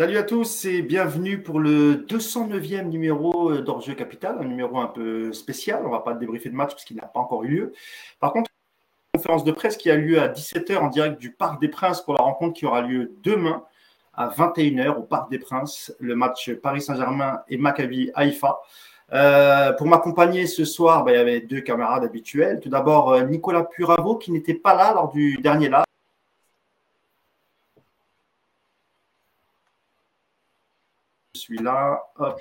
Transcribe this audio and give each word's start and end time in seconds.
Salut 0.00 0.16
à 0.16 0.22
tous 0.22 0.64
et 0.64 0.80
bienvenue 0.80 1.42
pour 1.42 1.60
le 1.60 2.06
209e 2.08 2.88
numéro 2.88 3.58
d'Orgeux 3.58 3.92
Capital, 3.92 4.38
un 4.40 4.46
numéro 4.46 4.78
un 4.78 4.86
peu 4.86 5.30
spécial. 5.34 5.82
On 5.82 5.88
ne 5.88 5.92
va 5.92 5.98
pas 5.98 6.14
débriefer 6.14 6.48
de 6.48 6.54
match 6.54 6.70
parce 6.70 6.86
qu'il 6.86 6.96
n'a 6.96 7.06
pas 7.06 7.20
encore 7.20 7.44
eu 7.44 7.48
lieu. 7.48 7.72
Par 8.18 8.32
contre, 8.32 8.50
une 9.12 9.20
conférence 9.20 9.44
de 9.44 9.52
presse 9.52 9.76
qui 9.76 9.90
a 9.90 9.96
lieu 9.96 10.18
à 10.18 10.28
17h 10.28 10.78
en 10.78 10.86
direct 10.86 11.20
du 11.20 11.32
Parc 11.32 11.60
des 11.60 11.68
Princes 11.68 12.00
pour 12.00 12.14
la 12.14 12.22
rencontre 12.22 12.54
qui 12.58 12.64
aura 12.64 12.80
lieu 12.80 13.12
demain 13.22 13.62
à 14.14 14.28
21h 14.28 14.96
au 14.96 15.02
Parc 15.02 15.30
des 15.30 15.38
Princes, 15.38 15.94
le 16.00 16.16
match 16.16 16.50
Paris 16.50 16.80
Saint-Germain 16.80 17.42
et 17.50 17.58
Maccabi 17.58 18.10
Haïfa. 18.14 18.58
Euh, 19.12 19.74
pour 19.74 19.86
m'accompagner 19.86 20.46
ce 20.46 20.64
soir, 20.64 21.04
ben, 21.04 21.12
il 21.12 21.16
y 21.16 21.20
avait 21.20 21.40
deux 21.42 21.60
camarades 21.60 22.04
habituels. 22.04 22.60
Tout 22.60 22.70
d'abord, 22.70 23.12
euh, 23.12 23.24
Nicolas 23.24 23.64
Puravo 23.64 24.16
qui 24.16 24.32
n'était 24.32 24.54
pas 24.54 24.74
là 24.74 24.94
lors 24.94 25.12
du 25.12 25.36
dernier 25.42 25.68
live. 25.68 25.84
Je 31.50 31.56
suis 31.56 31.64
là. 31.64 32.04
Hop. 32.18 32.40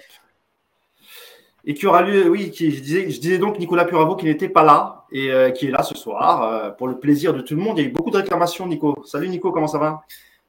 Et 1.66 1.74
qui 1.74 1.88
aura 1.88 2.04
lieu, 2.04 2.30
oui, 2.30 2.52
qui, 2.52 2.72
je, 2.72 2.82
disais, 2.82 3.10
je 3.10 3.20
disais 3.20 3.38
donc 3.38 3.60
Nicolas 3.60 3.86
Puravo 3.86 4.16
qui 4.16 4.26
n'était 4.26 4.50
pas 4.50 4.64
là 4.64 5.06
et 5.12 5.32
euh, 5.32 5.52
qui 5.52 5.68
est 5.68 5.72
là 5.72 5.84
ce 5.84 5.96
soir 5.96 6.44
euh, 6.44 6.70
pour 6.70 6.88
le 6.88 7.00
plaisir 7.00 7.34
de 7.34 7.42
tout 7.42 7.56
le 7.56 7.62
monde. 7.62 7.78
Il 7.78 7.82
y 7.84 7.86
a 7.86 7.90
eu 7.90 7.92
beaucoup 7.92 8.12
de 8.12 8.18
réclamations, 8.18 8.66
Nico. 8.66 9.04
Salut 9.06 9.28
Nico, 9.28 9.52
comment 9.52 9.68
ça 9.68 9.78
va? 9.78 10.04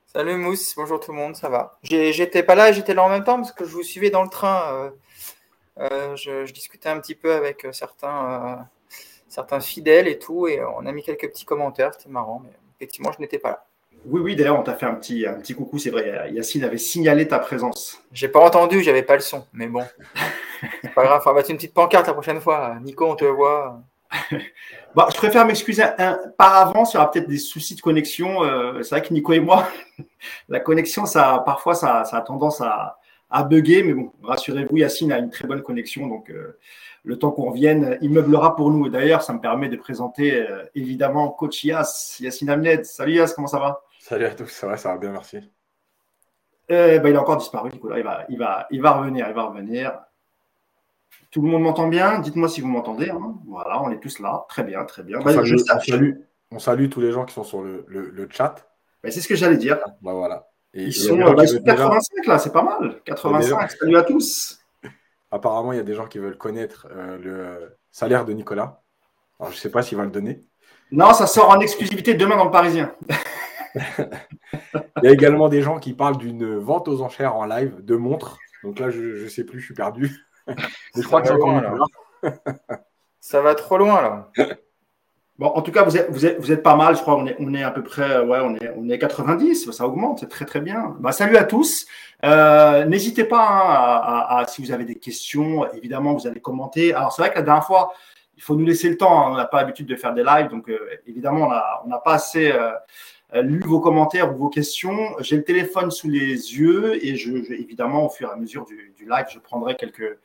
Salut 0.07 0.37
Mousse, 0.37 0.75
bonjour 0.77 1.01
tout 1.01 1.13
le 1.13 1.19
monde, 1.19 1.37
ça 1.37 1.49
va. 1.49 1.79
J'étais 1.83 2.43
pas 2.43 2.55
là, 2.55 2.73
j'étais 2.73 2.95
là 2.95 3.05
en 3.05 3.09
même 3.09 3.25
temps 3.25 3.37
parce 3.37 3.53
que 3.53 3.65
je 3.65 3.73
vous 3.73 3.83
suivais 3.83 4.11
dans 4.11 4.23
le 4.23 4.29
train. 4.29 4.93
Euh, 5.79 6.17
je, 6.17 6.51
discutais 6.53 6.89
un 6.89 7.01
petit 7.01 7.15
peu 7.15 7.33
avec 7.33 7.67
certains, 7.73 8.69
certains 9.29 9.61
fidèles 9.61 10.09
et 10.09 10.19
tout, 10.19 10.49
et 10.49 10.63
on 10.63 10.85
a 10.85 10.93
mis 10.93 11.03
quelques 11.03 11.29
petits 11.29 11.45
commentaires, 11.45 11.95
c'était 11.95 12.11
marrant, 12.11 12.43
mais 12.45 12.53
effectivement, 12.77 13.13
je 13.13 13.21
n'étais 13.21 13.39
pas 13.39 13.51
là. 13.51 13.67
Oui, 14.07 14.21
oui, 14.21 14.37
d'ailleurs, 14.37 14.59
on 14.59 14.63
t'a 14.63 14.75
fait 14.75 14.87
un 14.87 14.95
petit, 14.95 15.27
un 15.27 15.35
petit 15.35 15.55
coucou, 15.55 15.79
c'est 15.79 15.91
vrai. 15.91 16.31
Yacine 16.33 16.65
avait 16.65 16.79
signalé 16.79 17.29
ta 17.29 17.39
présence. 17.39 18.03
J'ai 18.13 18.29
pas 18.29 18.41
entendu, 18.41 18.83
j'avais 18.83 19.03
pas 19.03 19.15
le 19.15 19.21
son, 19.21 19.45
mais 19.53 19.67
bon. 19.67 19.85
c'est 20.83 20.95
pas 20.95 21.05
grave, 21.05 21.23
on 21.25 21.31
va 21.31 21.37
mettre 21.37 21.51
une 21.51 21.57
petite 21.57 21.75
pancarte 21.75 22.07
la 22.07 22.15
prochaine 22.15 22.41
fois. 22.41 22.77
Nico, 22.83 23.07
on 23.07 23.15
te 23.15 23.27
voit. 23.27 23.83
bon, 24.95 25.05
je 25.11 25.17
préfère 25.17 25.45
m'excuser 25.47 25.85
par 26.39 26.57
avance, 26.57 26.93
il 26.93 26.97
y 26.97 26.99
aura 26.99 27.11
peut-être 27.11 27.29
des 27.29 27.39
soucis 27.39 27.75
de 27.75 27.81
connexion. 27.81 28.43
Euh, 28.43 28.83
c'est 28.83 28.97
vrai 28.97 29.03
que 29.07 29.13
Nico 29.13 29.33
et 29.33 29.41
moi, 29.41 29.69
la 30.49 30.61
connexion, 30.61 31.05
ça, 31.05 31.43
parfois, 31.45 31.75
ça, 31.75 32.05
ça 32.05 32.17
a 32.17 32.21
tendance 32.23 32.61
à, 32.63 32.99
à 33.29 33.45
bugger, 33.45 33.83
mais 33.83 33.93
bon, 33.93 34.13
rassurez-vous, 34.23 34.79
Yacine 34.79 35.13
a 35.13 35.19
une 35.19 35.31
très 35.31 35.47
bonne 35.47 35.63
connexion, 35.63 36.07
donc 36.07 36.31
euh, 36.31 36.59
le 37.05 37.19
temps 37.19 37.31
qu'on 37.31 37.51
revienne, 37.51 37.99
il 38.01 38.11
meublera 38.11 38.57
pour 38.57 38.71
nous. 38.71 38.89
D'ailleurs, 38.89 39.23
ça 39.23 39.33
me 39.33 39.41
permet 39.41 39.69
de 39.69 39.77
présenter 39.77 40.37
euh, 40.37 40.65
évidemment 40.75 41.29
coach 41.29 41.65
Yass, 41.65 42.19
Yacine 42.21 42.51
Amned. 42.51 42.85
Salut 42.85 43.15
Yass, 43.15 43.35
comment 43.35 43.47
ça 43.47 43.59
va? 43.59 43.83
Salut 44.01 44.25
à 44.25 44.35
tous, 44.35 44.49
ça 44.49 44.67
va, 44.67 44.79
ça 44.79 44.93
va 44.93 44.99
bien, 44.99 45.11
merci. 45.11 45.39
Euh, 46.71 46.99
bah, 47.01 47.11
il 47.11 47.17
a 47.17 47.21
encore 47.21 47.37
disparu, 47.37 47.69
Nicolas. 47.71 47.99
Il 47.99 48.05
va, 48.05 48.25
il, 48.31 48.39
va, 48.39 48.67
il 48.71 48.81
va 48.81 48.93
revenir, 48.93 49.29
il 49.29 49.35
va 49.35 49.43
revenir. 49.43 50.01
Tout 51.31 51.43
le 51.43 51.49
monde 51.49 51.63
m'entend 51.63 51.87
bien? 51.87 52.19
Dites-moi 52.19 52.49
si 52.49 52.63
vous 52.63 52.69
m'entendez. 52.69 53.11
Hein. 53.11 53.35
Voilà, 53.47 53.83
on 53.83 53.91
est 53.91 54.01
tous 54.01 54.19
là. 54.21 54.47
Très 54.49 54.63
bien, 54.63 54.85
très 54.87 55.03
bien. 55.03 55.19
On, 55.21 55.23
bah, 55.23 55.35
salue, 55.35 56.15
on, 56.51 56.59
salue, 56.59 56.89
tous 56.89 57.01
les 57.01 57.13
gens 57.13 57.27
qui 57.27 57.35
sont 57.35 57.45
sur 57.45 57.61
le, 57.61 57.85
le, 57.89 58.29
chat. 58.31 58.67
Bah, 59.05 59.11
c'est 59.11 59.21
ce 59.21 59.29
que 59.29 59.37
j'allais 59.37 59.59
dire. 59.59 59.79
Bah, 60.01 60.15
voilà. 60.15 60.49
ils 60.73 60.95
sont, 60.95 61.19
85 61.19 62.27
là, 62.27 62.39
c'est 62.39 62.53
pas 62.53 62.63
mal. 62.63 63.03
85, 63.05 63.71
salut 63.71 63.97
à 63.99 64.03
tous. 64.03 64.61
Apparemment, 65.31 65.73
il 65.73 65.77
y 65.77 65.81
a 65.81 65.85
des 65.85 65.95
gens 65.95 66.07
qui 66.07 66.19
veulent 66.19 66.39
connaître 66.39 66.89
euh, 66.91 67.19
le 67.19 67.77
salaire 67.91 68.25
de 68.25 68.33
Nicolas. 68.33 68.81
Alors, 69.39 69.53
je 69.53 69.57
ne 69.59 69.61
sais 69.61 69.71
pas 69.71 69.83
s'il 69.83 69.99
va 69.99 70.05
le 70.05 70.11
donner. 70.11 70.41
Non, 70.91 71.13
ça 71.13 71.27
sort 71.27 71.51
en 71.51 71.61
exclusivité 71.61 72.15
demain 72.15 72.37
dans 72.37 72.47
le 72.47 72.51
Parisien. 72.51 72.95
Il 75.03 75.05
y 75.05 75.09
a 75.09 75.13
également 75.13 75.49
des 75.49 75.63
gens 75.63 75.79
qui 75.79 75.93
parlent 75.93 76.19
d'une 76.19 76.57
vente 76.57 76.89
aux 76.89 77.03
enchères 77.03 77.37
en 77.37 77.45
live 77.47 77.85
de 77.85 77.97
montres. 77.97 78.39
Donc 78.63 78.79
là, 78.79 78.91
je 78.91 79.25
ne 79.25 79.29
sais 79.29 79.45
plus, 79.45 79.61
je 79.61 79.67
suis 79.67 79.75
perdu. 79.75 80.27
je 80.97 81.03
crois 81.03 81.23
que 81.23 81.29
c'est 81.29 81.35
encore 81.35 81.61
loin, 81.61 81.87
Ça 83.21 83.41
va 83.41 83.55
trop 83.55 83.79
loin 83.79 84.03
là. 84.03 84.31
Bon, 85.41 85.47
en 85.47 85.63
tout 85.63 85.73
cas, 85.73 85.85
vous 85.85 85.97
êtes, 85.97 86.11
vous 86.11 86.27
êtes, 86.27 86.39
vous 86.39 86.53
êtes 86.53 86.63
pas 86.63 86.77
mal, 86.77 86.95
je 86.95 87.01
crois. 87.01 87.17
On 87.17 87.27
est, 87.27 87.35
on 87.39 87.55
est 87.55 87.63
à 87.63 87.71
peu 87.71 87.83
près, 87.83 88.21
ouais, 88.21 88.41
on 88.43 88.57
est, 88.57 88.75
on 88.77 88.91
est 88.91 88.99
90, 88.99 89.71
ça 89.71 89.87
augmente, 89.87 90.19
c'est 90.19 90.29
très 90.29 90.45
très 90.45 90.61
bien. 90.61 90.95
Bah, 91.01 91.13
salut 91.13 91.39
à 91.39 91.45
tous. 91.45 91.87
Euh, 92.27 92.85
n'hésitez 92.85 93.25
pas 93.25 93.41
hein, 93.41 94.27
à, 94.29 94.47
si 94.47 94.63
vous 94.63 94.71
avez 94.71 94.85
des 94.85 94.97
questions, 94.97 95.67
évidemment, 95.73 96.13
vous 96.13 96.27
allez 96.27 96.41
commenter. 96.41 96.93
Alors, 96.93 97.13
c'est 97.13 97.23
vrai 97.23 97.31
que 97.31 97.37
la 97.37 97.43
dernière 97.43 97.65
fois, 97.65 97.95
il 98.37 98.43
faut 98.43 98.55
nous 98.55 98.67
laisser 98.67 98.91
le 98.91 98.99
temps. 98.99 99.29
Hein. 99.29 99.31
on 99.33 99.37
n'a 99.37 99.47
pas 99.47 99.63
l'habitude 99.63 99.87
de 99.87 99.97
faire 99.97 100.13
des 100.13 100.23
lives, 100.23 100.49
donc 100.49 100.69
euh, 100.69 100.79
évidemment, 101.07 101.51
on 101.87 101.89
n'a 101.89 101.99
pas 101.99 102.13
assez. 102.13 102.53
Euh, 102.53 102.73
lu 103.35 103.61
vos 103.61 103.81
commentaires 103.81 104.33
ou 104.35 104.37
vos 104.37 104.49
questions. 104.49 105.15
J'ai 105.21 105.37
le 105.37 105.45
téléphone 105.45 105.91
sous 105.91 106.09
les 106.09 106.57
yeux 106.57 107.05
et 107.05 107.17
je, 107.17 107.31
évidemment, 107.53 108.07
au 108.07 108.09
fur 108.09 108.29
et 108.29 108.33
à 108.33 108.37
mesure 108.37 108.65
du, 108.65 108.95
live, 109.01 109.27
je 109.33 109.39
prendrai 109.39 109.77
quelques, 109.77 110.19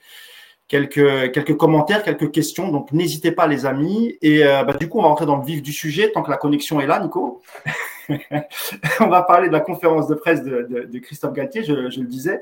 commentaires, 1.57 2.03
quelques 2.03 2.31
questions. 2.31 2.69
Donc, 2.69 2.91
n'hésitez 2.91 3.31
pas, 3.31 3.47
les 3.47 3.65
amis. 3.65 4.17
Et 4.21 4.45
euh, 4.45 4.63
bah, 4.63 4.73
du 4.73 4.89
coup, 4.89 4.99
on 4.99 5.03
va 5.03 5.09
rentrer 5.09 5.25
dans 5.25 5.37
le 5.37 5.45
vif 5.45 5.61
du 5.61 5.73
sujet 5.73 6.11
tant 6.11 6.23
que 6.23 6.31
la 6.31 6.37
connexion 6.37 6.79
est 6.81 6.87
là, 6.87 6.99
Nico. 6.99 7.41
on 8.99 9.07
va 9.07 9.23
parler 9.23 9.47
de 9.47 9.53
la 9.53 9.61
conférence 9.61 10.07
de 10.07 10.15
presse 10.15 10.43
de, 10.43 10.99
Christophe 10.99 11.33
Galtier, 11.33 11.63
je, 11.63 11.73
le 11.73 12.07
disais. 12.07 12.41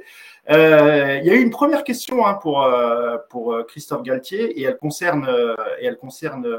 Euh, 0.50 1.20
il 1.22 1.28
y 1.28 1.30
a 1.30 1.36
eu 1.36 1.42
une 1.42 1.52
première 1.52 1.84
question 1.84 2.26
hein, 2.26 2.34
pour, 2.36 2.68
Christophe 3.68 4.04
Galtier 4.04 4.60
et 4.60 4.64
elle 4.64 4.78
concerne 4.78 5.28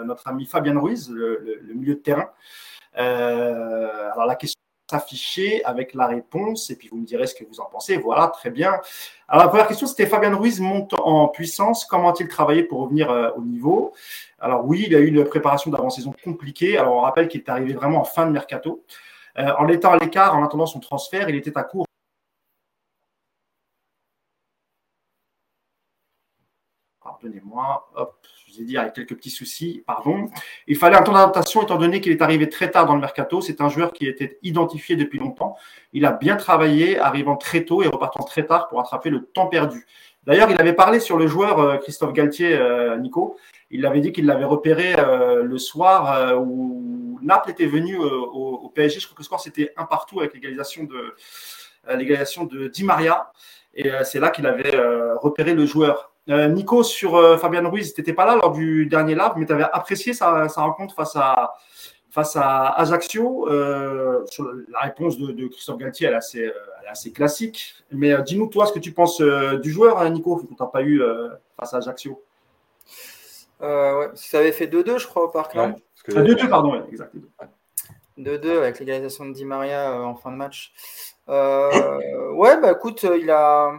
notre 0.04 0.28
ami 0.28 0.46
Fabien 0.46 0.78
Ruiz, 0.78 1.10
le 1.10 1.74
milieu 1.74 1.94
de 1.94 2.00
terrain. 2.00 2.30
Euh, 2.96 4.10
alors 4.12 4.26
la 4.26 4.36
question 4.36 4.60
s'afficher 4.90 5.64
avec 5.64 5.94
la 5.94 6.06
réponse 6.06 6.70
et 6.70 6.76
puis 6.76 6.88
vous 6.88 6.98
me 6.98 7.06
direz 7.06 7.26
ce 7.26 7.34
que 7.34 7.44
vous 7.44 7.60
en 7.60 7.66
pensez. 7.66 7.96
Voilà, 7.96 8.28
très 8.28 8.50
bien. 8.50 8.80
Alors 9.28 9.44
la 9.44 9.48
première 9.48 9.66
question, 9.66 9.86
c'était 9.86 10.06
Fabien 10.06 10.34
Ruiz 10.36 10.60
monte 10.60 10.94
en 10.94 11.28
puissance. 11.28 11.84
Comment 11.86 12.10
a-t-il 12.10 12.28
travaillé 12.28 12.62
pour 12.64 12.80
revenir 12.80 13.10
euh, 13.10 13.30
au 13.36 13.42
niveau? 13.42 13.94
Alors 14.38 14.64
oui, 14.66 14.84
il 14.86 14.94
a 14.94 14.98
eu 15.00 15.06
une 15.08 15.24
préparation 15.24 15.70
d'avant-saison 15.70 16.14
compliquée. 16.22 16.76
Alors 16.78 16.94
on 16.96 17.00
rappelle 17.00 17.28
qu'il 17.28 17.40
est 17.40 17.48
arrivé 17.48 17.72
vraiment 17.72 18.00
en 18.00 18.04
fin 18.04 18.26
de 18.26 18.32
mercato. 18.32 18.84
Euh, 19.38 19.52
en 19.58 19.68
étant 19.68 19.92
à 19.92 19.98
l'écart, 19.98 20.36
en 20.36 20.44
attendant 20.44 20.66
son 20.66 20.80
transfert, 20.80 21.28
il 21.28 21.36
était 21.36 21.56
à 21.58 21.64
court. 21.64 21.86
Pardonnez-moi, 27.02 27.90
vous 28.56 28.62
ai 28.62 28.64
dit, 28.64 28.76
avec 28.76 28.94
quelques 28.94 29.16
petits 29.16 29.30
soucis, 29.30 29.82
pardon. 29.86 30.28
Il 30.66 30.76
fallait 30.76 30.96
un 30.96 31.02
temps 31.02 31.12
d'adaptation 31.12 31.62
étant 31.62 31.76
donné 31.76 32.00
qu'il 32.00 32.12
est 32.12 32.22
arrivé 32.22 32.48
très 32.48 32.70
tard 32.70 32.86
dans 32.86 32.94
le 32.94 33.00
mercato. 33.00 33.40
C'est 33.40 33.60
un 33.60 33.68
joueur 33.68 33.92
qui 33.92 34.06
était 34.06 34.38
identifié 34.42 34.96
depuis 34.96 35.18
longtemps. 35.18 35.56
Il 35.92 36.04
a 36.04 36.12
bien 36.12 36.36
travaillé, 36.36 36.98
arrivant 36.98 37.36
très 37.36 37.64
tôt 37.64 37.82
et 37.82 37.86
repartant 37.86 38.24
très 38.24 38.44
tard 38.46 38.68
pour 38.68 38.80
attraper 38.80 39.10
le 39.10 39.24
temps 39.24 39.46
perdu. 39.46 39.86
D'ailleurs, 40.26 40.50
il 40.50 40.58
avait 40.58 40.72
parlé 40.72 41.00
sur 41.00 41.18
le 41.18 41.26
joueur 41.26 41.58
euh, 41.58 41.76
Christophe 41.76 42.12
Galtier, 42.12 42.54
euh, 42.54 42.96
Nico. 42.96 43.36
Il 43.70 43.84
avait 43.84 44.00
dit 44.00 44.12
qu'il 44.12 44.26
l'avait 44.26 44.44
repéré 44.44 44.94
euh, 44.98 45.42
le 45.42 45.58
soir 45.58 46.38
où 46.40 47.18
Naples 47.22 47.50
était 47.50 47.66
venu 47.66 47.96
au, 47.98 48.70
PSG. 48.74 49.00
Je 49.00 49.06
crois 49.06 49.16
que 49.16 49.20
le 49.20 49.24
score 49.24 49.40
c'était 49.40 49.72
un 49.76 49.84
partout 49.84 50.20
avec 50.20 50.34
l'égalisation 50.34 50.84
de 50.84 51.14
l'égalisation 51.94 52.44
de 52.44 52.68
Di 52.68 52.84
Maria. 52.84 53.32
Et 53.74 53.90
c'est 54.04 54.20
là 54.20 54.30
qu'il 54.30 54.46
avait 54.46 54.76
repéré 55.20 55.54
le 55.54 55.66
joueur. 55.66 56.13
Euh, 56.30 56.48
Nico, 56.48 56.82
sur 56.82 57.16
euh, 57.16 57.36
Fabien 57.36 57.66
Ruiz, 57.68 57.92
tu 57.92 58.00
n'étais 58.00 58.14
pas 58.14 58.24
là 58.24 58.36
lors 58.36 58.52
du 58.52 58.86
dernier 58.86 59.14
live, 59.14 59.32
mais 59.36 59.44
tu 59.44 59.52
avais 59.52 59.64
apprécié 59.64 60.14
sa, 60.14 60.46
rencontre 60.46 60.94
face 60.94 61.16
à, 61.16 61.54
face 62.10 62.36
à 62.36 62.68
Ajaccio. 62.80 63.48
Euh, 63.48 64.24
sur 64.26 64.44
la 64.70 64.80
réponse 64.80 65.18
de, 65.18 65.46
Christophe 65.48 65.78
Galtier, 65.78 66.06
elle 66.06 66.14
est 66.14 66.16
assez, 66.16 66.50
assez 66.88 67.12
classique. 67.12 67.74
Mais 67.90 68.14
dis-nous, 68.22 68.46
toi, 68.46 68.66
ce 68.66 68.72
que 68.72 68.78
tu 68.78 68.92
penses 68.92 69.20
du 69.20 69.70
joueur, 69.70 69.98
hein, 69.98 70.08
Nico, 70.10 70.36
que 70.36 70.46
tu 70.46 70.54
n'as 70.58 70.66
pas 70.66 70.82
eu 70.82 71.02
face 71.58 71.74
à 71.74 71.78
Ajaccio. 71.78 72.22
ouais, 73.60 74.10
ça 74.14 74.38
avait 74.38 74.52
fait 74.52 74.66
2-2, 74.66 74.98
je 74.98 75.06
crois, 75.06 75.24
au 75.24 75.28
parc. 75.28 75.54
2-2, 76.08 76.48
pardon, 76.48 76.82
exact. 76.90 77.14
2-2 78.16 78.58
avec 78.58 78.78
l'égalisation 78.78 79.26
de 79.26 79.32
Di 79.32 79.44
Maria 79.44 80.00
en 80.00 80.14
fin 80.14 80.30
de 80.30 80.36
match. 80.36 80.72
ouais, 81.28 82.60
bah 82.62 82.72
écoute, 82.72 83.02
il 83.02 83.30
a, 83.30 83.74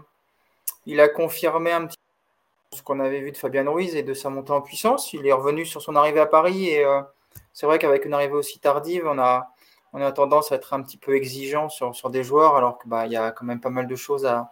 il 0.85 0.99
a 0.99 1.07
confirmé 1.07 1.71
un 1.71 1.87
petit 1.87 1.94
qu'on 2.85 2.99
avait 2.99 3.19
vu 3.19 3.31
de 3.31 3.37
Fabien 3.37 3.67
Ruiz 3.69 3.95
et 3.95 4.03
de 4.03 4.13
sa 4.13 4.29
montée 4.29 4.51
en 4.51 4.61
puissance. 4.61 5.11
Il 5.11 5.27
est 5.27 5.33
revenu 5.33 5.65
sur 5.65 5.81
son 5.81 5.95
arrivée 5.95 6.21
à 6.21 6.27
Paris 6.27 6.69
et 6.69 6.85
euh, 6.85 7.01
c'est 7.51 7.65
vrai 7.65 7.79
qu'avec 7.79 8.05
une 8.05 8.13
arrivée 8.13 8.35
aussi 8.35 8.59
tardive, 8.59 9.05
on 9.07 9.17
a, 9.17 9.49
on 9.91 10.01
a 10.01 10.11
tendance 10.11 10.51
à 10.51 10.55
être 10.55 10.73
un 10.73 10.81
petit 10.83 10.97
peu 10.97 11.15
exigeant 11.15 11.67
sur, 11.67 11.95
sur 11.95 12.11
des 12.11 12.23
joueurs 12.23 12.55
alors 12.55 12.77
qu'il 12.77 12.89
bah, 12.89 13.07
y 13.07 13.17
a 13.17 13.31
quand 13.31 13.43
même 13.43 13.59
pas 13.59 13.71
mal 13.71 13.87
de 13.87 13.95
choses 13.95 14.25
à, 14.25 14.51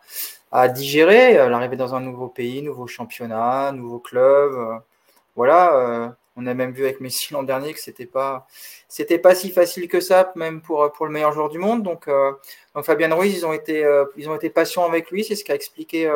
à 0.52 0.68
digérer. 0.68 1.38
Euh, 1.38 1.48
l'arrivée 1.48 1.78
dans 1.78 1.94
un 1.94 2.02
nouveau 2.02 2.28
pays, 2.28 2.64
nouveau 2.64 2.88
championnat, 2.88 3.72
nouveau 3.72 4.00
club. 4.00 4.54
Euh, 4.54 4.78
voilà, 5.36 6.16
on 6.36 6.46
a 6.46 6.54
même 6.54 6.74
vu 6.74 6.84
avec 6.84 7.02
Messi 7.02 7.34
l'an 7.34 7.42
dernier 7.42 7.74
que 7.74 7.80
c'était 7.80 8.06
pas 8.06 8.46
pas 9.24 9.34
si 9.34 9.50
facile 9.50 9.88
que 9.88 10.00
ça, 10.00 10.32
même 10.36 10.62
pour, 10.62 10.92
pour 10.92 11.08
le 11.08 11.12
meilleur 11.12 11.32
joueur 11.32 11.50
du 11.50 11.58
monde. 11.58 11.82
Donc, 11.82 12.08
donc 12.76 12.86
Fabien 12.86 13.12
Ruiz, 13.16 13.36
ils 13.36 13.44
ont 13.44 13.52
été, 13.52 13.84
ils 14.16 14.30
ont 14.30 14.36
été 14.36 14.52
patients 14.52 14.86
avec 14.86 15.10
lui, 15.10 15.24
c'est 15.24 15.36
ce 15.36 15.44
qu'a 15.44 15.56
expliqué 15.56 16.08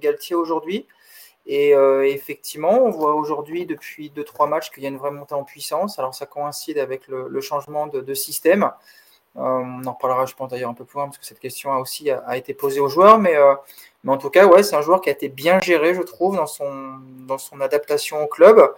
Galtier 0.00 0.34
aujourd'hui. 0.34 0.88
Et 1.48 1.74
euh, 1.74 2.06
effectivement, 2.06 2.84
on 2.84 2.90
voit 2.90 3.14
aujourd'hui 3.14 3.64
depuis 3.64 4.12
2-3 4.14 4.48
matchs 4.48 4.70
qu'il 4.70 4.82
y 4.82 4.86
a 4.86 4.90
une 4.90 4.98
vraie 4.98 5.10
montée 5.10 5.34
en 5.34 5.44
puissance. 5.44 5.98
Alors 5.98 6.14
ça 6.14 6.26
coïncide 6.26 6.78
avec 6.78 7.08
le, 7.08 7.40
changement 7.40 7.86
de, 7.86 8.14
système. 8.14 8.70
on 9.34 9.82
en 9.86 9.92
reparlera, 9.94 10.26
je 10.26 10.34
pense 10.34 10.50
d'ailleurs 10.50 10.70
un 10.70 10.74
peu 10.74 10.84
plus 10.84 10.96
loin, 10.96 11.06
parce 11.06 11.16
que 11.16 11.24
cette 11.24 11.40
question 11.40 11.72
a 11.72 11.78
aussi 11.78 12.10
a, 12.10 12.36
été 12.36 12.52
posée 12.52 12.80
aux 12.80 12.88
joueurs. 12.88 13.18
Mais, 13.18 13.34
mais 14.04 14.12
en 14.12 14.18
tout 14.18 14.28
cas, 14.28 14.46
ouais, 14.46 14.62
c'est 14.62 14.76
un 14.76 14.82
joueur 14.82 15.00
qui 15.00 15.08
a 15.08 15.12
été 15.12 15.30
bien 15.30 15.58
géré, 15.60 15.94
je 15.94 16.02
trouve, 16.02 16.36
dans 16.36 16.46
son, 16.46 16.98
dans 17.26 17.38
son 17.38 17.62
adaptation 17.62 18.22
au 18.22 18.26
club 18.26 18.74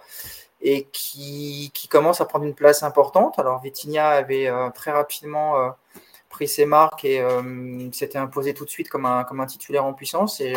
et 0.61 0.87
qui, 0.93 1.71
qui 1.73 1.89
commence 1.89 2.21
à 2.21 2.25
prendre 2.25 2.45
une 2.45 2.55
place 2.55 2.83
importante. 2.83 3.37
Alors, 3.37 3.61
Vitinha 3.61 4.07
avait 4.11 4.49
très 4.73 4.91
rapidement 4.91 5.73
pris 6.31 6.47
ses 6.47 6.65
marques 6.65 7.05
et 7.05 7.23
s'était 7.91 8.17
imposé 8.17 8.53
tout 8.53 8.65
de 8.65 8.69
suite 8.69 8.89
comme 8.89 9.05
un, 9.05 9.23
comme 9.23 9.39
un 9.39 9.45
titulaire 9.45 9.85
en 9.85 9.93
puissance. 9.93 10.41
Et 10.41 10.53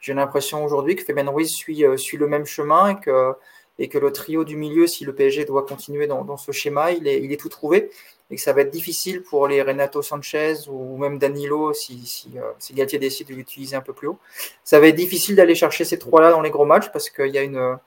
j'ai 0.00 0.14
l'impression 0.14 0.64
aujourd'hui 0.64 0.94
que 0.94 1.02
Fabien 1.02 1.28
Ruiz 1.28 1.50
suit, 1.50 1.84
suit 1.96 2.16
le 2.16 2.28
même 2.28 2.46
chemin 2.46 2.90
et 2.90 3.00
que 3.00 3.34
et 3.78 3.88
que 3.88 3.98
le 3.98 4.12
trio 4.12 4.44
du 4.44 4.56
milieu, 4.56 4.86
si 4.86 5.04
le 5.04 5.14
PSG 5.14 5.44
doit 5.44 5.64
continuer 5.64 6.06
dans, 6.06 6.36
ce 6.36 6.52
schéma, 6.52 6.92
il 6.92 7.06
est, 7.06 7.22
il 7.22 7.32
est, 7.32 7.36
tout 7.36 7.48
trouvé 7.48 7.90
et 8.30 8.36
que 8.36 8.42
ça 8.42 8.52
va 8.52 8.60
être 8.60 8.70
difficile 8.70 9.22
pour 9.22 9.48
les 9.48 9.62
Renato 9.62 10.02
Sanchez 10.02 10.68
ou 10.68 10.98
même 10.98 11.18
Danilo 11.18 11.72
si, 11.72 12.04
si, 12.04 12.30
euh, 12.36 12.42
si 12.58 12.74
Galtier 12.74 12.98
décide 12.98 13.28
de 13.28 13.34
l'utiliser 13.34 13.74
un 13.74 13.80
peu 13.80 13.94
plus 13.94 14.08
haut. 14.08 14.18
Ça 14.64 14.80
va 14.80 14.88
être 14.88 14.96
difficile 14.96 15.34
d'aller 15.34 15.54
chercher 15.54 15.84
ces 15.84 15.98
trois-là 15.98 16.30
dans 16.30 16.42
les 16.42 16.50
gros 16.50 16.66
matchs 16.66 16.90
parce 16.92 17.08
qu'il 17.08 17.28
y 17.28 17.38
a 17.38 17.42
une 17.42 17.78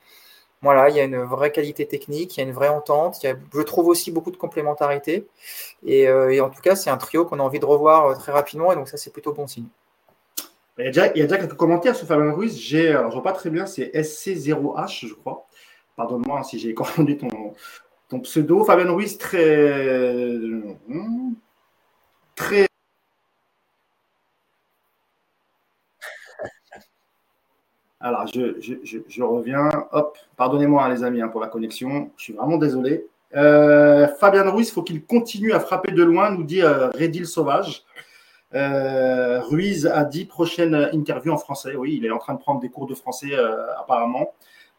voilà, 0.61 0.89
il 0.89 0.95
y 0.95 0.99
a 0.99 1.03
une 1.03 1.23
vraie 1.23 1.51
qualité 1.51 1.87
technique, 1.87 2.37
il 2.37 2.41
y 2.41 2.43
a 2.43 2.47
une 2.47 2.53
vraie 2.53 2.67
entente, 2.67 3.23
il 3.23 3.27
y 3.27 3.29
a, 3.29 3.35
je 3.53 3.61
trouve 3.61 3.87
aussi 3.87 4.11
beaucoup 4.11 4.29
de 4.31 4.37
complémentarité. 4.37 5.27
Et, 5.85 6.07
euh, 6.07 6.43
en 6.43 6.49
tout 6.49 6.61
cas, 6.61 6.75
c'est 6.75 6.91
un 6.91 6.97
trio 6.97 7.25
qu'on 7.25 7.39
a 7.39 7.43
envie 7.43 7.59
de 7.59 7.65
revoir 7.65 8.05
euh, 8.07 8.15
très 8.15 8.31
rapidement, 8.31 8.71
et 8.71 8.75
donc 8.75 8.87
ça, 8.87 8.97
c'est 8.97 9.11
plutôt 9.11 9.33
bon 9.33 9.47
signe. 9.47 9.65
Il 10.77 10.85
y, 10.85 10.87
a 10.87 10.91
déjà, 10.91 11.07
il 11.15 11.23
y 11.23 11.27
quelques 11.27 11.55
commentaires 11.55 11.95
sur 11.95 12.07
Fabien 12.07 12.31
Ruiz. 12.31 12.57
J'ai, 12.57 12.91
je 12.93 13.13
vois 13.13 13.23
pas 13.23 13.33
très 13.33 13.49
bien, 13.49 13.65
c'est 13.65 13.91
SC0H, 13.93 15.07
je 15.07 15.13
crois. 15.13 15.47
Pardonne-moi 15.95 16.43
si 16.43 16.59
j'ai 16.59 16.73
confondu 16.75 17.17
ton, 17.17 17.53
ton 18.09 18.19
pseudo. 18.21 18.63
Fabien 18.63 18.91
Ruiz, 18.91 19.17
très. 19.17 20.07
Très. 22.35 22.70
Alors, 28.01 28.27
je, 28.27 28.59
je, 28.59 28.97
je, 29.07 29.23
reviens. 29.23 29.69
Hop, 29.91 30.17
pardonnez-moi, 30.37 30.83
hein, 30.83 30.89
les 30.89 31.03
amis, 31.03 31.21
hein, 31.21 31.27
pour 31.27 31.41
la 31.41 31.47
connexion. 31.47 32.11
Je 32.17 32.23
suis 32.23 32.33
vraiment 32.33 32.57
désolé. 32.57 33.05
Euh, 33.35 34.07
Fabien 34.19 34.49
Ruiz, 34.49 34.71
faut 34.71 34.83
qu'il 34.83 35.05
continue 35.05 35.53
à 35.53 35.59
frapper 35.59 35.91
de 35.91 36.03
loin, 36.03 36.31
nous 36.31 36.43
dit 36.43 36.61
euh, 36.61 36.89
Redil 36.89 37.25
Sauvage. 37.25 37.83
Euh, 38.53 39.39
Ruiz 39.41 39.87
a 39.87 40.03
dit 40.03 40.25
prochaine 40.25 40.89
interview 40.91 41.31
en 41.31 41.37
français. 41.37 41.75
Oui, 41.75 41.97
il 41.97 42.05
est 42.05 42.11
en 42.11 42.17
train 42.17 42.33
de 42.33 42.39
prendre 42.39 42.59
des 42.59 42.69
cours 42.69 42.87
de 42.87 42.95
français 42.95 43.33
apparemment. 43.79 44.33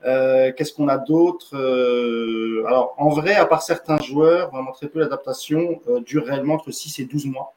Euh, 0.04 0.50
qu'est-ce 0.52 0.72
qu'on 0.72 0.88
a 0.88 0.98
d'autre 0.98 1.56
euh, 1.56 2.64
Alors, 2.66 2.94
en 2.98 3.10
vrai, 3.10 3.34
à 3.34 3.46
part 3.46 3.62
certains 3.62 3.98
joueurs, 3.98 4.50
vraiment 4.50 4.72
très 4.72 4.88
peu 4.88 5.00
d'adaptation 5.00 5.80
euh, 5.88 6.00
dure 6.00 6.26
réellement 6.26 6.54
entre 6.54 6.70
6 6.70 6.98
et 7.00 7.04
12 7.04 7.26
mois, 7.26 7.54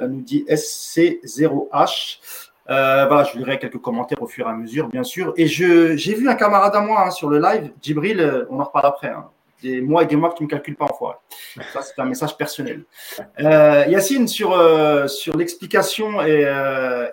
nous 0.00 0.20
dit 0.20 0.44
SC0H. 0.48 2.18
Voilà, 2.68 3.24
je 3.24 3.38
lirai 3.38 3.58
quelques 3.58 3.78
commentaires 3.78 4.22
au 4.22 4.26
fur 4.26 4.46
et 4.46 4.50
à 4.50 4.54
mesure, 4.54 4.88
bien 4.88 5.04
sûr. 5.04 5.32
Et 5.36 5.46
j'ai 5.46 6.14
vu 6.14 6.28
un 6.28 6.34
camarade 6.34 6.74
à 6.74 6.80
moi 6.80 7.06
hein, 7.06 7.10
sur 7.10 7.28
le 7.28 7.38
live, 7.38 7.72
Djibril, 7.82 8.46
on 8.50 8.60
en 8.60 8.64
reparle 8.64 8.86
après. 8.86 9.08
Hein. 9.08 9.30
des 9.62 9.80
mois 9.80 10.04
et 10.04 10.06
des 10.06 10.16
mois 10.16 10.32
qui 10.32 10.42
ne 10.42 10.46
me 10.46 10.50
calculent 10.50 10.76
pas 10.76 10.84
en 10.84 10.94
fois. 10.94 11.22
Ça, 11.72 11.82
c'est 11.82 11.98
un 11.98 12.04
message 12.04 12.36
personnel. 12.36 12.84
Yacine, 13.38 14.28
sur, 14.28 14.50
sur 15.08 15.36
l'explication 15.36 16.22
et, 16.22 16.46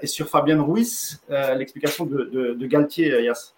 et, 0.02 0.08
sur 0.08 0.28
Fabien 0.28 0.62
Ruiz, 0.62 1.22
l'explication 1.30 2.06
de, 2.06 2.56
de, 2.60 2.66
Galtier, 2.68 3.24
Yass. 3.24 3.54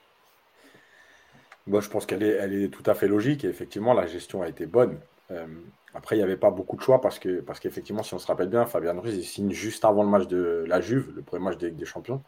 Moi, 1.65 1.81
je 1.81 1.89
pense 1.89 2.05
qu'elle 2.05 2.23
est, 2.23 2.37
elle 2.39 2.63
est 2.63 2.69
tout 2.69 2.89
à 2.89 2.93
fait 2.93 3.09
logique 3.09 3.43
effectivement, 3.43 3.93
la 3.93 4.05
gestion 4.07 4.41
a 4.41 4.47
été 4.47 4.65
bonne. 4.65 4.99
Euh, 5.97 5.99
après, 5.99 6.15
il 6.15 6.19
n'y 6.19 6.23
avait 6.23 6.37
pas 6.37 6.51
beaucoup 6.51 6.75
de 6.75 6.81
choix 6.81 7.01
parce 7.01 7.19
que 7.19 7.41
parce 7.41 7.59
qu'effectivement, 7.59 8.03
si 8.03 8.13
on 8.13 8.19
se 8.19 8.27
rappelle 8.27 8.49
bien, 8.49 8.65
Fabien 8.65 8.93
Ruiz 8.99 9.15
il 9.17 9.23
signe 9.25 9.51
juste 9.51 9.85
avant 9.85 10.03
le 10.03 10.09
match 10.09 10.27
de 10.27 10.65
la 10.67 10.81
Juve, 10.81 11.13
le 11.15 11.21
premier 11.21 11.43
match 11.45 11.57
des, 11.57 11.71
des 11.71 11.85
Champions, 11.85 12.23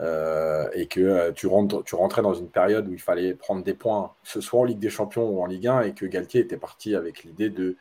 euh, 0.00 0.68
et 0.74 0.88
que 0.88 1.00
euh, 1.00 1.32
tu, 1.32 1.46
rentres, 1.46 1.84
tu 1.84 1.94
rentrais 1.96 2.22
dans 2.22 2.34
une 2.34 2.50
période 2.50 2.88
où 2.88 2.92
il 2.92 3.00
fallait 3.00 3.34
prendre 3.34 3.62
des 3.64 3.74
points, 3.74 4.14
ce 4.24 4.40
soit 4.40 4.60
en 4.60 4.64
Ligue 4.64 4.80
des 4.80 4.90
Champions 4.90 5.28
ou 5.30 5.42
en 5.42 5.46
Ligue 5.46 5.68
1, 5.68 5.82
et 5.82 5.94
que 5.94 6.06
Galtier 6.06 6.42
était 6.42 6.58
parti 6.58 6.94
avec 6.96 7.24
l'idée 7.24 7.50
de 7.50 7.76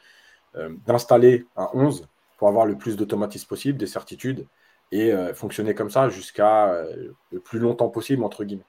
d'installer 0.85 1.47
un 1.57 1.69
11 1.73 2.07
pour 2.37 2.47
avoir 2.47 2.67
le 2.67 2.77
plus 2.77 2.95
d'automatisme 2.95 3.47
possible, 3.47 3.77
des 3.79 3.87
certitudes, 3.87 4.47
et 4.91 5.11
fonctionner 5.33 5.73
comme 5.73 5.89
ça 5.89 6.09
jusqu'à 6.09 6.85
le 7.31 7.39
plus 7.39 7.59
longtemps 7.59 7.89
possible, 7.89 8.23
entre 8.23 8.43
guillemets. 8.43 8.65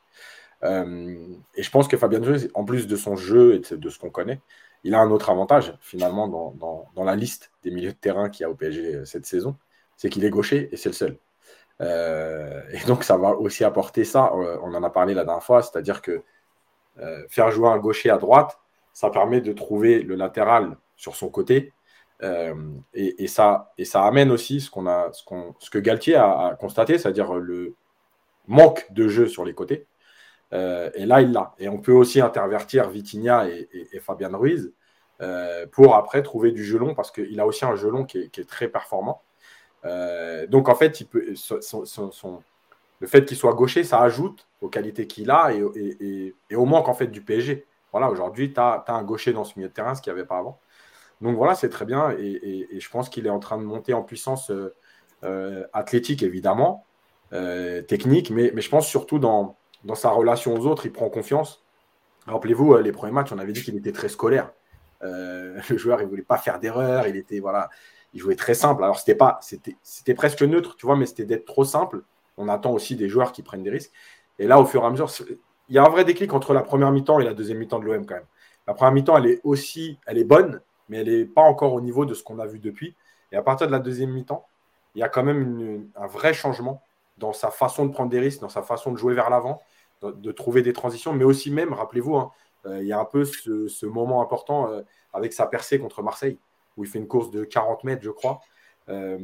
Euh, 0.65 1.37
et 1.55 1.63
je 1.63 1.71
pense 1.71 1.89
que 1.89 1.97
Fabien 1.97 2.21
Ruiz, 2.21 2.51
en 2.55 2.65
plus 2.65 2.87
de 2.87 2.97
son 2.97 3.17
jeu 3.17 3.55
et 3.55 3.77
de 3.77 3.91
ce 3.91 3.99
qu'on 3.99 4.11
connaît, 4.11 4.41
il 4.85 4.95
a 4.95 5.01
un 5.01 5.11
autre 5.11 5.31
avantage 5.31 5.75
finalement 5.81 6.29
dans, 6.29 7.05
la 7.05 7.17
liste 7.17 7.51
des 7.63 7.71
milieux 7.71 7.93
de 7.93 7.97
terrain 7.97 8.29
qu'il 8.29 8.45
y 8.45 8.47
a 8.47 8.51
au 8.51 8.55
PSG 8.55 8.95
euh, 8.95 9.05
cette 9.05 9.27
saison, 9.27 9.57
c'est 9.97 10.09
qu'il 10.09 10.25
est 10.25 10.31
gaucher 10.31 10.69
et 10.73 10.77
c'est 10.77 10.89
le 10.91 10.95
seul. 10.95 11.19
Euh, 11.81 12.63
et 12.71 12.85
donc 12.87 13.03
ça 13.03 13.17
va 13.17 13.31
aussi 13.31 13.65
apporter 13.65 14.05
ça, 14.05 14.33
on 14.35 14.75
en 14.75 14.83
a 14.83 14.91
parlé 14.91 15.15
la 15.15 15.25
dernière 15.25 15.43
fois, 15.43 15.63
c'est-à-dire 15.63 16.03
que 16.03 16.23
faire 17.29 17.51
jouer 17.51 17.69
un 17.69 17.79
gaucher 17.79 18.11
à 18.11 18.19
droite, 18.19 18.61
ça 18.93 19.11
permet 19.11 19.41
de 19.41 19.53
trouver 19.53 20.01
le 20.03 20.15
latéral 20.15 20.77
sur 20.95 21.17
son 21.17 21.29
côté. 21.29 21.73
et, 22.23 23.27
ça, 23.27 23.73
amène 23.95 24.31
aussi 24.31 24.61
ce, 24.61 24.71
que 24.71 25.79
Galtier 25.81 26.15
a 26.15 26.57
constaté, 26.61 26.99
c'est-à-dire 26.99 27.35
le 27.35 27.75
manque 28.47 28.87
de 28.93 29.09
jeu 29.09 29.27
sur 29.27 29.45
les 29.45 29.55
côtés. 29.55 29.89
Euh, 30.53 30.91
et 30.95 31.07
là, 31.07 31.21
il 31.21 31.33
l'a. 31.33 31.55
Et 31.59 31.69
on 31.69 31.79
peut 31.79 31.93
aussi 31.93 32.21
intervertir 32.21 32.89
Vitinha 32.91 33.49
et, 33.49 33.99
Fabien 34.01 34.31
Ruiz 34.37 34.73
euh, 35.21 35.67
pour 35.67 35.97
après 35.97 36.23
trouver 36.23 36.53
du 36.53 36.65
gelon 36.65 36.95
parce 36.95 37.11
qu'il 37.11 37.39
a 37.41 37.47
aussi 37.47 37.65
un 37.65 37.77
gelon 37.77 38.05
qui 38.05 38.19
est, 38.19 38.49
très 38.49 38.69
performant. 38.69 39.23
Euh, 39.85 40.47
donc 40.47 40.69
en 40.69 40.75
fait, 40.75 41.03
le 41.13 43.07
fait 43.07 43.25
qu'il 43.25 43.37
soit 43.37 43.55
gaucher, 43.55 43.85
ça 43.85 44.01
ajoute 44.01 44.47
aux 44.61 44.69
qualités 44.69 45.07
qu'il 45.07 45.31
a 45.31 45.53
et, 45.53 46.35
au 46.55 46.65
manque 46.67 46.89
en 46.89 46.95
fait 46.95 47.09
du 47.09 47.23
PSG. 47.23 47.67
Voilà, 47.93 48.11
aujourd'hui, 48.11 48.53
tu 48.53 48.61
as, 48.61 48.85
un 48.89 49.03
gaucher 49.03 49.33
dans 49.33 49.45
ce 49.45 49.55
milieu 49.57 49.69
de 49.69 49.75
terrain, 49.75 49.95
ce 49.95 50.03
qu'il 50.03 50.13
n'y 50.13 50.19
avait 50.19 50.27
pas 50.27 50.39
avant. 50.39 50.59
Donc 51.21 51.37
voilà, 51.37 51.55
c'est 51.55 51.69
très 51.69 51.85
bien 51.85 52.11
et, 52.11 52.69
je 52.79 52.91
pense 52.91 53.09
qu'il 53.09 53.27
est 53.27 53.31
en 53.31 53.39
train 53.41 53.59
de 53.59 53.65
monter 53.65 53.95
en 53.95 54.03
puissance 54.03 54.53
athlétique, 55.73 56.23
évidemment, 56.23 56.85
technique, 57.89 58.31
mais, 58.31 58.53
je 58.61 58.69
pense 58.69 58.87
surtout 58.87 59.19
dans, 59.19 59.57
dans 59.85 59.95
sa 59.95 60.11
relation 60.11 60.55
aux 60.55 60.67
autres, 60.67 60.87
il 60.87 60.93
prend 60.93 61.09
confiance. 61.09 61.63
Rappelez-vous, 62.27 62.75
euh, 62.75 62.83
les 62.83 62.93
premiers 62.93 63.13
matchs, 63.13 63.33
on 63.33 63.39
avait 63.39 63.53
dit 63.53 63.63
qu'il 63.63 63.77
était 63.77 63.93
très 63.93 64.09
scolaire. 64.09 64.51
Euh, 65.03 65.61
le 65.69 65.77
joueur, 65.77 66.01
il 66.01 66.09
voulait 66.09 66.23
pas 66.23 66.39
faire 66.39 66.59
d'erreur, 66.59 67.07
il 67.07 67.17
était 67.17 67.41
voilà, 67.41 67.69
il 68.13 68.21
jouait 68.21 68.37
très 68.37 68.55
simple. 68.55 68.83
Alors 68.83 68.99
c'était 68.99 69.15
pas, 69.15 69.39
c'était 69.41 70.15
presque 70.15 70.43
neutre, 70.43 70.77
tu 70.77 70.87
vois, 70.87 70.97
mais 70.97 71.07
c'était 71.07 71.27
d'être 71.27 71.45
trop 71.45 71.65
simple. 71.65 72.03
On 72.37 72.49
attend 72.49 72.73
aussi 72.73 72.97
des 72.97 73.09
joueurs 73.09 73.33
qui 73.33 73.43
prennent 73.43 73.63
des 73.63 73.71
risques. 73.71 73.93
Et 74.39 74.47
là, 74.47 74.59
au 74.59 74.65
fur 74.65 74.83
et 74.83 74.87
à 74.87 74.91
mesure, 74.91 75.11
il 75.69 75.75
y 75.75 75.79
a 75.79 75.85
un 75.85 75.89
vrai 75.89 76.05
déclic 76.05 76.33
entre 76.33 76.53
la 76.55 76.63
première 76.63 76.91
mi-temps 76.91 77.21
et 77.21 77.25
la 77.25 77.35
deuxième 77.35 77.59
mi-temps 77.59 77.79
de 77.79 77.85
l'OM 77.85 78.05
quand 78.07 78.17
même. 78.17 78.27
La 78.67 78.75
première 78.75 78.93
mi-temps, 78.93 79.17
elle 79.19 79.27
est 79.27 79.41
aussi, 79.45 79.99
elle 80.07 80.19
est 80.19 80.25
bonne, 80.25 80.61
mais 80.89 80.99
elle 80.99 81.09
n'est 81.09 81.27
pas 81.27 81.43
encore 81.43 81.75
au 81.75 81.81
niveau 81.81 82.07
de 82.07 82.15
ce 82.15 82.23
qu'on 82.23 82.39
a 82.39 82.47
vu 82.47 82.59
depuis. 82.59 82.97
Et 83.31 83.37
à 83.37 83.43
partir 83.43 83.67
de 83.67 83.73
la 83.73 83.79
deuxième 83.79 84.11
mi-temps, 84.11 84.47
il 84.95 85.01
y 85.01 85.03
a 85.03 85.09
quand 85.09 85.23
même 85.23 85.89
un 85.97 86.07
vrai 86.07 86.35
changement 86.35 86.83
dans 87.19 87.33
sa 87.33 87.51
façon 87.51 87.87
de 87.87 87.93
prendre 87.93 88.11
des 88.11 88.19
risques, 88.19 88.41
dans 88.41 88.49
sa 88.49 88.63
façon 88.63 88.91
de 88.91 88.97
jouer 88.97 89.15
vers 89.15 89.31
l'avant 89.31 89.61
de 90.13 90.33
trouver 90.33 90.63
des 90.63 90.73
transitions, 90.73 91.13
mais 91.13 91.25
aussi 91.25 91.51
même, 91.51 91.73
rappelez-vous, 91.73 92.17
hein, 92.17 92.31
euh, 92.67 92.81
il 92.81 92.87
y 92.87 92.93
a 92.93 92.99
un 92.99 93.05
peu 93.05 93.25
ce, 93.25 93.87
moment 93.87 94.23
important 94.23 94.71
euh, 94.71 94.83
avec 95.13 95.33
sa 95.33 95.47
percée 95.47 95.79
contre 95.79 96.03
Marseille, 96.03 96.39
où 96.77 96.85
il 96.85 96.91
fait 96.91 96.99
une 96.99 97.09
course 97.09 97.31
de 97.31 97.45
40 97.45 97.85
mètres, 97.85 98.03
je 98.03 98.11
crois. 98.11 98.41
Euh, 98.89 99.19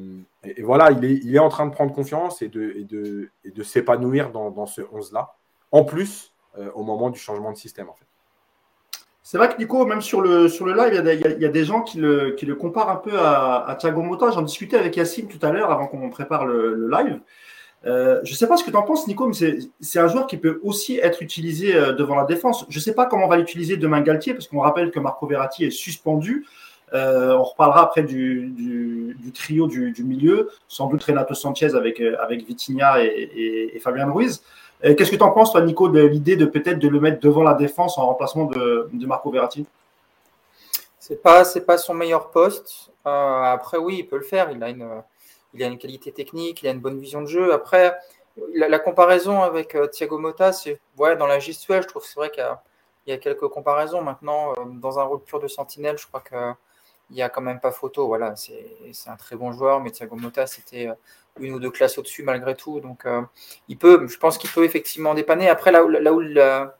et, 0.44 0.62
voilà, 0.62 0.90
il 0.90 1.34
est, 1.34 1.38
en 1.38 1.48
train 1.48 1.66
de 1.66 1.72
prendre 1.72 1.92
confiance 1.92 2.42
et 2.42 2.48
de, 2.48 3.30
s'épanouir 3.62 4.30
dans, 4.30 4.66
ce 4.66 4.82
11-là, 4.82 5.34
en 5.72 5.84
plus 5.84 6.32
au 6.74 6.82
moment 6.82 7.10
du 7.10 7.18
changement 7.18 7.52
de 7.52 7.56
système, 7.56 7.88
en 7.88 7.94
fait. 7.94 8.04
C'est 9.22 9.38
vrai 9.38 9.48
que 9.48 9.58
Nico, 9.58 9.86
même 9.86 10.00
sur 10.00 10.20
le, 10.20 10.46
live, 10.46 11.04
il 11.36 11.40
y, 11.40 11.44
a, 11.44 11.48
des 11.48 11.64
gens 11.64 11.82
qui 11.82 11.98
le, 11.98 12.54
comparent 12.54 12.90
un 12.90 12.96
peu 12.96 13.16
à, 13.16 13.64
à 13.64 13.76
Thiago 13.76 14.02
Motta. 14.02 14.32
J'en 14.32 14.42
discutais 14.42 14.76
avec 14.76 14.96
Yacine 14.96 15.28
tout 15.28 15.38
à 15.46 15.52
l'heure 15.52 15.70
avant 15.70 15.86
qu'on 15.86 16.10
prépare 16.10 16.46
le 16.46 16.88
live. 16.88 17.20
Euh, 17.86 18.20
je 18.24 18.32
ne 18.32 18.36
sais 18.36 18.46
pas 18.46 18.56
ce 18.56 18.64
que 18.64 18.70
tu 18.70 18.76
en 18.76 18.82
penses, 18.82 19.06
Nico, 19.06 19.26
mais 19.26 19.58
c'est 19.80 19.98
un 19.98 20.08
joueur 20.08 20.26
qui 20.26 20.36
peut 20.36 20.60
aussi 20.62 20.98
être 20.98 21.22
utilisé 21.22 21.74
euh, 21.74 21.92
devant 21.92 22.14
la 22.14 22.24
défense. 22.24 22.66
Je 22.68 22.78
ne 22.78 22.82
sais 22.82 22.94
pas 22.94 23.06
comment 23.06 23.24
on 23.24 23.28
va 23.28 23.38
l'utiliser 23.38 23.76
demain 23.76 24.02
Galtier, 24.02 24.34
parce 24.34 24.46
qu'on 24.46 24.60
rappelle 24.60 24.90
que 24.90 25.00
Marco 25.00 25.26
Verratti 25.26 25.64
est 25.64 25.70
suspendu. 25.70 26.46
Euh, 26.92 27.32
on 27.32 27.44
reparlera 27.44 27.84
après 27.84 28.02
du, 28.02 29.16
trio 29.32 29.66
du, 29.66 29.94
milieu, 30.04 30.50
sans 30.68 30.88
doute 30.88 31.02
Renato 31.04 31.34
Sanchez 31.34 31.74
avec, 31.74 32.00
avec 32.00 32.44
Vitinha 32.44 33.02
et, 33.02 33.70
et, 33.74 33.78
Fabien 33.78 34.10
Ruiz. 34.10 34.42
Qu'est-ce 34.82 35.10
que 35.10 35.16
tu 35.16 35.22
en 35.22 35.30
penses, 35.30 35.52
toi, 35.52 35.60
Nico, 35.60 35.88
de 35.88 36.00
l'idée 36.00 36.36
de 36.36 36.46
peut-être 36.46 36.78
de 36.78 36.88
le 36.88 37.00
mettre 37.00 37.20
devant 37.20 37.42
la 37.42 37.54
défense 37.54 37.96
en 37.98 38.06
remplacement 38.06 38.46
de, 38.46 38.88
de 38.92 39.06
Marco 39.06 39.30
Verratti? 39.30 39.66
C'est 40.98 41.22
pas, 41.22 41.44
pas 41.66 41.78
son 41.78 41.94
meilleur 41.94 42.30
poste. 42.30 42.90
après, 43.04 43.78
oui, 43.78 43.98
il 44.00 44.04
peut 44.04 44.16
le 44.16 44.24
faire. 44.24 44.50
Il 44.50 44.62
a 44.62 44.68
une 44.68 45.02
il 45.54 45.62
a 45.62 45.66
une 45.66 45.78
qualité 45.78 46.12
technique, 46.12 46.62
il 46.62 46.68
a 46.68 46.70
une 46.70 46.80
bonne 46.80 46.98
vision 46.98 47.22
de 47.22 47.26
jeu. 47.26 47.52
Après, 47.52 47.96
la, 48.54 48.78
comparaison 48.78 49.42
avec 49.42 49.74
euh, 49.74 49.86
Thiago 49.86 50.18
Motta, 50.18 50.52
c'est 50.52 50.80
ouais, 50.98 51.16
dans 51.16 51.26
la 51.26 51.38
gestuelle, 51.38 51.82
je 51.82 51.88
trouve 51.88 52.04
c'est 52.04 52.16
vrai 52.16 52.30
qu'il 52.30 52.44
y, 53.06 53.12
a 53.12 53.18
quelques 53.18 53.48
comparaisons. 53.48 54.02
Maintenant, 54.02 54.52
euh, 54.52 54.64
dans 54.66 54.98
un 54.98 55.04
rôle 55.04 55.22
pur 55.22 55.40
de 55.40 55.48
sentinelle, 55.48 55.98
je 55.98 56.06
crois 56.06 56.20
que 56.20 56.52
il 57.10 57.16
n'y 57.16 57.22
a 57.22 57.28
quand 57.28 57.40
même 57.40 57.58
pas 57.60 57.72
photo. 57.72 58.06
Voilà, 58.06 58.36
c'est 58.36 58.64
un 59.06 59.16
très 59.16 59.34
bon 59.34 59.50
joueur, 59.52 59.80
mais 59.80 59.90
Thiago 59.90 60.14
Motta, 60.14 60.46
c'était 60.46 60.88
une 61.40 61.54
ou 61.54 61.58
deux 61.58 61.70
classes 61.70 61.98
au-dessus 61.98 62.22
malgré 62.22 62.54
tout. 62.54 62.78
Donc, 62.78 63.04
il 63.68 63.76
peut, 63.76 64.06
je 64.06 64.16
pense 64.16 64.38
qu'il 64.38 64.48
peut 64.50 64.64
effectivement 64.64 65.12
dépanner. 65.14 65.48
Après, 65.48 65.72
là 65.72 65.82
où, 65.84 66.20
le 66.20 66.70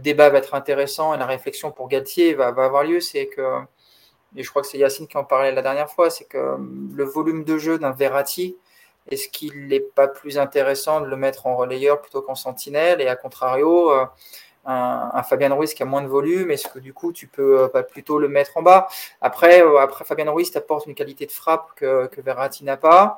débat 0.00 0.30
va 0.30 0.38
être 0.38 0.54
intéressant 0.54 1.14
et 1.14 1.18
la 1.18 1.26
réflexion 1.26 1.70
pour 1.70 1.86
Galtier 1.86 2.34
va 2.34 2.48
avoir 2.48 2.82
lieu, 2.82 2.98
c'est 2.98 3.28
que, 3.28 3.60
et 4.36 4.42
je 4.42 4.50
crois 4.50 4.62
que 4.62 4.68
c'est 4.68 4.78
Yacine 4.78 5.06
qui 5.06 5.16
en 5.16 5.24
parlait 5.24 5.52
la 5.52 5.62
dernière 5.62 5.90
fois, 5.90 6.10
c'est 6.10 6.24
que 6.24 6.56
le 6.94 7.04
volume 7.04 7.44
de 7.44 7.58
jeu 7.58 7.78
d'un 7.78 7.90
Verratti, 7.90 8.56
est-ce 9.08 9.28
qu'il 9.28 9.66
n'est 9.68 9.80
pas 9.80 10.08
plus 10.08 10.38
intéressant 10.38 11.00
de 11.00 11.06
le 11.06 11.16
mettre 11.16 11.46
en 11.46 11.56
relayeur 11.56 12.00
plutôt 12.00 12.22
qu'en 12.22 12.34
sentinelle? 12.34 13.00
Et 13.00 13.08
à 13.08 13.16
contrario, 13.16 13.90
euh, 13.90 14.06
un, 14.66 15.22
Fabien 15.22 15.52
Ruiz 15.54 15.74
qui 15.74 15.82
a 15.82 15.86
moins 15.86 16.02
de 16.02 16.08
volume, 16.08 16.50
est-ce 16.50 16.68
que 16.68 16.78
du 16.78 16.92
coup 16.94 17.12
tu 17.12 17.26
peux 17.26 17.62
euh, 17.62 17.68
pas 17.68 17.82
plutôt 17.82 18.18
le 18.18 18.28
mettre 18.28 18.56
en 18.56 18.62
bas? 18.62 18.88
Après, 19.20 19.62
euh, 19.62 19.78
après 19.78 20.04
Fabien 20.04 20.30
Ruiz 20.30 20.50
t'apporte 20.50 20.86
une 20.86 20.94
qualité 20.94 21.26
de 21.26 21.32
frappe 21.32 21.70
que, 21.76 22.06
que 22.06 22.20
Verratti 22.20 22.64
n'a 22.64 22.76
pas. 22.76 23.16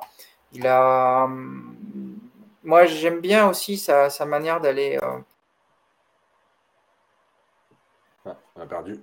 Il 0.53 0.67
a, 0.67 1.27
moi 2.63 2.85
j'aime 2.85 3.19
bien 3.21 3.49
aussi 3.49 3.77
sa, 3.77 4.09
manière 4.25 4.61
d'aller. 4.61 4.99
Ah, 8.25 8.35
on 8.55 8.61
a 8.61 8.65
perdu. 8.65 8.99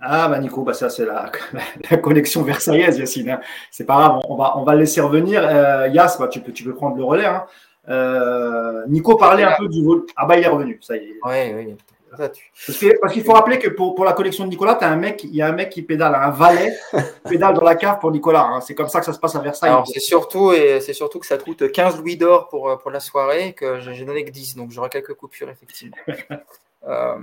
Ah, 0.00 0.28
bah 0.28 0.38
Nico, 0.38 0.62
bah 0.62 0.74
ça 0.74 0.90
c'est 0.90 1.04
la, 1.04 1.30
la, 1.90 1.96
connexion 1.96 2.42
versaillaise, 2.42 2.98
Yacine. 2.98 3.30
Hein. 3.30 3.40
C'est 3.70 3.84
pas 3.84 3.94
grave, 3.94 4.20
on 4.28 4.36
va, 4.36 4.56
on 4.56 4.62
va 4.62 4.74
le 4.74 4.80
laisser 4.80 5.00
revenir. 5.00 5.42
Euh, 5.44 5.88
Yass, 5.88 6.18
bah, 6.18 6.28
tu, 6.28 6.40
peux, 6.40 6.52
tu 6.52 6.64
peux 6.64 6.74
prendre 6.74 6.96
le 6.96 7.04
relais. 7.04 7.26
Hein. 7.26 7.44
Euh, 7.88 8.84
Nico 8.86 9.16
parlait 9.16 9.42
un 9.42 9.56
peu 9.58 9.66
du 9.68 9.82
vol. 9.82 10.04
Ah, 10.14 10.26
bah 10.26 10.36
il 10.38 10.44
est 10.44 10.48
revenu, 10.48 10.78
ça 10.82 10.96
y 10.96 11.00
est. 11.00 11.16
Oui, 11.24 11.54
oui. 11.54 11.76
Parce 12.16 13.12
qu'il 13.12 13.22
faut 13.22 13.32
rappeler 13.32 13.58
que 13.58 13.68
pour, 13.68 13.94
pour 13.94 14.04
la 14.04 14.12
collection 14.12 14.44
de 14.44 14.50
Nicolas, 14.50 14.78
as 14.80 14.88
un 14.88 14.96
mec, 14.96 15.24
il 15.24 15.34
y 15.34 15.42
a 15.42 15.48
un 15.48 15.52
mec 15.52 15.70
qui 15.70 15.82
pédale, 15.82 16.14
un 16.14 16.30
valet 16.30 16.74
pédale 17.28 17.54
dans 17.54 17.64
la 17.64 17.74
cave 17.74 17.98
pour 17.98 18.10
Nicolas. 18.10 18.44
Hein. 18.44 18.60
C'est 18.60 18.74
comme 18.74 18.88
ça 18.88 19.00
que 19.00 19.06
ça 19.06 19.12
se 19.12 19.18
passe 19.18 19.34
à 19.36 19.40
Versailles. 19.40 19.74
c'est 19.92 20.00
surtout, 20.00 20.52
et 20.52 20.80
c'est 20.80 20.94
surtout 20.94 21.18
que 21.18 21.26
ça 21.26 21.36
coûte 21.36 21.70
15 21.70 21.98
louis 21.98 22.16
d'or 22.16 22.48
pour, 22.48 22.78
pour 22.78 22.90
la 22.90 23.00
soirée, 23.00 23.52
que 23.52 23.80
j'ai 23.80 24.04
donné 24.04 24.24
que 24.24 24.30
10, 24.30 24.56
donc 24.56 24.70
j'aurai 24.70 24.88
quelques 24.88 25.14
coupures 25.14 25.50
effectivement. 25.50 25.96
euh, 26.88 27.18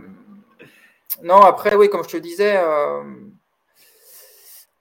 non, 1.24 1.42
après, 1.42 1.76
oui, 1.76 1.90
comme 1.90 2.04
je 2.04 2.10
te 2.10 2.18
disais, 2.18 2.58
euh, 2.58 3.04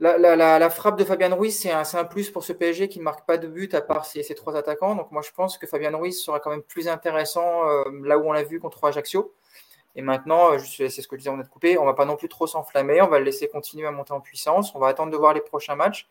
la, 0.00 0.70
frappe 0.70 0.98
de 0.98 1.04
Fabien 1.04 1.34
Ruiz, 1.34 1.58
c'est 1.58 1.70
un, 1.70 2.04
plus 2.04 2.30
pour 2.30 2.44
ce 2.44 2.52
PSG 2.52 2.88
qui 2.88 2.98
ne 2.98 3.04
marque 3.04 3.26
pas 3.26 3.38
de 3.38 3.46
but 3.46 3.74
à 3.74 3.80
part 3.80 4.04
ses, 4.04 4.22
trois 4.34 4.56
attaquants. 4.56 4.94
Donc, 4.94 5.10
moi, 5.12 5.22
je 5.22 5.30
pense 5.30 5.58
que 5.58 5.66
Fabien 5.66 5.96
Ruiz 5.96 6.20
sera 6.22 6.40
quand 6.40 6.50
même 6.50 6.62
plus 6.62 6.88
intéressant 6.88 7.68
euh, 7.68 7.84
là 8.02 8.18
où 8.18 8.28
on 8.28 8.32
l'a 8.32 8.42
vu 8.42 8.60
contre 8.60 8.84
Ajaccio. 8.84 9.32
Et 9.96 10.02
maintenant, 10.02 10.52
euh, 10.52 10.58
c'est 10.58 10.88
ce 10.90 11.06
que 11.06 11.16
je 11.16 11.18
disais, 11.18 11.30
on 11.30 11.40
est 11.40 11.48
coupé. 11.48 11.78
On 11.78 11.84
va 11.84 11.94
pas 11.94 12.04
non 12.04 12.16
plus 12.16 12.28
trop 12.28 12.46
s'enflammer. 12.46 13.00
On 13.02 13.08
va 13.08 13.18
le 13.18 13.24
laisser 13.24 13.48
continuer 13.48 13.86
à 13.86 13.92
monter 13.92 14.12
en 14.12 14.20
puissance. 14.20 14.74
On 14.74 14.80
va 14.80 14.88
attendre 14.88 15.12
de 15.12 15.16
voir 15.16 15.34
les 15.34 15.40
prochains 15.40 15.76
matchs. 15.76 16.08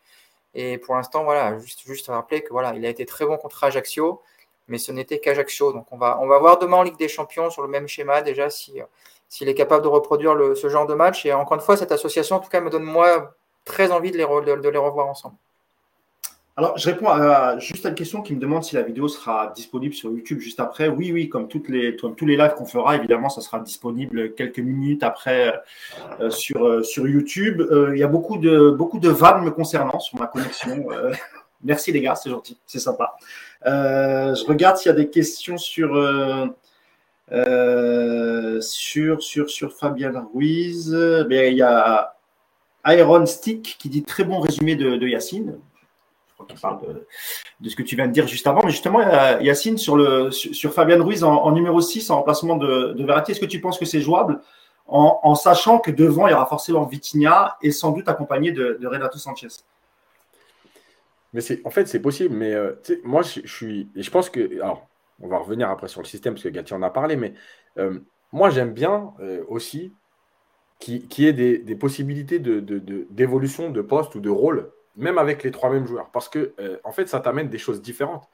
Et 0.54 0.78
pour 0.78 0.94
l'instant, 0.94 1.24
voilà, 1.24 1.58
juste, 1.58 1.82
juste 1.84 2.06
rappeler 2.06 2.42
que 2.42 2.50
voilà, 2.50 2.74
il 2.74 2.86
a 2.86 2.88
été 2.88 3.04
très 3.04 3.26
bon 3.26 3.36
contre 3.36 3.64
Ajaccio, 3.64 4.22
mais 4.68 4.78
ce 4.78 4.92
n'était 4.92 5.18
qu'Ajaccio. 5.18 5.72
Donc, 5.72 5.88
on 5.90 5.98
va, 5.98 6.18
on 6.22 6.26
va 6.26 6.38
voir 6.38 6.58
demain 6.58 6.78
en 6.78 6.82
Ligue 6.82 6.96
des 6.96 7.08
Champions 7.08 7.50
sur 7.50 7.62
le 7.62 7.68
même 7.68 7.88
schéma 7.88 8.22
déjà 8.22 8.50
si 8.50 8.80
s'il 9.34 9.48
est 9.48 9.54
capable 9.54 9.82
de 9.82 9.88
reproduire 9.88 10.36
ce 10.54 10.68
genre 10.68 10.86
de 10.86 10.94
match. 10.94 11.26
Et 11.26 11.32
encore 11.32 11.56
une 11.56 11.60
fois, 11.60 11.76
cette 11.76 11.90
association, 11.90 12.36
en 12.36 12.38
tout 12.38 12.48
cas, 12.48 12.60
me 12.60 12.70
donne 12.70 12.84
moi 12.84 13.34
très 13.64 13.90
envie 13.90 14.12
de 14.12 14.16
les, 14.16 14.22
revoir 14.22 15.08
ensemble. 15.08 15.34
Alors, 16.56 16.78
je 16.78 16.88
réponds 16.88 17.08
à, 17.08 17.58
juste 17.58 17.84
à 17.84 17.88
une 17.88 17.96
question 17.96 18.22
qui 18.22 18.32
me 18.32 18.38
demande 18.38 18.62
si 18.62 18.76
la 18.76 18.82
vidéo 18.82 19.08
sera 19.08 19.52
disponible 19.56 19.92
sur 19.92 20.12
YouTube 20.12 20.38
juste 20.38 20.60
après. 20.60 20.86
Oui, 20.86 21.10
oui, 21.10 21.28
comme, 21.28 21.48
les, 21.68 21.96
tous 21.96 22.26
les 22.26 22.36
lives 22.36 22.54
qu'on 22.54 22.64
fera, 22.64 22.94
évidemment, 22.94 23.28
ça 23.28 23.40
sera 23.40 23.58
disponible 23.58 24.34
quelques 24.34 24.60
minutes 24.60 25.02
après 25.02 25.60
euh, 26.20 26.30
sur, 26.30 26.64
euh, 26.64 26.84
sur 26.84 27.08
YouTube. 27.08 27.60
Euh, 27.60 27.90
il 27.92 27.98
y 27.98 28.04
a 28.04 28.06
beaucoup 28.06 28.38
de, 28.38 28.70
beaucoup 28.70 29.00
de 29.00 29.08
vannes 29.08 29.42
me 29.42 29.50
concernant 29.50 29.98
sur 29.98 30.16
ma 30.16 30.28
connexion. 30.28 30.86
merci 31.64 31.90
les 31.90 32.02
gars, 32.02 32.14
c'est 32.14 32.30
gentil, 32.30 32.56
c'est 32.66 32.78
sympa. 32.78 33.16
je 33.64 34.46
regarde 34.46 34.76
s'il 34.76 34.90
y 34.90 34.92
a 34.92 34.96
des 34.96 35.10
questions 35.10 35.58
sur, 35.58 35.96
euh, 37.32 38.60
sur, 38.60 39.22
sur, 39.22 39.50
sur 39.50 39.72
Fabien 39.72 40.12
Ruiz, 40.32 40.88
il 41.30 41.56
y 41.56 41.62
a 41.62 42.14
Iron 42.86 43.26
Stick 43.26 43.76
qui 43.78 43.88
dit 43.88 44.02
très 44.02 44.24
bon 44.24 44.40
résumé 44.40 44.76
de, 44.76 45.06
Yacine. 45.06 45.58
Je 46.28 46.34
crois 46.34 46.46
qu'il 46.46 46.58
parle 46.58 46.80
de, 47.60 47.68
ce 47.68 47.76
que 47.76 47.82
tu 47.82 47.96
viens 47.96 48.06
de 48.06 48.12
dire 48.12 48.26
juste 48.26 48.46
avant. 48.46 48.62
Mais 48.64 48.70
justement, 48.70 49.00
Yacine, 49.40 49.78
sur, 49.78 49.96
le, 49.96 50.30
sur, 50.30 50.72
Fabien 50.72 51.02
Ruiz 51.02 51.24
en, 51.24 51.50
numéro 51.52 51.80
6, 51.80 52.10
en 52.10 52.16
remplacement 52.16 52.56
de, 52.56 52.92
de 52.92 53.04
Verratti, 53.04 53.32
est-ce 53.32 53.40
que 53.40 53.46
tu 53.46 53.60
penses 53.60 53.78
que 53.78 53.84
c'est 53.84 54.00
jouable 54.00 54.40
en, 54.86 55.34
sachant 55.34 55.78
que 55.78 55.90
devant, 55.90 56.26
il 56.26 56.32
y 56.32 56.34
aura 56.34 56.46
forcément 56.46 56.84
Vitinha 56.84 57.56
et 57.62 57.70
sans 57.72 57.92
doute 57.92 58.08
accompagné 58.08 58.52
de, 58.52 58.78
Renato 58.84 59.18
Sanchez? 59.18 59.48
Mais 61.32 61.40
en 61.64 61.70
fait, 61.70 61.86
c'est 61.86 62.00
possible. 62.00 62.34
Mais 62.34 62.52
euh, 62.52 62.72
moi, 63.02 63.22
je, 63.22 63.40
suis. 63.46 63.88
Je 63.96 64.10
pense 64.10 64.30
que. 64.30 64.60
Alors, 64.60 64.86
on 65.20 65.28
va 65.28 65.38
revenir 65.38 65.70
après 65.70 65.88
sur 65.88 66.00
le 66.00 66.06
système, 66.06 66.34
parce 66.34 66.44
que 66.44 66.48
Gatti 66.48 66.74
en 66.74 66.82
a 66.82 66.90
parlé, 66.90 67.16
mais 67.16 67.34
euh, 67.78 67.98
moi 68.32 68.50
j'aime 68.50 68.72
bien 68.72 69.12
euh, 69.20 69.44
aussi 69.48 69.94
qu'il 70.80 71.04
y 71.18 71.26
ait 71.26 71.32
des, 71.32 71.76
possibilités 71.76 72.38
d'évolution 72.38 73.70
de, 73.70 73.74
de, 73.74 73.80
poste 73.80 74.14
ou 74.16 74.20
de 74.20 74.28
rôle, 74.28 74.72
même 74.96 75.18
avec 75.18 75.42
les 75.42 75.50
trois 75.50 75.70
mêmes 75.70 75.86
joueurs, 75.86 76.10
parce 76.10 76.28
que 76.28 76.52
euh, 76.58 76.78
en 76.84 76.92
fait 76.92 77.08
ça 77.08 77.20
t'amène 77.20 77.48
des 77.48 77.58
choses 77.58 77.80
différentes. 77.80 78.28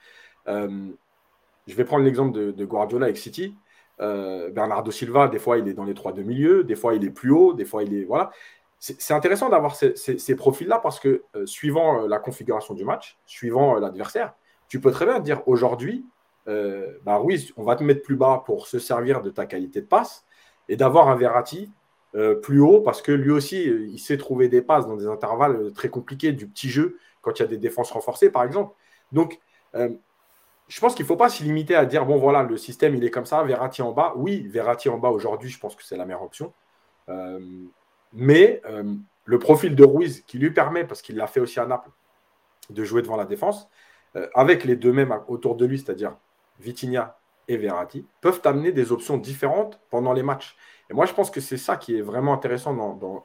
je 0.46 1.74
vais 1.74 1.84
prendre 1.84 2.04
l'exemple 2.04 2.32
de, 2.32 2.64
Guardiola 2.64 3.06
avec 3.06 3.18
City. 3.18 3.56
Bernardo 3.98 4.90
Silva, 4.90 5.28
des 5.28 5.38
fois 5.38 5.58
il 5.58 5.68
est 5.68 5.74
dans 5.74 5.84
les 5.84 5.92
trois 5.92 6.12
de 6.12 6.22
milieu, 6.22 6.64
des 6.64 6.74
fois 6.74 6.94
il 6.94 7.04
est 7.04 7.10
plus 7.10 7.30
haut, 7.30 7.52
des 7.52 7.66
fois 7.66 7.82
il 7.82 7.94
est. 7.94 8.04
Voilà. 8.04 8.30
C'est 8.78 9.12
intéressant 9.12 9.50
d'avoir 9.50 9.76
ces 9.76 10.36
profils-là 10.36 10.78
parce 10.78 10.98
que 10.98 11.22
suivant 11.44 12.06
la 12.06 12.18
configuration 12.18 12.72
du 12.72 12.84
match, 12.84 13.18
suivant 13.26 13.74
l'adversaire, 13.74 14.32
tu 14.68 14.80
peux 14.80 14.90
très 14.90 15.04
bien 15.04 15.20
dire 15.20 15.46
aujourd'hui, 15.46 16.06
euh, 16.48 16.98
bah 17.04 17.16
Ruiz, 17.16 17.52
on 17.56 17.64
va 17.64 17.76
te 17.76 17.84
mettre 17.84 18.02
plus 18.02 18.16
bas 18.16 18.42
pour 18.46 18.66
se 18.66 18.78
servir 18.78 19.22
de 19.22 19.30
ta 19.30 19.46
qualité 19.46 19.80
de 19.80 19.86
passe 19.86 20.24
et 20.68 20.76
d'avoir 20.76 21.08
un 21.08 21.16
Verratti 21.16 21.70
euh, 22.14 22.34
plus 22.34 22.60
haut 22.60 22.80
parce 22.80 23.02
que 23.02 23.12
lui 23.12 23.30
aussi, 23.30 23.68
euh, 23.68 23.86
il 23.86 23.98
sait 23.98 24.16
trouver 24.16 24.48
des 24.48 24.62
passes 24.62 24.86
dans 24.86 24.96
des 24.96 25.06
intervalles 25.06 25.72
très 25.72 25.90
compliqués 25.90 26.32
du 26.32 26.46
petit 26.48 26.68
jeu 26.68 26.98
quand 27.22 27.38
il 27.38 27.42
y 27.42 27.44
a 27.44 27.48
des 27.48 27.58
défenses 27.58 27.90
renforcées, 27.90 28.30
par 28.30 28.44
exemple. 28.44 28.74
Donc, 29.12 29.40
je 29.74 30.80
pense 30.80 30.94
qu'il 30.94 31.04
ne 31.04 31.08
faut 31.08 31.16
pas 31.16 31.28
s'y 31.28 31.42
limiter 31.42 31.74
à 31.74 31.84
dire 31.84 32.06
bon, 32.06 32.16
voilà, 32.16 32.42
le 32.42 32.56
système, 32.56 32.94
il 32.94 33.04
est 33.04 33.10
comme 33.10 33.26
ça, 33.26 33.42
Verratti 33.42 33.82
en 33.82 33.92
bas. 33.92 34.14
Oui, 34.16 34.46
Verratti 34.48 34.88
en 34.88 34.98
bas 34.98 35.10
aujourd'hui, 35.10 35.50
je 35.50 35.58
pense 35.58 35.76
que 35.76 35.84
c'est 35.84 35.96
la 35.96 36.06
meilleure 36.06 36.22
option. 36.22 36.52
mais 38.12 38.62
le 39.24 39.38
profil 39.38 39.76
de 39.76 39.84
Ruiz 39.84 40.22
qui 40.26 40.38
lui 40.38 40.50
permet, 40.50 40.84
parce 40.84 41.02
qu'il 41.02 41.16
l'a 41.16 41.26
fait 41.26 41.40
aussi 41.40 41.60
à 41.60 41.66
Naples, 41.66 41.90
de 42.70 42.84
jouer 42.84 43.02
devant 43.02 43.16
la 43.16 43.26
défense, 43.26 43.68
avec 44.34 44.64
les 44.64 44.76
deux 44.76 44.92
mêmes 44.92 45.14
autour 45.28 45.56
de 45.56 45.66
lui, 45.66 45.78
c'est-à-dire 45.78 46.16
Vitinha 46.60 47.16
et 47.48 47.56
Verratti, 47.56 48.06
peuvent 48.20 48.40
amener 48.44 48.70
des 48.70 48.92
options 48.92 49.16
différentes 49.16 49.80
pendant 49.90 50.12
les 50.12 50.22
matchs. 50.22 50.56
Et 50.88 50.94
moi, 50.94 51.06
je 51.06 51.12
pense 51.12 51.30
que 51.30 51.40
c'est 51.40 51.56
ça 51.56 51.76
qui 51.76 51.96
est 51.96 52.02
vraiment 52.02 52.32
intéressant 52.32 52.74
dans, 52.74 53.24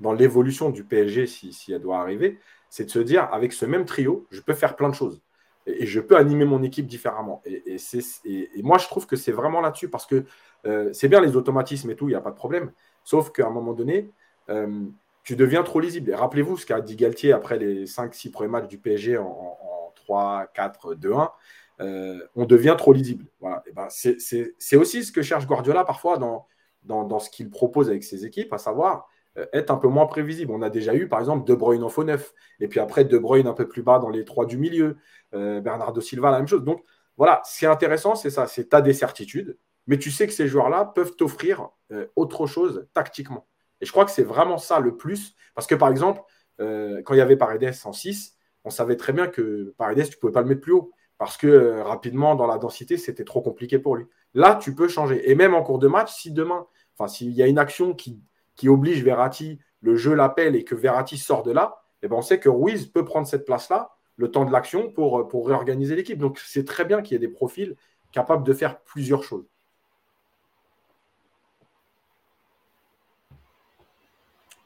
dans, 0.00 0.12
l'évolution 0.12 0.70
du 0.70 0.84
PSG, 0.84 1.26
si, 1.26 1.52
si, 1.52 1.72
elle 1.72 1.82
doit 1.82 1.98
arriver, 2.00 2.38
c'est 2.68 2.84
de 2.84 2.90
se 2.90 2.98
dire, 3.00 3.28
avec 3.32 3.52
ce 3.52 3.66
même 3.66 3.84
trio, 3.84 4.26
je 4.30 4.40
peux 4.40 4.54
faire 4.54 4.76
plein 4.76 4.88
de 4.88 4.94
choses. 4.94 5.20
Et, 5.66 5.86
je 5.86 6.00
peux 6.00 6.16
animer 6.16 6.44
mon 6.44 6.62
équipe 6.62 6.86
différemment. 6.86 7.42
Et, 7.44 7.76
et 8.24 8.62
moi, 8.62 8.78
je 8.78 8.86
trouve 8.86 9.06
que 9.06 9.16
c'est 9.16 9.32
vraiment 9.32 9.60
là-dessus, 9.60 9.88
parce 9.88 10.06
que 10.06 10.24
euh, 10.66 10.90
c'est 10.92 11.08
bien 11.08 11.20
les 11.20 11.36
automatismes 11.36 11.90
et 11.90 11.96
tout, 11.96 12.08
il 12.08 12.12
n'y 12.12 12.16
a 12.16 12.20
pas 12.20 12.30
de 12.30 12.36
problème. 12.36 12.72
Sauf 13.04 13.30
qu'à 13.32 13.46
un 13.46 13.50
moment 13.50 13.72
donné, 13.72 14.10
euh, 14.48 14.84
tu 15.24 15.36
deviens 15.36 15.62
trop 15.62 15.80
lisible. 15.80 16.10
Et 16.10 16.14
rappelez-vous 16.14 16.56
ce 16.56 16.66
qu'a 16.66 16.80
dit 16.80 16.96
Galtier 16.96 17.32
après 17.32 17.58
les 17.58 17.86
5-6 17.86 18.30
premiers 18.30 18.48
matchs 18.48 18.68
du 18.68 18.78
PSG 18.78 19.18
en, 19.18 19.24
en 19.26 19.92
3, 19.94 20.46
4, 20.54 20.94
2, 20.94 21.12
1. 21.12 21.30
Euh, 21.80 22.20
on 22.36 22.44
devient 22.44 22.74
trop 22.76 22.92
lisible. 22.92 23.26
Et 23.66 23.72
ben, 23.72 23.88
c'est 23.88 24.76
aussi 24.76 25.04
ce 25.04 25.12
que 25.12 25.22
cherche 25.22 25.46
Guardiola 25.46 25.84
parfois 25.84 26.18
dans, 26.18 26.46
dans, 26.84 27.18
ce 27.18 27.30
qu'il 27.30 27.50
propose 27.50 27.88
avec 27.88 28.04
ses 28.04 28.26
équipes, 28.26 28.52
à 28.52 28.58
savoir 28.58 29.08
euh, 29.38 29.46
être 29.52 29.70
un 29.70 29.76
peu 29.76 29.88
moins 29.88 30.06
prévisible. 30.06 30.52
On 30.52 30.62
a 30.62 30.70
déjà 30.70 30.94
eu, 30.94 31.08
par 31.08 31.20
exemple, 31.20 31.46
De 31.46 31.54
Bruyne 31.54 31.82
en 31.82 31.88
faux 31.88 32.04
neuf, 32.04 32.34
et 32.60 32.68
puis 32.68 32.80
après 32.80 33.04
De 33.04 33.16
Bruyne 33.16 33.46
un 33.46 33.54
peu 33.54 33.66
plus 33.66 33.82
bas 33.82 33.98
dans 33.98 34.10
les 34.10 34.24
trois 34.24 34.44
du 34.44 34.58
milieu, 34.58 34.98
euh, 35.34 35.60
Bernardo 35.60 36.00
Silva, 36.00 36.30
la 36.30 36.38
même 36.38 36.48
chose. 36.48 36.64
Donc 36.64 36.84
voilà, 37.16 37.40
ce 37.44 37.58
qui 37.58 37.64
est 37.64 37.68
intéressant, 37.68 38.14
c'est 38.14 38.30
ça, 38.30 38.46
c'est 38.46 38.74
as 38.74 38.82
des 38.82 38.92
certitudes, 38.92 39.56
mais 39.86 39.98
tu 39.98 40.10
sais 40.10 40.26
que 40.26 40.32
ces 40.32 40.48
joueurs-là 40.48 40.84
peuvent 40.84 41.16
t'offrir 41.16 41.70
autre 42.14 42.46
chose 42.46 42.86
tactiquement. 42.94 43.46
Et 43.80 43.86
je 43.86 43.90
crois 43.90 44.04
que 44.04 44.10
c'est 44.10 44.22
vraiment 44.22 44.58
ça 44.58 44.78
le 44.78 44.96
plus, 44.96 45.34
parce 45.54 45.66
que 45.66 45.74
par 45.74 45.88
exemple, 45.88 46.22
quand 46.58 47.14
il 47.14 47.16
y 47.16 47.20
avait 47.20 47.36
Paredes 47.36 47.74
en 47.84 47.92
6, 47.92 48.38
on 48.64 48.70
savait 48.70 48.96
très 48.96 49.12
bien 49.12 49.26
que 49.26 49.74
Paredes, 49.76 50.08
tu 50.08 50.16
ne 50.16 50.20
pouvais 50.20 50.32
pas 50.32 50.42
le 50.42 50.48
mettre 50.48 50.60
plus 50.60 50.72
haut 50.72 50.92
parce 51.20 51.36
que 51.36 51.46
euh, 51.46 51.84
rapidement, 51.84 52.34
dans 52.34 52.46
la 52.46 52.56
densité, 52.56 52.96
c'était 52.96 53.26
trop 53.26 53.42
compliqué 53.42 53.78
pour 53.78 53.94
lui. 53.94 54.06
Là, 54.32 54.54
tu 54.54 54.74
peux 54.74 54.88
changer. 54.88 55.30
Et 55.30 55.34
même 55.34 55.54
en 55.54 55.62
cours 55.62 55.78
de 55.78 55.86
match, 55.86 56.14
si 56.14 56.32
demain, 56.32 56.66
enfin, 56.96 57.08
s'il 57.08 57.32
y 57.32 57.42
a 57.42 57.46
une 57.46 57.58
action 57.58 57.92
qui, 57.92 58.22
qui 58.56 58.70
oblige 58.70 59.04
Verratti, 59.04 59.58
le 59.82 59.96
jeu 59.96 60.14
l'appelle 60.14 60.56
et 60.56 60.64
que 60.64 60.74
Verratti 60.74 61.18
sort 61.18 61.42
de 61.42 61.52
là, 61.52 61.82
eh 62.00 62.08
ben, 62.08 62.16
on 62.16 62.22
sait 62.22 62.40
que 62.40 62.48
Ruiz 62.48 62.86
peut 62.86 63.04
prendre 63.04 63.26
cette 63.26 63.44
place-là, 63.44 63.90
le 64.16 64.30
temps 64.30 64.46
de 64.46 64.50
l'action, 64.50 64.90
pour, 64.90 65.18
euh, 65.18 65.28
pour 65.28 65.46
réorganiser 65.46 65.94
l'équipe. 65.94 66.18
Donc, 66.18 66.38
c'est 66.38 66.64
très 66.64 66.86
bien 66.86 67.02
qu'il 67.02 67.12
y 67.12 67.16
ait 67.16 67.28
des 67.28 67.28
profils 67.28 67.76
capables 68.12 68.42
de 68.42 68.54
faire 68.54 68.80
plusieurs 68.80 69.22
choses. 69.22 69.44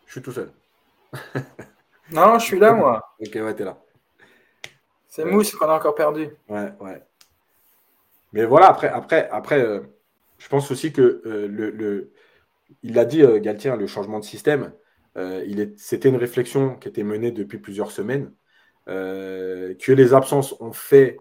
Je 0.06 0.12
suis 0.12 0.22
tout 0.22 0.30
seul. 0.30 0.52
Non, 2.12 2.38
je 2.38 2.44
suis 2.44 2.60
là, 2.60 2.74
moi. 2.74 3.02
ok, 3.18 3.32
ouais, 3.34 3.54
t'es 3.54 3.64
là. 3.64 3.83
C'est 5.14 5.24
Mousse 5.24 5.54
qu'on 5.54 5.68
a 5.68 5.76
encore 5.76 5.94
perdu. 5.94 6.28
Ouais, 6.48 6.72
ouais. 6.80 7.00
Mais 8.32 8.44
voilà, 8.44 8.66
après, 8.66 8.88
après, 8.88 9.28
après 9.30 9.60
euh, 9.60 9.78
je 10.38 10.48
pense 10.48 10.72
aussi 10.72 10.92
que 10.92 11.22
euh, 11.24 11.46
le, 11.46 12.10
il 12.82 12.94
l'a 12.94 13.04
dit, 13.04 13.22
euh, 13.22 13.38
Galtier, 13.38 13.70
hein, 13.70 13.76
le 13.76 13.86
changement 13.86 14.18
de 14.18 14.24
système, 14.24 14.72
il 15.16 15.72
c'était 15.76 16.08
une 16.08 16.16
réflexion 16.16 16.74
qui 16.74 16.88
était 16.88 17.04
menée 17.04 17.30
depuis 17.30 17.58
plusieurs 17.58 17.92
semaines, 17.92 18.32
que 18.86 19.92
les 19.92 20.14
absences 20.14 20.60
ont 20.60 20.72
fait 20.72 21.18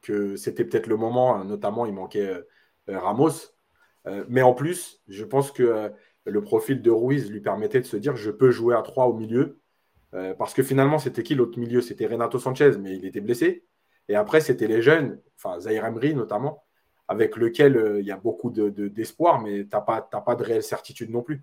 que 0.00 0.36
c'était 0.36 0.64
peut-être 0.64 0.86
le 0.86 0.96
moment, 0.96 1.36
hein, 1.36 1.44
notamment 1.44 1.84
il 1.84 1.92
manquait 1.92 2.34
Ramos. 2.88 3.52
mais 4.28 4.40
en 4.40 4.54
plus, 4.54 5.02
je 5.08 5.26
pense 5.26 5.52
que 5.52 5.92
le 6.24 6.42
profil 6.42 6.80
de 6.80 6.90
Ruiz 6.90 7.30
lui 7.30 7.42
permettait 7.42 7.80
de 7.80 7.86
se 7.86 7.98
dire 7.98 8.16
je 8.16 8.30
peux 8.30 8.50
jouer 8.50 8.74
à 8.74 8.80
3 8.80 9.08
au 9.08 9.12
milieu 9.12 9.61
euh, 10.14 10.34
parce 10.34 10.54
que 10.54 10.62
finalement, 10.62 10.98
c'était 10.98 11.22
qui 11.22 11.34
l'autre 11.34 11.58
milieu? 11.58 11.80
C'était 11.80 12.06
Renato 12.06 12.38
Sanchez, 12.38 12.72
mais 12.78 12.96
il 12.96 13.04
était 13.04 13.20
blessé. 13.20 13.64
Et 14.08 14.14
après, 14.14 14.40
c'était 14.40 14.66
les 14.66 14.82
jeunes, 14.82 15.20
enfin 15.36 15.58
Zaire 15.60 15.90
notamment, 16.14 16.64
avec 17.08 17.36
lequel 17.36 17.76
euh, 17.76 18.00
il 18.00 18.06
y 18.06 18.10
a 18.12 18.16
beaucoup 18.16 18.50
d'espoir, 18.50 19.38
de, 19.38 19.44
mais 19.44 19.64
tu 19.64 19.70
n'as 19.72 19.80
pas, 19.80 20.34
de 20.34 20.42
réelle 20.42 20.62
certitude 20.62 21.10
non 21.10 21.22
plus. 21.22 21.40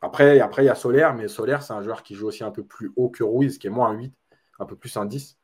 Après, 0.00 0.40
après 0.40 0.64
il 0.64 0.66
y 0.66 0.70
a 0.70 0.74
Solaire, 0.74 1.14
mais 1.14 1.28
Solaire, 1.28 1.62
c'est 1.62 1.72
un 1.72 1.82
joueur 1.82 2.02
qui 2.02 2.14
joue 2.14 2.26
aussi 2.28 2.44
un 2.44 2.50
peu 2.50 2.64
plus 2.64 2.92
haut 2.96 3.08
que 3.08 3.22
Ruiz, 3.22 3.58
qui 3.58 3.68
est 3.68 3.70
moins 3.70 3.90
un 3.90 3.94
8, 3.94 4.14
un 4.58 4.66
peu 4.66 4.76
plus 4.76 4.96
un 4.96 5.06
10. 5.06 5.38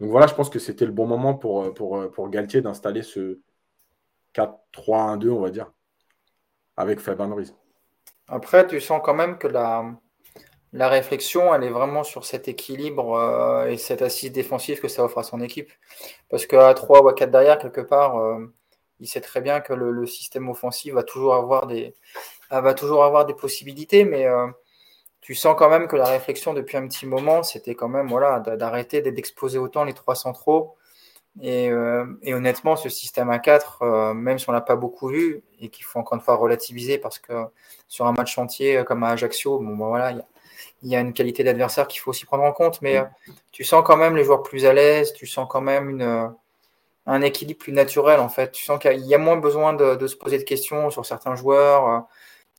Donc 0.00 0.10
voilà, 0.10 0.26
je 0.26 0.34
pense 0.34 0.50
que 0.50 0.58
c'était 0.58 0.86
le 0.86 0.92
bon 0.92 1.06
moment 1.06 1.34
pour, 1.34 1.72
pour, 1.74 2.10
pour 2.10 2.28
Galtier 2.28 2.60
d'installer 2.60 3.02
ce 3.02 3.40
4-3-1-2, 4.34 5.30
on 5.30 5.40
va 5.40 5.50
dire, 5.50 5.72
avec 6.76 6.98
Fabien 6.98 7.32
Ruiz. 7.32 7.54
Après, 8.26 8.66
tu 8.66 8.80
sens 8.80 9.00
quand 9.04 9.14
même 9.14 9.38
que 9.38 9.46
la, 9.46 9.94
la 10.74 10.88
réflexion, 10.88 11.54
elle 11.54 11.62
est 11.62 11.70
vraiment 11.70 12.02
sur 12.02 12.24
cet 12.24 12.48
équilibre 12.48 13.14
euh, 13.14 13.66
et 13.66 13.76
cette 13.78 14.02
assise 14.02 14.32
défensive 14.32 14.80
que 14.80 14.88
ça 14.88 15.04
offre 15.04 15.18
à 15.18 15.22
son 15.22 15.40
équipe. 15.40 15.70
Parce 16.28 16.46
qu'à 16.46 16.74
3 16.74 17.02
ou 17.04 17.08
à 17.08 17.14
4 17.14 17.30
derrière, 17.30 17.58
quelque 17.58 17.80
part, 17.80 18.18
euh, 18.18 18.52
il 18.98 19.06
sait 19.06 19.20
très 19.20 19.40
bien 19.40 19.60
que 19.60 19.72
le, 19.72 20.04
système 20.06 20.48
offensif 20.48 20.94
va 20.94 21.04
toujours 21.04 21.34
avoir 21.36 21.68
des, 21.68 21.94
va 22.50 22.74
toujours 22.74 23.04
avoir 23.04 23.24
des 23.24 23.34
possibilités, 23.34 24.04
mais 24.04 24.26
euh, 24.26 24.48
tu 25.20 25.36
sens 25.36 25.54
quand 25.56 25.70
même 25.70 25.86
que 25.86 25.96
la 25.96 26.06
réflexion 26.06 26.54
depuis 26.54 26.76
un 26.76 26.88
petit 26.88 27.06
moment, 27.06 27.44
c'était 27.44 27.76
quand 27.76 27.88
même 27.88 28.08
voilà, 28.08 28.40
d'arrêter 28.40 29.00
d'exposer 29.00 29.58
autant 29.58 29.84
les 29.84 29.94
trois 29.94 30.16
centraux. 30.16 30.76
Et, 31.42 31.72
honnêtement, 32.32 32.76
ce 32.76 32.88
système 32.88 33.30
à 33.30 33.38
4, 33.38 34.12
même 34.14 34.38
si 34.38 34.48
on 34.48 34.52
l'a 34.52 34.60
pas 34.60 34.76
beaucoup 34.76 35.08
vu, 35.08 35.42
et 35.60 35.68
qu'il 35.68 35.84
faut 35.84 35.98
encore 35.98 36.16
une 36.16 36.22
fois 36.24 36.36
relativiser 36.36 36.98
parce 36.98 37.18
que 37.18 37.32
sur 37.88 38.06
un 38.06 38.12
match 38.12 38.38
entier 38.38 38.84
comme 38.84 39.02
à 39.04 39.10
Ajaccio, 39.10 39.58
bon, 39.58 39.76
ben 39.76 39.86
voilà, 39.86 40.10
il 40.12 40.18
y 40.18 40.20
a 40.20 40.24
il 40.84 40.90
y 40.90 40.96
a 40.96 41.00
une 41.00 41.14
qualité 41.14 41.42
d'adversaire 41.42 41.88
qu'il 41.88 42.00
faut 42.00 42.10
aussi 42.10 42.26
prendre 42.26 42.44
en 42.44 42.52
compte, 42.52 42.80
mais 42.82 42.98
euh, 42.98 43.04
tu 43.50 43.64
sens 43.64 43.82
quand 43.84 43.96
même 43.96 44.16
les 44.16 44.24
joueurs 44.24 44.42
plus 44.42 44.66
à 44.66 44.72
l'aise, 44.72 45.14
tu 45.14 45.26
sens 45.26 45.46
quand 45.50 45.62
même 45.62 45.88
une, 45.88 46.02
euh, 46.02 46.28
un 47.06 47.22
équilibre 47.22 47.58
plus 47.58 47.72
naturel 47.72 48.20
en 48.20 48.28
fait. 48.28 48.52
Tu 48.52 48.62
sens 48.62 48.78
qu'il 48.78 49.06
y 49.06 49.14
a 49.14 49.18
moins 49.18 49.38
besoin 49.38 49.72
de, 49.72 50.06
se 50.06 50.14
poser 50.14 50.38
de 50.38 50.44
questions 50.44 50.90
sur 50.90 51.06
certains 51.06 51.34
joueurs, 51.34 51.88
euh, 51.88 52.00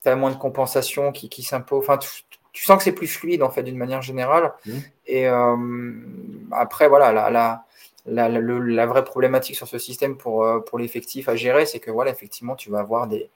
tu 0.03 0.10
as 0.10 0.15
moins 0.15 0.32
de 0.32 0.38
compensation 0.38 1.12
qui, 1.12 1.29
qui 1.29 1.44
s'impose. 1.44 1.84
Enfin, 1.84 2.00
tu, 2.51 2.65
sens 2.65 2.77
que 2.77 2.84
c'est 2.84 2.94
plus 2.94 3.08
fluide 3.08 3.44
en 3.44 3.51
fait 3.51 3.63
d'une 3.63 3.77
manière 3.77 4.01
générale. 4.01 4.53
Mmh. 4.65 4.72
Et 5.08 5.27
après, 6.51 6.88
voilà, 6.88 7.12
la, 7.12 7.29
la, 7.29 7.65
la, 8.05 8.85
vraie 8.85 9.03
problématique 9.03 9.55
sur 9.55 9.67
ce 9.67 9.77
système 9.77 10.17
pour, 10.17 10.43
euh, 10.43 10.59
pour 10.59 10.77
l'effectif 10.77 11.27
à 11.27 11.35
gérer, 11.35 11.65
c'est 11.65 11.79
que 11.79 11.91
voilà, 11.91 12.12
effectivement, 12.12 12.55
tu 12.55 12.69
vas 12.69 12.79
avoir 12.79 13.07
des, 13.07 13.29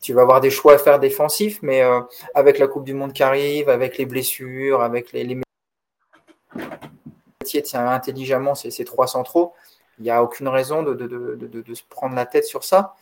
tu 0.00 0.12
vas 0.12 0.22
avoir 0.22 0.40
des 0.40 0.50
choix 0.50 0.74
à 0.74 0.78
faire 0.78 0.98
défensifs, 0.98 1.60
mais 1.62 1.82
euh, 1.82 2.00
avec 2.34 2.58
la 2.58 2.66
Coupe 2.66 2.84
du 2.84 2.94
Monde 2.94 3.12
qui 3.12 3.22
arrive, 3.22 3.68
avec 3.68 3.98
les 3.98 4.06
blessures, 4.06 4.82
avec 4.82 5.12
les, 5.12 5.24
les 5.24 5.40
tient 7.62 7.88
intelligemment 7.88 8.54
ces, 8.54 8.84
trois 8.84 9.06
centraux, 9.06 9.54
il 9.98 10.04
n'y 10.04 10.10
a 10.10 10.22
aucune 10.22 10.48
raison 10.48 10.82
de, 10.82 10.94
de, 10.94 11.06
de, 11.06 11.62
de, 11.62 11.74
se 11.74 11.82
prendre 11.88 12.14
la 12.14 12.26
tête 12.26 12.44
sur 12.44 12.64
ça. 12.64 12.94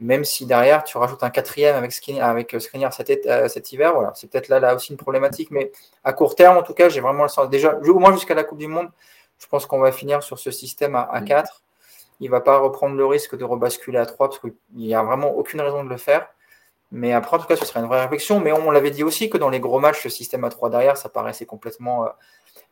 Même 0.00 0.24
si 0.24 0.46
derrière 0.46 0.82
tu 0.82 0.98
rajoutes 0.98 1.22
un 1.22 1.30
quatrième 1.30 1.76
avec 1.76 1.92
Skriniar, 1.92 2.28
avec 2.28 2.56
cet, 2.90 3.26
euh, 3.26 3.46
cet, 3.46 3.72
hiver, 3.72 3.94
voilà, 3.94 4.12
c'est 4.16 4.28
peut-être 4.28 4.48
là, 4.48 4.58
là 4.58 4.74
aussi 4.74 4.90
une 4.90 4.96
problématique. 4.96 5.52
Mais 5.52 5.70
à 6.02 6.12
court 6.12 6.34
terme, 6.34 6.56
en 6.56 6.62
tout 6.62 6.74
cas, 6.74 6.88
j'ai 6.88 7.00
vraiment 7.00 7.22
le 7.22 7.28
sens. 7.28 7.48
Déjà, 7.50 7.78
au 7.78 7.98
moins 8.00 8.12
jusqu'à 8.12 8.34
la 8.34 8.42
Coupe 8.42 8.58
du 8.58 8.66
Monde, 8.66 8.88
je 9.42 9.48
pense 9.48 9.66
qu'on 9.66 9.80
va 9.80 9.90
finir 9.90 10.22
sur 10.22 10.38
ce 10.38 10.52
système 10.52 10.94
à, 10.94 11.20
4. 11.20 11.44
Mm. 11.44 11.62
Il 12.20 12.26
ne 12.26 12.30
va 12.30 12.40
pas 12.40 12.58
reprendre 12.58 12.94
le 12.94 13.04
risque 13.04 13.36
de 13.36 13.44
rebasculer 13.44 13.98
à 13.98 14.06
3 14.06 14.28
parce 14.28 14.38
qu'il 14.38 14.54
n'y 14.74 14.94
a 14.94 15.02
vraiment 15.02 15.30
aucune 15.30 15.60
raison 15.60 15.82
de 15.82 15.88
le 15.88 15.96
faire. 15.96 16.28
Mais 16.92 17.12
après, 17.12 17.36
en 17.36 17.40
tout 17.40 17.46
cas, 17.46 17.56
ce 17.56 17.64
serait 17.64 17.80
une 17.80 17.86
vraie 17.86 18.02
réflexion. 18.02 18.38
Mais 18.38 18.52
on 18.52 18.70
l'avait 18.70 18.92
dit 18.92 19.02
aussi 19.02 19.28
que 19.28 19.38
dans 19.38 19.50
les 19.50 19.58
gros 19.58 19.80
matchs, 19.80 20.04
le 20.04 20.10
système 20.10 20.44
à 20.44 20.50
3 20.50 20.70
derrière, 20.70 20.96
ça 20.96 21.08
paraissait 21.08 21.46
complètement, 21.46 22.04
euh, 22.04 22.08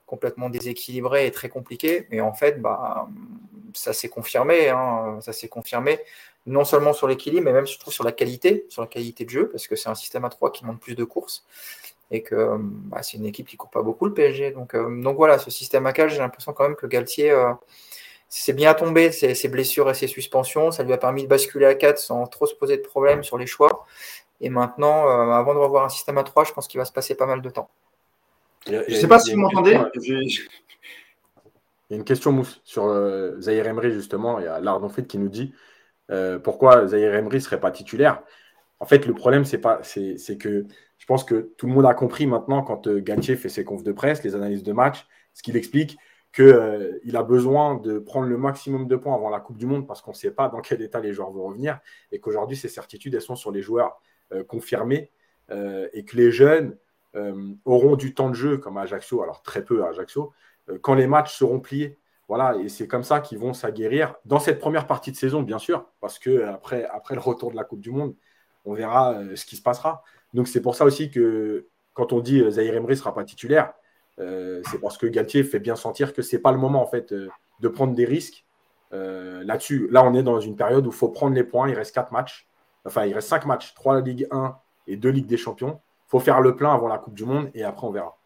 complètement 0.06 0.48
déséquilibré 0.48 1.26
et 1.26 1.32
très 1.32 1.48
compliqué. 1.48 2.06
Mais 2.10 2.20
en 2.20 2.32
fait, 2.32 2.62
bah, 2.62 3.08
ça 3.74 3.92
s'est 3.92 4.08
confirmé. 4.08 4.68
Hein. 4.68 5.18
ça 5.22 5.32
s'est 5.32 5.48
confirmé 5.48 5.98
non 6.46 6.64
seulement 6.64 6.92
sur 6.92 7.08
l'équilibre, 7.08 7.44
mais 7.44 7.52
même 7.52 7.66
je 7.66 7.78
trouve 7.78 7.92
sur 7.92 8.04
la 8.04 8.12
qualité, 8.12 8.66
sur 8.68 8.82
la 8.82 8.88
qualité 8.88 9.24
de 9.24 9.30
jeu, 9.30 9.48
parce 9.48 9.66
que 9.66 9.76
c'est 9.76 9.88
un 9.88 9.94
système 9.94 10.24
à 10.24 10.30
3 10.30 10.52
qui 10.52 10.62
demande 10.62 10.80
plus 10.80 10.94
de 10.94 11.04
courses 11.04 11.44
et 12.10 12.22
que 12.22 12.56
bah, 12.58 13.02
c'est 13.02 13.16
une 13.16 13.26
équipe 13.26 13.46
qui 13.46 13.56
court 13.56 13.70
pas 13.70 13.82
beaucoup 13.82 14.06
le 14.06 14.14
PSG. 14.14 14.50
Donc, 14.50 14.74
euh, 14.74 15.02
donc 15.02 15.16
voilà, 15.16 15.38
ce 15.38 15.50
système 15.50 15.86
à 15.86 15.92
4, 15.92 16.08
j'ai 16.08 16.18
l'impression 16.18 16.52
quand 16.52 16.64
même 16.64 16.76
que 16.76 16.86
Galtier 16.86 17.30
euh, 17.30 17.52
s'est 18.28 18.52
bien 18.52 18.74
tombé 18.74 19.12
ses, 19.12 19.48
blessures 19.48 19.88
et 19.90 19.94
ses 19.94 20.08
suspensions. 20.08 20.70
Ça 20.70 20.82
lui 20.82 20.92
a 20.92 20.98
permis 20.98 21.22
de 21.22 21.28
basculer 21.28 21.66
à 21.66 21.74
4 21.74 21.98
sans 21.98 22.26
trop 22.26 22.46
se 22.46 22.54
poser 22.54 22.76
de 22.76 22.82
problèmes 22.82 23.22
sur 23.22 23.38
les 23.38 23.46
choix. 23.46 23.86
Et 24.40 24.48
maintenant, 24.48 25.06
euh, 25.08 25.32
avant 25.32 25.54
de 25.54 25.58
revoir 25.58 25.84
un 25.84 25.88
système 25.88 26.18
à 26.18 26.24
3, 26.24 26.44
je 26.44 26.52
pense 26.52 26.66
qu'il 26.66 26.78
va 26.78 26.84
se 26.84 26.92
passer 26.92 27.14
pas 27.14 27.26
mal 27.26 27.42
de 27.42 27.50
temps. 27.50 27.70
Je 28.66 28.76
ne 28.76 28.94
sais 28.94 29.08
pas 29.08 29.20
si 29.20 29.32
vous 29.32 29.40
m'entendez. 29.40 29.78
Il 31.88 31.94
y 31.94 31.96
a 31.96 31.98
une 31.98 32.04
question, 32.04 32.30
Mousse, 32.30 32.60
sur 32.62 32.84
Zahir 33.40 33.66
Emery, 33.66 33.90
justement. 33.90 34.38
Il 34.38 34.44
y 34.44 34.48
a 34.48 34.60
Lardonfrit 34.60 35.08
qui 35.08 35.18
nous 35.18 35.28
dit 35.28 35.52
pourquoi 36.44 36.86
Zahir 36.86 37.16
Emery 37.16 37.38
ne 37.38 37.42
serait 37.42 37.58
pas 37.58 37.72
titulaire? 37.72 38.22
En 38.78 38.86
fait, 38.86 39.06
le 39.06 39.12
problème, 39.12 39.44
c'est 39.44 39.58
pas, 39.58 39.80
c'est 39.82 40.38
que 40.38 40.66
pense 41.10 41.24
que 41.24 41.52
tout 41.56 41.66
le 41.66 41.72
monde 41.72 41.86
a 41.86 41.94
compris 41.94 42.28
maintenant 42.28 42.62
quand 42.62 42.86
euh, 42.86 43.00
Galtier 43.00 43.34
fait 43.34 43.48
ses 43.48 43.64
confs 43.64 43.82
de 43.82 43.90
presse, 43.90 44.22
les 44.22 44.36
analyses 44.36 44.62
de 44.62 44.72
match, 44.72 45.08
ce 45.34 45.42
qu'il 45.42 45.56
explique 45.56 45.98
qu'il 46.32 46.44
euh, 46.44 47.14
a 47.14 47.22
besoin 47.24 47.74
de 47.74 47.98
prendre 47.98 48.28
le 48.28 48.38
maximum 48.38 48.86
de 48.86 48.94
points 48.94 49.16
avant 49.16 49.28
la 49.28 49.40
Coupe 49.40 49.56
du 49.56 49.66
Monde 49.66 49.88
parce 49.88 50.02
qu'on 50.02 50.12
ne 50.12 50.16
sait 50.16 50.30
pas 50.30 50.48
dans 50.48 50.60
quel 50.60 50.80
état 50.82 51.00
les 51.00 51.12
joueurs 51.12 51.32
vont 51.32 51.48
revenir 51.48 51.80
et 52.12 52.20
qu'aujourd'hui, 52.20 52.56
ces 52.56 52.68
certitudes, 52.68 53.12
elles 53.12 53.22
sont 53.22 53.34
sur 53.34 53.50
les 53.50 53.60
joueurs 53.60 54.00
euh, 54.32 54.44
confirmés 54.44 55.10
et 55.92 56.04
que 56.04 56.16
les 56.16 56.30
jeunes 56.30 56.76
auront 57.64 57.96
du 57.96 58.14
temps 58.14 58.30
de 58.30 58.36
jeu 58.36 58.58
comme 58.58 58.76
à 58.78 58.82
Ajaccio, 58.82 59.20
alors 59.20 59.42
très 59.42 59.64
peu 59.64 59.82
à 59.84 59.88
Ajaccio, 59.88 60.32
quand 60.80 60.94
les 60.94 61.08
matchs 61.08 61.34
seront 61.34 61.58
pliés. 61.58 61.98
Voilà, 62.28 62.54
et 62.54 62.68
c'est 62.68 62.86
comme 62.86 63.02
ça 63.02 63.18
qu'ils 63.18 63.40
vont 63.40 63.52
s'aguerrir 63.52 64.14
dans 64.24 64.38
cette 64.38 64.60
première 64.60 64.86
partie 64.86 65.10
de 65.10 65.16
saison, 65.16 65.42
bien 65.42 65.58
sûr, 65.58 65.88
parce 66.00 66.20
que 66.20 66.44
après, 66.44 66.84
après 66.84 67.16
le 67.16 67.20
retour 67.20 67.50
de 67.50 67.56
la 67.56 67.64
Coupe 67.64 67.80
du 67.80 67.90
Monde, 67.90 68.14
on 68.64 68.74
verra 68.74 69.18
ce 69.34 69.44
qui 69.44 69.56
se 69.56 69.62
passera. 69.62 70.04
Donc 70.34 70.48
c'est 70.48 70.62
pour 70.62 70.74
ça 70.74 70.84
aussi 70.84 71.10
que 71.10 71.66
quand 71.94 72.12
on 72.12 72.20
dit 72.20 72.40
euh, 72.40 72.50
Zahir 72.50 72.74
Emery 72.74 72.92
ne 72.92 72.98
sera 72.98 73.14
pas 73.14 73.24
titulaire, 73.24 73.72
euh, 74.18 74.62
c'est 74.70 74.80
parce 74.80 74.98
que 74.98 75.06
Galtier 75.06 75.44
fait 75.44 75.60
bien 75.60 75.76
sentir 75.76 76.12
que 76.12 76.22
ce 76.22 76.36
n'est 76.36 76.42
pas 76.42 76.52
le 76.52 76.58
moment 76.58 76.82
en 76.82 76.86
fait 76.86 77.12
de 77.12 77.68
prendre 77.68 77.94
des 77.94 78.04
risques 78.04 78.44
là-dessus. 78.92 79.88
Là, 79.90 80.04
on 80.04 80.14
est 80.14 80.24
dans 80.24 80.40
une 80.40 80.56
période 80.56 80.84
où 80.84 80.90
il 80.90 80.96
faut 80.96 81.08
prendre 81.08 81.34
les 81.34 81.44
points. 81.44 81.68
Il 81.68 81.76
reste 81.76 81.94
4 81.94 82.12
matchs. 82.12 82.48
Enfin, 82.84 83.06
il 83.06 83.14
reste 83.14 83.28
5 83.28 83.46
matchs, 83.46 83.72
3 83.74 84.00
Ligue 84.00 84.26
1 84.32 84.56
et 84.88 84.96
2 84.96 85.08
Ligue 85.08 85.26
des 85.26 85.36
Champions. 85.36 85.80
Faut 86.08 86.18
faire 86.18 86.40
le 86.40 86.56
plein 86.56 86.74
avant 86.74 86.88
la 86.88 86.98
Coupe 86.98 87.14
du 87.14 87.24
Monde 87.24 87.50
et 87.54 87.62
après 87.62 87.86
on 87.86 87.92
verra. 87.92 88.19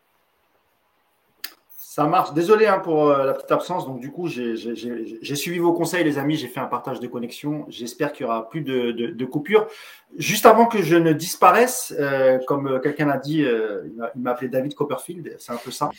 Ça 1.94 2.06
marche. 2.06 2.32
Désolé 2.32 2.66
hein, 2.66 2.80
pour 2.80 3.08
euh, 3.08 3.24
la 3.24 3.34
petite 3.34 3.52
absence. 3.52 3.86
Donc, 3.86 4.00
du 4.00 4.10
coup, 4.10 4.26
j'ai 4.26 5.36
suivi 5.36 5.60
vos 5.60 5.72
conseils, 5.72 6.02
les 6.02 6.18
amis. 6.18 6.34
J'ai 6.34 6.48
fait 6.48 6.58
un 6.58 6.66
partage 6.66 6.98
de 6.98 7.06
connexion. 7.06 7.66
J'espère 7.68 8.10
qu'il 8.10 8.26
y 8.26 8.28
aura 8.28 8.48
plus 8.48 8.62
de, 8.62 8.90
de, 8.90 9.24
coupures. 9.24 9.68
Juste 10.16 10.44
avant 10.44 10.66
que 10.66 10.82
je 10.82 10.96
ne 10.96 11.12
disparaisse, 11.12 11.94
euh, 12.00 12.40
comme 12.48 12.80
quelqu'un 12.82 13.10
a 13.10 13.16
dit, 13.16 13.44
euh, 13.44 13.84
il 14.16 14.22
m'a 14.22 14.32
appelé 14.32 14.48
David 14.48 14.74
Copperfield. 14.74 15.36
C'est 15.38 15.52
un 15.52 15.56
peu 15.56 15.70
ça. 15.70 15.90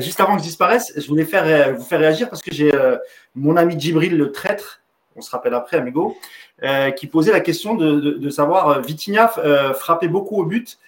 juste 0.00 0.20
avant 0.20 0.34
que 0.34 0.40
je 0.40 0.48
disparaisse, 0.48 0.92
je 0.94 1.08
voulais 1.08 1.24
faire, 1.24 1.78
vous 1.78 1.84
faire 1.84 2.00
réagir 2.00 2.28
parce 2.28 2.42
que 2.42 2.52
j'ai 2.52 2.70
mon 3.34 3.56
ami 3.56 3.80
Djibril 3.80 4.18
le 4.18 4.32
traître. 4.32 4.82
On 5.16 5.22
se 5.22 5.30
rappelle 5.30 5.54
après, 5.54 5.78
amigo, 5.78 6.14
qui 6.96 7.06
posait 7.06 7.32
la 7.32 7.40
question 7.40 7.74
de, 7.74 8.00
de 8.00 8.28
savoir 8.28 8.82
Vitinha 8.82 9.28
frappait 9.72 10.08
beaucoup 10.08 10.36
au 10.36 10.44
but. 10.44 10.78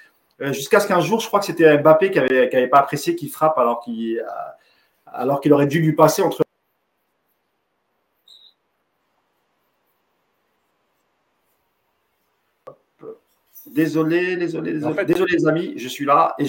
Euh, 0.40 0.52
jusqu'à 0.52 0.80
ce 0.80 0.88
qu'un 0.88 1.00
jour, 1.00 1.20
je 1.20 1.28
crois 1.28 1.40
que 1.40 1.46
c'était 1.46 1.78
Mbappé 1.78 2.10
qui 2.10 2.18
n'avait 2.18 2.68
pas 2.68 2.78
apprécié 2.78 3.14
qu'il 3.14 3.30
frappe 3.30 3.56
alors 3.58 3.80
qu'il 3.80 4.18
euh, 4.18 4.22
alors 5.06 5.40
qu'il 5.40 5.52
aurait 5.52 5.66
dû 5.68 5.80
lui 5.80 5.92
passer 5.92 6.22
entre 6.22 6.42
Désolé, 13.66 14.36
désolé, 14.36 14.72
désolé, 14.72 15.04
désolé 15.04 15.36
les 15.36 15.48
amis, 15.48 15.74
je 15.76 15.88
suis 15.88 16.04
là. 16.04 16.36
Et, 16.38 16.44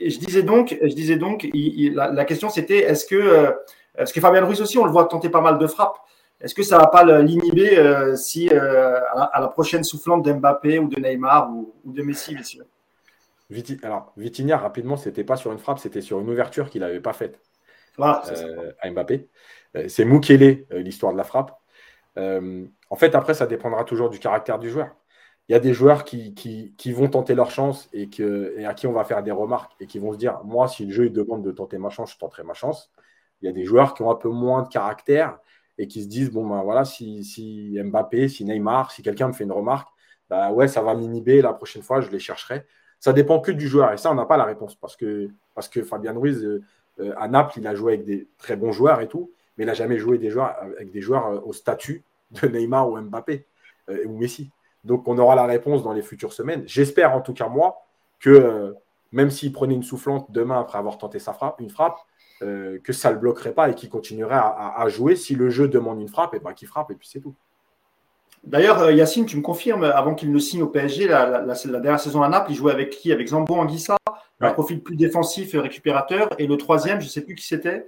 je 0.00 0.18
disais 0.18 0.42
donc, 0.42 0.76
je 0.82 0.94
disais 0.94 1.16
donc, 1.16 1.48
la, 1.54 2.24
question 2.26 2.50
c'était 2.50 2.78
est-ce 2.80 3.06
que, 3.06 3.14
euh, 3.14 3.52
que 3.96 4.20
Fabien 4.20 4.44
Ruiz 4.44 4.60
aussi, 4.60 4.76
on 4.76 4.84
le 4.84 4.90
voit 4.90 5.06
tenter 5.06 5.30
pas 5.30 5.40
mal 5.40 5.56
de 5.58 5.66
frappes. 5.66 5.96
Est-ce 6.42 6.54
que 6.54 6.62
ça 6.62 6.76
ne 6.76 6.80
va 6.82 6.88
pas 6.88 7.04
l'inhiber 7.04 8.16
si 8.16 8.50
à, 8.50 9.40
la, 9.40 9.48
prochaine 9.48 9.82
soufflante 9.82 10.24
d'Mbappé 10.24 10.78
ou 10.78 10.88
de 10.88 11.00
Neymar 11.00 11.50
ou, 11.50 11.72
de 11.86 12.02
Messi, 12.02 12.34
bien 12.34 12.42
alors, 13.82 14.12
Vitinha, 14.16 14.56
rapidement, 14.56 14.96
c'était 14.96 15.24
pas 15.24 15.36
sur 15.36 15.52
une 15.52 15.58
frappe, 15.58 15.78
c'était 15.78 16.00
sur 16.00 16.20
une 16.20 16.28
ouverture 16.30 16.70
qu'il 16.70 16.80
n'avait 16.80 17.00
pas 17.00 17.12
faite 17.12 17.40
à 18.80 18.90
Mbappé. 18.90 19.28
c'est 19.88 20.04
Mukele, 20.04 20.66
l'histoire 20.70 21.12
de 21.12 21.18
la 21.18 21.24
frappe. 21.24 21.58
en 22.16 22.96
fait, 22.96 23.14
après, 23.14 23.34
ça 23.34 23.46
dépendra 23.46 23.84
toujours 23.84 24.10
du 24.10 24.18
caractère 24.18 24.58
du 24.58 24.70
joueur 24.70 24.96
il 25.48 25.52
y 25.52 25.54
a 25.56 25.60
des 25.60 25.74
joueurs 25.74 26.04
qui, 26.04 26.34
qui, 26.34 26.92
vont 26.92 27.08
tenter 27.08 27.34
leur 27.34 27.50
chance 27.50 27.88
et, 27.92 28.08
que, 28.08 28.54
et 28.58 28.64
à 28.64 28.74
qui 28.74 28.86
on 28.86 28.92
va 28.92 29.04
faire 29.04 29.22
des 29.22 29.32
remarques 29.32 29.72
et 29.80 29.86
qui 29.86 29.98
vont 29.98 30.12
se 30.12 30.18
dire 30.18 30.40
Moi, 30.44 30.68
si 30.68 30.86
le 30.86 30.92
jeu 30.92 31.06
il 31.06 31.12
demande 31.12 31.44
de 31.44 31.50
tenter 31.50 31.78
ma 31.78 31.90
chance, 31.90 32.12
je 32.12 32.18
tenterai 32.18 32.44
ma 32.44 32.54
chance. 32.54 32.90
Il 33.42 33.46
y 33.46 33.48
a 33.48 33.52
des 33.52 33.64
joueurs 33.64 33.94
qui 33.94 34.02
ont 34.02 34.10
un 34.10 34.14
peu 34.16 34.28
moins 34.28 34.62
de 34.62 34.68
caractère 34.68 35.38
et 35.78 35.88
qui 35.88 36.02
se 36.02 36.08
disent 36.08 36.30
Bon, 36.30 36.46
ben 36.46 36.62
voilà, 36.62 36.84
si, 36.84 37.24
si 37.24 37.76
Mbappé, 37.82 38.28
si 38.28 38.44
Neymar, 38.44 38.92
si 38.92 39.02
quelqu'un 39.02 39.28
me 39.28 39.32
fait 39.32 39.44
une 39.44 39.52
remarque, 39.52 39.88
bah 40.30 40.52
ouais, 40.52 40.68
ça 40.68 40.82
va 40.82 40.94
m'inhiber. 40.94 41.42
La 41.42 41.52
prochaine 41.52 41.82
fois, 41.82 42.00
je 42.00 42.10
les 42.10 42.20
chercherai. 42.20 42.66
Ça 43.02 43.12
dépend 43.12 43.40
que 43.40 43.50
du 43.50 43.66
joueur. 43.66 43.92
Et 43.92 43.96
ça, 43.96 44.12
on 44.12 44.14
n'a 44.14 44.26
pas 44.26 44.36
la 44.36 44.44
réponse 44.44 44.76
parce 44.76 44.94
que, 44.94 45.28
parce 45.56 45.68
que 45.68 45.82
Fabien 45.82 46.12
Ruiz, 46.12 46.44
euh, 46.44 46.62
euh, 47.00 47.12
à 47.16 47.26
Naples, 47.26 47.58
il 47.58 47.66
a 47.66 47.74
joué 47.74 47.94
avec 47.94 48.06
des 48.06 48.28
très 48.38 48.54
bons 48.54 48.70
joueurs 48.70 49.00
et 49.00 49.08
tout, 49.08 49.32
mais 49.56 49.64
il 49.64 49.66
n'a 49.66 49.74
jamais 49.74 49.98
joué 49.98 50.18
des 50.18 50.30
joueurs, 50.30 50.54
avec 50.60 50.92
des 50.92 51.00
joueurs 51.00 51.26
euh, 51.26 51.40
au 51.44 51.52
statut 51.52 52.04
de 52.30 52.46
Neymar 52.46 52.88
ou 52.88 53.00
Mbappé 53.00 53.44
ou 54.06 54.16
Messi. 54.16 54.52
Donc, 54.84 55.08
on 55.08 55.18
aura 55.18 55.34
la 55.34 55.46
réponse 55.46 55.82
dans 55.82 55.92
les 55.92 56.02
futures 56.02 56.32
semaines. 56.32 56.62
J'espère, 56.66 57.12
en 57.12 57.20
tout 57.20 57.34
cas, 57.34 57.48
moi, 57.48 57.84
que 58.20 58.76
même 59.10 59.30
s'il 59.30 59.50
prenait 59.50 59.74
une 59.74 59.82
soufflante 59.82 60.30
demain 60.30 60.60
après 60.60 60.78
avoir 60.78 60.96
tenté 60.96 61.18
sa 61.18 61.32
frappe, 61.32 61.58
une 61.58 61.70
frappe, 61.70 61.98
que 62.38 62.92
ça 62.92 63.08
ne 63.08 63.14
le 63.14 63.20
bloquerait 63.20 63.52
pas 63.52 63.68
et 63.68 63.74
qu'il 63.74 63.90
continuerait 63.90 64.38
à, 64.38 64.88
jouer. 64.88 65.16
Si 65.16 65.34
le 65.34 65.50
jeu 65.50 65.66
demande 65.66 66.00
une 66.00 66.08
frappe, 66.08 66.34
et 66.34 66.36
eh 66.36 66.40
ben, 66.40 66.52
qu'il 66.52 66.68
frappe 66.68 66.92
et 66.92 66.94
puis 66.94 67.08
c'est 67.08 67.20
tout. 67.20 67.34
D'ailleurs, 68.44 68.80
euh, 68.80 68.92
Yacine, 68.92 69.26
tu 69.26 69.36
me 69.36 69.42
confirmes, 69.42 69.84
avant 69.84 70.14
qu'il 70.14 70.32
ne 70.32 70.38
signe 70.38 70.62
au 70.62 70.68
PSG, 70.68 71.06
la, 71.06 71.40
dernière 71.40 72.00
saison 72.00 72.22
à 72.22 72.28
Naples, 72.28 72.50
il 72.50 72.56
jouait 72.56 72.72
avec 72.72 72.90
qui? 72.90 73.12
Avec 73.12 73.28
Zambo 73.28 73.54
Anguissa, 73.54 73.96
un 74.40 74.52
profil 74.52 74.82
plus 74.82 74.96
défensif, 74.96 75.52
récupérateur. 75.54 76.28
Et 76.38 76.46
le 76.46 76.56
troisième, 76.56 77.00
je 77.00 77.06
ne 77.06 77.10
sais 77.10 77.22
plus 77.22 77.34
qui 77.34 77.46
c'était. 77.46 77.86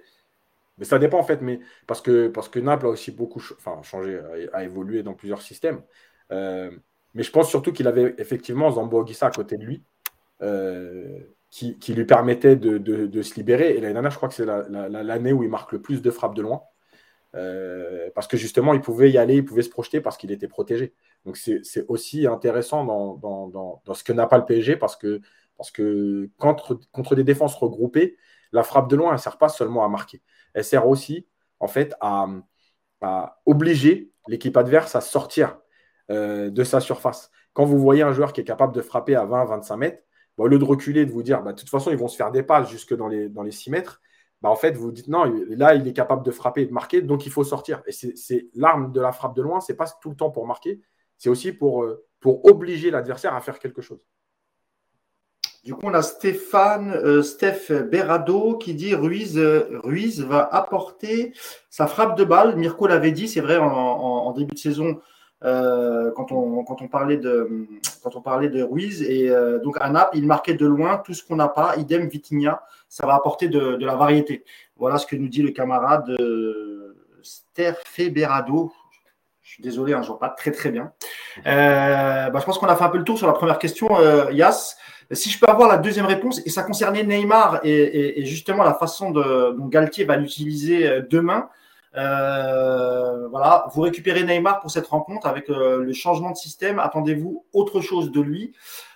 Mais 0.78 0.84
ça 0.84 0.98
dépend 0.98 1.18
en 1.18 1.22
fait, 1.22 1.40
mais 1.40 1.60
parce 1.86 2.00
que, 2.00 2.28
parce 2.28 2.48
que 2.48 2.58
Naples 2.58 2.86
a 2.86 2.88
aussi 2.88 3.12
beaucoup 3.12 3.40
enfin, 3.56 3.80
changé, 3.82 4.20
a, 4.52 4.64
évolué 4.64 5.02
dans 5.02 5.14
plusieurs 5.14 5.42
systèmes. 5.42 5.82
Euh, 6.32 6.70
mais 7.14 7.22
je 7.22 7.30
pense 7.30 7.48
surtout 7.48 7.72
qu'il 7.72 7.86
avait 7.86 8.14
effectivement 8.18 8.70
Zambo 8.70 9.00
Anguissa 9.00 9.26
à 9.26 9.30
côté 9.30 9.56
de 9.56 9.64
lui, 9.64 9.82
euh, 10.42 11.20
qui, 11.50 11.76
lui 11.94 12.04
permettait 12.04 12.56
de, 12.56 13.22
se 13.22 13.34
libérer. 13.36 13.76
Et 13.76 13.80
l'année 13.80 13.92
dernière, 13.92 14.10
je 14.10 14.16
crois 14.16 14.28
que 14.28 14.34
c'est 14.34 14.46
l'année 14.46 15.32
où 15.32 15.44
il 15.44 15.48
marque 15.48 15.72
le 15.72 15.80
plus 15.80 16.02
de 16.02 16.10
frappes 16.10 16.34
de 16.34 16.42
loin. 16.42 16.62
Euh, 17.34 18.10
parce 18.14 18.28
que 18.28 18.36
justement, 18.36 18.74
il 18.74 18.80
pouvait 18.80 19.10
y 19.10 19.18
aller, 19.18 19.36
il 19.36 19.44
pouvait 19.44 19.62
se 19.62 19.70
projeter 19.70 20.00
parce 20.00 20.16
qu'il 20.16 20.30
était 20.30 20.48
protégé. 20.48 20.94
Donc 21.24 21.36
c'est 21.36 21.84
aussi 21.88 22.26
intéressant 22.26 22.84
dans, 22.84 23.82
ce 23.94 24.04
que 24.04 24.12
n'a 24.12 24.26
pas 24.26 24.38
le 24.38 24.44
PSG 24.44 24.76
parce 24.76 24.96
que, 24.96 25.20
contre, 26.38 27.14
des 27.14 27.24
défenses 27.24 27.54
regroupées, 27.54 28.16
la 28.52 28.62
frappe 28.62 28.88
de 28.88 28.96
loin, 28.96 29.08
elle 29.08 29.14
ne 29.14 29.20
sert 29.20 29.38
pas 29.38 29.48
seulement 29.48 29.84
à 29.84 29.88
marquer. 29.88 30.22
Elle 30.54 30.64
sert 30.64 30.86
aussi, 30.86 31.26
en 31.60 31.66
fait, 31.66 31.94
à, 32.00 32.28
obliger 33.44 34.10
l'équipe 34.28 34.56
adverse 34.56 34.94
à 34.96 35.02
sortir 35.02 35.58
euh, 36.10 36.50
de 36.50 36.64
sa 36.64 36.80
surface. 36.80 37.30
Quand 37.52 37.64
vous 37.66 37.78
voyez 37.78 38.02
un 38.02 38.12
joueur 38.12 38.32
qui 38.32 38.40
est 38.40 38.44
capable 38.44 38.74
de 38.74 38.80
frapper 38.80 39.14
à 39.14 39.26
20-25 39.26 39.76
mètres, 39.76 40.02
au 40.38 40.46
lieu 40.48 40.58
de 40.58 40.64
reculer, 40.64 41.04
de 41.04 41.12
vous 41.12 41.22
dire, 41.22 41.42
bah, 41.42 41.52
de 41.52 41.58
toute 41.58 41.68
façon, 41.68 41.90
ils 41.90 41.98
vont 41.98 42.08
se 42.08 42.16
faire 42.16 42.30
des 42.30 42.42
passes 42.42 42.70
jusque 42.70 42.94
dans 42.94 43.08
les, 43.08 43.28
dans 43.28 43.42
les 43.42 43.50
6 43.50 43.70
mètres, 43.70 44.00
bah, 44.44 44.50
en 44.50 44.56
fait, 44.56 44.72
vous 44.76 44.92
dites, 44.92 45.08
non, 45.08 45.24
là, 45.48 45.74
il 45.74 45.88
est 45.88 45.94
capable 45.94 46.22
de 46.22 46.30
frapper 46.30 46.60
et 46.60 46.66
de 46.66 46.72
marquer, 46.72 47.00
donc 47.00 47.24
il 47.24 47.32
faut 47.32 47.44
sortir. 47.44 47.82
Et 47.86 47.92
c'est 47.92 48.50
l'arme 48.54 48.92
de 48.92 49.00
la 49.00 49.10
frappe 49.10 49.34
de 49.34 49.40
loin, 49.40 49.60
c'est 49.60 49.72
pas 49.72 49.86
tout 50.02 50.10
le 50.10 50.16
temps 50.16 50.30
pour 50.30 50.46
marquer, 50.46 50.82
c'est 51.16 51.30
aussi 51.30 51.50
pour, 51.50 51.82
euh, 51.82 52.04
pour 52.20 52.44
obliger 52.44 52.90
l'adversaire 52.90 53.34
à 53.34 53.40
faire 53.40 53.58
quelque 53.58 53.80
chose. 53.80 54.04
Du 55.64 55.74
coup, 55.74 55.86
on 55.86 55.94
a 55.94 56.02
Stéphane, 56.02 56.92
euh, 56.92 57.22
Steph 57.22 57.72
Berado 57.90 58.58
qui 58.58 58.74
dit 58.74 58.94
Ruiz, 58.94 59.38
Ruiz 59.38 60.20
va 60.20 60.46
apporter 60.52 61.32
sa 61.70 61.86
frappe 61.86 62.18
de 62.18 62.24
balle. 62.24 62.54
Mirko 62.56 62.86
l'avait 62.86 63.12
dit, 63.12 63.28
c'est 63.28 63.40
vrai, 63.40 63.56
en, 63.56 64.30
début 64.32 64.52
de 64.52 64.58
saison, 64.58 65.00
euh, 65.42 66.12
quand, 66.14 66.32
on, 66.32 66.64
quand, 66.64 66.82
on 66.82 66.88
parlait 66.88 67.16
de, 67.16 67.66
quand 68.04 68.14
on 68.16 68.20
parlait 68.20 68.50
de 68.50 68.62
Ruiz. 68.62 69.02
Et 69.02 69.30
euh, 69.30 69.58
donc, 69.58 69.76
à 69.80 70.10
il 70.12 70.26
marquait 70.26 70.54
de 70.54 70.66
loin 70.66 70.98
tout 70.98 71.14
ce 71.14 71.24
qu'on 71.24 71.36
n'a 71.36 71.48
pas. 71.48 71.76
Idem 71.76 72.06
Vitinha, 72.06 72.62
ça 72.88 73.06
va 73.06 73.14
apporter 73.14 73.48
de, 73.48 73.78
la 73.84 73.96
variété. 73.96 74.44
Voilà 74.76 74.98
ce 74.98 75.06
que 75.06 75.16
nous 75.16 75.28
dit 75.28 75.42
le 75.42 75.50
camarade 75.50 76.08
euh, 76.20 76.94
Berado. 78.10 78.72
Je 79.40 79.52
suis 79.54 79.62
désolé, 79.62 79.92
hein, 79.92 80.02
je 80.02 80.06
ne 80.06 80.08
vois 80.08 80.18
pas 80.18 80.28
très 80.30 80.52
très 80.52 80.70
bien. 80.70 80.92
Euh, 81.46 82.30
bah, 82.30 82.38
je 82.38 82.44
pense 82.44 82.58
qu'on 82.58 82.66
a 82.66 82.76
fait 82.76 82.84
un 82.84 82.88
peu 82.88 82.98
le 82.98 83.04
tour 83.04 83.18
sur 83.18 83.26
la 83.26 83.32
première 83.32 83.58
question, 83.58 83.88
Yas. 84.30 84.76
Si 85.10 85.28
je 85.28 85.38
peux 85.38 85.50
avoir 85.50 85.68
la 85.68 85.76
deuxième 85.76 86.06
réponse, 86.06 86.40
et 86.46 86.50
ça 86.50 86.62
concernait 86.62 87.04
Neymar 87.04 87.60
et, 87.62 88.24
justement 88.24 88.64
la 88.64 88.74
façon 88.74 89.10
dont 89.10 89.66
Galtier 89.66 90.04
va 90.04 90.16
l'utiliser 90.16 91.02
demain. 91.10 91.48
Euh, 91.96 93.28
voilà, 93.28 93.66
vous 93.72 93.82
récupérez 93.82 94.24
Neymar 94.24 94.60
pour 94.60 94.70
cette 94.70 94.86
rencontre 94.86 95.26
avec 95.26 95.48
euh, 95.48 95.82
le 95.82 95.92
changement 95.92 96.30
de 96.30 96.36
système. 96.36 96.78
Attendez-vous 96.78 97.44
autre 97.52 97.80
chose 97.80 98.10
de 98.10 98.20
lui. 98.20 98.52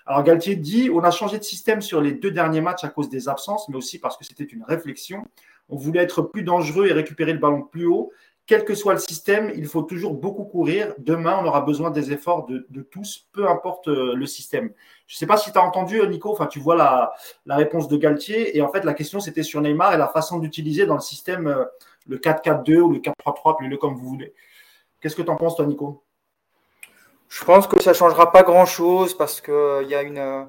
Alors 0.06 0.22
Galtier 0.22 0.56
dit, 0.56 0.90
on 0.92 1.00
a 1.00 1.10
changé 1.10 1.38
de 1.38 1.44
système 1.44 1.80
sur 1.80 2.00
les 2.00 2.12
deux 2.12 2.30
derniers 2.30 2.60
matchs 2.60 2.84
à 2.84 2.88
cause 2.88 3.08
des 3.08 3.28
absences, 3.28 3.68
mais 3.68 3.76
aussi 3.76 3.98
parce 3.98 4.16
que 4.16 4.24
c'était 4.24 4.44
une 4.44 4.64
réflexion. 4.64 5.24
On 5.68 5.76
voulait 5.76 6.02
être 6.02 6.22
plus 6.22 6.42
dangereux 6.42 6.86
et 6.86 6.92
récupérer 6.92 7.32
le 7.32 7.38
ballon 7.38 7.62
plus 7.62 7.86
haut. 7.86 8.10
Quel 8.46 8.64
que 8.64 8.74
soit 8.74 8.94
le 8.94 8.98
système, 8.98 9.52
il 9.54 9.66
faut 9.66 9.82
toujours 9.82 10.14
beaucoup 10.14 10.44
courir. 10.44 10.94
Demain, 10.96 11.38
on 11.42 11.46
aura 11.46 11.60
besoin 11.60 11.90
des 11.90 12.12
efforts 12.12 12.46
de, 12.46 12.82
tous, 12.90 13.28
peu 13.32 13.46
importe 13.46 13.88
euh, 13.88 14.14
le 14.14 14.24
système. 14.24 14.70
Je 15.06 15.16
ne 15.16 15.18
sais 15.18 15.26
pas 15.26 15.36
si 15.36 15.52
tu 15.52 15.58
as 15.58 15.62
entendu, 15.62 16.00
Nico, 16.08 16.32
enfin, 16.32 16.46
tu 16.46 16.58
vois 16.58 16.74
la, 16.74 17.12
réponse 17.46 17.88
de 17.88 17.98
Galtier. 17.98 18.56
Et 18.56 18.62
en 18.62 18.72
fait, 18.72 18.84
la 18.86 18.94
question, 18.94 19.20
c'était 19.20 19.42
sur 19.42 19.60
Neymar 19.60 19.92
et 19.92 19.98
la 19.98 20.08
façon 20.08 20.38
d'utiliser 20.38 20.86
dans 20.86 20.94
le 20.94 21.00
système 21.00 21.54
le 22.08 22.18
4-4-2 22.18 22.78
ou 22.80 22.92
le 22.92 22.98
4-3-3, 22.98 23.52
appelez-le 23.52 23.76
comme 23.76 23.94
vous 23.94 24.08
voulez. 24.08 24.34
Qu'est-ce 25.00 25.14
que 25.14 25.22
tu 25.22 25.30
en 25.30 25.36
penses, 25.36 25.56
toi, 25.56 25.66
Nico? 25.66 26.02
Je 27.28 27.44
pense 27.44 27.66
que 27.66 27.80
ça 27.82 27.90
ne 27.90 27.94
changera 27.94 28.32
pas 28.32 28.42
grand-chose 28.42 29.16
parce 29.16 29.40
qu'il 29.40 29.52
euh, 29.52 29.82
y, 29.82 29.94
a 29.94 30.02
une, 30.02 30.46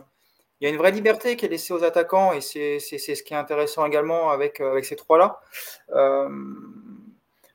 y 0.61 0.65
a 0.65 0.69
une 0.69 0.77
vraie 0.77 0.91
liberté 0.91 1.35
qui 1.35 1.45
est 1.45 1.49
laissée 1.49 1.73
aux 1.73 1.83
attaquants 1.83 2.31
et 2.31 2.41
c'est 2.41 2.79
ce 2.79 3.23
qui 3.23 3.33
est 3.33 3.37
intéressant 3.37 3.85
également 3.85 4.31
avec, 4.31 4.61
euh, 4.61 4.71
avec 4.71 4.85
ces 4.85 4.95
trois-là. 4.95 5.41
Euh, 5.93 6.29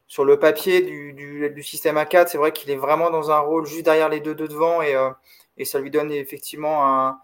sur 0.06 0.24
le 0.24 0.38
papier 0.38 0.82
du, 0.82 1.62
système 1.62 1.96
A4, 1.96 2.28
c'est 2.28 2.38
vrai 2.38 2.52
qu'il 2.52 2.70
est 2.70 2.76
vraiment 2.76 3.10
dans 3.10 3.30
un 3.30 3.38
rôle 3.38 3.66
juste 3.66 3.84
derrière 3.84 4.10
les 4.10 4.20
deux, 4.20 4.34
deux 4.34 4.46
devant 4.46 4.80
et, 4.80 4.94
et 5.56 5.64
ça 5.64 5.80
lui 5.80 5.90
donne 5.90 6.12
effectivement 6.12 6.86
un, 6.86 7.18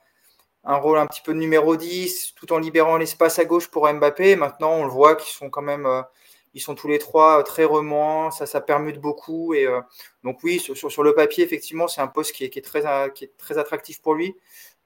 un 0.64 0.76
rôle 0.76 0.98
un 0.98 1.06
petit 1.06 1.20
peu 1.20 1.32
de 1.32 1.38
numéro 1.38 1.76
10 1.76 2.34
tout 2.34 2.52
en 2.52 2.58
libérant 2.58 2.96
l'espace 2.96 3.38
à 3.38 3.44
gauche 3.44 3.68
pour 3.68 3.86
Mbappé. 3.92 4.34
Maintenant, 4.34 4.72
on 4.72 4.84
le 4.84 4.90
voit 4.90 5.14
qu'ils 5.14 5.32
sont 5.32 5.50
quand 5.50 5.62
même 5.62 5.86
ils 6.54 6.60
sont 6.60 6.74
tous 6.74 6.88
les 6.88 6.98
trois 6.98 7.40
euh, 7.40 7.42
très 7.42 7.64
remuants, 7.64 8.30
ça, 8.30 8.46
ça 8.46 8.60
permute 8.60 9.00
beaucoup. 9.00 9.54
Et 9.54 9.66
euh, 9.66 9.80
donc 10.24 10.40
oui, 10.42 10.58
sur, 10.58 11.02
le 11.02 11.14
papier, 11.14 11.44
effectivement, 11.44 11.88
c'est 11.88 12.00
un 12.00 12.08
poste 12.08 12.32
qui 12.34 12.44
est, 12.44 12.64
très, 12.64 12.86
euh, 12.86 13.08
qui 13.08 13.24
est 13.24 13.36
très 13.36 13.58
attractif 13.58 14.02
pour 14.02 14.14
lui. 14.14 14.36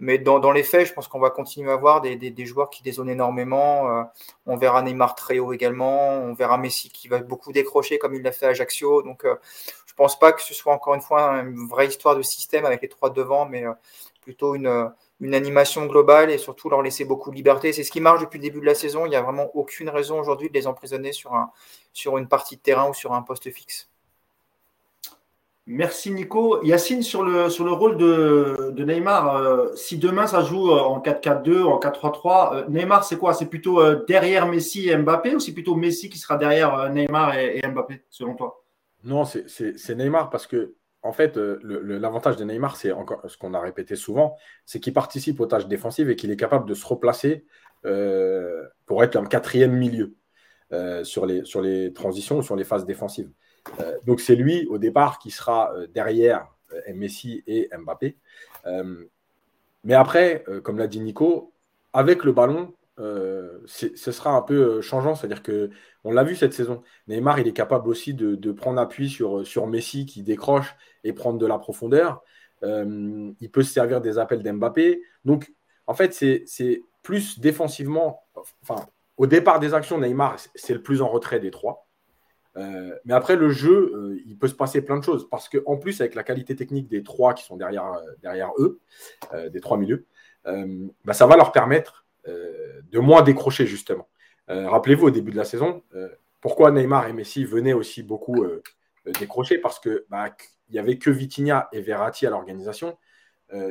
Mais 0.00 0.18
dans, 0.18 0.50
les 0.50 0.64
faits, 0.64 0.88
je 0.88 0.92
pense 0.92 1.06
qu'on 1.06 1.20
va 1.20 1.30
continuer 1.30 1.70
à 1.70 1.74
avoir 1.74 2.00
des, 2.00 2.46
joueurs 2.46 2.68
qui 2.68 2.82
dézonent 2.82 3.08
énormément. 3.08 4.04
on 4.44 4.56
verra 4.56 4.82
Neymar 4.82 5.14
très 5.14 5.38
haut 5.38 5.52
également. 5.52 6.14
On 6.14 6.34
verra 6.34 6.58
Messi 6.58 6.90
qui 6.90 7.06
va 7.06 7.20
beaucoup 7.20 7.52
décrocher 7.52 7.98
comme 7.98 8.12
il 8.12 8.22
l'a 8.22 8.32
fait 8.32 8.46
à 8.46 8.48
Ajaccio. 8.48 9.02
Donc 9.02 9.20
je 9.22 9.28
ne 9.28 9.96
pense 9.96 10.18
pas 10.18 10.32
que 10.32 10.42
ce 10.42 10.52
soit 10.52 10.72
encore 10.72 10.96
une 10.96 11.00
fois 11.00 11.42
une 11.42 11.68
vraie 11.68 11.86
histoire 11.86 12.16
de 12.16 12.22
système 12.22 12.66
avec 12.66 12.82
les 12.82 12.88
trois 12.88 13.10
devant, 13.10 13.46
mais 13.46 13.64
plutôt 14.20 14.56
une 14.56 14.90
une 15.24 15.34
animation 15.34 15.86
globale 15.86 16.30
et 16.30 16.36
surtout 16.36 16.68
leur 16.68 16.82
laisser 16.82 17.06
beaucoup 17.06 17.30
de 17.30 17.34
liberté. 17.34 17.72
C'est 17.72 17.82
ce 17.82 17.90
qui 17.90 18.00
marche 18.00 18.20
depuis 18.20 18.38
le 18.38 18.42
début 18.42 18.60
de 18.60 18.66
la 18.66 18.74
saison. 18.74 19.06
Il 19.06 19.08
n'y 19.08 19.16
a 19.16 19.22
vraiment 19.22 19.50
aucune 19.54 19.88
raison 19.88 20.20
aujourd'hui 20.20 20.50
de 20.50 20.54
les 20.54 20.66
emprisonner 20.66 21.12
sur, 21.12 21.34
un, 21.34 21.50
sur 21.94 22.18
une 22.18 22.28
partie 22.28 22.56
de 22.56 22.60
terrain 22.60 22.90
ou 22.90 22.94
sur 22.94 23.14
un 23.14 23.22
poste 23.22 23.50
fixe. 23.50 23.88
Merci 25.66 26.10
Nico. 26.10 26.62
Yacine, 26.62 27.02
sur 27.02 27.22
le, 27.22 27.48
sur 27.48 27.64
le 27.64 27.72
rôle 27.72 27.96
de, 27.96 28.72
de 28.72 28.84
Neymar, 28.84 29.34
euh, 29.34 29.74
si 29.76 29.96
demain 29.96 30.26
ça 30.26 30.42
joue 30.42 30.70
euh, 30.70 30.78
en 30.78 31.00
4-4-2, 31.00 31.62
en 31.62 31.80
4-3-3, 31.80 32.54
euh, 32.54 32.64
Neymar 32.68 33.02
c'est 33.02 33.16
quoi? 33.16 33.32
C'est 33.32 33.46
plutôt 33.46 33.82
derrière 34.04 34.46
Messi 34.46 34.90
et 34.90 34.96
Mbappé 34.98 35.36
ou 35.36 35.40
c'est 35.40 35.54
plutôt 35.54 35.74
Messi 35.74 36.10
qui 36.10 36.18
sera 36.18 36.36
derrière 36.36 36.90
Neymar 36.90 37.38
et, 37.38 37.60
et 37.64 37.66
Mbappé, 37.66 38.04
selon 38.10 38.34
toi? 38.34 38.62
Non, 39.04 39.24
c'est 39.24 39.94
Neymar 39.96 40.28
parce 40.28 40.46
que 40.46 40.74
en 41.04 41.12
fait, 41.12 41.36
euh, 41.36 41.60
l'avantage 41.62 42.36
de 42.36 42.44
Neymar, 42.44 42.76
c'est 42.76 42.90
encore 42.90 43.20
ce 43.28 43.36
qu'on 43.36 43.52
a 43.52 43.60
répété 43.60 43.94
souvent, 43.94 44.36
c'est 44.64 44.80
qu'il 44.80 44.94
participe 44.94 45.38
aux 45.38 45.46
tâches 45.46 45.68
défensives 45.68 46.08
et 46.08 46.16
qu'il 46.16 46.30
est 46.30 46.36
capable 46.36 46.66
de 46.66 46.74
se 46.74 46.86
replacer 46.86 47.44
euh, 47.84 48.66
pour 48.86 49.04
être 49.04 49.16
un 49.16 49.26
quatrième 49.26 49.72
milieu 49.72 50.16
euh, 50.72 51.04
sur, 51.04 51.26
les, 51.26 51.44
sur 51.44 51.60
les 51.60 51.92
transitions 51.92 52.38
ou 52.38 52.42
sur 52.42 52.56
les 52.56 52.64
phases 52.64 52.86
défensives. 52.86 53.30
donc 54.06 54.20
c'est 54.20 54.34
lui 54.34 54.66
au 54.66 54.78
départ 54.78 55.18
qui 55.18 55.30
sera 55.30 55.72
derrière 55.92 56.48
Messi 56.94 57.44
et 57.46 57.68
Mbappé. 57.76 58.16
mais 59.84 59.94
après, 59.94 60.44
comme 60.62 60.78
l'a 60.78 60.86
dit 60.86 61.00
Nico, 61.00 61.52
avec 61.92 62.24
le 62.24 62.32
ballon, 62.32 62.74
euh, 62.98 63.58
ce 63.66 64.12
sera 64.12 64.30
un 64.30 64.42
peu 64.42 64.54
euh, 64.54 64.80
changeant. 64.80 65.14
C'est-à-dire 65.14 65.42
que 65.42 65.70
on 66.04 66.12
l'a 66.12 66.24
vu 66.24 66.36
cette 66.36 66.52
saison. 66.52 66.82
Neymar, 67.08 67.40
il 67.40 67.48
est 67.48 67.52
capable 67.52 67.88
aussi 67.88 68.14
de, 68.14 68.52
prendre 68.52 68.80
appui 68.80 69.08
sur, 69.08 69.46
sur 69.46 69.66
Messi 69.66 70.06
qui 70.06 70.22
décroche 70.22 70.76
et 71.02 71.12
prendre 71.12 71.38
de 71.38 71.46
la 71.46 71.58
profondeur. 71.58 72.22
Euh, 72.62 73.32
il 73.40 73.50
peut 73.50 73.62
se 73.62 73.72
servir 73.72 74.00
des 74.00 74.18
appels 74.18 74.42
d'Mbappé. 74.42 75.02
Donc, 75.24 75.52
En 75.86 75.94
fait, 75.94 76.12
c'est 76.14 76.82
plus 77.02 77.38
défensivement. 77.40 78.24
Enfin, 78.62 78.86
au 79.16 79.26
départ 79.26 79.60
des 79.60 79.74
actions, 79.74 79.98
Neymar, 79.98 80.36
c'est 80.54 80.74
le 80.74 80.82
plus 80.82 81.02
en 81.02 81.08
retrait 81.08 81.40
des 81.40 81.50
trois. 81.50 81.86
Euh, 82.56 82.94
mais 83.04 83.14
après, 83.14 83.36
le 83.36 83.50
jeu, 83.50 83.92
euh, 83.94 84.22
il 84.26 84.38
peut 84.38 84.48
se 84.48 84.54
passer 84.54 84.82
plein 84.82 84.98
de 84.98 85.04
choses. 85.04 85.28
Parce 85.28 85.48
qu'en 85.48 85.76
plus, 85.76 86.00
avec 86.00 86.14
la 86.14 86.22
qualité 86.22 86.54
technique 86.56 86.88
des 86.88 87.02
trois 87.02 87.34
qui 87.34 87.44
sont 87.44 87.56
derrière, 87.56 87.86
euh, 87.86 88.00
derrière 88.22 88.52
eux, 88.58 88.80
des 89.50 89.60
trois 89.60 89.76
milieux, 89.76 90.06
bah, 91.04 91.14
ça 91.14 91.26
va 91.26 91.36
leur 91.36 91.52
permettre 91.52 92.03
de 92.26 92.98
moins 92.98 93.22
décrocher, 93.22 93.66
justement. 93.66 94.08
Rappelez-vous, 94.48 95.06
au 95.06 95.10
début 95.10 95.30
de 95.30 95.36
la 95.36 95.44
saison, 95.44 95.82
pourquoi 96.40 96.70
Neymar 96.70 97.08
et 97.08 97.12
Messi 97.12 97.44
venaient 97.44 97.72
aussi 97.72 98.02
beaucoup 98.02 98.44
décrocher? 99.18 99.58
Parce 99.58 99.80
bah, 100.08 100.30
n'y 100.70 100.78
avait 100.78 100.98
que 100.98 101.10
Vitinha 101.10 101.68
et 101.72 101.80
Verratti 101.80 102.26
à 102.26 102.30
l'organisation. 102.30 102.96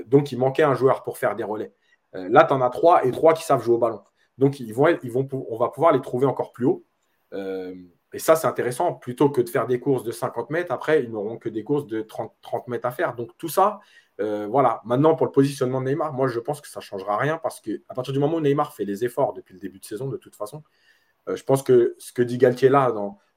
donc, 0.06 0.32
il 0.32 0.38
manquait 0.38 0.64
un 0.64 0.76
joueur 0.76 1.04
pour 1.04 1.18
faire 1.18 1.36
des 1.36 1.44
relais. 1.44 1.74
là, 2.14 2.44
tu 2.44 2.54
en 2.54 2.62
as 2.62 2.70
trois 2.70 3.06
et 3.06 3.12
trois 3.12 3.34
qui 3.34 3.44
savent 3.44 3.64
jouer 3.64 3.76
au 3.76 3.80
ballon. 3.80 4.02
Donc, 4.38 4.62
on 4.62 5.58
va 5.58 5.70
pouvoir 5.70 5.92
les 5.94 6.02
trouver 6.02 6.26
encore 6.26 6.52
plus 6.52 6.66
haut. 6.66 6.86
Et 8.14 8.20
ça, 8.20 8.36
c'est 8.36 8.48
intéressant. 8.48 8.94
Plutôt 8.94 9.30
que 9.30 9.42
de 9.42 9.50
faire 9.50 9.66
des 9.66 9.80
courses 9.80 10.04
de 10.04 10.12
50 10.12 10.52
mètres, 10.52 10.72
après, 10.72 11.04
ils 11.04 11.12
n'auront 11.12 11.38
que 11.38 11.50
des 11.50 11.64
courses 11.64 11.88
de 11.88 12.02
30, 12.02 12.32
30 12.42 12.68
mètres 12.68 12.86
à 12.86 12.92
faire. 12.92 13.16
Donc, 13.16 13.32
tout 13.38 13.50
ça, 13.50 13.80
euh, 14.20 14.48
voilà. 14.48 14.82
Maintenant, 14.86 15.16
pour 15.16 15.26
le 15.26 15.32
positionnement 15.32 15.82
de 15.82 15.88
Neymar, 15.88 16.14
moi, 16.14 16.28
je 16.28 16.40
pense 16.40 16.62
que 16.62 16.68
ça 16.68 16.80
ne 16.80 16.84
changera 16.84 17.18
rien 17.18 17.38
parce 17.38 17.60
qu'à 17.60 17.94
partir 17.96 18.14
du 18.14 18.20
moment 18.20 18.38
où 18.38 18.42
Neymar 18.42 18.74
fait 18.74 18.86
les 18.86 19.04
efforts 19.04 19.34
depuis 19.34 19.54
le 19.54 19.60
début 19.60 19.80
de 19.80 19.86
saison, 19.86 20.08
de 20.08 20.18
toute 20.18 20.36
façon, 20.36 20.64
euh, 21.30 21.36
je 21.36 21.44
pense 21.44 21.64
que 21.64 21.96
ce 21.98 22.14
que 22.14 22.22
dit 22.22 22.38
Galtier 22.38 22.70
là, 22.70 22.94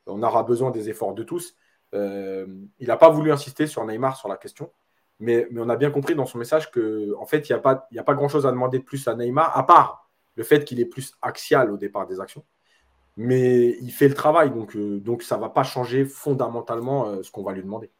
on 0.07 0.23
aura 0.23 0.43
besoin 0.43 0.71
des 0.71 0.91
efforts 0.91 1.15
de 1.15 1.23
tous. 1.23 1.55
Euh, 1.95 2.47
il 2.79 2.89
n'a 2.89 2.97
pas 2.97 3.11
voulu 3.11 3.33
insister 3.33 3.67
sur 3.67 3.85
Neymar 3.87 4.17
sur 4.17 4.29
la 4.29 4.37
question. 4.37 4.73
Mais, 5.19 5.49
on 5.57 5.69
a 5.71 5.77
bien 5.77 5.91
compris 5.91 6.15
dans 6.15 6.27
son 6.27 6.39
message 6.39 6.71
qu'en 6.71 7.21
en 7.21 7.27
fait, 7.27 7.49
il 7.49 7.53
n'y 7.53 7.59
a 7.59 7.61
pas, 7.61 7.89
a 7.97 8.03
pas 8.03 8.15
grand-chose 8.15 8.47
à 8.47 8.51
demander 8.51 8.79
de 8.79 8.85
plus 8.85 9.09
à 9.09 9.15
Neymar, 9.15 9.57
à 9.57 9.65
part 9.65 10.11
le 10.35 10.45
fait 10.45 10.65
qu'il 10.67 10.81
est 10.81 10.87
plus 10.87 11.15
axial 11.23 11.71
au 11.71 11.79
départ 11.79 12.07
des 12.07 12.21
actions 12.21 12.45
mais 13.19 13.79
il 13.81 13.91
fait 13.93 14.09
le 14.09 14.15
travail, 14.15 14.51
donc, 14.51 14.73
ça 15.23 15.37
ne 15.37 15.41
va 15.41 15.49
pas 15.49 15.63
changer 15.63 16.05
fondamentalement 16.05 17.23
ce 17.23 17.31
qu'on 17.31 17.43
va 17.43 17.53
lui 17.53 17.63
demander. 17.63 17.91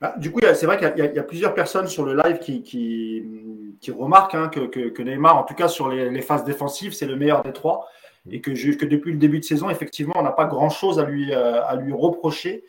Bah, 0.00 0.14
du 0.18 0.30
coup, 0.30 0.40
c'est 0.42 0.66
vrai 0.66 0.78
qu'il 0.78 1.04
y, 1.04 1.18
a 1.18 1.22
plusieurs 1.22 1.54
personnes 1.54 1.86
sur 1.86 2.04
le 2.04 2.14
live 2.14 2.38
qui, 2.38 3.90
remarquent 3.96 4.34
hein, 4.34 4.48
que, 4.48 5.02
Neymar, 5.02 5.36
en 5.36 5.44
tout 5.44 5.54
cas 5.54 5.68
sur 5.68 5.88
les, 5.88 6.22
phases 6.22 6.44
défensives, 6.44 6.92
c'est 6.92 7.06
le 7.06 7.16
meilleur 7.16 7.42
des 7.42 7.52
trois. 7.52 7.88
Et 8.30 8.40
que, 8.40 8.50
depuis 8.50 9.12
le 9.12 9.18
début 9.18 9.38
de 9.38 9.44
saison, 9.44 9.70
effectivement, 9.70 10.14
on 10.16 10.22
n'a 10.22 10.32
pas 10.32 10.46
grand-chose 10.46 10.98
à 10.98 11.04
lui, 11.04 11.32
euh, 11.32 11.62
reprocher, 11.92 12.64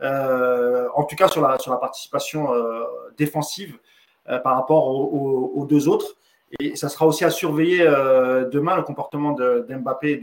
en 0.00 1.04
tout 1.04 1.16
cas 1.16 1.28
sur 1.28 1.42
la, 1.42 1.58
participation 1.76 2.48
défensive 3.16 3.78
par 4.24 4.54
rapport 4.54 4.88
aux 4.88 5.66
deux 5.68 5.88
autres. 5.88 6.16
Et 6.60 6.76
ça 6.76 6.88
sera 6.88 7.06
aussi 7.06 7.24
à 7.24 7.30
surveiller 7.30 7.82
euh, 7.82 8.48
demain 8.48 8.76
le 8.76 8.82
comportement 8.82 9.32
d'Mbappé 9.32 10.12
et 10.12 10.16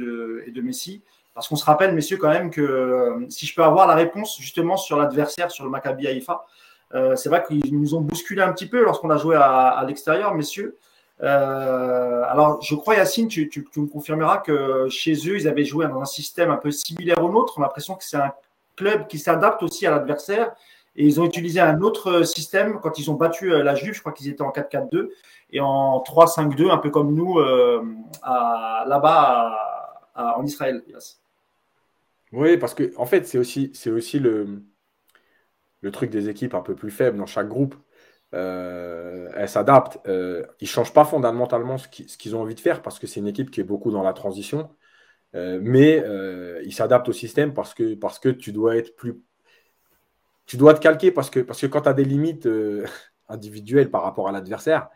de 0.52 0.62
Messi. 0.62 1.04
Parce 1.36 1.50
qu'on 1.50 1.58
se 1.58 1.66
rappelle, 1.66 1.94
messieurs, 1.94 2.16
quand 2.16 2.30
même 2.30 2.50
que 2.50 2.62
euh, 2.62 3.26
si 3.30 3.46
je 3.46 3.54
peux 3.54 3.64
avoir 3.64 3.88
la 3.88 3.94
réponse 3.94 4.38
justement 4.40 4.78
sur 4.78 4.98
l'adversaire, 4.98 5.52
sur 5.52 5.66
le 5.66 5.70
Maccabi 5.70 6.08
Haïfa, 6.08 6.46
euh, 6.94 7.18
c'est 7.18 7.28
vrai 7.28 7.44
qu'ils 7.46 7.78
nous 7.78 7.94
ont 7.94 8.00
bousculé 8.00 8.42
un 8.42 8.54
petit 8.54 8.68
peu 8.68 8.82
lorsqu'on 8.84 9.10
a 9.10 9.18
joué 9.18 9.36
à, 9.36 9.84
l'extérieur, 9.86 10.34
messieurs. 10.34 10.78
alors, 11.20 12.62
je 12.62 12.74
crois, 12.76 12.96
Yacine, 12.96 13.28
tu, 13.28 13.52
me 13.76 13.86
confirmeras 13.86 14.38
que 14.38 14.88
chez 14.90 15.14
eux, 15.28 15.38
ils 15.38 15.48
avaient 15.48 15.66
joué 15.66 15.88
dans 15.88 16.00
un 16.00 16.06
système 16.06 16.52
un 16.52 16.58
peu 16.58 16.72
similaire 16.72 17.22
au 17.22 17.30
nôtre. 17.30 17.56
On 17.58 17.62
a 17.62 17.66
l'impression 17.66 17.96
que 17.96 18.06
c'est 18.06 18.18
un 18.18 18.34
club 18.78 19.08
qui 19.08 19.20
s'adapte 19.20 19.62
aussi 19.62 19.86
à 19.86 19.92
l'adversaire. 19.92 20.54
Et 20.96 21.06
ils 21.06 21.20
ont 21.20 21.26
utilisé 21.26 21.60
un 21.60 21.82
autre 21.82 22.24
système 22.24 22.80
quand 22.82 22.98
ils 22.98 23.12
ont 23.12 23.16
battu 23.16 23.50
la 23.50 23.76
Juve. 23.76 23.94
Je 23.94 24.00
crois 24.00 24.14
qu'ils 24.14 24.30
étaient 24.30 24.42
en 24.42 24.52
4-4-2 24.52 25.10
et 25.52 25.60
en 25.60 26.00
3-5-2, 26.00 26.72
un 26.72 26.78
peu 26.78 26.90
comme 26.90 27.14
nous 27.14 27.40
euh, 27.40 27.84
là-bas 28.24 29.58
en 30.16 30.46
Israël. 30.46 30.82
Oui, 32.36 32.58
parce 32.58 32.74
que 32.74 32.94
en 32.98 33.06
fait, 33.06 33.26
c'est 33.26 33.38
aussi, 33.38 33.72
c'est 33.74 33.90
aussi 33.90 34.20
le, 34.20 34.64
le 35.82 35.92
truc 35.92 36.10
des 36.10 36.30
équipes 36.30 36.54
un 36.54 36.62
peu 36.62 36.76
plus 36.76 36.92
faibles 36.92 37.18
dans 37.18 37.26
chaque 37.26 37.48
groupe. 37.48 37.76
Euh, 38.34 39.30
elles 39.36 39.50
s'adaptent. 39.50 40.00
Euh, 40.08 40.46
ils 40.60 40.66
ne 40.66 40.70
changent 40.70 40.94
pas 40.94 41.06
fondamentalement 41.06 41.78
ce 41.78 41.88
qu'ils 41.88 42.36
ont 42.36 42.42
envie 42.42 42.56
de 42.56 42.60
faire 42.60 42.82
parce 42.82 43.00
que 43.00 43.08
c'est 43.08 43.20
une 43.20 43.28
équipe 43.28 43.52
qui 43.52 43.62
est 43.62 43.64
beaucoup 43.64 43.92
dans 43.92 44.04
la 44.04 44.14
transition. 44.14 44.70
mais 45.34 46.04
ils 46.66 46.74
s'adaptent 46.74 47.10
au 47.10 47.14
système 47.14 47.54
parce 47.54 47.74
que, 47.74 47.96
parce 47.96 48.20
que 48.20 48.30
tu 48.30 48.52
dois 48.52 48.78
être 48.78 48.96
plus. 48.96 49.22
Tu 50.46 50.58
dois 50.58 50.74
te 50.74 50.80
calquer 50.80 51.12
parce 51.12 51.30
que, 51.30 51.40
parce 51.40 51.62
que 51.62 51.68
quand 51.68 51.82
tu 51.82 51.90
as 51.90 51.94
des 51.94 52.06
limites 52.06 52.48
individuelles 53.30 53.90
par 53.92 54.04
rapport 54.04 54.28
à 54.28 54.32
l'adversaire, 54.32 54.90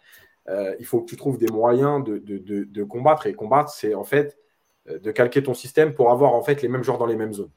euh, 0.49 0.75
il 0.79 0.85
faut 0.85 1.01
que 1.01 1.09
tu 1.09 1.15
trouves 1.15 1.37
des 1.37 1.51
moyens 1.51 2.03
de, 2.03 2.83
combattre. 2.83 3.27
Et 3.27 3.33
combattre, 3.33 3.69
c'est 3.71 3.93
en 3.93 4.03
fait 4.03 4.37
euh, 4.37 4.48
de 4.89 5.11
calquer 5.11 5.43
ton 5.43 5.53
système 5.53 5.93
pour 5.93 6.11
avoir 6.11 6.33
en 6.33 6.41
fait 6.41 6.61
les 6.61 6.67
mêmes 6.67 6.83
joueurs 6.83 6.97
dans 6.97 7.05
les 7.05 7.15
mêmes 7.15 7.33
zones 7.33 7.51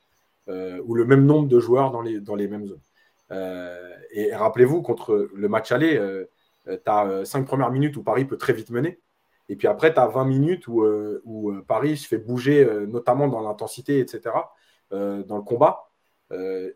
euh, 0.49 0.81
ou 0.85 0.95
le 0.95 1.05
même 1.05 1.25
nombre 1.25 1.49
de 1.49 1.61
joueurs 1.61 1.91
dans 1.91 2.03
les, 2.03 2.21
dans 2.21 2.35
les 2.35 2.49
mêmes 2.49 2.67
zones. 2.67 2.81
et 4.13 4.35
rappelez-vous, 4.35 4.83
contre 4.83 5.31
le 5.35 5.49
match 5.49 5.73
aller, 5.73 5.99
tu 6.67 6.71
as 6.87 7.25
5 7.25 7.47
premières 7.47 7.71
minutes 7.71 7.97
où 7.97 8.03
Paris 8.03 8.25
peut 8.25 8.37
très 8.37 8.53
vite 8.53 8.71
mener. 8.71 9.01
Et 9.49 9.57
puis 9.57 9.69
après, 9.69 9.93
tu 9.95 10.01
as 10.01 10.07
20 10.07 10.25
minutes 10.27 10.69
où, 10.69 10.85
où, 11.25 11.53
Paris 11.67 11.97
se 11.97 12.07
fait 12.07 12.19
bouger, 12.19 12.65
notamment 12.87 13.29
dans 13.29 13.41
l'intensité, 13.41 14.01
etc., 14.01 14.35
dans 14.91 15.37
le 15.37 15.43
combat, 15.43 15.91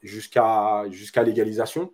jusqu'à 0.03 0.85
l'égalisation. 1.25 1.92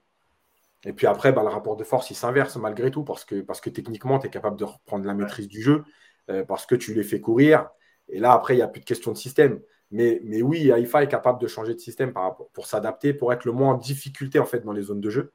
Et 0.85 0.93
puis 0.93 1.07
après, 1.07 1.33
bah, 1.33 1.43
le 1.43 1.49
rapport 1.49 1.77
de 1.77 1.85
force, 1.85 2.11
il 2.11 2.15
s'inverse 2.15 2.57
malgré 2.57 2.91
tout 2.91 3.05
parce 3.05 3.25
que, 3.25 3.41
parce 3.41 3.61
que 3.61 3.71
techniquement, 3.71 4.19
tu 4.19 4.27
es 4.27 4.31
capable 4.31 4.57
de 4.57 4.65
reprendre 4.65 5.07
la 5.07 5.15
maîtrise 5.15 5.49
du 5.49 5.63
jeu, 5.63 5.85
euh, 6.31 6.45
parce 6.45 6.67
que 6.67 6.75
tu 6.75 6.95
les 6.95 7.05
fais 7.05 7.21
courir. 7.21 7.69
Et 8.09 8.19
là, 8.19 8.33
après, 8.33 8.55
il 8.55 8.59
n'y 8.59 8.63
a 8.63 8.69
plus 8.69 8.81
de 8.81 8.85
question 8.85 9.13
de 9.13 9.17
système. 9.17 9.61
Mais, 9.91 10.21
mais 10.25 10.43
oui, 10.43 10.73
Haïfa 10.73 11.03
est 11.03 11.09
capable 11.09 11.41
de 11.41 11.47
changer 11.47 11.75
de 11.75 11.79
système 11.79 12.13
pour 12.55 12.67
s'adapter, 12.67 13.13
pour 13.13 13.33
être 13.33 13.45
le 13.45 13.53
moins 13.53 13.73
en 13.73 13.75
difficulté 13.77 14.39
en 14.39 14.47
fait, 14.47 14.61
dans 14.61 14.73
les 14.73 14.83
zones 14.83 15.01
de 15.01 15.11
jeu. 15.11 15.33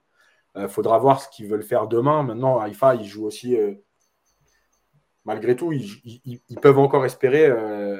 Il 0.56 0.64
euh, 0.64 0.68
faudra 0.68 0.98
voir 0.98 1.22
ce 1.22 1.30
qu'ils 1.30 1.48
veulent 1.48 1.64
faire 1.64 1.88
demain. 1.88 2.24
Maintenant, 2.24 2.60
Haïfa, 2.60 2.96
il 2.96 3.06
joue 3.06 3.26
aussi. 3.26 3.56
Euh, 3.56 3.76
malgré 5.26 5.56
tout, 5.56 5.72
ils, 5.74 6.40
peuvent 6.62 6.80
encore 6.80 7.06
espérer 7.06 7.48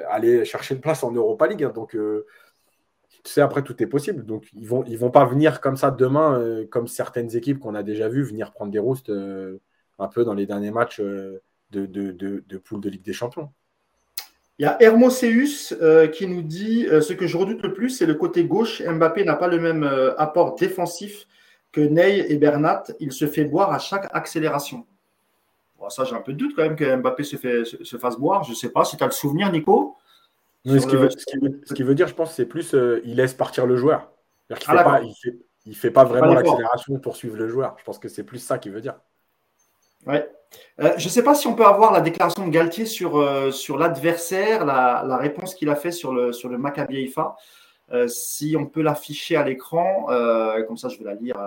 aller 0.10 0.46
chercher 0.46 0.76
une 0.76 0.82
place 0.82 1.04
en 1.04 1.12
Europa 1.12 1.46
League. 1.48 1.64
Hein. 1.64 1.74
donc, 1.76 1.96
tu 3.28 3.34
sais, 3.34 3.42
après, 3.42 3.62
tout 3.62 3.82
est 3.84 3.88
possible. 3.88 4.26
Donc, 4.26 4.48
ils 4.54 4.64
ne 4.64 4.68
vont, 4.68 4.84
ils 4.86 4.98
vont 4.98 5.12
pas 5.12 5.26
venir 5.26 5.60
comme 5.60 5.76
ça 5.76 5.92
demain, 5.92 6.40
euh, 6.40 6.66
comme 6.66 6.88
certaines 6.88 7.36
équipes 7.36 7.60
qu'on 7.60 7.76
a 7.76 7.84
déjà 7.84 8.08
vues 8.08 8.24
venir 8.24 8.54
prendre 8.54 8.72
des 8.72 8.80
roustes 8.80 9.10
euh, 9.10 9.60
un 10.00 10.08
peu 10.08 10.24
dans 10.24 10.34
les 10.34 10.46
derniers 10.46 10.72
matchs 10.72 11.02
euh, 11.02 11.42
de, 11.72 11.86
de, 11.86 12.12
de, 12.12 12.58
poule 12.58 12.80
de 12.80 12.90
Ligue 12.90 13.04
des 13.04 13.12
Champions. 13.12 13.52
Il 14.60 14.64
y 14.64 14.66
a 14.66 14.82
Hermoseus 14.82 16.10
qui 16.14 16.28
nous 16.28 16.42
dit 16.42 16.88
Ce 16.90 17.14
que 17.14 17.28
je 17.28 17.38
redoute 17.38 17.62
le 17.62 17.74
plus, 17.74 17.92
c'est 17.92 18.06
le 18.06 18.16
côté 18.16 18.44
gauche. 18.46 18.82
Mbappé 18.82 19.24
n'a 19.24 19.36
pas 19.36 19.48
le 19.48 19.60
même 19.60 19.84
apport 20.18 20.56
défensif 20.56 21.28
que 21.72 21.82
Ney 21.82 22.26
et 22.32 22.38
Bernat. 22.38 22.84
Il 23.00 23.12
se 23.12 23.28
fait 23.28 23.46
boire 23.46 23.72
à 23.72 23.78
chaque 23.78 24.08
accélération. 24.12 24.86
ça, 25.90 26.06
j'ai 26.06 26.16
un 26.16 26.22
peu 26.22 26.34
de 26.34 26.40
doute 26.40 26.54
quand 26.56 26.64
même 26.64 26.76
que 26.76 26.96
Mbappé 26.96 27.24
se, 27.24 27.36
fait, 27.36 27.66
se 27.66 27.98
fasse 27.98 28.18
boire. 28.18 28.44
Je 28.46 28.50
ne 28.50 28.56
sais 28.56 28.70
pas 28.70 28.84
si 28.84 28.98
tu 28.98 29.04
as 29.04 29.08
le 29.08 29.12
souvenir, 29.12 29.52
Nico 29.52 29.96
ce, 30.66 31.74
qui 31.74 31.84
veut, 31.84 31.96
dire, 31.96 32.08
je 32.08 32.14
pense, 32.14 32.34
c'est 32.34 32.46
plus 32.46 32.74
euh, 32.74 33.02
il 33.06 33.16
laisse 33.16 33.34
partir 33.34 33.66
le 33.66 33.78
joueur. 33.78 34.12
Il 34.50 34.54
ne 34.54 34.60
ah, 34.68 35.02
fait, 35.22 35.74
fait, 35.74 35.92
pas 35.92 36.04
vraiment 36.04 36.34
l'accélération 36.34 37.00
pour 37.00 37.16
suivre 37.16 37.38
le 37.38 37.48
joueur. 37.48 37.76
Je 37.80 37.84
pense 37.84 38.00
que 38.00 38.08
c'est 38.10 38.24
plus 38.24 38.40
ça 38.40 38.58
qu'il 38.58 38.72
veut 38.72 38.82
dire. 38.82 38.96
Ouais. 40.08 40.30
Euh, 40.80 40.94
je 40.98 41.06
ne 41.06 41.10
sais 41.10 41.24
pas 41.24 41.36
si 41.36 41.48
on 41.48 41.56
peut 41.56 41.66
avoir 41.66 41.92
la 41.92 42.02
déclaration 42.02 42.48
de 42.48 42.52
Galtier 42.52 42.86
sur, 42.86 43.18
euh, 43.18 43.52
sur 43.52 43.78
l'adversaire, 43.78 44.66
la, 44.66 45.18
réponse 45.18 45.56
qu'il 45.56 45.70
a 45.70 45.76
fait 45.76 45.92
sur 45.92 46.14
le, 46.14 46.32
sur 46.32 46.50
le 46.50 46.58
Maccabi 46.58 46.98
Haifa. 46.98 47.36
si 48.08 48.56
on 48.58 48.66
peut 48.66 48.82
l'afficher 48.82 49.36
à 49.36 49.44
l'écran, 49.44 50.08
comme 50.68 50.78
ça 50.78 50.90
je 50.90 50.98
vais 51.00 51.06
la 51.06 51.16
lire 51.16 51.38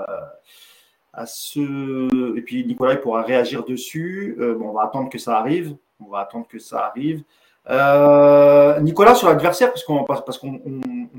à 1.13 1.27
ce. 1.27 2.37
Et 2.37 2.43
puis 2.43 2.65
Nicolas 2.65 2.97
pourra 2.97 3.23
réagir 3.23 3.65
dessus. 3.65 4.37
bon, 4.39 4.71
on 4.71 4.73
va 4.73 4.85
attendre 4.85 5.09
que 5.09 5.19
ça 5.19 5.39
arrive. 5.39 5.77
On 6.01 6.11
va 6.11 6.21
attendre 6.21 6.47
que 6.49 6.59
ça 6.59 6.87
arrive. 6.87 7.23
Euh, 7.69 8.81
Nicolas, 8.81 9.15
sur 9.15 9.29
l'adversaire, 9.29 9.69
parce 9.69 9.85
qu'on 9.85 10.05
parce 10.05 10.39
qu'on 10.39 10.61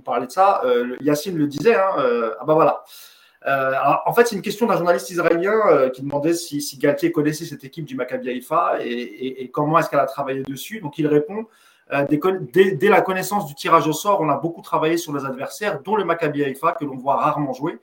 parlait 0.03 0.27
de 0.27 0.31
ça, 0.31 0.61
euh, 0.65 0.97
Yacine 1.01 1.37
le 1.37 1.47
disait, 1.47 1.75
hein, 1.75 1.91
euh, 1.99 2.33
ah 2.39 2.45
bah 2.45 2.53
voilà. 2.53 2.83
En 3.45 4.13
fait, 4.13 4.27
c'est 4.27 4.35
une 4.35 4.41
question 4.41 4.67
d'un 4.67 4.77
journaliste 4.77 5.09
israélien 5.09 5.89
qui 5.93 6.01
demandait 6.01 6.33
si, 6.33 6.77
Galtier 6.77 7.11
connaissait 7.11 7.45
cette 7.45 7.63
équipe 7.63 7.85
du 7.85 7.95
Maccabi 7.95 8.29
Haïfa 8.29 8.77
et, 8.81 9.49
comment 9.51 9.79
est-ce 9.79 9.89
qu'elle 9.89 9.99
a 9.99 10.05
travaillé 10.05 10.43
dessus. 10.43 10.79
Donc 10.79 10.97
il 10.97 11.07
répond 11.07 11.45
dès, 12.09 12.75
dès, 12.75 12.89
la 12.89 13.01
connaissance 13.01 13.47
du 13.47 13.55
tirage 13.55 13.87
au 13.87 13.93
sort, 13.93 14.21
on 14.21 14.29
a 14.29 14.37
beaucoup 14.37 14.61
travaillé 14.61 14.97
sur 14.97 15.13
les 15.15 15.25
adversaires, 15.25 15.81
dont 15.81 15.95
le 15.95 16.05
Maccabi 16.05 16.43
Haïfa, 16.43 16.73
que 16.73 16.85
l'on 16.85 16.97
voit 16.97 17.17
rarement 17.17 17.53
jouer. 17.53 17.79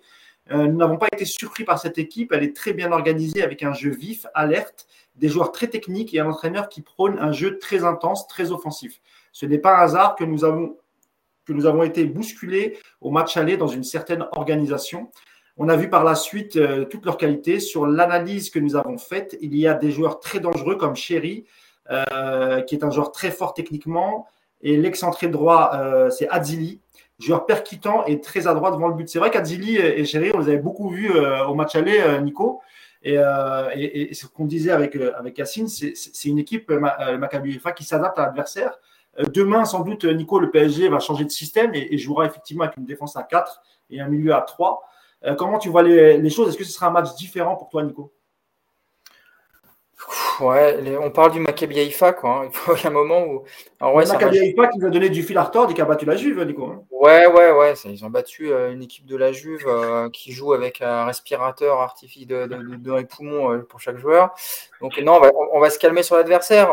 nous 0.51 0.77
n'avons 0.77 0.97
pas 0.97 1.09
été 1.13 1.25
surpris 1.25 1.65
par 1.65 1.79
cette 1.79 1.99
équipe. 1.99 2.33
Elle 2.33 2.45
est 2.45 2.55
très 2.55 2.73
bien 2.73 2.93
organisée 2.93 3.43
avec 3.43 3.63
un 3.63 3.73
jeu 3.73 3.91
vif, 3.91 4.27
alerte 4.35 4.87
des 5.19 5.29
joueurs 5.29 5.53
très 5.53 5.67
techniques 5.67 6.15
et 6.15 6.21
un 6.21 6.29
entraîneur 6.29 6.69
qui 6.69 6.81
prône 6.81 7.19
un 7.19 7.33
jeu 7.33 7.59
très 7.59 7.85
intense, 7.85 8.27
très 8.29 8.53
offensif. 8.53 9.01
Ce 9.33 9.47
n'est 9.47 9.59
pas 9.59 9.77
un 9.77 9.81
hasard 9.83 10.15
que 10.15 10.25
nous 10.25 10.45
avons, 10.45 10.77
que 11.45 11.53
nous 11.53 11.67
avons 11.67 11.83
été 11.83 12.05
bousculés 12.05 12.79
au 13.01 13.11
match 13.11 13.37
aller 13.37 13.57
dans 13.57 13.67
une 13.67 13.85
certaine 13.85 14.27
organisation. 14.33 15.11
On 15.61 15.69
a 15.69 15.77
vu 15.77 15.91
par 15.91 16.05
la 16.05 16.15
suite 16.15 16.57
euh, 16.57 16.85
toutes 16.85 17.05
leurs 17.05 17.17
qualités. 17.17 17.59
Sur 17.59 17.85
l'analyse 17.85 18.49
que 18.51 18.61
nous 18.61 18.77
avons 18.77 18.97
faite, 18.97 19.37
il 19.41 19.57
y 19.57 19.67
a 19.67 19.75
des 19.75 19.91
joueurs 19.91 20.21
très 20.21 20.39
dangereux 20.39 20.77
comme 20.77 20.95
Chéri, 20.95 21.47
euh, 21.91 22.61
qui 22.63 22.77
est 22.77 22.85
un 22.85 22.91
joueur 22.91 23.11
très 23.11 23.33
fort 23.33 23.55
techniquement. 23.55 24.29
Et 24.63 24.77
l'excentré 24.77 25.27
droit, 25.27 25.73
euh, 25.75 26.11
c'est 26.11 26.29
Adzili, 26.29 26.81
joueur 27.19 27.45
percutant 27.45 28.05
et 28.07 28.21
très 28.21 28.47
adroit 28.47 28.71
devant 28.71 28.87
le 28.87 28.95
but. 28.95 29.09
C'est 29.09 29.19
vrai 29.19 29.33
qu'Adzili 29.33 29.77
et 29.77 30.05
Chéri, 30.05 30.31
on 30.33 30.39
les 30.39 30.49
avait 30.49 30.59
beaucoup 30.59 30.91
vus 30.91 31.11
au 31.11 31.55
match 31.55 31.75
aller, 31.75 32.01
Nico. 32.23 32.61
Et, 33.03 33.17
ce 33.17 34.27
qu'on 34.27 34.45
disait 34.45 34.71
avec, 34.71 34.97
avec 34.97 35.39
Yacine, 35.39 35.67
c'est 35.69 36.29
une 36.29 36.39
équipe, 36.39 36.71
le 36.71 37.19
Maccabi 37.19 37.61
qui 37.77 37.85
s'adapte 37.85 38.19
à 38.19 38.27
l'adversaire. 38.27 38.79
Demain, 39.33 39.65
sans 39.65 39.81
doute, 39.81 40.05
Nico, 40.05 40.39
le 40.39 40.51
PSG 40.51 40.89
va 40.89 41.01
changer 41.01 41.25
de 41.25 41.31
système 41.31 41.75
et, 41.75 41.89
et 41.93 41.99
jouera 41.99 42.27
effectivement 42.27 42.65
avec 42.65 42.77
une 42.77 42.85
défense 42.85 43.17
à 43.17 43.25
4 43.25 43.61
et 43.91 44.01
un 44.01 44.09
milieu 44.09 44.35
à 44.35 44.41
3. 44.41 44.88
Euh, 45.25 45.35
comment 45.35 45.59
tu 45.59 45.69
vois 45.69 45.83
les, 45.83 46.31
choses? 46.31 46.49
Est-ce 46.49 46.59
que 46.59 46.65
ce 46.65 46.73
sera 46.73 46.89
un 46.89 46.91
match 46.91 47.15
différent 47.15 47.57
pour 47.57 47.69
toi, 47.69 47.83
Nico? 47.83 48.13
Ouais, 50.41 50.97
on 51.03 51.11
parle 51.11 51.33
du 51.33 51.41
Maccabi 51.41 51.81
Haïfa, 51.81 52.13
quoi. 52.13 52.43
Hein. 52.43 52.49
Il 52.49 52.57
faut 52.57 52.75
un 52.87 52.91
moment 52.91 53.25
où. 53.25 53.43
Alors, 53.81 53.95
ouais, 53.95 54.05
le 54.05 54.13
Maccabi 54.13 54.39
Haïfa 54.39 54.69
qui 54.69 54.79
nous 54.79 54.87
a 54.87 54.91
donné 54.91 55.11
du 55.11 55.25
fil 55.25 55.37
à 55.37 55.43
retordre 55.43 55.73
et 55.73 55.75
qui 55.75 55.81
a 55.81 55.85
battu 55.85 56.05
la 56.05 56.15
Juve, 56.15 56.41
Nico. 56.45 56.67
Hein. 56.67 56.85
Ouais, 56.93 57.27
ouais, 57.27 57.51
ouais. 57.51 57.75
Ils 57.87 58.05
ont 58.05 58.11
battu 58.11 58.53
euh, 58.53 58.73
une 58.73 58.83
équipe 58.83 59.07
de 59.07 59.17
la 59.17 59.33
Juve 59.33 59.67
euh, 59.67 60.09
qui 60.11 60.31
joue 60.31 60.53
avec 60.53 60.81
un 60.81 61.05
respirateur 61.05 61.81
artificiel 61.81 62.49
de, 62.49 62.77
de, 62.77 62.95
les 62.95 63.05
poumons 63.05 63.61
pour 63.69 63.81
chaque 63.81 63.99
joueur. 63.99 64.33
Donc, 64.81 64.99
non, 64.99 65.21
on 65.53 65.59
va, 65.59 65.71
se 65.71 65.79
calmer 65.81 66.05
sur 66.05 66.15
l'adversaire. 66.15 66.69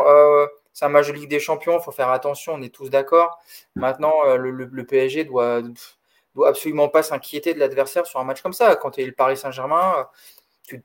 c'est 0.72 0.84
un 0.84 0.88
match 0.88 1.08
de 1.08 1.12
Ligue 1.14 1.30
des 1.30 1.40
Champions, 1.40 1.78
il 1.78 1.82
faut 1.82 1.90
faire 1.90 2.10
attention, 2.10 2.54
on 2.54 2.62
est 2.62 2.72
tous 2.72 2.90
d'accord. 2.90 3.40
Maintenant, 3.74 4.12
le, 4.36 4.84
PSG 4.84 5.24
doit 5.24 5.62
absolument 6.44 6.88
pas 6.88 7.02
s'inquiéter 7.02 7.54
de 7.54 7.58
l'adversaire 7.58 8.06
sur 8.06 8.20
un 8.20 8.24
match 8.24 8.42
comme 8.42 8.52
ça. 8.52 8.76
Quand 8.76 8.92
tu 8.92 9.02
es 9.02 9.06
le 9.06 9.12
Paris 9.12 9.36
Saint-Germain, 9.36 10.08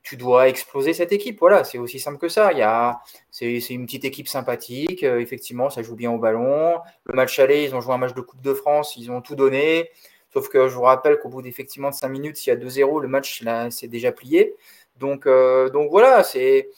tu, 0.02 0.16
dois 0.16 0.48
exploser 0.48 0.94
cette 0.94 1.12
équipe. 1.12 1.40
Voilà, 1.40 1.64
c'est 1.64 1.78
aussi 1.78 1.98
simple 1.98 2.18
que 2.18 2.28
ça. 2.28 2.52
Il 2.52 2.58
y 2.58 2.62
a, 2.62 3.00
c'est, 3.30 3.58
une 3.70 3.86
petite 3.86 4.04
équipe 4.04 4.28
sympathique. 4.28 5.02
Euh, 5.02 5.20
effectivement, 5.20 5.70
ça 5.70 5.82
joue 5.82 5.96
bien 5.96 6.10
au 6.10 6.18
ballon. 6.18 6.80
Le 7.04 7.14
match 7.14 7.38
aller, 7.38 7.64
ils 7.64 7.74
ont 7.74 7.80
joué 7.80 7.94
un 7.94 7.98
match 7.98 8.14
de 8.14 8.20
Coupe 8.20 8.42
de 8.42 8.54
France, 8.54 8.96
ils 8.96 9.10
ont 9.10 9.20
tout 9.20 9.34
donné. 9.34 9.90
Sauf 10.32 10.48
que 10.48 10.68
je 10.68 10.74
vous 10.74 10.82
rappelle 10.82 11.18
qu'au 11.18 11.28
bout 11.28 11.42
d'effectivement 11.42 11.90
de 11.90 11.94
5 11.94 12.08
minutes, 12.08 12.36
s'il 12.36 12.52
y 12.52 12.56
a 12.56 12.58
2-0, 12.58 13.00
le 13.02 13.08
match 13.08 13.42
là, 13.42 13.70
c'est 13.70 13.88
déjà 13.88 14.12
plié. 14.12 14.54
Donc, 14.96 15.26
euh, 15.26 15.68
donc 15.70 15.90
voilà, 15.90 16.22
c'est. 16.24 16.70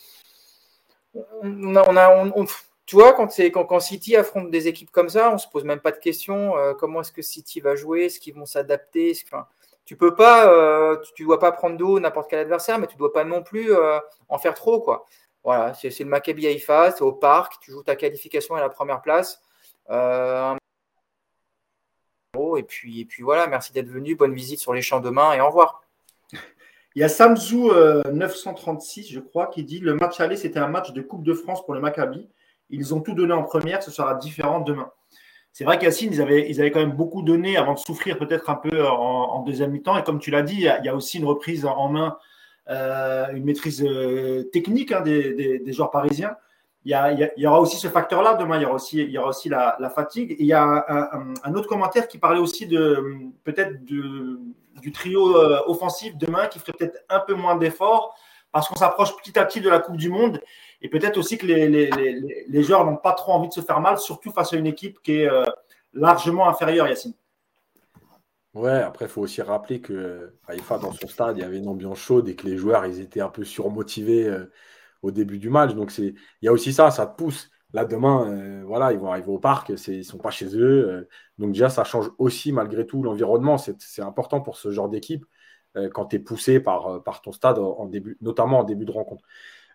On 1.14 1.76
a, 1.76 1.88
on 1.88 1.96
a, 1.96 2.46
tu 2.86 2.96
vois, 2.96 3.14
quand, 3.14 3.80
City 3.80 4.14
affronte 4.14 4.50
des 4.50 4.68
équipes 4.68 4.90
comme 4.90 5.08
ça, 5.08 5.32
on 5.32 5.38
se 5.38 5.48
pose 5.48 5.64
même 5.64 5.80
pas 5.80 5.90
de 5.90 5.98
questions. 5.98 6.56
Euh, 6.56 6.74
comment 6.74 7.00
est-ce 7.00 7.12
que 7.12 7.22
City 7.22 7.60
va 7.60 7.76
jouer 7.76 8.04
Est-ce 8.04 8.20
qu'ils 8.20 8.34
vont 8.34 8.44
s'adapter 8.44 9.16
Tu 9.86 9.96
peux 9.96 10.14
pas, 10.14 10.48
euh, 10.50 10.96
tu, 11.14 11.24
dois 11.24 11.38
pas 11.38 11.50
prendre 11.52 11.78
d'eau 11.78 11.98
n'importe 11.98 12.28
quel 12.28 12.40
adversaire, 12.40 12.78
mais 12.78 12.86
tu 12.86 12.96
dois 12.96 13.12
pas 13.12 13.24
non 13.24 13.42
plus 13.42 13.72
euh, 13.72 13.98
en 14.28 14.38
faire 14.38 14.54
trop, 14.54 14.80
quoi. 14.80 15.06
Voilà, 15.44 15.74
c'est 15.74 15.98
le 15.98 16.06
Maccabi 16.06 16.46
Haïfa, 16.46 16.90
c'est 16.92 17.02
au 17.02 17.12
parc, 17.12 17.60
tu 17.60 17.70
joues 17.70 17.82
ta 17.82 17.96
qualification 17.96 18.54
à 18.54 18.60
la 18.60 18.68
première 18.70 19.02
place. 19.02 19.40
et 22.56 22.62
puis, 22.62 23.04
puis 23.04 23.22
voilà, 23.22 23.46
merci 23.46 23.72
d'être 23.72 23.88
venu, 23.88 24.14
bonne 24.14 24.34
visite 24.34 24.60
sur 24.60 24.72
les 24.74 24.82
champs 24.82 25.00
demain 25.00 25.32
et 25.32 25.40
au 25.40 25.46
revoir. 25.46 25.82
Il 26.94 27.00
y 27.00 27.02
a 27.02 27.08
Samzou 27.08 27.72
936, 28.12 29.10
je 29.10 29.20
crois, 29.20 29.48
qui 29.48 29.64
dit 29.64 29.80
le 29.80 29.94
match 29.94 30.20
aller, 30.20 30.36
c'était 30.36 30.60
un 30.60 30.68
match 30.68 30.92
de 30.92 31.02
Coupe 31.02 31.24
de 31.24 31.34
France 31.34 31.64
pour 31.64 31.74
le 31.74 31.80
Maccabi. 31.80 32.28
Ils 32.70 32.94
ont 32.94 33.00
tout 33.00 33.14
donné 33.14 33.32
en 33.32 33.42
première, 33.42 33.82
ce 33.82 33.90
sera 33.90 34.14
différent 34.14 34.60
demain. 34.60 34.90
C'est 35.54 35.64
vrai 35.64 35.78
qu'Yacine, 35.78 36.12
ils 36.12 36.20
avaient, 36.20 36.50
ils 36.50 36.60
avaient 36.60 36.72
quand 36.72 36.80
même 36.80 36.96
beaucoup 36.96 37.22
donné 37.22 37.56
avant 37.56 37.74
de 37.74 37.78
souffrir 37.78 38.18
peut-être 38.18 38.50
un 38.50 38.56
peu 38.56 38.84
en, 38.88 39.40
deuxième 39.42 39.70
mi-temps. 39.70 39.96
Et 39.96 40.02
comme 40.02 40.18
tu 40.18 40.32
l'as 40.32 40.42
dit, 40.42 40.56
il 40.56 40.84
y, 40.84 40.88
a, 40.88 40.96
aussi 40.96 41.18
une 41.18 41.26
reprise 41.26 41.64
en 41.64 41.88
main, 41.88 42.18
euh, 42.70 43.28
une 43.32 43.44
maîtrise 43.44 43.80
euh, 43.84 44.42
technique 44.52 44.90
hein, 44.90 45.00
des, 45.00 45.62
joueurs 45.72 45.92
parisiens. 45.92 46.34
Il 46.84 47.30
y, 47.36 47.46
aura 47.46 47.60
aussi 47.60 47.76
ce 47.76 47.86
facteur-là 47.86 48.34
demain, 48.34 48.56
il 48.56 48.62
y 48.62 48.64
aura 48.64 48.74
aussi, 48.74 49.04
y 49.04 49.16
aura 49.16 49.28
aussi 49.28 49.48
la, 49.48 49.92
fatigue. 49.94 50.34
Il 50.40 50.46
y 50.46 50.52
a 50.52 50.84
un, 51.44 51.54
autre 51.54 51.68
commentaire 51.68 52.08
qui 52.08 52.18
parlait 52.18 52.40
aussi 52.40 52.66
de 52.66 53.30
peut-être 53.44 53.84
du 53.84 54.92
trio 54.92 55.36
euh, 55.36 55.62
offensif 55.66 56.16
demain 56.16 56.48
qui 56.48 56.58
ferait 56.58 56.72
peut-être 56.72 57.04
un 57.08 57.20
peu 57.20 57.34
moins 57.34 57.54
d'efforts 57.54 58.16
parce 58.50 58.68
qu'on 58.68 58.76
s'approche 58.76 59.16
petit 59.16 59.38
à 59.38 59.44
petit 59.44 59.60
de 59.60 59.68
la 59.68 59.78
Coupe 59.78 59.96
du 59.96 60.08
Monde 60.08 60.40
et 60.84 60.88
peut-être 60.88 61.16
aussi 61.16 61.38
que 61.38 61.46
les, 61.46 61.66
les, 62.46 62.62
joueurs 62.62 62.84
n'ont 62.84 62.98
pas 62.98 63.14
trop 63.14 63.32
envie 63.32 63.48
de 63.48 63.54
se 63.54 63.62
faire 63.62 63.80
mal, 63.80 63.96
surtout 63.96 64.30
face 64.30 64.52
à 64.52 64.58
une 64.58 64.66
équipe 64.66 65.00
qui 65.02 65.12
est 65.12 65.30
euh, 65.30 65.46
largement 65.94 66.46
inférieure, 66.46 66.86
Yacine. 66.86 67.14
Ouais, 68.52 68.82
après, 68.82 69.06
il 69.06 69.08
faut 69.08 69.22
aussi 69.22 69.40
rappeler 69.40 69.80
que 69.80 70.34
Haïfa, 70.46 70.76
dans 70.76 70.92
son 70.92 71.08
stade, 71.08 71.38
il 71.38 71.40
y 71.40 71.42
avait 71.42 71.56
une 71.56 71.68
ambiance 71.68 71.98
chaude 71.98 72.28
et 72.28 72.36
que 72.36 72.46
les 72.46 72.58
joueurs, 72.58 72.84
ils 72.84 73.00
étaient 73.00 73.22
un 73.22 73.30
peu 73.30 73.44
surmotivés 73.44 74.28
euh, 74.28 74.52
au 75.00 75.10
début 75.10 75.38
du 75.38 75.48
match. 75.48 75.72
Donc, 75.72 75.96
il 75.96 76.14
y 76.42 76.48
a 76.48 76.52
aussi 76.52 76.74
ça, 76.74 76.90
ça 76.90 77.06
te 77.06 77.16
pousse. 77.16 77.50
Là, 77.72 77.86
demain, 77.86 78.30
euh, 78.30 78.62
voilà, 78.66 78.92
ils 78.92 78.98
vont 78.98 79.10
arriver 79.10 79.30
au 79.30 79.38
parc, 79.38 79.70
ils 79.70 79.96
ne 79.96 80.02
sont 80.02 80.18
pas 80.18 80.30
chez 80.30 80.54
eux. 80.54 81.08
donc, 81.38 81.52
déjà, 81.52 81.70
ça 81.70 81.84
change 81.84 82.10
aussi, 82.18 82.52
malgré 82.52 82.86
tout, 82.86 83.02
l'environnement. 83.02 83.56
C'est 83.56 84.02
important 84.02 84.42
pour 84.42 84.58
ce 84.58 84.70
genre 84.70 84.90
d'équipe 84.90 85.24
quand 85.92 86.04
tu 86.04 86.16
es 86.16 86.18
poussé 86.20 86.60
par, 86.60 87.02
par 87.02 87.22
ton 87.22 87.32
stade, 87.32 87.58
en 87.58 87.86
début, 87.86 88.18
notamment 88.20 88.60
en 88.60 88.64
début 88.64 88.84
de 88.84 88.92
rencontre. 88.92 89.24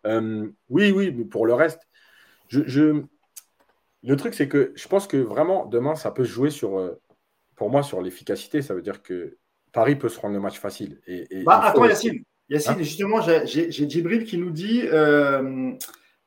Euh, 0.05 0.49
oui, 0.69 0.91
oui, 0.91 1.11
mais 1.15 1.25
pour 1.25 1.45
le 1.45 1.53
reste, 1.53 1.81
je, 2.47 3.03
le 4.03 4.15
truc, 4.15 4.33
c'est 4.33 4.47
que 4.47 4.71
je 4.75 4.87
pense 4.87 5.07
que 5.07 5.17
vraiment, 5.17 5.65
demain, 5.65 5.95
ça 5.95 6.11
peut 6.11 6.25
se 6.25 6.31
jouer 6.31 6.49
sur, 6.49 6.79
euh, 6.79 6.99
pour 7.55 7.69
moi, 7.69 7.83
sur 7.83 8.01
l'efficacité. 8.01 8.61
Ça 8.61 8.73
veut 8.73 8.81
dire 8.81 9.01
que 9.01 9.37
Paris 9.71 9.95
peut 9.95 10.09
se 10.09 10.19
rendre 10.19 10.33
le 10.33 10.39
match 10.39 10.59
facile. 10.59 10.99
Et, 11.07 11.43
bah, 11.43 11.61
attends, 11.63 11.85
Yacine. 11.85 12.23
Yacine, 12.49 12.73
hein 12.73 12.77
justement, 12.79 13.21
j'ai 13.21 13.71
Djibril 13.71 14.23
qui 14.23 14.37
nous 14.37 14.51
dit, 14.51 14.81
euh, 14.85 15.71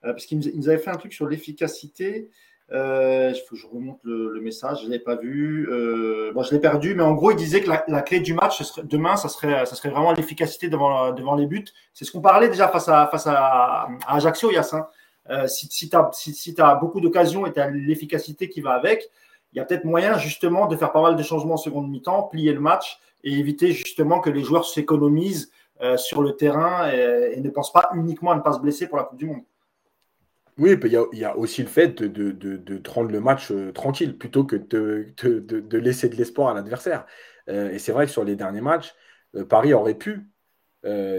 parce 0.03 0.27
qu'il 0.27 0.39
nous 0.39 0.69
avait 0.69 0.79
fait 0.79 0.91
un 0.91 0.97
truc 0.97 1.13
sur 1.13 1.27
l'efficacité. 1.27 2.31
Euh, 2.73 3.35
je 3.35 3.67
remonte 3.67 4.01
le, 4.03 4.41
message, 4.41 4.81
je 4.83 4.87
ne 4.87 4.93
l'ai 4.93 4.99
pas 4.99 5.17
vu. 5.17 5.69
Euh, 5.71 6.33
bon, 6.35 6.43
je 6.43 6.53
l'ai 6.53 6.61
perdu, 6.61 6.95
mais 6.95 7.03
en 7.03 7.13
gros, 7.13 7.31
il 7.31 7.37
disait 7.37 7.61
que 7.61 7.71
la, 7.71 8.03
clé 8.03 8.21
du 8.21 8.33
match, 8.33 8.63
demain, 8.85 9.17
ça 9.17 9.29
serait, 9.29 9.67
ça 9.67 9.75
serait 9.75 9.91
vraiment 9.91 10.13
l'efficacité 10.13 10.69
devant, 10.69 11.13
devant 11.13 11.35
les 11.35 11.47
buts. 11.47 11.65
C'est 11.93 12.05
ce 12.05 12.13
qu'on 12.13 12.23
parlait 12.23 12.49
déjà 12.49 12.69
face 12.69 12.89
à, 12.89 13.07
face 13.09 13.27
à, 13.27 13.89
Ajaccio, 14.07 14.51
Yassin. 14.51 14.87
Euh, 15.31 15.47
si 15.47 15.69
si 15.71 15.89
tu 15.89 15.97
as, 15.97 16.11
si, 16.13 16.55
as, 16.59 16.75
beaucoup 16.77 17.01
d'occasions 17.01 17.47
et 17.47 17.53
tu 17.53 17.61
as 17.61 17.71
l'efficacité 17.71 18.49
qui 18.49 18.61
va 18.61 18.73
avec, 18.73 19.11
il 19.53 19.59
y 19.59 19.61
a 19.61 19.65
peut-être 19.65 19.85
moyen 19.85 20.19
justement 20.19 20.67
de 20.67 20.75
faire 20.75 20.93
pas 20.93 21.03
mal 21.03 21.15
de 21.15 21.23
changements 21.23 21.55
en 21.55 21.59
seconde 21.59 21.91
mi-temps, 21.91 22.25
plier 22.25 22.53
le 22.53 22.61
match 22.61 22.99
et 23.23 23.33
éviter 23.39 23.73
justement 23.73 24.19
que 24.19 24.31
les 24.31 24.43
joueurs 24.43 24.65
s'économisent 24.65 25.53
euh, 25.83 25.97
sur 25.97 26.23
le 26.23 26.33
terrain 26.37 26.91
et, 26.91 27.35
et 27.37 27.41
ne 27.41 27.51
pensent 27.51 27.73
pas 27.73 27.91
uniquement 27.95 28.33
à 28.33 28.37
ne 28.37 28.41
pas 28.41 28.55
se 28.55 28.61
blesser 28.61 28.89
pour 28.89 28.97
la 28.97 29.05
Coupe 29.05 29.19
du 29.19 29.27
Monde. 29.27 29.43
Oui, 30.59 30.77
il 30.85 31.19
y, 31.19 31.25
a, 31.25 31.37
aussi 31.37 31.63
le 31.63 31.69
fait 31.69 32.03
de, 32.03 32.31
de, 32.31 32.83
rendre 32.91 33.11
le 33.11 33.21
match 33.21 33.51
euh, 33.51 33.73
tranquille 33.73 34.19
plutôt 34.19 34.45
que 34.45 34.57
de, 34.57 35.79
laisser 35.79 36.11
de 36.11 36.17
l'espoir 36.17 36.51
à 36.51 36.55
l'adversaire. 36.55 37.07
Euh, 37.49 37.71
et 37.71 37.79
c'est 37.79 37.93
vrai 37.93 38.05
que 38.07 38.13
sur 38.13 38.23
les 38.23 38.37
derniers 38.37 38.61
matchs, 38.61 38.95
euh, 39.35 39.45
Paris 39.47 39.73
aurait 39.73 39.97
pu 39.97 40.29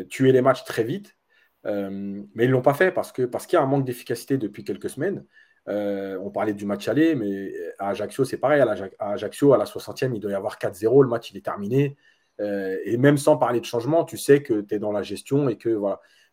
tuer 0.10 0.34
les 0.34 0.42
matchs 0.42 0.66
très 0.66 0.84
vite, 0.84 1.16
mais 1.64 2.44
ils 2.44 2.48
ne 2.48 2.52
l'ont 2.52 2.62
pas 2.62 2.74
fait 2.74 2.92
parce 2.92 3.14
qu'il 3.14 3.30
y 3.54 3.56
a 3.56 3.62
un 3.62 3.66
manque 3.66 3.86
d'efficacité 3.86 4.38
depuis 4.38 4.66
quelques 4.66 4.90
semaines. 4.90 5.26
on 5.68 6.30
parlait 6.32 6.54
du 6.54 6.66
match 6.66 6.88
aller, 6.90 7.16
mais 7.16 7.54
à 7.80 7.90
Ajaccio, 7.90 8.26
c'est 8.26 8.38
pareil. 8.38 8.62
À, 8.62 9.12
Ajaccio, 9.12 9.54
à 9.54 9.58
la 9.58 9.64
60e, 9.66 10.14
il 10.14 10.20
doit 10.20 10.32
y 10.32 10.34
avoir 10.36 10.58
4-0, 10.60 11.04
le 11.04 11.10
match 11.10 11.32
il 11.32 11.38
est 11.38 11.46
terminé. 11.46 11.98
et 12.40 12.98
même 12.98 13.18
sans 13.18 13.38
parler 13.38 13.62
de 13.62 13.66
changement, 13.66 14.04
tu 14.04 14.18
sais 14.18 14.44
que 14.44 14.62
tu 14.62 14.76
es 14.76 14.80
dans 14.80 14.92
la 14.92 15.02
gestion 15.02 15.48
et 15.48 15.58
que 15.58 15.80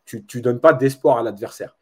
tu 0.05 0.25
ne 0.35 0.41
donnes 0.41 0.59
pas 0.59 0.73
d'espoir 0.73 1.17
à 1.19 1.23
l'adversaire. 1.23 1.77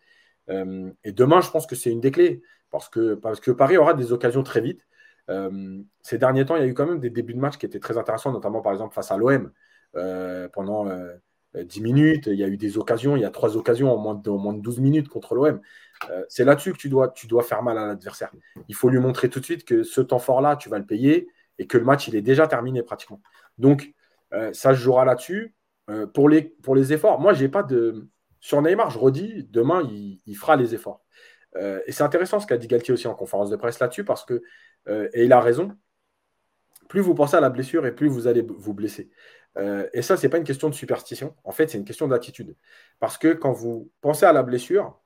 Euh, 0.49 0.91
et 1.03 1.11
demain, 1.11 1.41
je 1.41 1.49
pense 1.49 1.65
que 1.65 1.75
c'est 1.75 1.91
une 1.91 2.01
des 2.01 2.11
clés 2.11 2.41
parce 2.71 2.89
que, 2.89 3.15
parce 3.15 3.39
que 3.39 3.51
Paris 3.51 3.77
aura 3.77 3.93
des 3.93 4.11
occasions 4.11 4.43
très 4.43 4.61
vite. 4.61 4.87
Euh, 5.29 5.81
ces 6.01 6.17
derniers 6.17 6.45
temps, 6.45 6.55
il 6.55 6.61
y 6.61 6.65
a 6.65 6.67
eu 6.67 6.73
quand 6.73 6.87
même 6.87 6.99
des 6.99 7.09
débuts 7.09 7.33
de 7.33 7.39
match 7.39 7.57
qui 7.57 7.65
étaient 7.65 7.79
très 7.79 7.97
intéressants, 7.97 8.31
notamment 8.31 8.61
par 8.61 8.73
exemple 8.73 8.93
face 8.93 9.11
à 9.11 9.17
l'OM 9.17 9.51
euh, 9.95 10.47
pendant 10.49 10.87
10 11.55 11.81
minutes. 11.81 12.27
Il 12.27 12.35
y 12.35 12.43
a 12.43 12.47
eu 12.47 12.57
des 12.57 12.77
occasions, 12.77 13.15
il 13.15 13.21
y 13.21 13.25
a 13.25 13.29
trois 13.29 13.57
occasions 13.57 13.91
en 13.93 13.97
moins 13.97 14.15
de, 14.15 14.29
moins 14.29 14.53
de 14.53 14.61
12 14.61 14.79
minutes 14.79 15.07
contre 15.07 15.35
l'OM. 15.35 15.61
c'est 16.27 16.45
là-dessus 16.45 16.73
que 16.73 16.77
tu 16.77 16.89
dois, 16.89 17.09
tu 17.09 17.27
dois 17.27 17.43
faire 17.43 17.61
mal 17.61 17.77
à 17.77 17.87
l'adversaire. 17.87 18.31
Il 18.67 18.75
faut 18.75 18.89
lui 18.89 18.99
montrer 18.99 19.29
tout 19.29 19.39
de 19.39 19.45
suite 19.45 19.65
que 19.65 19.83
ce 19.83 20.01
temps 20.01 20.19
fort-là, 20.19 20.55
tu 20.55 20.69
vas 20.69 20.79
le 20.79 20.85
payer 20.85 21.27
et 21.59 21.67
que 21.67 21.77
le 21.77 21.83
match, 21.83 22.07
il 22.07 22.15
est 22.15 22.21
déjà 22.21 22.47
terminé 22.47 22.81
pratiquement. 22.81 23.21
Donc, 23.57 23.93
ça 24.31 24.73
se 24.73 24.79
jouera 24.79 25.05
là-dessus. 25.05 25.53
pour, 26.13 26.29
les, 26.29 26.41
pour 26.41 26.75
les 26.75 26.93
efforts, 26.93 27.19
moi, 27.19 27.33
j'ai 27.33 27.49
pas 27.49 27.63
de 27.63 28.09
sur 28.39 28.61
Neymar, 28.61 28.89
je 28.89 28.99
redis, 28.99 29.47
demain, 29.49 29.81
il, 29.91 30.35
fera 30.35 30.55
les 30.55 30.73
efforts. 30.73 31.03
Euh, 31.55 31.81
et 31.85 31.91
c'est 31.91 32.03
intéressant 32.03 32.39
ce 32.39 32.47
qu'a 32.47 32.57
dit 32.57 32.67
Galtier 32.67 32.93
aussi 32.93 33.07
en 33.07 33.15
conférence 33.15 33.49
de 33.49 33.55
presse 33.55 33.79
là-dessus, 33.79 34.05
parce 34.05 34.25
que, 34.25 34.41
euh, 34.87 35.09
et 35.13 35.25
il 35.25 35.33
a 35.33 35.41
raison, 35.41 35.75
plus 36.87 37.01
vous 37.01 37.15
pensez 37.15 37.35
à 37.35 37.41
la 37.41 37.49
blessure 37.49 37.85
et 37.85 37.93
plus 37.93 38.07
vous 38.07 38.27
allez 38.27 38.41
vous 38.41 38.73
blesser. 38.73 39.09
Euh, 39.57 39.87
et 39.93 40.01
ça, 40.01 40.15
ce 40.15 40.23
n'est 40.23 40.29
pas 40.29 40.37
une 40.37 40.43
question 40.43 40.69
de 40.69 40.73
superstition, 40.73 41.35
en 41.43 41.51
fait, 41.51 41.69
c'est 41.69 41.77
une 41.77 41.85
question 41.85 42.07
d'attitude. 42.07 42.55
Parce 42.99 43.17
que 43.17 43.33
quand 43.33 43.51
vous 43.51 43.91
pensez 44.01 44.25
à 44.25 44.33
la 44.33 44.43
blessure, 44.43 44.99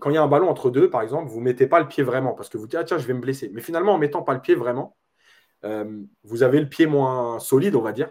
quand 0.00 0.10
il 0.10 0.14
y 0.14 0.16
a 0.16 0.22
un 0.22 0.26
ballon 0.26 0.48
entre 0.48 0.70
deux, 0.70 0.90
par 0.90 1.02
exemple, 1.02 1.30
vous 1.30 1.38
ne 1.38 1.44
mettez 1.44 1.68
pas 1.68 1.78
le 1.78 1.86
pied 1.86 2.02
vraiment, 2.02 2.34
parce 2.34 2.48
que 2.48 2.58
vous 2.58 2.66
dites, 2.66 2.78
ah 2.80 2.82
tiens, 2.82 2.98
je 2.98 3.06
vais 3.06 3.14
me 3.14 3.20
blesser. 3.20 3.50
Mais 3.54 3.60
finalement, 3.60 3.94
en 3.94 3.98
mettant 3.98 4.22
pas 4.22 4.34
le 4.34 4.40
pied 4.40 4.56
vraiment, 4.56 4.96
vous 6.24 6.42
avez 6.42 6.60
le 6.60 6.68
pied 6.68 6.86
moins 6.86 7.38
solide, 7.38 7.76
on 7.76 7.82
va 7.82 7.92
dire. 7.92 8.10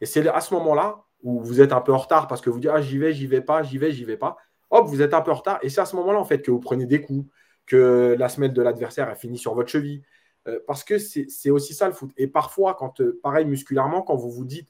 Et 0.00 0.06
c'est 0.06 0.26
à 0.26 0.40
ce 0.40 0.54
moment-là 0.54 1.04
où 1.22 1.40
vous 1.42 1.60
êtes 1.60 1.72
un 1.72 1.80
peu 1.80 1.92
en 1.92 1.98
retard 1.98 2.28
parce 2.28 2.40
que 2.40 2.50
vous 2.50 2.60
dites 2.60 2.70
ah 2.72 2.80
j'y 2.80 2.98
vais, 2.98 3.12
j'y 3.12 3.26
vais 3.26 3.40
pas, 3.40 3.62
j'y 3.62 3.78
vais, 3.78 3.92
j'y 3.92 4.04
vais 4.04 4.16
pas. 4.16 4.36
Hop, 4.70 4.86
vous 4.86 5.02
êtes 5.02 5.14
un 5.14 5.20
peu 5.20 5.30
en 5.30 5.34
retard 5.34 5.58
et 5.62 5.68
c'est 5.68 5.80
à 5.80 5.86
ce 5.86 5.96
moment-là 5.96 6.18
en 6.18 6.24
fait 6.24 6.42
que 6.42 6.50
vous 6.50 6.60
prenez 6.60 6.86
des 6.86 7.00
coups, 7.00 7.28
que 7.66 8.16
la 8.18 8.28
semaine 8.28 8.52
de 8.52 8.62
l'adversaire 8.62 9.08
a 9.08 9.14
fini 9.14 9.38
sur 9.38 9.54
votre 9.54 9.70
cheville. 9.70 10.02
Euh, 10.48 10.58
parce 10.66 10.84
que 10.84 10.98
c'est 10.98 11.50
aussi 11.50 11.74
ça 11.74 11.86
le 11.86 11.92
foot. 11.92 12.10
Et 12.16 12.26
parfois, 12.26 12.74
quand 12.74 13.00
euh, 13.00 13.20
pareil 13.22 13.44
musculairement, 13.46 14.02
quand 14.02 14.16
vous 14.16 14.30
vous 14.30 14.44
dites 14.44 14.68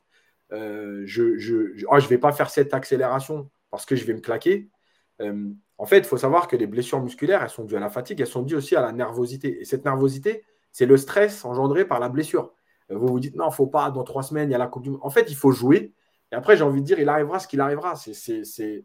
euh, 0.52 1.02
je 1.06 1.38
je, 1.38 1.84
oh, 1.88 2.00
je, 2.00 2.08
vais 2.08 2.18
pas 2.18 2.32
faire 2.32 2.50
cette 2.50 2.74
accélération 2.74 3.48
parce 3.70 3.86
que 3.86 3.94
je 3.94 4.04
vais 4.04 4.14
me 4.14 4.20
claquer. 4.20 4.68
en 5.78 5.86
fait, 5.86 5.98
il 5.98 6.04
faut 6.04 6.16
savoir 6.18 6.48
que 6.48 6.56
les 6.56 6.66
blessures 6.66 7.00
musculaires, 7.00 7.42
elles 7.42 7.50
sont 7.50 7.64
dues 7.64 7.76
à 7.76 7.80
la 7.80 7.90
fatigue, 7.90 8.20
elles 8.20 8.26
sont 8.26 8.42
dues 8.42 8.56
aussi 8.56 8.74
à 8.76 8.80
la 8.82 8.92
nervosité. 8.92 9.60
Et 9.60 9.64
cette 9.64 9.84
nervosité, 9.84 10.44
c'est 10.72 10.86
le 10.86 10.96
stress 10.96 11.44
engendré 11.44 11.84
par 11.84 12.00
la 12.00 12.08
blessure. 12.08 12.52
vous 12.90 13.06
vous 13.06 13.20
dites 13.20 13.36
non, 13.36 13.50
faut 13.50 13.68
pas, 13.68 13.90
dans 13.90 14.04
trois 14.04 14.22
semaines, 14.24 14.50
il 14.50 14.52
y 14.52 14.56
a 14.56 14.58
la 14.58 14.66
Coupe 14.66 14.82
du 14.82 14.90
Monde. 14.90 15.00
En 15.02 15.10
fait, 15.10 15.30
il 15.30 15.36
faut 15.36 15.52
jouer. 15.52 15.94
Et 16.32 16.34
après, 16.34 16.56
j'ai 16.56 16.64
envie 16.64 16.80
de 16.80 16.86
dire, 16.86 16.98
il 16.98 17.08
arrivera 17.08 17.38
ce 17.38 17.48
qu'il 17.48 17.60
arrivera. 17.60 17.94
C'est 17.96 18.84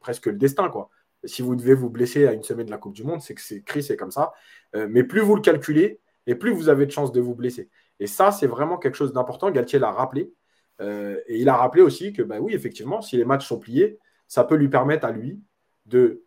presque 0.00 0.26
le 0.26 0.38
destin, 0.38 0.68
quoi. 0.68 0.90
Si 1.24 1.42
vous 1.42 1.54
devez 1.54 1.74
vous 1.74 1.90
blesser 1.90 2.26
à 2.26 2.32
une 2.32 2.42
semaine 2.42 2.66
de 2.66 2.70
la 2.70 2.78
Coupe 2.78 2.94
du 2.94 3.04
Monde, 3.04 3.20
c'est 3.20 3.34
que 3.34 3.40
c'est 3.40 3.56
écrit, 3.56 3.82
c'est 3.82 3.96
comme 3.96 4.10
ça. 4.10 4.32
mais 4.74 5.04
plus 5.04 5.20
vous 5.20 5.36
le 5.36 5.42
calculez, 5.42 6.00
et 6.26 6.34
plus 6.34 6.52
vous 6.52 6.68
avez 6.68 6.86
de 6.86 6.90
chances 6.90 7.12
de 7.12 7.20
vous 7.20 7.34
blesser. 7.34 7.70
Et 7.98 8.06
ça, 8.06 8.30
c'est 8.32 8.46
vraiment 8.46 8.78
quelque 8.78 8.96
chose 8.96 9.12
d'important. 9.12 9.50
Galtier 9.50 9.78
l'a 9.78 9.90
rappelé. 9.90 10.32
Euh, 10.80 11.20
et 11.26 11.38
il 11.38 11.48
a 11.48 11.56
rappelé 11.56 11.82
aussi 11.82 12.12
que, 12.12 12.22
bah 12.22 12.40
oui, 12.40 12.54
effectivement, 12.54 13.02
si 13.02 13.16
les 13.16 13.24
matchs 13.24 13.46
sont 13.46 13.58
pliés, 13.58 13.98
ça 14.28 14.44
peut 14.44 14.56
lui 14.56 14.68
permettre 14.68 15.06
à 15.06 15.12
lui 15.12 15.40
de. 15.86 16.24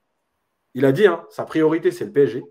Il 0.73 0.85
a 0.85 0.91
dit, 0.91 1.07
hein, 1.07 1.25
sa 1.29 1.45
priorité, 1.45 1.91
c'est 1.91 2.05
le 2.05 2.11
PSG. 2.11 2.43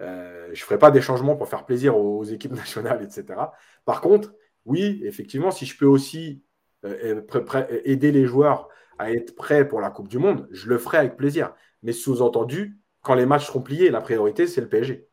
Euh, 0.00 0.46
je 0.46 0.60
ne 0.60 0.64
ferai 0.64 0.78
pas 0.78 0.90
des 0.90 1.00
changements 1.00 1.36
pour 1.36 1.48
faire 1.48 1.64
plaisir 1.66 1.96
aux, 1.96 2.24
équipes 2.24 2.52
nationales, 2.56 3.02
etc. 3.02 3.52
Par 3.84 4.00
contre, 4.00 4.34
oui, 4.64 5.00
effectivement, 5.04 5.50
si 5.50 5.66
je 5.66 5.76
peux 5.76 5.86
aussi 5.86 6.42
euh, 6.42 6.51
aider 6.84 8.12
les 8.12 8.26
joueurs 8.26 8.68
à 8.98 9.12
être 9.12 9.34
prêts 9.34 9.66
pour 9.66 9.80
la 9.80 9.90
Coupe 9.90 10.08
du 10.08 10.18
Monde, 10.18 10.48
je 10.50 10.68
le 10.68 10.78
ferai 10.78 10.98
avec 10.98 11.16
plaisir. 11.16 11.52
Mais 11.82 11.92
sous-entendu, 11.92 12.78
quand 13.02 13.14
les 13.14 13.26
matchs 13.26 13.46
seront 13.46 13.60
pliés, 13.60 13.90
la 13.90 14.00
priorité, 14.00 14.46
c'est 14.46 14.60
le 14.60 14.68
PSG. 14.68 15.08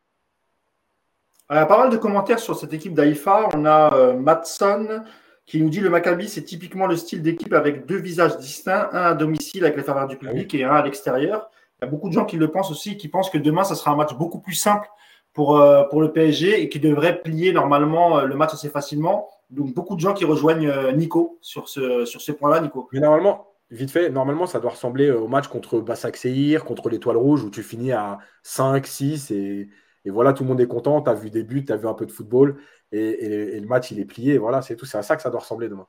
Il 1.50 1.56
y 1.56 1.58
a 1.58 1.66
pas 1.66 1.78
mal 1.78 1.90
de 1.90 1.96
commentaires 1.96 2.38
sur 2.38 2.56
cette 2.56 2.72
équipe 2.72 2.94
d'Aïfa. 2.94 3.48
On 3.54 3.64
a 3.64 3.92
euh, 3.94 4.14
Matson 4.14 5.02
qui 5.46 5.60
nous 5.60 5.68
dit 5.68 5.80
le 5.80 5.90
Maccabi, 5.90 6.28
c'est 6.28 6.44
typiquement 6.44 6.86
le 6.86 6.94
style 6.94 7.22
d'équipe 7.22 7.52
avec 7.52 7.84
deux 7.86 7.96
visages 7.96 8.38
distincts, 8.38 8.88
un 8.92 9.02
à 9.02 9.14
domicile 9.14 9.64
avec 9.64 9.76
les 9.76 9.82
faveurs 9.82 10.06
du 10.06 10.16
public 10.16 10.54
et 10.54 10.62
un 10.62 10.70
à 10.70 10.84
l'extérieur. 10.84 11.50
Il 11.78 11.86
y 11.86 11.88
a 11.88 11.90
beaucoup 11.90 12.08
de 12.08 12.14
gens 12.14 12.24
qui 12.24 12.36
le 12.36 12.52
pensent 12.52 12.70
aussi, 12.70 12.96
qui 12.96 13.08
pensent 13.08 13.30
que 13.30 13.38
demain, 13.38 13.64
ça 13.64 13.74
sera 13.74 13.90
un 13.90 13.96
match 13.96 14.14
beaucoup 14.14 14.38
plus 14.38 14.54
simple 14.54 14.86
pour, 15.32 15.58
euh, 15.58 15.82
pour 15.84 16.02
le 16.02 16.12
PSG 16.12 16.62
et 16.62 16.68
qui 16.68 16.78
devrait 16.78 17.20
plier 17.20 17.52
normalement 17.52 18.18
euh, 18.18 18.26
le 18.26 18.36
match 18.36 18.54
assez 18.54 18.68
facilement. 18.68 19.28
Donc, 19.50 19.74
beaucoup 19.74 19.96
de 19.96 20.00
gens 20.00 20.14
qui 20.14 20.24
rejoignent 20.24 20.92
Nico 20.92 21.38
sur 21.40 21.68
ce, 21.68 22.04
sur 22.04 22.20
ce 22.20 22.32
point-là, 22.32 22.60
Nico. 22.60 22.88
Mais 22.92 23.00
normalement, 23.00 23.48
vite 23.70 23.90
fait, 23.90 24.10
normalement, 24.10 24.46
ça 24.46 24.60
doit 24.60 24.70
ressembler 24.70 25.10
au 25.10 25.28
match 25.28 25.48
contre 25.48 25.80
Bassak 25.80 26.16
Seir, 26.16 26.64
contre 26.64 26.88
l'Étoile 26.88 27.16
Rouge, 27.16 27.42
où 27.42 27.50
tu 27.50 27.62
finis 27.62 27.92
à 27.92 28.18
5, 28.42 28.86
6 28.86 29.30
et 29.30 29.68
et 30.04 30.10
voilà, 30.10 30.32
tout 30.32 30.44
le 30.44 30.48
monde 30.48 30.60
est 30.60 30.66
content. 30.66 31.02
Tu 31.02 31.10
as 31.10 31.14
vu 31.14 31.30
des 31.30 31.42
buts, 31.42 31.64
tu 31.64 31.72
as 31.72 31.76
vu 31.76 31.86
un 31.86 31.94
peu 31.94 32.06
de 32.06 32.12
football. 32.12 32.56
Et, 32.92 33.58
le 33.60 33.66
match, 33.66 33.90
il 33.90 34.00
est 34.00 34.04
plié. 34.04 34.38
voilà, 34.38 34.62
c'est 34.62 34.76
tout. 34.76 34.86
C'est 34.86 34.98
à 34.98 35.02
ça 35.02 35.16
que 35.16 35.22
ça 35.22 35.30
doit 35.30 35.40
ressembler 35.40 35.68
demain. 35.68 35.86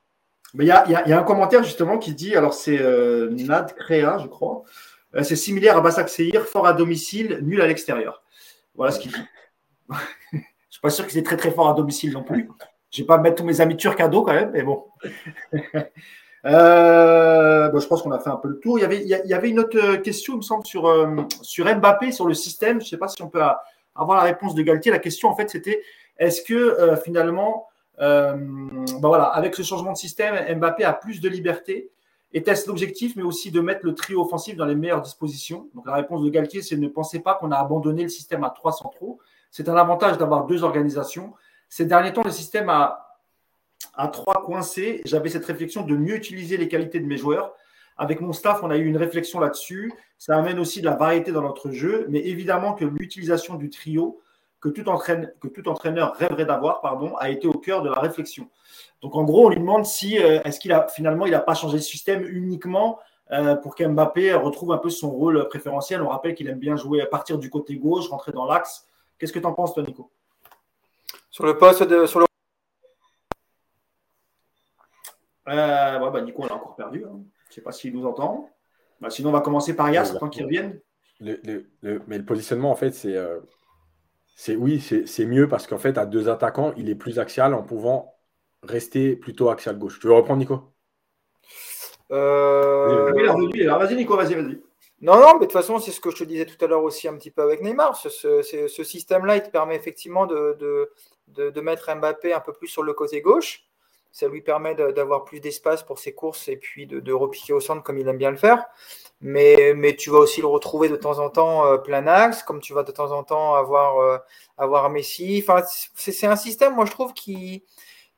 Mais 0.54 0.64
il 0.64 0.68
y 0.68 0.70
a, 0.70 1.18
un 1.18 1.22
commentaire 1.22 1.62
justement 1.62 1.98
qui 1.98 2.14
dit 2.14 2.36
alors, 2.36 2.52
c'est 2.52 2.78
euh, 2.78 3.30
Nad 3.30 3.74
Créa, 3.74 4.18
je 4.18 4.26
crois. 4.26 4.62
Euh, 5.14 5.22
c'est 5.22 5.36
similaire 5.36 5.78
à 5.78 5.80
Bassak 5.80 6.08
Seir, 6.08 6.46
fort 6.46 6.66
à 6.66 6.74
domicile, 6.74 7.38
nul 7.42 7.60
à 7.62 7.66
l'extérieur. 7.66 8.22
Voilà 8.74 8.92
ce 8.92 9.00
qu'il 9.00 9.12
dit. 9.12 9.18
je 10.32 10.36
ne 10.36 10.42
suis 10.68 10.80
pas 10.80 10.90
sûr 10.90 11.06
qu'il 11.06 11.18
est 11.18 11.22
très 11.22 11.36
très 11.36 11.50
fort 11.50 11.68
à 11.68 11.74
domicile 11.74 12.12
non 12.12 12.22
plus. 12.22 12.48
Je 12.92 13.00
ne 13.00 13.04
vais 13.04 13.06
pas 13.06 13.18
mettre 13.18 13.36
tous 13.36 13.44
mes 13.44 13.60
amis 13.60 13.76
turcs 13.76 14.00
à 14.00 14.08
dos 14.08 14.22
quand 14.22 14.34
même, 14.34 14.50
mais 14.52 14.62
bon. 14.62 14.84
Euh, 16.44 17.68
bon 17.68 17.78
je 17.78 17.86
pense 17.86 18.02
qu'on 18.02 18.10
a 18.10 18.18
fait 18.18 18.28
un 18.28 18.36
peu 18.36 18.48
le 18.48 18.58
tour. 18.58 18.76
Il 18.76 18.82
y 18.82 19.32
avait, 19.32 19.48
une 19.48 19.60
autre 19.60 19.94
question, 19.98 20.32
il 20.32 20.38
me 20.38 20.42
semble, 20.42 20.66
sur, 20.66 20.92
sur 21.40 21.72
Mbappé, 21.72 22.10
sur 22.10 22.26
le 22.26 22.34
système. 22.34 22.80
Je 22.80 22.86
ne 22.86 22.88
sais 22.88 22.96
pas 22.96 23.06
si 23.06 23.22
on 23.22 23.28
peut 23.28 23.42
avoir 23.94 24.16
la 24.16 24.24
réponse 24.24 24.56
de 24.56 24.62
Galtier. 24.62 24.90
La 24.90 24.98
question, 24.98 25.28
en 25.28 25.36
fait, 25.36 25.48
c'était 25.50 25.82
est-ce 26.18 26.42
que 26.42 26.54
euh, 26.54 26.96
finalement, 26.96 27.68
euh, 28.00 28.34
bah 29.00 29.08
voilà, 29.08 29.24
avec 29.24 29.54
ce 29.54 29.62
changement 29.62 29.92
de 29.92 29.96
système, 29.96 30.34
Mbappé 30.58 30.84
a 30.84 30.92
plus 30.92 31.20
de 31.20 31.28
liberté? 31.28 31.90
Était-ce 32.32 32.66
l'objectif, 32.66 33.14
mais 33.16 33.22
aussi 33.22 33.50
de 33.50 33.60
mettre 33.60 33.84
le 33.84 33.94
trio 33.94 34.22
offensif 34.22 34.56
dans 34.56 34.64
les 34.64 34.74
meilleures 34.74 35.02
dispositions? 35.02 35.68
Donc 35.74 35.86
la 35.86 35.94
réponse 35.94 36.22
de 36.22 36.30
Galtier, 36.30 36.62
c'est 36.62 36.76
ne 36.76 36.88
pensez 36.88 37.20
pas 37.20 37.34
qu'on 37.34 37.50
a 37.50 37.56
abandonné 37.56 38.04
le 38.04 38.08
système 38.08 38.42
à 38.44 38.50
trois 38.50 38.72
centraux. 38.72 39.18
C'est 39.50 39.68
un 39.68 39.76
avantage 39.76 40.16
d'avoir 40.16 40.46
deux 40.46 40.64
organisations. 40.64 41.34
Ces 41.72 41.86
derniers 41.86 42.12
temps, 42.12 42.22
le 42.22 42.30
système 42.30 42.68
a, 42.68 43.16
trois 44.12 44.42
coincés. 44.44 45.00
J'avais 45.06 45.30
cette 45.30 45.46
réflexion 45.46 45.80
de 45.80 45.96
mieux 45.96 46.16
utiliser 46.16 46.58
les 46.58 46.68
qualités 46.68 47.00
de 47.00 47.06
mes 47.06 47.16
joueurs. 47.16 47.54
Avec 47.96 48.20
mon 48.20 48.34
staff, 48.34 48.62
on 48.62 48.70
a 48.70 48.76
eu 48.76 48.84
une 48.84 48.98
réflexion 48.98 49.40
là-dessus. 49.40 49.90
Ça 50.18 50.36
amène 50.36 50.58
aussi 50.58 50.82
de 50.82 50.84
la 50.84 50.96
variété 50.96 51.32
dans 51.32 51.40
notre 51.40 51.70
jeu, 51.70 52.04
mais 52.10 52.18
évidemment 52.18 52.74
que 52.74 52.84
l'utilisation 52.84 53.54
du 53.54 53.70
trio 53.70 54.20
que 54.60 54.68
tout, 54.68 54.86
entraîneur 54.86 56.14
rêverait 56.14 56.44
d'avoir, 56.44 56.82
pardon, 56.82 57.16
a 57.16 57.30
été 57.30 57.48
au 57.48 57.54
cœur 57.54 57.80
de 57.80 57.88
la 57.88 58.00
réflexion. 58.00 58.50
Donc 59.00 59.16
en 59.16 59.24
gros, 59.24 59.46
on 59.46 59.48
lui 59.48 59.58
demande 59.58 59.86
si 59.86 60.18
euh, 60.18 60.42
est-ce 60.44 60.60
qu'il 60.60 60.74
a 60.74 60.88
finalement 60.88 61.24
il 61.24 61.32
n'a 61.32 61.40
pas 61.40 61.54
changé 61.54 61.78
le 61.78 61.82
système 61.82 62.22
uniquement 62.28 62.98
euh, 63.30 63.54
pour 63.54 63.76
qu'Mbappé 63.76 64.34
retrouve 64.34 64.72
un 64.72 64.78
peu 64.78 64.90
son 64.90 65.10
rôle 65.10 65.48
préférentiel. 65.48 66.02
On 66.02 66.08
rappelle 66.08 66.34
qu'il 66.34 66.50
aime 66.50 66.58
bien 66.58 66.76
jouer 66.76 67.00
à 67.00 67.06
partir 67.06 67.38
du 67.38 67.48
côté 67.48 67.76
gauche, 67.76 68.10
rentrer 68.10 68.32
dans 68.32 68.44
l'axe. 68.44 68.86
Qu'est-ce 69.18 69.32
que 69.32 69.38
tu 69.38 69.46
en 69.46 69.54
penses, 69.54 69.72
toi, 69.72 69.82
Nico? 69.82 70.10
Sur 71.32 71.46
le 71.46 71.56
poste 71.56 71.82
de 71.82 72.04
sur 72.04 72.20
le... 72.20 72.26
Euh, 75.48 75.98
ouais, 75.98 76.10
bah, 76.10 76.20
Nico, 76.20 76.42
on 76.42 76.46
l'a 76.46 76.54
encore 76.54 76.76
perdu. 76.76 77.04
Hein. 77.06 77.20
Je 77.46 77.50
ne 77.50 77.54
sais 77.54 77.60
pas 77.62 77.72
s'il 77.72 77.94
nous 77.94 78.06
entend. 78.06 78.50
Bah, 79.00 79.08
sinon, 79.08 79.30
on 79.30 79.32
va 79.32 79.40
commencer 79.40 79.74
par 79.74 79.90
Yas, 79.90 80.14
tant 80.20 80.28
qu'il 80.28 80.44
revienne. 80.44 80.78
mais 81.20 82.18
le 82.18 82.24
positionnement, 82.24 82.70
en 82.70 82.76
fait, 82.76 82.92
c'est. 82.92 83.16
Euh, 83.16 83.40
oui, 84.50 84.78
c'est 84.80 85.24
mieux 85.24 85.48
parce 85.48 85.66
qu'en 85.66 85.78
fait, 85.78 85.96
à 85.96 86.04
deux 86.04 86.28
attaquants, 86.28 86.74
il 86.76 86.90
est 86.90 86.94
plus 86.94 87.18
axial 87.18 87.54
en 87.54 87.62
pouvant 87.62 88.14
rester 88.62 89.16
plutôt 89.16 89.48
axial 89.48 89.78
gauche. 89.78 90.00
Tu 90.00 90.08
veux 90.08 90.12
reprendre, 90.12 90.38
Nico? 90.38 90.74
Euh... 92.10 93.10
Vas-y, 93.10 93.96
Nico, 93.96 94.16
vas-y, 94.16 94.34
vas-y. 94.34 94.60
Non, 95.02 95.16
non, 95.16 95.34
mais 95.34 95.40
de 95.40 95.44
toute 95.44 95.52
façon, 95.52 95.78
c'est 95.78 95.90
ce 95.90 96.00
que 96.00 96.10
je 96.10 96.16
te 96.16 96.24
disais 96.24 96.46
tout 96.46 96.62
à 96.64 96.68
l'heure 96.68 96.82
aussi 96.82 97.08
un 97.08 97.14
petit 97.14 97.30
peu 97.30 97.42
avec 97.42 97.60
Neymar. 97.60 97.96
Ce, 97.96 98.84
système-là, 98.84 99.36
il 99.36 99.42
te 99.42 99.50
permet 99.50 99.76
effectivement 99.76 100.26
de, 100.26 100.56
de, 101.28 101.50
de, 101.50 101.60
mettre 101.60 101.94
Mbappé 101.94 102.32
un 102.32 102.40
peu 102.40 102.52
plus 102.52 102.68
sur 102.68 102.82
le 102.82 102.94
côté 102.94 103.20
gauche 103.20 103.66
ça 104.12 104.28
lui 104.28 104.42
permet 104.42 104.74
d'avoir 104.74 105.24
plus 105.24 105.40
d'espace 105.40 105.82
pour 105.82 105.98
ses 105.98 106.12
courses 106.14 106.46
et 106.48 106.56
puis 106.56 106.86
de, 106.86 107.12
repiquer 107.12 107.54
au 107.54 107.60
centre 107.60 107.82
comme 107.82 107.98
il 107.98 108.06
aime 108.06 108.18
bien 108.18 108.30
le 108.30 108.36
faire. 108.36 108.64
Mais, 109.22 109.72
mais 109.74 109.96
tu 109.96 110.10
vas 110.10 110.18
aussi 110.18 110.40
le 110.42 110.48
retrouver 110.48 110.88
de 110.88 110.96
temps 110.96 111.18
en 111.18 111.30
temps 111.30 111.64
euh, 111.66 111.78
plein 111.78 112.06
axe, 112.06 112.42
comme 112.42 112.60
tu 112.60 112.74
vas 112.74 112.82
de 112.82 112.92
temps 112.92 113.12
en 113.12 113.22
temps 113.24 113.54
avoir, 113.54 113.98
euh, 114.00 114.18
avoir 114.58 114.90
Messi. 114.90 115.42
Enfin, 115.42 115.64
c'est 115.94 116.26
un 116.26 116.36
système, 116.36 116.74
moi, 116.74 116.84
je 116.84 116.90
trouve, 116.90 117.14
qui 117.14 117.64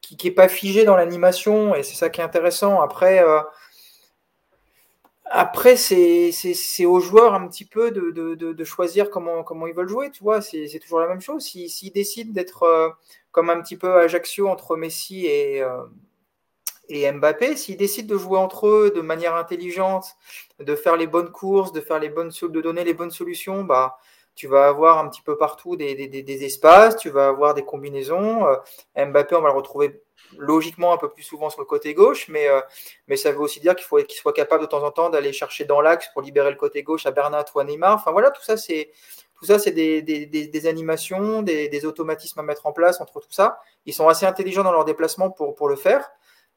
qui 0.00 0.18
n'est 0.22 0.34
pas 0.34 0.48
figé 0.48 0.84
dans 0.84 0.96
l'animation 0.96 1.74
et 1.74 1.82
c'est 1.82 1.94
ça 1.94 2.10
qui 2.10 2.20
est 2.20 2.24
intéressant. 2.24 2.82
Après, 2.82 3.22
euh, 3.22 3.40
après 5.26 5.76
c'est 5.76 6.84
aux 6.84 7.00
joueurs 7.00 7.34
un 7.34 7.46
petit 7.48 7.64
peu 7.64 7.90
de, 7.90 8.10
de, 8.10 8.34
de, 8.34 8.64
choisir 8.64 9.10
comment, 9.10 9.42
comment 9.42 9.66
ils 9.66 9.74
veulent 9.74 9.88
jouer. 9.88 10.10
Tu 10.10 10.22
vois, 10.22 10.40
c'est 10.40 10.78
toujours 10.80 11.00
la 11.00 11.08
même 11.08 11.20
chose. 11.20 11.44
S'ils 11.44 11.92
décident 11.92 12.32
d'être 12.32 12.96
comme 13.32 13.50
un 13.50 13.60
petit 13.60 13.76
peu 13.76 13.92
Ajaccio 13.96 14.48
entre 14.48 14.76
Messi 14.76 15.26
et, 15.26 15.60
euh, 15.60 15.82
et 16.88 17.10
Mbappé, 17.10 17.56
s'ils 17.56 17.76
décident 17.76 18.14
de 18.14 18.18
jouer 18.18 18.38
entre 18.38 18.68
eux 18.68 18.92
de 18.94 19.00
manière 19.00 19.34
intelligente, 19.34 20.16
de 20.60 20.76
faire 20.76 20.96
les 20.96 21.08
bonnes 21.08 21.30
courses, 21.30 21.72
de 21.72 21.80
faire 21.80 21.98
les 21.98 22.10
bonnes 22.10 22.30
de 22.30 22.60
donner 22.60 22.84
les 22.84 22.94
bonnes 22.94 23.10
solutions, 23.10 23.64
bah 23.64 23.98
tu 24.34 24.48
vas 24.48 24.68
avoir 24.68 24.98
un 24.98 25.08
petit 25.08 25.22
peu 25.22 25.36
partout 25.36 25.76
des, 25.76 25.94
des, 26.08 26.44
espaces, 26.44 26.96
tu 26.96 27.10
vas 27.10 27.28
avoir 27.28 27.54
des 27.54 27.64
combinaisons. 27.64 28.46
Euh, 28.46 28.56
Mbappé, 29.06 29.36
on 29.36 29.40
va 29.40 29.50
le 29.50 29.56
retrouver 29.56 30.02
logiquement 30.38 30.92
un 30.92 30.96
peu 30.96 31.08
plus 31.08 31.22
souvent 31.22 31.50
sur 31.50 31.60
le 31.60 31.66
côté 31.66 31.94
gauche, 31.94 32.28
mais, 32.28 32.48
euh, 32.48 32.60
mais 33.06 33.16
ça 33.16 33.30
veut 33.30 33.40
aussi 33.40 33.60
dire 33.60 33.76
qu'il 33.76 33.86
faut 33.86 33.98
qu'il 33.98 34.18
soit 34.18 34.32
capable 34.32 34.62
de 34.62 34.68
temps 34.68 34.82
en 34.82 34.90
temps 34.90 35.10
d'aller 35.10 35.32
chercher 35.32 35.64
dans 35.64 35.80
l'axe 35.80 36.08
pour 36.12 36.22
libérer 36.22 36.50
le 36.50 36.56
côté 36.56 36.82
gauche 36.82 37.06
à 37.06 37.10
Bernat 37.10 37.44
ou 37.54 37.60
à 37.60 37.64
Neymar. 37.64 37.94
Enfin 37.94 38.10
voilà, 38.10 38.30
tout 38.30 38.42
ça, 38.42 38.56
c'est 38.56 38.90
tout 39.38 39.46
ça, 39.46 39.58
c'est 39.58 39.72
des, 39.72 40.66
animations, 40.66 41.42
des, 41.42 41.86
automatismes 41.86 42.40
à 42.40 42.42
mettre 42.42 42.66
en 42.66 42.72
place 42.72 43.00
entre 43.00 43.20
tout 43.20 43.32
ça. 43.32 43.58
Ils 43.84 43.92
sont 43.92 44.08
assez 44.08 44.26
intelligents 44.26 44.64
dans 44.64 44.72
leur 44.72 44.84
déplacement 44.84 45.30
pour, 45.30 45.54
pour 45.54 45.68
le 45.68 45.76
faire. 45.76 46.08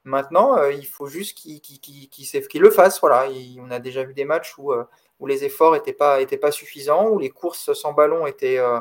Maintenant, 0.08 0.58
euh, 0.58 0.72
il 0.72 0.88
faut 0.88 1.08
juste 1.08 1.38
qu'ils 1.38 2.62
le 2.62 2.72
fassent. 2.72 3.02
Voilà. 3.02 3.28
on 3.60 3.70
a 3.72 3.80
déjà 3.80 4.04
vu 4.04 4.14
des 4.14 4.24
matchs 4.24 4.58
où, 4.58 4.72
euh, 4.72 4.86
les 5.26 5.44
efforts 5.44 5.74
n'étaient 5.74 5.92
pas, 5.92 6.22
étaient 6.22 6.38
pas 6.38 6.52
suffisants, 6.52 7.10
où 7.10 7.20
les 7.20 7.30
courses 7.30 7.74
sans 7.74 7.92
ballon 7.92 8.26
étaient, 8.26 8.58
euh, 8.58 8.80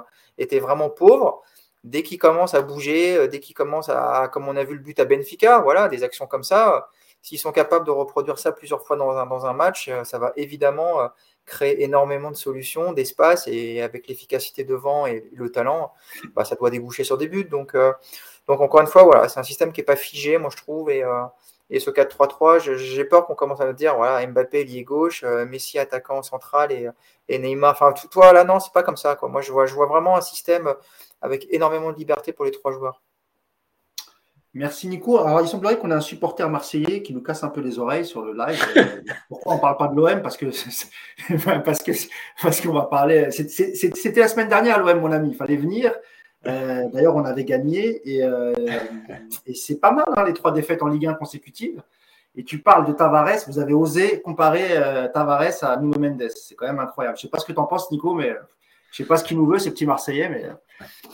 vraiment 0.60 0.88
pauvres. 0.88 1.42
Dès 1.82 2.04
qu'ils 2.04 2.18
commencent 2.18 2.54
à 2.54 2.62
bouger, 2.62 3.26
dès 3.28 3.40
qu'ils 3.40 3.56
commencent 3.56 3.88
à, 3.88 4.28
comme 4.32 4.46
on 4.48 4.56
a 4.56 4.62
vu 4.62 4.74
le 4.74 4.80
but 4.80 5.00
à 5.00 5.04
Benfica, 5.04 5.58
voilà, 5.60 5.88
des 5.88 6.04
actions 6.04 6.26
comme 6.28 6.44
ça, 6.44 6.90
s'ils 7.22 7.38
sont 7.40 7.52
capables 7.52 7.86
de 7.86 7.90
reproduire 7.90 8.38
ça 8.38 8.52
plusieurs 8.52 8.84
fois 8.86 8.96
dans 8.96 9.46
un, 9.46 9.52
match, 9.52 9.90
ça 10.04 10.18
va 10.18 10.32
évidemment 10.36 11.10
crée 11.44 11.76
énormément 11.78 12.30
de 12.30 12.36
solutions, 12.36 12.92
d'espace, 12.92 13.46
et 13.46 13.82
avec 13.82 14.08
l'efficacité 14.08 14.64
devant 14.64 15.06
et 15.06 15.28
le 15.32 15.50
talent, 15.50 15.92
bah, 16.34 16.44
ça 16.44 16.56
doit 16.56 16.70
déboucher 16.70 17.04
sur 17.04 17.18
des 17.18 17.28
buts. 17.28 17.44
Donc, 17.44 17.76
donc 18.48 18.60
encore 18.60 18.80
une 18.80 18.86
fois, 18.86 19.02
voilà, 19.04 19.28
c'est 19.28 19.40
un 19.40 19.44
système 19.44 19.72
qui 19.72 19.80
n'est 19.80 19.84
pas 19.84 19.96
figé, 19.96 20.38
moi 20.38 20.50
je 20.50 20.56
trouve, 20.56 20.90
et, 20.90 21.02
euh, 21.02 21.24
Et 21.70 21.80
ce 21.80 21.90
4-3-3, 21.90 22.76
j'ai 22.76 23.04
peur 23.04 23.26
qu'on 23.26 23.34
commence 23.34 23.60
à 23.60 23.72
dire 23.72 23.96
voilà, 23.96 24.24
Mbappé 24.26 24.64
lié 24.64 24.84
gauche, 24.84 25.24
Messi 25.24 25.78
attaquant 25.78 26.22
central 26.22 26.72
et, 26.72 26.88
et 27.28 27.38
Neymar. 27.38 27.72
Enfin, 27.72 27.92
toi 28.10 28.32
là, 28.32 28.44
non, 28.44 28.60
c'est 28.60 28.72
pas 28.72 28.82
comme 28.84 28.96
ça. 28.96 29.16
Quoi. 29.16 29.28
Moi, 29.28 29.42
je 29.42 29.52
vois, 29.52 29.66
je 29.66 29.74
vois 29.74 29.86
vraiment 29.86 30.16
un 30.16 30.20
système 30.20 30.74
avec 31.22 31.46
énormément 31.50 31.92
de 31.92 31.98
liberté 31.98 32.32
pour 32.32 32.44
les 32.44 32.52
trois 32.52 32.72
joueurs. 32.72 33.02
Merci 34.56 34.88
Nico. 34.88 35.18
Alors 35.18 35.42
il 35.42 35.48
semblerait 35.48 35.78
qu'on 35.78 35.90
a 35.90 35.96
un 35.96 36.00
supporter 36.00 36.48
marseillais 36.48 37.02
qui 37.02 37.12
nous 37.12 37.20
casse 37.20 37.44
un 37.44 37.50
peu 37.50 37.60
les 37.60 37.78
oreilles 37.78 38.06
sur 38.06 38.22
le 38.22 38.32
live. 38.32 38.58
Euh, 38.78 39.02
pourquoi 39.28 39.52
on 39.52 39.56
ne 39.56 39.60
parle 39.60 39.76
pas 39.76 39.88
de 39.88 39.94
l'OM 39.94 40.22
Parce 40.22 40.38
que 40.38 40.46
parce 41.62 41.82
que 41.82 41.92
parce 42.40 42.62
qu'on 42.62 42.72
va 42.72 42.86
parler. 42.86 43.30
C'était 43.30 44.20
la 44.20 44.28
semaine 44.28 44.48
dernière 44.48 44.82
l'OM, 44.82 44.98
mon 44.98 45.12
ami. 45.12 45.28
Il 45.32 45.36
fallait 45.36 45.56
venir. 45.56 45.92
Euh, 46.46 46.88
d'ailleurs, 46.92 47.16
on 47.16 47.24
avait 47.24 47.44
gagné 47.44 48.00
et, 48.04 48.22
euh, 48.22 48.54
et 49.46 49.54
c'est 49.54 49.80
pas 49.80 49.90
mal 49.90 50.04
hein, 50.16 50.24
les 50.24 50.32
trois 50.32 50.52
défaites 50.52 50.82
en 50.82 50.88
Ligue 50.88 51.06
1 51.06 51.14
consécutives. 51.14 51.82
Et 52.36 52.44
tu 52.44 52.58
parles 52.58 52.86
de 52.86 52.92
Tavares. 52.92 53.46
Vous 53.46 53.58
avez 53.58 53.72
osé 53.72 54.20
comparer 54.20 54.78
Tavares 55.14 55.62
à 55.62 55.76
Nuno 55.78 55.98
Mendes. 55.98 56.28
C'est 56.34 56.54
quand 56.54 56.66
même 56.66 56.78
incroyable. 56.78 57.16
Je 57.16 57.20
ne 57.20 57.22
sais 57.22 57.30
pas 57.30 57.38
ce 57.38 57.46
que 57.46 57.52
tu 57.52 57.58
en 57.58 57.64
penses, 57.64 57.90
Nico, 57.90 58.12
mais 58.12 58.28
je 58.28 59.02
ne 59.02 59.06
sais 59.06 59.08
pas 59.08 59.16
ce 59.16 59.24
qu'il 59.24 59.38
nous 59.38 59.46
veut, 59.46 59.58
ces 59.58 59.70
petits 59.70 59.86
Marseillais, 59.86 60.28
mais 60.28 60.44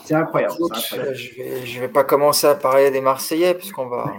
c'est 0.03 0.15
incroyable. 0.15 0.53
Je 0.53 1.75
ne 1.75 1.79
vais, 1.79 1.87
pas 1.87 2.03
commencer 2.03 2.47
à 2.47 2.55
parler 2.55 2.91
des 2.91 2.99
Marseillais, 2.99 3.53
puisqu'on 3.53 3.87
va. 3.87 4.13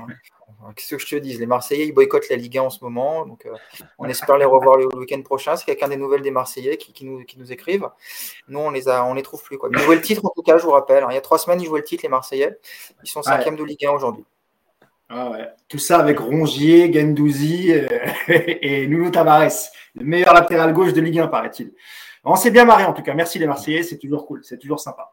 Qu'est-ce 0.75 0.97
que 0.97 0.99
je 0.99 1.07
te 1.07 1.17
dis 1.17 1.37
Les 1.37 1.47
Marseillais, 1.47 1.87
ils 1.87 1.93
boycottent 1.93 2.29
la 2.29 2.37
Ligue 2.37 2.59
1 2.59 2.63
en 2.63 2.71
ce 2.71 2.83
moment. 2.83 3.27
Donc, 3.27 3.47
euh, 3.47 3.55
on 3.99 4.07
espère 4.07 4.39
les 4.39 4.45
revoir 4.45 4.77
le 4.79 4.87
week-end 4.97 5.21
prochain. 5.23 5.57
C'est 5.57 5.65
quelqu'un 5.65 5.89
des 5.89 5.97
nouvelles 5.97 6.23
des 6.23 6.31
Marseillais 6.31 6.77
qui, 6.77 7.05
nous, 7.05 7.25
qui 7.25 7.39
nous 7.39 7.53
écrivent. 7.53 7.89
Nous, 8.49 8.59
on 8.59 8.71
les, 8.71 8.89
a, 8.89 9.05
on 9.05 9.15
les 9.15 9.23
trouve 9.23 9.43
plus. 9.43 9.59
Quoi. 9.59 9.69
Ils 9.73 9.79
jouaient 9.79 9.97
le 9.97 10.03
titre, 10.03 10.25
en 10.25 10.31
tout 10.31 10.43
cas, 10.43 10.59
je 10.59 10.65
vous 10.65 10.71
rappelle. 10.71 11.05
Hein. 11.05 11.09
Il 11.11 11.15
y 11.15 11.19
a 11.19 11.23
trois 11.23 11.39
semaines, 11.39 11.61
ils 11.61 11.67
jouaient 11.67 11.81
le 11.81 11.87
titre, 11.87 12.03
les 12.03 12.09
Marseillais. 12.09 12.59
Ils 13.03 13.11
sont 13.11 13.23
cinquième 13.23 13.57
de 13.57 13.65
Ligue 13.65 13.85
1 13.85 13.91
aujourd'hui. 13.91 14.25
Ah 15.09 15.31
ouais. 15.31 15.47
Tout 15.69 15.79
ça 15.79 15.99
avec 15.99 16.19
Rongier, 16.19 16.93
Gendouzi 16.93 17.73
euh, 17.73 17.87
et 18.29 18.87
Nuno 18.87 19.11
Tavares, 19.11 19.51
le 19.95 20.05
meilleur 20.05 20.33
latéral 20.33 20.73
gauche 20.73 20.93
de 20.93 21.01
Ligue 21.01 21.19
1, 21.19 21.27
paraît-il. 21.29 21.73
On 22.27 22.37
s'est 22.37 22.51
bien 22.51 22.65
marré 22.65 22.85
en 22.85 22.95
tout 22.95 23.03
cas. 23.03 23.13
Merci 23.13 23.39
les 23.39 23.47
Marseillais, 23.47 23.83
c'est 23.83 23.99
toujours 23.99 24.27
cool, 24.27 24.41
c'est 24.45 24.57
toujours 24.59 24.81
sympa. 24.81 25.13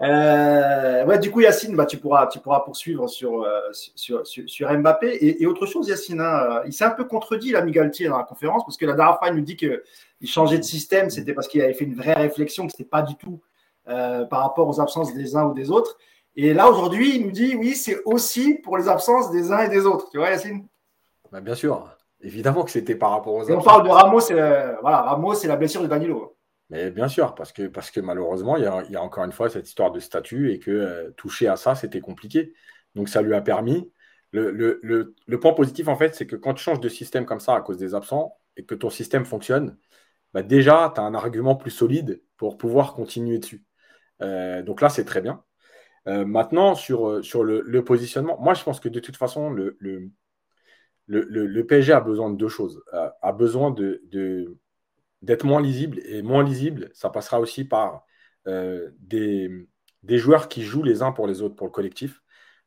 Euh, 0.00 1.04
ouais, 1.04 1.18
du 1.18 1.30
coup, 1.32 1.40
Yacine, 1.40 1.74
bah, 1.74 1.86
tu, 1.86 1.96
pourras, 1.96 2.28
tu 2.28 2.38
pourras 2.38 2.60
poursuivre 2.60 3.08
sur, 3.08 3.42
euh, 3.42 3.60
sur, 3.72 4.24
sur, 4.24 4.72
Mbappé. 4.72 5.40
Et, 5.40 5.46
autre 5.46 5.66
chose, 5.66 5.88
Yacine, 5.88 6.20
hein, 6.20 6.60
euh, 6.60 6.62
il 6.66 6.72
s'est 6.72 6.84
un 6.84 6.90
peu 6.90 7.04
contredit, 7.04 7.50
l'ami 7.50 7.72
Galtier, 7.72 8.08
dans 8.08 8.16
la 8.16 8.22
conférence, 8.22 8.64
parce 8.64 8.76
que 8.76 8.86
la 8.86 8.94
dernière 8.94 9.18
fois, 9.18 9.28
il 9.28 9.34
nous 9.34 9.42
dit 9.42 9.56
qu'il 9.56 9.80
changeait 10.24 10.58
de 10.58 10.62
système, 10.62 11.10
c'était 11.10 11.34
parce 11.34 11.48
qu'il 11.48 11.60
avait 11.62 11.74
fait 11.74 11.84
une 11.84 11.96
vraie 11.96 12.14
réflexion, 12.14 12.66
que 12.66 12.72
ce 12.72 12.80
n'était 12.80 12.88
pas 12.88 13.02
du 13.02 13.16
tout 13.16 13.40
par 13.84 14.42
rapport 14.42 14.68
aux 14.68 14.80
absences 14.80 15.12
des 15.12 15.34
uns 15.34 15.46
ou 15.46 15.54
des 15.54 15.72
autres. 15.72 15.98
Et 16.36 16.54
là, 16.54 16.70
aujourd'hui, 16.70 17.16
il 17.16 17.26
nous 17.26 17.32
dit 17.32 17.56
oui, 17.56 17.74
c'est 17.74 18.00
aussi 18.04 18.54
pour 18.54 18.78
les 18.78 18.88
absences 18.88 19.32
des 19.32 19.50
uns 19.50 19.64
et 19.64 19.68
des 19.68 19.84
autres. 19.84 20.08
Tu 20.10 20.18
vois, 20.18 20.30
Yacine? 20.30 20.66
Bah, 21.32 21.40
Bien 21.40 21.56
sûr. 21.56 21.88
Évidemment 22.20 22.62
que 22.62 22.70
c'était 22.70 22.94
par 22.94 23.10
rapport 23.10 23.34
aux 23.34 23.42
absences. 23.42 23.58
on 23.58 23.68
parle 23.68 23.82
de 23.84 23.90
Ramos, 23.90 24.20
voilà, 24.80 25.02
Ramos, 25.02 25.34
c'est 25.34 25.48
la 25.48 25.56
blessure 25.56 25.82
de 25.82 25.88
Danilo. 25.88 26.31
Mais 26.72 26.90
bien 26.90 27.06
sûr, 27.06 27.34
parce 27.34 27.52
que, 27.52 27.66
parce 27.68 27.90
que 27.90 28.00
malheureusement, 28.00 28.56
il 28.56 28.62
y, 28.62 28.96
a, 28.96 29.02
encore 29.02 29.24
une 29.24 29.32
fois 29.32 29.50
cette 29.50 29.68
histoire 29.68 29.92
de 29.92 30.00
statut 30.00 30.52
et 30.52 30.58
que 30.58 30.70
euh, 30.70 31.10
toucher 31.18 31.46
à 31.46 31.56
ça, 31.56 31.74
c'était 31.74 32.00
compliqué. 32.00 32.54
Donc 32.94 33.10
ça 33.10 33.20
lui 33.20 33.34
a 33.34 33.42
permis. 33.42 33.92
Le, 34.32 35.12
point 35.38 35.52
positif, 35.52 35.88
en 35.88 35.96
fait, 35.96 36.14
c'est 36.14 36.26
que 36.26 36.34
quand 36.34 36.54
tu 36.54 36.64
changes 36.64 36.80
de 36.80 36.88
système 36.88 37.26
comme 37.26 37.40
ça 37.40 37.54
à 37.54 37.60
cause 37.60 37.76
des 37.76 37.94
absents 37.94 38.38
et 38.56 38.64
que 38.64 38.74
ton 38.74 38.88
système 38.88 39.26
fonctionne, 39.26 39.76
bah, 40.32 40.42
déjà, 40.42 40.90
tu 40.94 41.00
as 41.02 41.04
un 41.04 41.12
argument 41.14 41.56
plus 41.56 41.70
solide 41.70 42.22
pour 42.38 42.56
pouvoir 42.56 42.94
continuer 42.94 43.38
dessus. 43.38 43.64
Euh, 44.22 44.62
donc 44.62 44.80
là, 44.80 44.88
c'est 44.88 45.04
très 45.04 45.20
bien. 45.20 45.44
Euh, 46.08 46.24
maintenant, 46.24 46.74
sur, 46.74 47.22
sur 47.22 47.44
le, 47.44 47.84
positionnement, 47.84 48.38
moi, 48.40 48.54
je 48.54 48.64
pense 48.64 48.80
que 48.80 48.88
de 48.88 49.00
toute 49.00 49.18
façon, 49.18 49.50
le, 49.50 49.76
le, 51.06 51.66
PSG 51.66 51.92
a 51.92 52.00
besoin 52.00 52.30
de 52.30 52.36
deux 52.36 52.48
choses. 52.48 52.82
a 52.92 53.32
besoin 53.32 53.72
de 53.72 54.00
d'être 55.22 55.44
moins 55.44 55.62
lisible. 55.62 56.00
Et 56.04 56.22
moins 56.22 56.44
lisible, 56.44 56.90
ça 56.94 57.10
passera 57.10 57.40
aussi 57.40 57.64
par 57.64 58.04
euh, 58.48 58.90
des, 58.98 59.66
joueurs 60.18 60.48
qui 60.48 60.62
jouent 60.62 60.82
les 60.82 61.02
uns 61.02 61.12
pour 61.12 61.26
les 61.26 61.42
autres, 61.42 61.54
pour 61.56 61.66
le 61.66 61.72
collectif, 61.72 62.22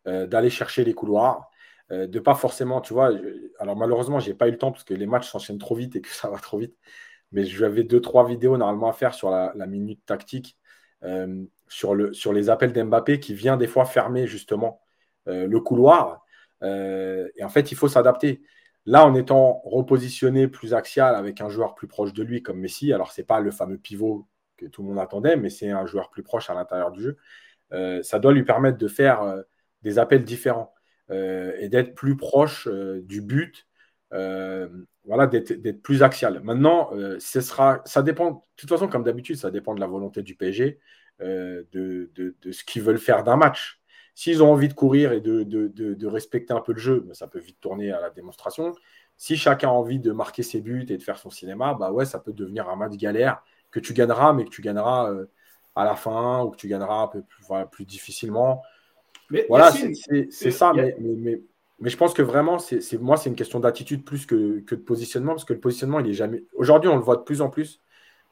euh, 0.07 0.25
d'aller 0.27 0.49
chercher 0.49 0.83
les 0.83 0.93
couloirs, 0.93 1.49
euh, 1.91 2.07
de 2.07 2.19
pas 2.19 2.35
forcément, 2.35 2.81
tu 2.81 2.93
vois, 2.93 3.11
alors 3.59 3.75
malheureusement, 3.75 4.19
j'ai 4.19 4.33
pas 4.33 4.47
eu 4.47 4.51
le 4.51 4.57
temps 4.57 4.71
parce 4.71 4.83
que 4.83 4.93
les 4.93 5.05
matchs 5.05 5.29
s'enchaînent 5.29 5.57
trop 5.59 5.75
vite 5.75 5.95
et 5.95 6.01
que 6.01 6.09
ça 6.13 6.29
va 6.29 6.37
trop 6.39 6.57
vite, 6.57 6.75
mais 7.31 7.45
j'avais 7.45 7.83
deux, 7.83 8.01
trois 8.01 8.25
vidéos 8.27 8.57
normalement 8.57 8.89
à 8.89 8.93
faire 8.93 9.13
sur 9.13 9.29
la, 9.29 9.53
minute 9.67 10.05
tactique, 10.05 10.57
sur, 11.67 11.93
le, 11.95 12.13
sur 12.13 12.33
les 12.33 12.49
appels 12.49 12.73
d'Mbappé 12.73 13.19
qui 13.19 13.33
vient 13.35 13.57
des 13.57 13.67
fois 13.67 13.85
fermer 13.85 14.27
justement 14.27 14.81
le 15.25 15.59
couloir. 15.59 16.25
et 16.63 17.43
en 17.43 17.49
fait, 17.49 17.71
il 17.71 17.75
faut 17.75 17.87
s'adapter. 17.87 18.41
Là, 18.86 19.05
en 19.05 19.15
étant 19.15 19.61
repositionné 19.65 20.47
plus 20.47 20.73
axial 20.73 21.15
avec 21.15 21.41
un 21.41 21.49
joueur 21.49 21.73
plus 21.73 21.88
proche 21.88 22.13
de 22.13 22.23
lui 22.23 22.43
comme 22.43 22.59
Messi, 22.59 22.93
alors 22.93 23.11
ce 23.11 23.21
n'est 23.21 23.25
pas 23.25 23.39
le 23.39 23.51
fameux 23.51 23.77
pivot 23.77 24.27
que 24.57 24.65
tout 24.67 24.83
le 24.83 24.89
monde 24.89 24.99
attendait, 24.99 25.36
mais 25.38 25.49
c'est 25.49 25.71
un 25.71 25.86
joueur 25.86 26.09
plus 26.11 26.23
proche 26.23 26.49
à 26.49 26.53
l'intérieur 26.53 26.91
du 26.91 27.01
jeu, 27.01 27.17
euh, 27.73 28.01
ça 28.03 28.19
doit 28.19 28.33
lui 28.33 28.43
permettre 28.43 28.77
de 28.77 28.88
faire 28.88 29.21
euh, 29.23 29.41
des 29.81 29.99
appels 29.99 30.23
différents 30.23 30.73
euh, 31.11 31.53
et 31.59 31.69
d'être 31.69 31.95
plus 31.95 32.15
proche 32.17 32.67
du 32.67 33.21
but, 33.21 33.67
voilà, 34.11 35.27
d'être 35.27 35.81
plus 35.81 36.03
axial. 36.03 36.39
Maintenant, 36.41 36.89
ce 37.19 37.41
sera, 37.41 37.81
ça 37.86 38.01
dépend, 38.01 38.31
de 38.31 38.39
toute 38.55 38.69
façon, 38.69 38.88
comme 38.88 39.03
d'habitude, 39.03 39.36
ça 39.36 39.51
dépend 39.51 39.75
de 39.75 39.79
la 39.81 39.88
volonté 39.88 40.21
du 40.21 40.36
PSG, 40.36 40.79
de, 41.19 41.65
de, 42.13 42.51
ce 42.51 42.63
qu'ils 42.63 42.81
veulent 42.81 42.97
faire 42.97 43.23
d'un 43.23 43.36
match. 43.36 43.81
S'ils 44.18 44.41
ont 44.41 44.49
envie 44.49 44.70
de 44.70 44.74
courir 44.74 45.11
et 45.11 45.20
de, 45.20 46.07
respecter 46.07 46.53
un 46.53 46.61
peu 46.61 46.72
le 46.72 46.80
jeu, 46.80 47.01
ben, 47.05 47.13
ça 47.13 47.28
peut 47.28 47.39
vite 47.39 47.59
tourner 47.59 47.91
à 47.91 47.99
la 47.99 48.09
démonstration. 48.09 48.74
Si 49.18 49.36
chacun 49.36 49.68
a 49.68 49.72
envie 49.72 49.99
de 49.99 50.13
marquer 50.13 50.41
ses 50.41 50.61
buts 50.61 50.86
et 50.89 50.97
de 50.97 51.03
faire 51.03 51.18
son 51.18 51.30
cinéma, 51.30 51.74
bah 51.74 51.91
ouais, 51.91 52.05
ça 52.05 52.20
peut 52.20 52.32
devenir 52.32 52.70
un 52.70 52.78
match 52.78 52.95
galère 52.95 53.43
que 53.72 53.82
tu 53.82 53.93
gagneras, 53.93 54.32
mais 54.32 54.45
que 54.45 54.49
tu 54.49 54.61
gagneras 54.61 55.11
euh, 55.11 55.26
à 55.76 55.84
la 55.84 55.95
fin 55.95 56.43
ou 56.43 56.49
que 56.49 56.55
tu 56.55 56.70
gagneras 56.70 57.03
un 57.03 57.07
peu 57.07 57.24
plus, 57.70 57.86
difficilement. 57.86 58.61
Mais, 59.30 59.45
voilà, 59.49 59.72
c'est 59.72 60.51
ça. 60.51 60.72
Mais, 60.74 60.95
mais, 60.99 61.41
je 61.89 61.97
pense 61.97 62.13
que 62.13 62.22
vraiment, 62.22 62.57
c'est 62.57 62.93
moi, 62.93 63.18
c'est 63.18 63.30
une 63.30 63.36
question 63.36 63.59
d'attitude 63.59 64.05
plus 64.05 64.26
que, 64.26 64.61
que, 64.61 64.76
de 64.76 64.82
positionnement, 64.82 65.34
parce 65.34 65.43
que 65.43 65.53
le 65.53 65.59
positionnement, 65.59 65.99
il 65.99 66.09
est 66.09 66.13
jamais. 66.13 66.45
Aujourd'hui, 66.53 66.89
on 66.89 66.95
le 66.95 67.03
voit 67.03 67.18
de 67.18 67.24
plus 67.24 67.41
en 67.41 67.49
plus 67.49 67.82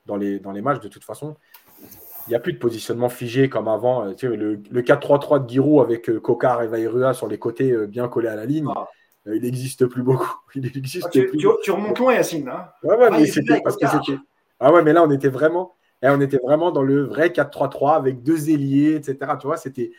dans 0.05 0.15
les, 0.15 0.39
dans 0.39 0.53
les 0.53 0.61
matchs, 0.61 0.79
de 0.79 0.87
toute 0.87 1.03
façon 1.03 1.35
il 2.27 2.29
n'y 2.29 2.35
a 2.35 2.39
plus 2.39 2.53
de 2.53 2.57
positionnement 2.57 3.09
figé 3.09 3.49
comme 3.49 3.67
avant. 3.67 4.05
Euh, 4.05 4.35
le, 4.35 4.81
4-3-3 4.81 5.45
de 5.45 5.49
Giroud 5.49 5.83
avec 5.83 6.09
euh, 6.09 6.19
Kokar 6.19 6.63
et 6.63 6.67
Vairua 6.67 7.13
sur 7.13 7.27
les 7.27 7.37
côtés 7.37 7.71
euh, 7.71 7.87
bien 7.87 8.07
collés 8.07 8.29
à 8.29 8.35
la 8.35 8.45
ligne, 8.45 8.67
ah. 8.75 8.87
il 9.25 9.41
n'existe 9.41 9.85
plus 9.85 10.03
beaucoup. 10.03 10.33
Il 10.55 10.65
existe 10.65 11.05
ah, 11.07 11.09
tu, 11.09 11.27
plus 11.27 11.37
tu, 11.63 11.71
remontes 11.71 11.99
loin, 11.99 12.13
Yacine. 12.13 12.47
Hein 12.49 12.67
ouais, 12.83 12.95
ouais, 12.95 13.07
ah, 13.11 13.17
mais 13.17 13.25
c'était 13.25 13.61
parce 13.61 13.77
que 13.77 13.87
c'était. 13.87 14.19
Ah 14.59 14.71
ouais, 14.71 14.83
mais 14.83 14.93
là, 14.93 15.03
on 15.03 15.11
était 15.11 15.29
vraiment, 15.29 15.75
eh, 16.01 16.09
on 16.09 16.21
était 16.21 16.37
vraiment 16.37 16.71
dans 16.71 16.83
le 16.83 17.03
vrai 17.03 17.29
4-3-3 17.29 17.95
avec 17.95 18.23
deux 18.23 18.49
ailiers, 18.49 18.95
etc. 18.95 19.17
Tu 19.39 19.47
vois, 19.47 19.57
c'était. 19.57 19.91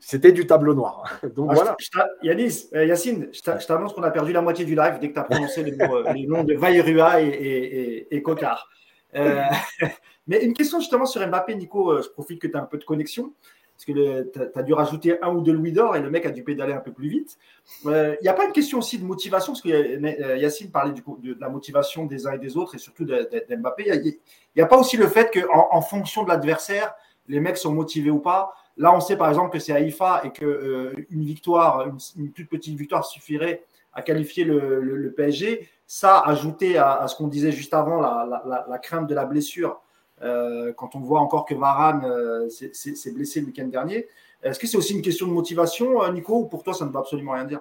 C'était 0.00 0.32
du 0.32 0.46
tableau 0.46 0.74
noir. 0.74 1.18
Donc 1.34 1.54
voilà. 1.54 1.76
Yanis, 2.22 2.68
Yacine, 2.74 3.30
je 3.32 3.66
t'annonce 3.66 3.94
qu'on 3.94 4.02
a 4.02 4.10
perdu 4.10 4.34
la 4.34 4.42
moitié 4.42 4.66
du 4.66 4.74
live 4.74 4.98
dès 5.00 5.08
que 5.08 5.14
tu 5.14 5.20
as 5.20 5.24
prononcé 5.24 5.62
les, 5.62 6.26
noms 6.26 6.44
de 6.44 6.54
Vairua 6.54 7.22
et, 7.22 7.28
et, 7.28 8.14
et, 8.14 8.22
Kokar. 8.22 8.68
Mais 10.26 10.42
une 10.44 10.54
question 10.54 10.80
justement 10.80 11.06
sur 11.06 11.26
Mbappé, 11.26 11.54
Nico, 11.54 11.90
euh, 11.90 12.02
je 12.02 12.08
profite 12.08 12.40
que 12.40 12.46
tu 12.46 12.56
as 12.56 12.62
un 12.62 12.66
peu 12.66 12.78
de 12.78 12.84
connexion, 12.84 13.32
parce 13.74 13.84
que 13.84 14.22
tu 14.22 14.58
as, 14.58 14.62
dû 14.62 14.72
rajouter 14.72 15.20
un 15.22 15.34
ou 15.34 15.40
deux 15.40 15.52
louis 15.52 15.72
d'or 15.72 15.96
et 15.96 16.00
le 16.00 16.08
mec 16.08 16.24
a 16.26 16.30
dû 16.30 16.44
pédaler 16.44 16.72
un 16.72 16.80
peu 16.80 16.92
plus 16.92 17.08
vite. 17.08 17.38
Il 17.84 17.90
euh, 17.90 18.16
n'y 18.22 18.28
a 18.28 18.32
pas 18.32 18.46
une 18.46 18.52
question 18.52 18.78
aussi 18.78 18.98
de 18.98 19.04
motivation, 19.04 19.52
parce 19.52 19.62
que 19.62 19.68
euh, 19.68 20.36
Yacine 20.36 20.70
parlait 20.70 20.92
du 20.92 21.02
de, 21.02 21.36
la 21.40 21.48
motivation 21.48 22.06
des 22.06 22.26
uns 22.26 22.32
et 22.32 22.38
des 22.38 22.56
autres, 22.56 22.74
et 22.74 22.78
surtout 22.78 23.04
d'Mbappé. 23.04 23.84
Il 23.86 24.14
n'y 24.56 24.62
a, 24.62 24.66
pas 24.66 24.78
aussi 24.78 24.96
le 24.96 25.08
fait 25.08 25.30
qu'en 25.32 25.68
en, 25.70 25.82
fonction 25.82 26.22
de 26.22 26.28
l'adversaire, 26.28 26.94
les 27.26 27.40
mecs 27.40 27.58
sont 27.58 27.72
motivés 27.72 28.10
ou 28.10 28.20
pas. 28.20 28.54
Là, 28.76 28.94
on 28.94 29.00
sait 29.00 29.16
par 29.16 29.28
exemple 29.28 29.50
que 29.50 29.58
c'est 29.58 29.72
Haïfa 29.72 30.22
et 30.24 30.30
qu'une 30.30 31.06
une 31.10 31.24
victoire, 31.24 31.86
une, 32.16 32.32
toute 32.32 32.48
petite 32.48 32.76
victoire 32.76 33.04
suffirait 33.04 33.64
à 33.92 34.02
qualifier 34.02 34.44
le, 34.44 35.14
PSG. 35.16 35.68
Ça, 35.86 36.20
ajouté 36.20 36.78
à, 36.78 37.06
ce 37.06 37.16
qu'on 37.16 37.28
disait 37.28 37.52
juste 37.52 37.74
avant, 37.74 38.00
la, 38.00 38.78
crainte 38.82 39.08
de 39.08 39.14
la 39.14 39.24
blessure 39.24 39.80
euh, 40.22 40.72
quand 40.76 40.94
on 40.94 41.00
voit 41.00 41.20
encore 41.20 41.44
que 41.44 41.54
Varane 41.54 42.04
euh, 42.04 42.48
s'est 42.48 43.10
blessé 43.12 43.40
le 43.40 43.46
week-end 43.46 43.66
dernier. 43.66 44.06
Est-ce 44.42 44.58
que 44.58 44.66
c'est 44.66 44.76
aussi 44.76 44.94
une 44.94 45.02
question 45.02 45.26
de 45.26 45.32
motivation, 45.32 46.02
euh, 46.02 46.12
Nico, 46.12 46.34
ou 46.34 46.46
pour 46.46 46.62
toi, 46.62 46.74
ça 46.74 46.84
ne 46.84 46.90
veut 46.90 46.98
absolument 46.98 47.32
rien 47.32 47.44
dire? 47.44 47.60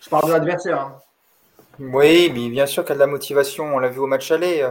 Je 0.00 0.08
parle 0.08 0.28
de 0.28 0.32
l'adversaire. 0.32 0.80
Hein. 0.80 0.98
Oui, 1.78 2.30
mais 2.34 2.48
bien 2.50 2.66
sûr 2.66 2.84
qu'il 2.84 2.90
y 2.90 2.92
a 2.92 2.96
de 2.96 3.00
la 3.00 3.06
motivation. 3.06 3.64
On 3.74 3.78
l'a 3.78 3.88
vu 3.88 3.98
au 3.98 4.06
match 4.06 4.30
aller. 4.30 4.70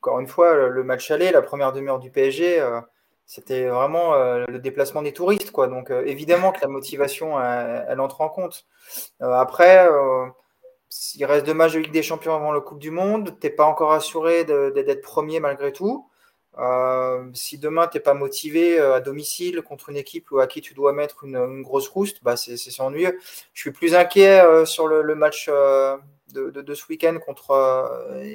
Encore 0.00 0.20
une 0.20 0.26
fois, 0.26 0.68
le 0.68 0.84
match 0.84 1.10
aller, 1.10 1.30
la 1.30 1.42
première 1.42 1.72
demi-heure 1.72 1.98
du 1.98 2.10
PSG, 2.10 2.64
c'était 3.26 3.66
vraiment 3.66 4.14
le 4.14 4.58
déplacement 4.58 5.02
des 5.02 5.12
touristes. 5.12 5.50
Quoi. 5.50 5.66
Donc, 5.66 5.90
évidemment 5.90 6.52
que 6.52 6.60
la 6.62 6.68
motivation, 6.68 7.38
elle, 7.42 8.00
entre 8.00 8.22
en 8.22 8.30
compte. 8.30 8.64
après, 9.20 9.86
il 11.14 11.24
reste 11.24 11.46
deux 11.46 11.54
matchs 11.54 11.74
de 11.74 11.78
Ligue 11.80 11.92
des 11.92 12.02
Champions 12.02 12.34
avant 12.34 12.52
le 12.52 12.60
Coupe 12.60 12.78
du 12.78 12.90
Monde. 12.90 13.36
Tu 13.40 13.46
n'es 13.46 13.52
pas 13.52 13.64
encore 13.64 13.92
assuré 13.92 14.44
d'être 14.44 15.02
premier 15.02 15.40
malgré 15.40 15.72
tout. 15.72 16.08
Euh, 16.58 17.30
si 17.34 17.56
demain 17.58 17.86
tu 17.86 17.96
n'es 17.96 18.02
pas 18.02 18.14
motivé 18.14 18.80
à 18.80 19.00
domicile 19.00 19.62
contre 19.62 19.90
une 19.90 19.96
équipe 19.96 20.28
à 20.40 20.48
qui 20.48 20.60
tu 20.60 20.74
dois 20.74 20.92
mettre 20.92 21.24
une, 21.24 21.62
grosse 21.62 21.88
rouste, 21.88 22.22
bah 22.22 22.36
c'est 22.36 22.80
ennuyeux. 22.80 23.18
Je 23.52 23.60
suis 23.60 23.70
plus 23.70 23.94
inquiet 23.94 24.42
sur 24.66 24.88
le, 24.88 25.14
match 25.14 25.48
de, 25.48 26.50
de, 26.50 26.74
ce 26.74 26.86
week-end 26.88 27.18
contre 27.24 27.54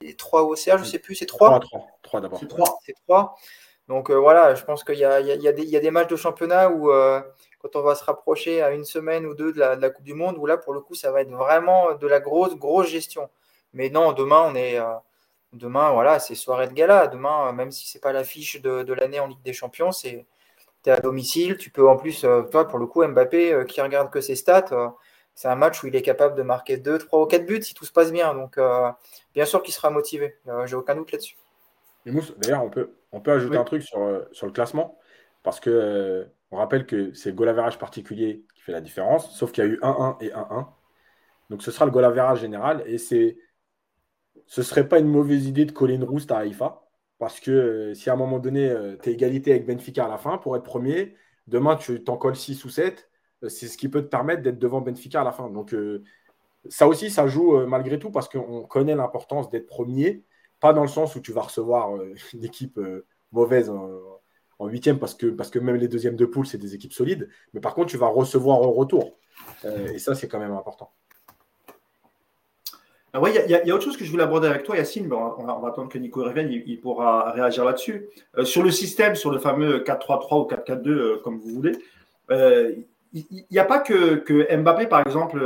les 0.01 0.15
3 0.15 0.43
OCR, 0.43 0.77
je 0.77 0.85
sais 0.85 0.99
plus, 0.99 1.15
c'est 1.15 1.25
3 1.25 1.59
3, 1.59 1.87
3, 2.01 2.21
d'abord. 2.21 2.39
C'est 2.39 2.47
3. 2.47 2.79
C'est 2.85 2.95
3. 3.07 3.35
Donc 3.89 4.09
voilà, 4.09 4.55
je 4.55 4.63
pense 4.63 4.85
qu'il 4.85 4.95
y, 4.95 4.99
y, 4.99 5.03
y, 5.03 5.75
a 5.75 5.79
des 5.79 5.91
matchs 5.91 6.09
de 6.09 6.15
championnat 6.15 6.69
où 6.69 6.89
quand 7.63 7.79
on 7.79 7.81
va 7.81 7.95
se 7.95 8.03
rapprocher 8.03 8.61
à 8.61 8.71
une 8.71 8.83
semaine 8.83 9.25
ou 9.25 9.33
deux 9.33 9.53
de 9.53 9.59
la, 9.59 9.89
Coupe 9.89 10.03
du 10.03 10.13
Monde, 10.13 10.37
où 10.37 10.45
là, 10.45 10.57
pour 10.57 10.73
le 10.73 10.81
coup, 10.81 10.95
ça 10.95 11.11
va 11.11 11.21
être 11.21 11.31
vraiment 11.31 11.93
de 11.95 12.07
la 12.07 12.19
grosse, 12.19 12.55
grosse 12.57 12.87
gestion. 12.89 13.29
Mais 13.73 13.89
non, 13.89 14.11
demain, 14.11 14.43
on 14.45 14.55
est. 14.55 14.77
Euh, 14.77 14.93
demain, 15.53 15.91
voilà, 15.93 16.19
c'est 16.19 16.35
soirée 16.35 16.67
de 16.67 16.73
gala. 16.73 17.07
Demain, 17.07 17.47
euh, 17.47 17.51
même 17.53 17.71
si 17.71 17.87
c'est 17.87 18.01
pas 18.01 18.11
l'affiche 18.11 18.61
de, 18.61 18.83
de 18.83 18.93
l'année 18.93 19.19
en 19.21 19.27
Ligue 19.27 19.41
des 19.43 19.53
Champions, 19.53 19.93
c'est 19.93 20.25
tu 20.83 20.89
es 20.89 20.93
à 20.93 20.99
domicile. 20.99 21.57
Tu 21.57 21.69
peux 21.69 21.87
en 21.87 21.95
plus, 21.95 22.25
euh, 22.25 22.43
toi, 22.43 22.67
pour 22.67 22.79
le 22.79 22.85
coup, 22.85 23.05
Mbappé, 23.05 23.63
qui 23.69 23.81
regarde 23.81 24.11
que 24.11 24.19
ses 24.19 24.35
stats, 24.35 24.93
c'est 25.33 25.47
un 25.47 25.55
match 25.55 25.81
où 25.83 25.87
il 25.87 25.95
est 25.95 26.01
capable 26.01 26.35
de 26.35 26.43
marquer 26.43 26.77
2, 26.77 26.97
3 26.97 27.21
ou 27.21 27.25
4 27.25 27.45
buts 27.45 27.63
si 27.63 27.73
tout 27.73 27.85
se 27.85 27.93
passe 27.93 28.11
bien. 28.11 28.33
Donc, 28.33 28.59
bien 29.33 29.45
sûr 29.45 29.63
qu'il 29.63 29.73
sera 29.73 29.89
motivé. 29.89 30.37
J'ai 30.65 30.75
aucun 30.75 30.95
doute 30.95 31.13
là-dessus. 31.13 31.37
D'ailleurs, 32.05 32.63
on 32.63 32.69
peut, 32.69 32.91
on 33.13 33.21
peut 33.21 33.31
ajouter 33.31 33.57
un 33.57 33.63
truc 33.63 33.83
sur, 33.83 34.27
sur 34.33 34.47
le 34.47 34.51
classement. 34.51 34.99
Parce 35.43 35.59
que 35.59 36.27
on 36.53 36.57
rappelle 36.57 36.85
que 36.85 37.13
c'est 37.13 37.29
le 37.29 37.35
goal 37.35 37.49
average 37.49 37.79
particulier 37.79 38.45
qui 38.55 38.61
fait 38.61 38.71
la 38.71 38.81
différence, 38.81 39.35
sauf 39.35 39.51
qu'il 39.51 39.63
y 39.63 39.67
a 39.67 39.69
eu 39.69 39.79
1-1 39.81 40.17
et 40.21 40.29
1-1. 40.29 40.67
Donc 41.49 41.63
ce 41.63 41.71
sera 41.71 41.85
le 41.85 41.91
goal 41.91 42.05
average 42.05 42.41
général 42.41 42.83
et 42.85 42.97
c'est 42.97 43.37
ce 44.45 44.61
serait 44.61 44.87
pas 44.87 44.99
une 44.99 45.07
mauvaise 45.07 45.47
idée 45.47 45.65
de 45.65 45.71
coller 45.71 45.95
une 45.95 46.03
rouste 46.03 46.31
à 46.31 46.37
Haïfa 46.37 46.83
parce 47.17 47.39
que 47.39 47.51
euh, 47.51 47.93
si 47.95 48.09
à 48.09 48.13
un 48.13 48.15
moment 48.17 48.39
donné 48.39 48.69
euh, 48.69 48.97
tu 49.01 49.09
es 49.09 49.13
égalité 49.13 49.51
avec 49.51 49.65
Benfica 49.65 50.05
à 50.05 50.09
la 50.09 50.17
fin 50.17 50.37
pour 50.37 50.55
être 50.55 50.63
premier, 50.63 51.15
demain 51.47 51.75
tu 51.75 52.03
t'en 52.03 52.17
colles 52.17 52.35
6 52.35 52.63
ou 52.65 52.69
7, 52.69 53.09
euh, 53.43 53.49
c'est 53.49 53.67
ce 53.67 53.77
qui 53.77 53.89
peut 53.89 54.03
te 54.03 54.09
permettre 54.09 54.43
d'être 54.43 54.59
devant 54.59 54.81
Benfica 54.81 55.21
à 55.21 55.23
la 55.23 55.31
fin. 55.31 55.49
Donc 55.49 55.75
ça 56.69 56.87
aussi, 56.87 57.09
ça 57.09 57.27
joue 57.27 57.65
malgré 57.65 57.97
tout 57.97 58.11
parce 58.11 58.29
qu'on 58.29 58.63
connaît 58.63 58.95
l'importance 58.95 59.49
d'être 59.49 59.67
premier, 59.67 60.23
pas 60.59 60.73
dans 60.73 60.83
le 60.83 60.87
sens 60.87 61.15
où 61.15 61.19
tu 61.19 61.31
vas 61.31 61.41
recevoir 61.41 61.95
une 62.33 62.43
équipe 62.43 62.79
mauvaise 63.31 63.71
en 64.63 64.67
huitième 64.67 64.99
parce 64.99 65.13
que, 65.13 65.27
parce 65.27 65.49
que 65.49 65.59
même 65.59 65.75
les 65.75 65.87
deuxièmes 65.87 66.15
de 66.15 66.25
poule, 66.25 66.47
c'est 66.47 66.57
des 66.57 66.73
équipes 66.75 66.93
solides. 66.93 67.29
Mais 67.53 67.59
par 67.59 67.73
contre, 67.73 67.91
tu 67.91 67.97
vas 67.97 68.07
recevoir 68.07 68.61
au 68.61 68.71
retour. 68.71 69.17
Euh, 69.65 69.89
et 69.93 69.99
ça, 69.99 70.15
c'est 70.15 70.27
quand 70.27 70.39
même 70.39 70.53
important. 70.53 70.91
Ah 73.15 73.21
oui, 73.21 73.29
il 73.45 73.51
y, 73.51 73.71
a 73.71 73.75
autre 73.75 73.83
chose 73.83 73.95
que 73.95 74.05
je 74.05 74.09
voulais 74.09 74.23
aborder 74.23 74.47
avec 74.47 74.63
toi, 74.63 74.75
Yacine. 74.75 75.11
on, 75.13 75.43
va, 75.43 75.67
attendre 75.67 75.87
que 75.87 75.99
Nico 75.99 76.23
revienne, 76.23 76.49
il, 76.51 76.81
pourra 76.81 77.31
réagir 77.31 77.63
là-dessus. 77.63 78.07
Euh, 78.39 78.43
sur 78.43 78.63
le 78.63 78.71
système, 78.71 79.13
sur 79.13 79.29
le 79.29 79.37
fameux 79.37 79.83
4-3-3 79.83 80.45
ou 80.45 80.47
4-4-2, 80.49 80.89
euh, 80.89 81.21
comme 81.23 81.37
vous 81.39 81.49
voulez, 81.49 81.77
il 82.31 83.45
n'y 83.51 83.59
a 83.59 83.65
pas 83.65 83.79
que, 83.79 84.15
que, 84.15 84.55
Mbappé, 84.55 84.87
par 84.87 85.05
exemple, 85.05 85.45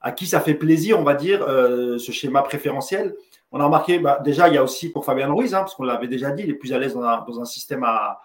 à 0.00 0.12
qui 0.12 0.26
ça 0.26 0.40
fait 0.40 0.54
plaisir, 0.54 0.98
on 0.98 1.02
va 1.02 1.12
dire, 1.12 1.46
ce 1.46 2.10
schéma 2.10 2.40
préférentiel. 2.40 3.14
On 3.50 3.60
a 3.60 3.64
remarqué, 3.64 3.98
bah, 3.98 4.20
déjà, 4.22 4.48
il 4.48 4.54
y 4.54 4.58
a 4.58 4.62
aussi 4.62 4.90
pour 4.90 5.04
Fabien 5.04 5.32
Ruiz, 5.32 5.54
hein, 5.54 5.60
parce 5.60 5.74
qu'on 5.74 5.84
l'avait 5.84 6.08
déjà 6.08 6.30
dit, 6.30 6.42
il 6.42 6.50
est 6.50 6.54
plus 6.54 6.72
à 6.72 6.78
l'aise 6.78 6.94
dans 6.94 7.40
un, 7.40 7.44
système 7.44 7.82
à, 7.82 8.20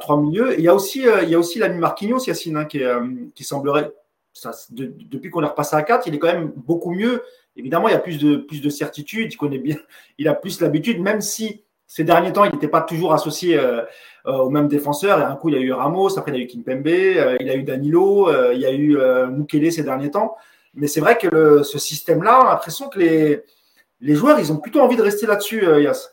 trois 0.00 0.20
milieux. 0.20 0.54
il 0.58 0.64
y 0.64 0.68
a 0.68 0.74
aussi, 0.74 1.06
euh, 1.08 1.22
il 1.22 1.30
y 1.30 1.34
a 1.34 1.38
aussi 1.38 1.58
l'ami 1.58 1.78
Marquinhos, 1.78 2.26
Yacine, 2.26 2.56
hein, 2.56 2.64
qui, 2.66 2.82
euh, 2.82 3.06
qui, 3.34 3.44
semblerait, 3.44 3.90
depuis 4.70 5.30
qu'on 5.30 5.42
est 5.42 5.48
repassé 5.48 5.76
à 5.76 5.82
4, 5.82 6.06
il 6.08 6.14
est 6.14 6.18
quand 6.18 6.32
même 6.32 6.52
beaucoup 6.54 6.90
mieux. 6.90 7.22
Évidemment, 7.56 7.88
il 7.88 7.92
y 7.92 7.94
a 7.94 8.00
plus 8.00 8.18
de, 8.18 8.36
plus 8.36 8.60
de 8.60 8.68
certitude, 8.68 9.32
il 9.32 9.36
connaît 9.36 9.58
bien, 9.58 9.76
il 10.18 10.28
a 10.28 10.34
plus 10.34 10.60
l'habitude, 10.60 11.00
même 11.00 11.22
si 11.22 11.62
ces 11.86 12.04
derniers 12.04 12.32
temps, 12.32 12.44
il 12.44 12.52
n'était 12.52 12.68
pas 12.68 12.82
toujours 12.82 13.14
associé 13.14 13.58
euh, 13.58 13.82
aux 14.26 14.50
mêmes 14.50 14.68
défenseurs. 14.68 15.20
Et 15.20 15.22
un 15.22 15.36
coup, 15.36 15.48
il 15.48 15.54
y 15.54 15.58
a 15.58 15.60
eu 15.60 15.72
Ramos, 15.72 16.18
après, 16.18 16.32
il 16.32 16.38
y 16.38 16.40
a 16.40 16.44
eu 16.44 16.48
Kimpembe, 16.48 16.88
il 16.88 17.46
y 17.46 17.50
a 17.50 17.54
eu 17.54 17.62
Danilo, 17.62 18.28
il 18.52 18.58
y 18.58 18.66
a 18.66 18.72
eu 18.72 18.98
Mukele 19.30 19.70
ces 19.70 19.84
derniers 19.84 20.10
temps. 20.10 20.36
Mais 20.74 20.88
c'est 20.88 21.00
vrai 21.00 21.16
que 21.16 21.62
ce 21.62 21.78
système-là, 21.78 22.40
on 22.42 22.46
a 22.46 22.50
l'impression 22.50 22.88
que 22.88 22.98
les, 22.98 23.44
les 24.00 24.14
joueurs, 24.14 24.38
ils 24.38 24.52
ont 24.52 24.58
plutôt 24.58 24.80
envie 24.80 24.96
de 24.96 25.02
rester 25.02 25.26
là-dessus, 25.26 25.66
euh, 25.66 25.80
Yas. 25.80 26.10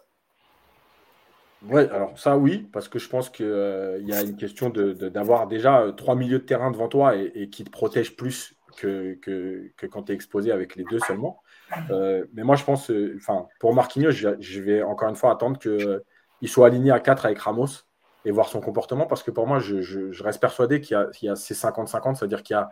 Oui, 1.66 1.82
alors 1.92 2.18
ça 2.20 2.38
oui, 2.38 2.68
parce 2.74 2.90
que 2.90 3.00
je 3.00 3.08
pense 3.08 3.30
qu'il 3.30 3.46
euh, 3.46 3.98
y 4.02 4.14
a 4.14 4.22
une 4.22 4.36
question 4.36 4.70
d'avoir 4.70 5.48
déjà 5.48 5.82
euh, 5.82 5.92
trois 5.94 6.16
milieux 6.16 6.40
de 6.40 6.44
terrain 6.44 6.72
devant 6.72 6.90
toi 6.90 7.16
et, 7.16 7.50
qui 7.50 7.64
te 7.64 7.70
protègent 7.70 8.18
plus 8.18 8.54
que, 8.78 9.18
quand 9.90 10.04
tu 10.04 10.12
es 10.12 10.16
exposé 10.16 10.52
avec 10.52 10.76
les 10.76 10.84
deux 10.90 11.00
seulement. 11.00 11.42
mais 11.90 12.44
moi, 12.44 12.56
je 12.56 12.64
pense, 12.64 12.92
enfin, 13.16 13.48
pour 13.60 13.74
Marquinhos, 13.74 14.12
je, 14.12 14.62
vais 14.62 14.82
encore 14.82 15.10
une 15.10 15.16
fois 15.16 15.32
attendre 15.32 15.58
qu'il 15.58 16.50
soit 16.50 16.68
aligné 16.68 16.92
à 16.92 17.00
4 17.00 17.26
avec 17.28 17.40
Ramos 17.40 17.68
et 18.26 18.32
voir 18.32 18.48
son 18.48 18.62
comportement, 18.62 19.06
parce 19.06 19.24
que 19.24 19.32
pour 19.32 19.48
moi, 19.48 19.60
je, 19.60 20.24
reste 20.24 20.42
persuadé 20.42 20.82
qu'il 20.82 20.98
y, 21.22 21.30
a 21.30 21.36
ces 21.36 21.54
50-50, 21.54 22.16
c'est-à-dire 22.16 22.44
qu'il 22.44 22.56
y 22.56 22.58
a 22.58 22.72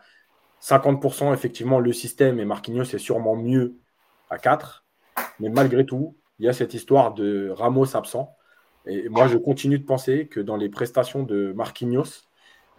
50% 0.61 1.33
effectivement 1.33 1.79
le 1.79 1.93
système 1.93 2.39
et 2.39 2.45
Marquinhos 2.45 2.83
est 2.83 2.99
sûrement 2.99 3.35
mieux 3.35 3.75
à 4.29 4.37
4 4.37 4.80
mais 5.39 5.49
malgré 5.49 5.85
tout, 5.85 6.15
il 6.39 6.45
y 6.45 6.49
a 6.49 6.53
cette 6.53 6.73
histoire 6.73 7.13
de 7.13 7.49
Ramos 7.49 7.95
absent. 7.95 8.35
Et 8.85 9.09
moi, 9.09 9.27
je 9.27 9.37
continue 9.37 9.77
de 9.77 9.85
penser 9.85 10.27
que 10.27 10.39
dans 10.39 10.57
les 10.57 10.69
prestations 10.69 11.23
de 11.23 11.53
Marquinhos, 11.53 12.25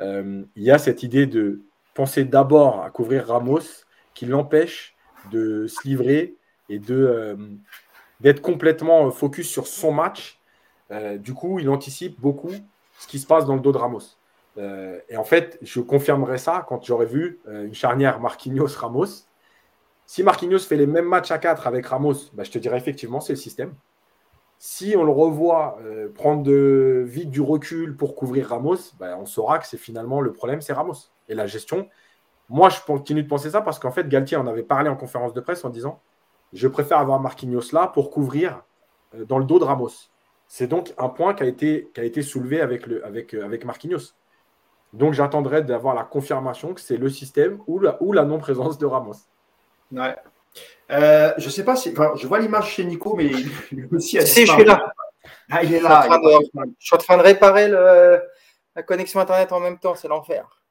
euh, 0.00 0.42
il 0.56 0.62
y 0.62 0.70
a 0.70 0.78
cette 0.78 1.02
idée 1.02 1.26
de 1.26 1.62
penser 1.94 2.24
d'abord 2.24 2.82
à 2.82 2.90
couvrir 2.90 3.26
Ramos 3.28 3.84
qui 4.14 4.26
l'empêche 4.26 4.96
de 5.30 5.66
se 5.68 5.86
livrer 5.86 6.34
et 6.68 6.80
euh, 6.90 7.36
d'être 8.20 8.42
complètement 8.42 9.10
focus 9.10 9.48
sur 9.48 9.66
son 9.66 9.92
match. 9.92 10.40
Euh, 10.90 11.18
du 11.18 11.34
coup, 11.34 11.60
il 11.60 11.68
anticipe 11.68 12.20
beaucoup 12.20 12.50
ce 12.98 13.06
qui 13.06 13.18
se 13.18 13.26
passe 13.26 13.46
dans 13.46 13.54
le 13.54 13.60
dos 13.60 13.72
de 13.72 13.78
Ramos. 13.78 14.16
et 14.56 15.16
en 15.16 15.24
fait, 15.24 15.58
je 15.62 15.80
confirmerai 15.80 16.38
ça 16.38 16.64
quand 16.68 16.84
j'aurai 16.84 17.06
vu 17.06 17.40
une 17.46 17.74
charnière 17.74 18.20
Marquinhos-Ramos 18.20 19.26
si 20.12 20.22
Marquinhos 20.22 20.58
fait 20.58 20.76
les 20.76 20.86
mêmes 20.86 21.06
matchs 21.06 21.30
à 21.30 21.38
4 21.38 21.66
avec 21.66 21.86
Ramos, 21.86 22.28
bah, 22.34 22.44
je 22.44 22.50
te 22.50 22.58
dirais 22.58 22.76
effectivement, 22.76 23.20
c'est 23.20 23.32
le 23.32 23.38
système. 23.38 23.74
Si 24.58 24.94
on 24.94 25.04
le 25.04 25.10
revoit 25.10 25.78
euh, 25.80 26.12
prendre 26.12 26.52
vite 27.02 27.30
du 27.30 27.40
recul 27.40 27.96
pour 27.96 28.14
couvrir 28.14 28.48
Ramos, 28.48 28.76
bah, 29.00 29.16
on 29.18 29.24
saura 29.24 29.58
que 29.58 29.66
c'est 29.66 29.78
finalement 29.78 30.20
le 30.20 30.34
problème, 30.34 30.60
c'est 30.60 30.74
Ramos. 30.74 31.08
Et 31.30 31.34
la 31.34 31.46
gestion, 31.46 31.88
moi, 32.50 32.68
je 32.68 32.78
continue 32.82 33.22
de 33.22 33.26
penser 33.26 33.48
ça 33.48 33.62
parce 33.62 33.78
qu'en 33.78 33.90
fait, 33.90 34.06
Galtier 34.06 34.36
en 34.36 34.46
avait 34.46 34.62
parlé 34.62 34.90
en 34.90 34.96
conférence 34.96 35.32
de 35.32 35.40
presse 35.40 35.64
en 35.64 35.70
disant 35.70 35.98
Je 36.52 36.68
préfère 36.68 36.98
avoir 36.98 37.18
Marquinhos 37.18 37.72
là 37.72 37.86
pour 37.86 38.10
couvrir 38.10 38.64
euh, 39.14 39.24
dans 39.24 39.38
le 39.38 39.46
dos 39.46 39.58
de 39.58 39.64
Ramos. 39.64 40.10
C'est 40.46 40.66
donc 40.66 40.92
un 40.98 41.08
point 41.08 41.32
qui 41.32 41.42
a 41.42 41.46
été, 41.46 42.20
soulevé 42.20 42.60
avec, 42.60 42.86
le, 42.86 43.02
euh, 43.02 43.58
Marquinhos. 43.64 44.12
Donc 44.92 45.14
j'attendrai 45.14 45.62
d'avoir 45.62 45.94
la 45.94 46.04
confirmation 46.04 46.74
que 46.74 46.82
c'est 46.82 46.98
le 46.98 47.08
système 47.08 47.60
ou 47.66 47.78
la, 47.78 47.96
ou 48.02 48.12
la 48.12 48.26
non-présence 48.26 48.76
de 48.76 48.84
Ramos. 48.84 49.31
Ouais. 49.92 50.16
Euh, 50.90 51.32
je 51.38 51.48
sais 51.48 51.64
pas 51.64 51.76
si. 51.76 51.94
je 52.16 52.26
vois 52.26 52.38
l'image 52.38 52.70
chez 52.70 52.84
Nico, 52.84 53.14
mais 53.16 53.24
lui 53.70 53.86
aussi 53.92 54.18
a 54.18 54.26
Si, 54.26 54.46
je 54.46 54.52
suis 54.52 54.64
là. 54.64 54.92
Ah, 55.50 55.62
il 55.62 55.74
est 55.74 55.80
là. 55.80 56.02
Je 56.78 56.86
suis 56.86 56.94
en 56.94 56.98
train 56.98 57.16
de, 57.16 57.22
réparer 57.22 57.68
la 57.68 58.82
connexion 58.82 59.20
Internet 59.20 59.52
en 59.52 59.60
même 59.60 59.78
temps, 59.78 59.94
c'est 59.94 60.08
l'enfer. 60.08 60.62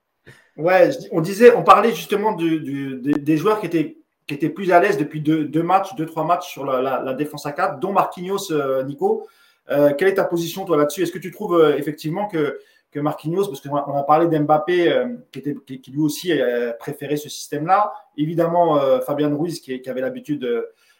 Ouais, 0.57 0.89
on 1.11 1.22
disait, 1.22 1.55
on 1.55 1.63
parlait 1.63 1.93
justement 1.93 2.34
des 2.34 3.38
joueurs 3.38 3.59
qui 3.59 3.67
étaient, 3.67 3.97
qui 4.28 4.36
étaient 4.36 4.49
plus 4.49 4.72
à 4.72 4.80
l'aise 4.80 4.97
depuis 4.97 5.22
deux, 5.22 5.63
matchs, 5.63 5.95
deux, 5.95 6.05
trois 6.05 6.26
matchs 6.26 6.49
sur 6.49 6.65
la, 6.65 7.13
défense 7.13 7.45
à 7.45 7.51
4, 7.51 7.80
dont 7.80 7.93
Marquinhos, 7.93 8.51
euh, 8.51 8.84
Nico. 8.84 9.28
Euh, 9.69 9.93
quelle 9.93 10.09
est 10.09 10.15
ta 10.15 10.26
position, 10.26 10.65
toi, 10.65 10.76
là-dessus? 10.78 11.03
Est-ce 11.03 11.11
que 11.11 11.19
tu 11.19 11.32
trouves 11.32 11.74
effectivement 11.78 12.28
que 12.28 12.59
que 12.91 12.99
Marquinhos, 12.99 13.47
parce 13.47 13.61
qu'on 13.61 13.75
a, 13.75 14.03
parlé 14.03 14.27
d'Mbappé, 14.27 14.91
euh, 14.91 15.07
qui, 15.31 15.91
lui 15.91 16.01
aussi 16.01 16.31
euh, 16.31 16.73
préférait 16.73 17.15
ce 17.15 17.29
système-là. 17.29 17.93
Évidemment, 18.17 18.77
euh, 18.77 18.99
Fabien 18.99 19.33
Ruiz, 19.33 19.61
qui, 19.61 19.89
avait 19.89 20.01
l'habitude 20.01 20.47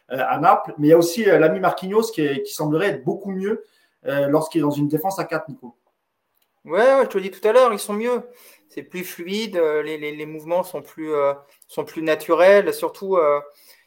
à 0.08 0.38
Naples. 0.38 0.74
Mais 0.78 0.88
il 0.88 0.90
y 0.90 0.94
a 0.94 0.98
aussi 0.98 1.24
l'ami 1.24 1.60
Marquinhos, 1.60 2.10
qui, 2.12 2.40
semblerait 2.46 2.88
être 2.88 3.04
beaucoup 3.04 3.30
mieux 3.30 3.64
lorsqu'il 4.04 4.60
est 4.60 4.62
dans 4.62 4.70
une 4.70 4.88
défense 4.88 5.18
à 5.18 5.24
4, 5.24 5.48
Nico. 5.48 5.76
Ouais, 6.64 7.02
je 7.02 7.08
te 7.08 7.18
le 7.18 7.24
dis 7.24 7.30
tout 7.30 7.46
à 7.46 7.52
l'heure, 7.52 7.72
ils 7.72 7.78
sont 7.78 7.92
mieux. 7.92 8.22
C'est 8.68 8.82
plus 8.82 9.04
fluide, 9.04 9.56
les, 9.84 10.26
mouvements 10.26 10.62
sont 10.64 10.82
plus, 10.82 11.12
sont 11.68 11.84
plus 11.84 12.02
naturels. 12.02 12.72
Surtout, 12.72 13.18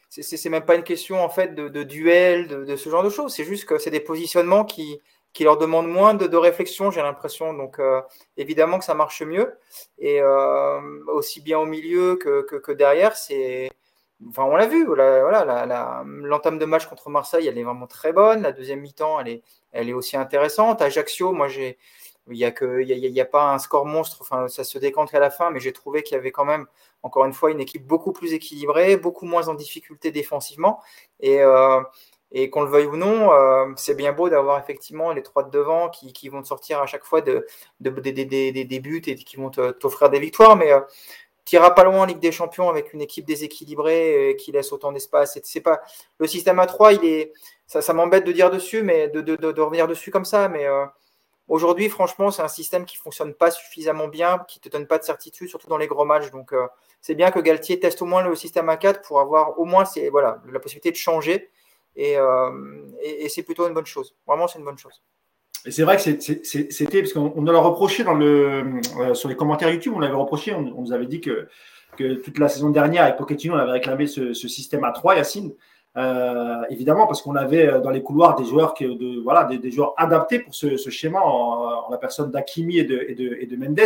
c'est 0.08 0.48
même 0.48 0.64
pas 0.64 0.76
une 0.76 0.84
question 0.84 1.22
en 1.22 1.28
fait 1.28 1.54
de, 1.54 1.82
duel, 1.82 2.48
de, 2.48 2.76
ce 2.76 2.88
genre 2.88 3.02
de 3.02 3.10
choses. 3.10 3.34
C'est 3.34 3.44
juste 3.44 3.64
que 3.66 3.78
c'est 3.78 3.90
des 3.90 4.00
positionnements 4.00 4.64
qui, 4.64 5.00
qui 5.36 5.44
leur 5.44 5.58
demande 5.58 5.86
moins 5.86 6.14
de, 6.14 6.36
réflexion, 6.36 6.90
j'ai 6.90 7.02
l'impression. 7.02 7.52
Donc, 7.52 7.78
euh, 7.78 8.00
évidemment 8.38 8.78
que 8.78 8.86
ça 8.86 8.94
marche 8.94 9.20
mieux. 9.20 9.58
Et 9.98 10.22
euh, 10.22 10.80
aussi 11.08 11.42
bien 11.42 11.58
au 11.58 11.66
milieu 11.66 12.16
que, 12.16 12.72
derrière, 12.72 13.16
c'est. 13.16 13.70
Enfin, 14.30 14.44
on 14.44 14.56
l'a 14.56 14.66
vu, 14.66 14.86
l'entame 14.86 16.58
de 16.58 16.64
match 16.64 16.86
contre 16.86 17.10
Marseille, 17.10 17.46
elle 17.46 17.58
est 17.58 17.64
vraiment 17.64 17.86
très 17.86 18.14
bonne. 18.14 18.40
La 18.40 18.52
deuxième 18.52 18.80
mi-temps, 18.80 19.20
elle 19.20 19.28
est, 19.28 19.42
elle 19.72 19.90
est 19.90 19.92
aussi 19.92 20.16
intéressante. 20.16 20.80
Ajaccio, 20.80 21.32
moi, 21.32 21.48
j'ai. 21.48 21.76
Il 22.28 22.38
n'y 22.38 22.44
a, 22.44 23.22
a, 23.22 23.24
pas 23.26 23.52
un 23.52 23.58
score 23.58 23.86
monstre, 23.86 24.18
enfin, 24.22 24.48
ça 24.48 24.64
se 24.64 24.78
décante 24.78 25.14
à 25.14 25.20
la 25.20 25.30
fin, 25.30 25.50
mais 25.50 25.60
j'ai 25.60 25.72
trouvé 25.72 26.02
qu'il 26.02 26.16
y 26.16 26.18
avait 26.18 26.32
quand 26.32 26.44
même, 26.44 26.66
encore 27.04 27.24
une 27.24 27.32
fois, 27.32 27.52
une 27.52 27.60
équipe 27.60 27.86
beaucoup 27.86 28.12
plus 28.12 28.32
équilibrée, 28.32 28.96
beaucoup 28.96 29.26
moins 29.26 29.46
en 29.46 29.54
difficulté 29.54 30.10
défensivement. 30.10 30.80
Et, 31.20 31.40
euh, 31.40 31.80
Et 32.38 32.50
qu'on 32.50 32.60
le 32.60 32.68
veuille 32.68 32.84
ou 32.84 32.96
non, 32.96 33.32
euh, 33.32 33.64
c'est 33.76 33.94
bien 33.94 34.12
beau 34.12 34.28
d'avoir 34.28 34.60
effectivement 34.60 35.10
les 35.10 35.22
trois 35.22 35.42
de 35.42 35.50
devant 35.50 35.88
qui, 35.88 36.28
vont 36.28 36.42
te 36.42 36.46
sortir 36.46 36.80
à 36.82 36.86
chaque 36.86 37.04
fois 37.06 37.22
de, 37.22 37.46
de, 37.80 37.88
des 37.88 38.80
buts 38.80 39.00
et 39.06 39.14
qui 39.14 39.36
vont 39.36 39.48
t'offrir 39.48 40.10
des 40.10 40.18
victoires. 40.18 40.54
Mais 40.54 40.70
tu 41.46 41.56
n'iras 41.56 41.70
pas 41.70 41.84
loin 41.84 42.00
en 42.00 42.04
Ligue 42.04 42.18
des 42.18 42.32
Champions 42.32 42.68
avec 42.68 42.92
une 42.92 43.00
équipe 43.00 43.24
déséquilibrée 43.24 44.36
qui 44.38 44.52
laisse 44.52 44.70
autant 44.70 44.92
d'espace. 44.92 45.38
C'est 45.44 45.62
pas 45.62 45.80
le 46.18 46.26
système 46.26 46.58
à 46.58 46.66
3, 46.66 46.92
il 46.92 47.06
est 47.06 47.32
ça, 47.66 47.92
m'embête 47.94 48.26
de 48.26 48.32
dire 48.32 48.50
dessus, 48.50 48.82
mais 48.82 49.08
de, 49.08 49.60
revenir 49.62 49.88
dessus 49.88 50.10
comme 50.10 50.26
ça. 50.26 50.50
Mais 50.50 50.66
aujourd'hui, 51.48 51.88
franchement, 51.88 52.30
c'est 52.30 52.42
un 52.42 52.48
système 52.48 52.84
qui 52.84 52.98
fonctionne 52.98 53.32
pas 53.32 53.50
suffisamment 53.50 54.08
bien, 54.08 54.44
qui 54.46 54.60
te 54.60 54.68
donne 54.68 54.86
pas 54.86 54.98
de 54.98 55.04
certitude, 55.04 55.48
surtout 55.48 55.68
dans 55.68 55.78
les 55.78 55.86
gros 55.86 56.04
matchs. 56.04 56.30
Donc 56.32 56.52
c'est 57.00 57.14
bien 57.14 57.30
que 57.30 57.40
Galtier 57.40 57.80
teste 57.80 58.02
au 58.02 58.04
moins 58.04 58.22
le 58.22 58.34
système 58.34 58.66
A4 58.66 59.00
pour 59.00 59.20
avoir 59.20 59.58
au 59.58 59.64
moins 59.64 59.84
voilà, 60.10 60.42
la 60.52 60.60
possibilité 60.60 60.90
de 60.90 60.96
changer. 60.96 61.50
Euh, 61.98 62.50
et, 63.02 63.28
c'est 63.28 63.42
plutôt 63.42 63.66
une 63.66 63.74
bonne 63.74 63.86
chose. 63.86 64.14
Vraiment, 64.26 64.46
c'est 64.48 64.58
une 64.58 64.64
bonne 64.64 64.78
chose. 64.78 65.02
Et 65.64 65.70
c'est 65.70 65.82
vrai 65.82 65.96
que 65.96 66.02
c'était, 66.02 67.00
parce 67.00 67.12
qu'on 67.12 67.40
nous 67.40 67.52
l'a 67.52 67.58
reproché 67.58 68.04
dans 68.04 68.14
le, 68.14 68.80
euh, 69.00 69.14
sur 69.14 69.28
les 69.28 69.34
commentaires 69.34 69.70
YouTube, 69.70 69.94
on 69.96 69.98
l'avait 69.98 70.14
reproché, 70.14 70.54
on, 70.54 70.62
nous 70.62 70.92
avait 70.92 71.06
dit 71.06 71.20
que, 71.20 71.48
toute 71.96 72.38
la 72.38 72.48
saison 72.48 72.70
dernière, 72.70 73.04
avec 73.04 73.16
Pochettino, 73.16 73.54
on 73.54 73.58
avait 73.58 73.72
réclamé 73.72 74.06
ce, 74.06 74.32
système 74.34 74.84
à 74.84 74.92
3, 74.92 75.16
Yacine. 75.16 75.52
Euh, 75.96 76.62
évidemment, 76.68 77.06
parce 77.06 77.22
qu'on 77.22 77.36
avait 77.36 77.80
dans 77.80 77.90
les 77.90 78.02
couloirs 78.02 78.36
des 78.36 78.44
joueurs, 78.44 78.74
de, 78.78 79.22
voilà, 79.22 79.44
des, 79.44 79.70
joueurs 79.70 79.94
adaptés 79.96 80.40
pour 80.40 80.54
ce, 80.54 80.76
schéma, 80.76 81.20
en, 81.20 81.90
la 81.90 81.96
personne 81.96 82.30
d'Akimi 82.30 82.78
et, 82.78 82.84
de, 82.84 83.00
et 83.40 83.46
de 83.46 83.56
Mendes. 83.56 83.80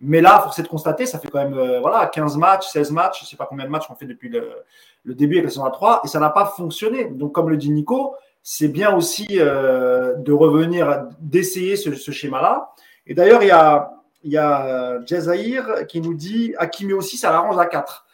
Mais 0.00 0.20
là, 0.20 0.40
force 0.40 0.58
est 0.58 0.62
de 0.62 0.68
constater, 0.68 1.06
ça 1.06 1.18
fait 1.18 1.28
quand 1.28 1.38
même 1.38 1.54
euh, 1.54 1.80
voilà, 1.80 2.06
15 2.06 2.36
matchs, 2.36 2.66
16 2.68 2.90
matchs, 2.90 3.20
je 3.20 3.24
ne 3.24 3.28
sais 3.28 3.36
pas 3.36 3.46
combien 3.46 3.64
de 3.64 3.70
matchs 3.70 3.86
on 3.90 3.94
fait 3.94 4.06
depuis 4.06 4.28
le, 4.28 4.64
début 5.04 5.36
avec 5.36 5.44
la 5.44 5.50
saison 5.50 5.70
3, 5.70 6.02
et 6.04 6.08
ça 6.08 6.18
n'a 6.18 6.30
pas 6.30 6.46
fonctionné. 6.46 7.04
Donc, 7.04 7.32
comme 7.32 7.48
le 7.48 7.56
dit 7.56 7.70
Nico, 7.70 8.16
c'est 8.42 8.68
bien 8.68 8.94
aussi 8.94 9.26
euh, 9.32 10.14
de 10.16 10.32
revenir, 10.32 11.06
d'essayer 11.20 11.76
ce, 11.76 12.10
schéma-là. 12.10 12.72
Et 13.06 13.14
d'ailleurs, 13.14 13.42
il 13.42 13.48
y 13.48 13.52
a, 13.52 13.92
y 14.24 15.06
Jazair 15.06 15.86
qui 15.86 16.00
nous 16.00 16.14
dit 16.14 16.54
Hakimi 16.58 16.92
aussi, 16.92 17.16
ça 17.16 17.30
l'arrange 17.30 17.58
à 17.58 17.66
4. 17.66 18.06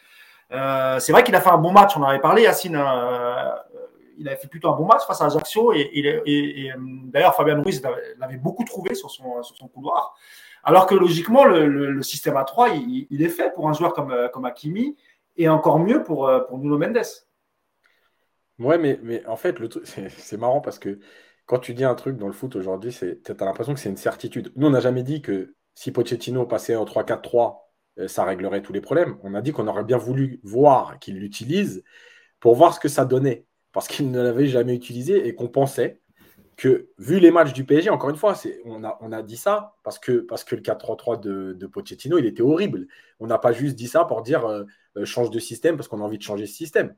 Euh, 0.51 0.99
c'est 0.99 1.11
vrai 1.11 1.23
qu'il 1.23 1.35
a 1.35 1.41
fait 1.41 1.49
un 1.49 1.57
bon 1.57 1.71
match, 1.71 1.93
on 1.97 2.03
en 2.03 2.09
avait 2.09 2.19
parlé, 2.19 2.43
Yacine. 2.43 2.75
Hein, 2.75 3.55
il 4.17 4.27
avait 4.27 4.37
fait 4.37 4.47
plutôt 4.47 4.69
un 4.69 4.75
bon 4.77 4.85
match 4.85 5.01
face 5.07 5.19
à 5.21 5.25
Ajaccio, 5.25 5.73
et, 5.73 6.71
d'ailleurs, 7.05 7.35
Fabien 7.35 7.59
Ruiz 7.59 7.81
l'avait 8.19 8.37
beaucoup 8.37 8.63
trouvé 8.65 8.93
sur 8.93 9.09
son 9.09 9.67
couloir. 9.73 10.15
Alors 10.63 10.85
que 10.85 10.95
logiquement, 10.95 11.45
le, 11.45 12.01
système 12.01 12.35
A3, 12.35 13.07
il, 13.09 13.21
est 13.21 13.29
fait 13.29 13.53
pour 13.53 13.67
un 13.69 13.73
joueur 13.73 13.93
comme, 13.93 14.11
euh, 14.11 14.27
comme 14.29 14.45
Hakimi 14.45 14.95
et 15.37 15.49
encore 15.49 15.79
mieux 15.79 16.03
pour, 16.03 16.27
euh, 16.27 16.41
Nuno 16.51 16.77
Mendes. 16.77 17.01
Ouais, 18.59 18.77
mais, 18.77 19.25
en 19.25 19.35
fait, 19.35 19.57
c'est 19.83 20.37
marrant 20.37 20.61
parce 20.61 20.79
que 20.79 20.99
quand 21.45 21.59
tu 21.59 21.73
dis 21.73 21.83
un 21.83 21.95
truc 21.95 22.17
dans 22.17 22.27
le 22.27 22.33
foot 22.33 22.55
aujourd'hui, 22.55 22.91
tu 22.93 23.31
as 23.31 23.45
l'impression 23.45 23.73
que 23.73 23.79
c'est 23.79 23.89
une 23.89 23.97
certitude. 23.97 24.51
Nous, 24.55 24.67
on 24.67 24.71
n'a 24.71 24.79
jamais 24.79 25.03
dit 25.03 25.21
que 25.21 25.55
si 25.73 25.91
Pochettino 25.91 26.45
passait 26.45 26.75
en 26.75 26.85
3-4-3, 26.85 27.57
euh, 27.99 28.07
ça 28.07 28.23
réglerait 28.23 28.61
tous 28.61 28.73
les 28.73 28.81
problèmes. 28.81 29.17
On 29.23 29.33
a 29.33 29.41
dit 29.41 29.51
qu'on 29.51 29.67
aurait 29.67 29.83
bien 29.83 29.97
voulu 29.97 30.39
voir 30.43 30.99
qu'il 30.99 31.17
l'utilise 31.17 31.83
pour 32.39 32.55
voir 32.55 32.73
ce 32.73 32.79
que 32.79 32.87
ça 32.87 33.05
donnait. 33.05 33.45
Parce 33.71 33.87
qu'il 33.87 34.11
ne 34.11 34.21
l'avait 34.21 34.47
jamais 34.47 34.75
utilisé 34.75 35.27
et 35.27 35.33
qu'on 35.33 35.47
pensait 35.47 36.00
que 36.61 36.89
vu 36.99 37.19
les 37.19 37.31
matchs 37.31 37.53
du 37.53 37.65
PSG, 37.65 37.89
encore 37.89 38.11
une 38.11 38.17
fois, 38.17 38.35
on 38.65 38.83
a, 38.83 38.95
on 39.01 39.11
a 39.11 39.23
dit 39.23 39.35
ça 39.35 39.77
parce 39.83 39.97
que, 39.97 40.19
parce 40.19 40.43
que 40.43 40.53
le 40.53 40.61
4-3-3 40.61 41.19
de, 41.19 41.53
de, 41.53 41.65
Pochettino, 41.65 42.19
il 42.19 42.27
était 42.27 42.43
horrible. 42.43 42.85
On 43.19 43.25
n'a 43.25 43.39
pas 43.39 43.51
juste 43.51 43.75
dit 43.75 43.87
ça 43.87 44.05
pour 44.05 44.21
dire 44.21 44.45
euh, 44.45 44.65
euh, 44.95 45.03
change 45.03 45.31
de 45.31 45.39
système 45.39 45.75
parce 45.75 45.87
qu'on 45.87 46.01
a 46.01 46.03
envie 46.03 46.19
de 46.19 46.23
changer 46.23 46.45
ce 46.45 46.53
système. 46.53 46.95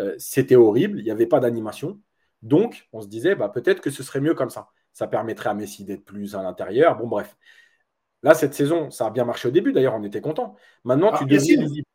Euh, 0.00 0.16
c'était 0.18 0.56
horrible, 0.56 0.98
il 0.98 1.04
n'y 1.04 1.12
avait 1.12 1.28
pas 1.28 1.38
d'animation. 1.38 2.00
Donc, 2.42 2.88
on 2.92 3.02
se 3.02 3.06
disait, 3.06 3.36
bah, 3.36 3.48
peut-être 3.48 3.80
que 3.80 3.88
ce 3.88 4.02
serait 4.02 4.20
mieux 4.20 4.34
comme 4.34 4.50
ça. 4.50 4.70
Ça 4.92 5.06
permettrait 5.06 5.50
à 5.50 5.54
Messi 5.54 5.84
d'être 5.84 6.04
plus 6.04 6.34
à 6.34 6.42
l'intérieur. 6.42 6.96
Bon, 6.96 7.06
bref. 7.06 7.36
Là, 8.24 8.34
cette 8.34 8.54
saison, 8.54 8.90
ça 8.90 9.06
a 9.06 9.10
bien 9.10 9.24
marché 9.24 9.46
au 9.46 9.52
début, 9.52 9.72
d'ailleurs, 9.72 9.94
on 9.94 10.02
était 10.02 10.20
content. 10.20 10.56
Maintenant, 10.82 11.12
tu 11.12 11.18
ah, 11.20 11.24
deviens 11.24 11.62
visible. 11.62 11.86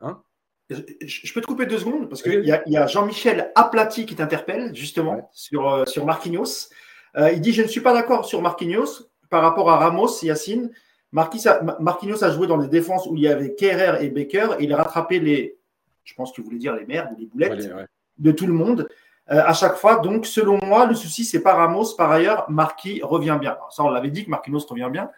Hein? 0.00 0.22
Je 0.70 1.32
peux 1.32 1.40
te 1.40 1.46
couper 1.46 1.66
deux 1.66 1.78
secondes 1.78 2.08
parce 2.08 2.22
qu'il 2.22 2.44
y 2.44 2.76
a, 2.76 2.86
Jean-Michel 2.86 3.52
Aplati 3.54 4.06
qui 4.06 4.14
t'interpelle 4.14 4.74
justement 4.74 5.30
sur, 5.32 5.68
euh, 5.68 5.84
sur 5.86 6.06
Marquinhos. 6.06 6.70
Euh, 7.16 7.32
il 7.32 7.40
dit 7.40 7.52
Je 7.52 7.62
ne 7.62 7.68
suis 7.68 7.80
pas 7.80 7.92
d'accord 7.92 8.24
sur 8.24 8.40
Marquinhos 8.40 9.08
par 9.30 9.42
rapport 9.42 9.70
à 9.70 9.76
Ramos, 9.76 10.22
Yacine. 10.22 10.70
Marquinhos 11.12 12.24
a 12.24 12.30
joué 12.30 12.46
dans 12.46 12.58
des 12.58 12.68
défenses 12.68 13.06
où 13.06 13.16
il 13.16 13.22
y 13.22 13.28
avait 13.28 13.54
Kerrer 13.54 14.04
et 14.04 14.10
Baker 14.10 14.56
et 14.58 14.64
il 14.64 14.72
a 14.72 14.78
rattrapé 14.78 15.20
les, 15.20 15.56
je 16.02 16.14
pense 16.14 16.32
que 16.32 16.40
vous 16.40 16.46
voulez 16.46 16.58
dire 16.58 16.74
les 16.74 16.86
merdes, 16.86 17.10
les 17.18 17.26
boulettes 17.26 17.70
de 18.18 18.32
tout 18.32 18.46
le 18.46 18.52
monde 18.52 18.88
euh, 19.30 19.42
à 19.44 19.54
chaque 19.54 19.76
fois. 19.76 19.96
Donc, 19.96 20.26
selon 20.26 20.58
moi, 20.64 20.86
le 20.86 20.94
souci, 20.94 21.24
c'est 21.24 21.40
pas 21.40 21.54
Ramos. 21.54 21.94
Par 21.96 22.10
ailleurs, 22.10 22.50
Marquis 22.50 23.00
revient 23.02 23.38
bien. 23.40 23.56
ça, 23.70 23.84
on 23.84 23.90
l'avait 23.90 24.10
dit 24.10 24.24
que 24.24 24.30
Marquinhos 24.30 24.66
revient 24.68 24.90
bien. 24.90 25.10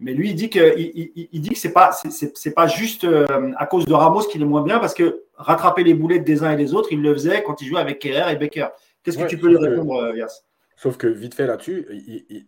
Mais 0.00 0.14
lui, 0.14 0.30
il 0.30 0.34
dit 0.34 0.48
que, 0.48 0.78
il, 0.78 1.40
dit 1.40 1.50
que 1.50 1.58
c'est 1.58 1.72
pas, 1.72 1.92
c'est, 1.92 2.54
pas 2.54 2.66
juste 2.66 3.04
euh, 3.04 3.52
à 3.56 3.66
cause 3.66 3.84
de 3.84 3.92
Ramos 3.92 4.22
qu'il 4.22 4.40
est 4.40 4.46
moins 4.46 4.62
bien, 4.62 4.78
parce 4.78 4.94
que 4.94 5.24
rattraper 5.34 5.84
les 5.84 5.94
boulettes 5.94 6.24
des 6.24 6.42
uns 6.42 6.52
et 6.52 6.56
des 6.56 6.74
autres, 6.74 6.88
il 6.90 7.02
le 7.02 7.12
faisait 7.12 7.42
quand 7.42 7.60
il 7.60 7.68
jouait 7.68 7.80
avec 7.80 7.98
Kerrer 7.98 8.32
et 8.32 8.36
Becker. 8.36 8.68
Qu'est-ce 9.02 9.18
que 9.18 9.26
tu 9.26 9.38
peux 9.38 9.48
lui 9.48 9.58
répondre, 9.58 9.94
euh, 10.02 10.16
Yass? 10.16 10.46
Sauf 10.76 10.96
que 10.96 11.06
vite 11.06 11.34
fait 11.34 11.46
là-dessus, 11.46 11.86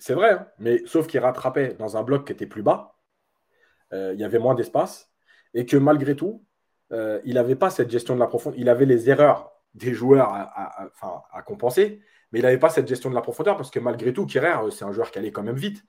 c'est 0.01 0.15
vrai, 0.15 0.31
hein, 0.33 0.47
mais 0.59 0.83
sauf 0.87 1.07
qu'il 1.07 1.21
rattrapait 1.21 1.77
dans 1.79 1.99
un 1.99 2.03
bloc 2.03 2.27
qui 2.27 2.33
était 2.33 2.47
plus 2.47 2.63
bas, 2.63 2.97
euh, 3.93 4.13
il 4.15 4.21
y 4.21 4.25
avait 4.25 4.39
moins 4.39 4.55
d'espace, 4.55 5.11
et 5.53 5.67
que 5.67 5.77
malgré 5.77 6.17
tout, 6.17 6.43
il 7.25 7.35
n'avait 7.35 7.57
pas 7.57 7.71
cette 7.71 7.91
gestion 7.91 8.15
de 8.15 8.21
la 8.21 8.27
profondeur. 8.27 8.59
Il 8.59 8.69
avait 8.69 8.85
les 8.85 9.09
erreurs 9.09 9.51
des 9.75 9.95
joueurs 9.95 10.29
à, 10.31 10.89
à 11.33 11.43
compenser, 11.43 12.03
mais 12.33 12.41
il 12.41 12.43
n'avait 12.43 12.59
pas 12.59 12.71
cette 12.71 12.89
gestion 12.89 13.11
de 13.11 13.15
la 13.15 13.21
profondeur 13.21 13.57
parce 13.57 13.71
que 13.71 13.79
malgré 13.79 14.13
tout, 14.13 14.27
Kerrer, 14.27 14.71
c'est 14.71 14.85
un 14.85 14.93
joueur 14.93 15.11
qui 15.11 15.19
allait 15.19 15.33
quand 15.33 15.43
même 15.43 15.57
vite. 15.57 15.85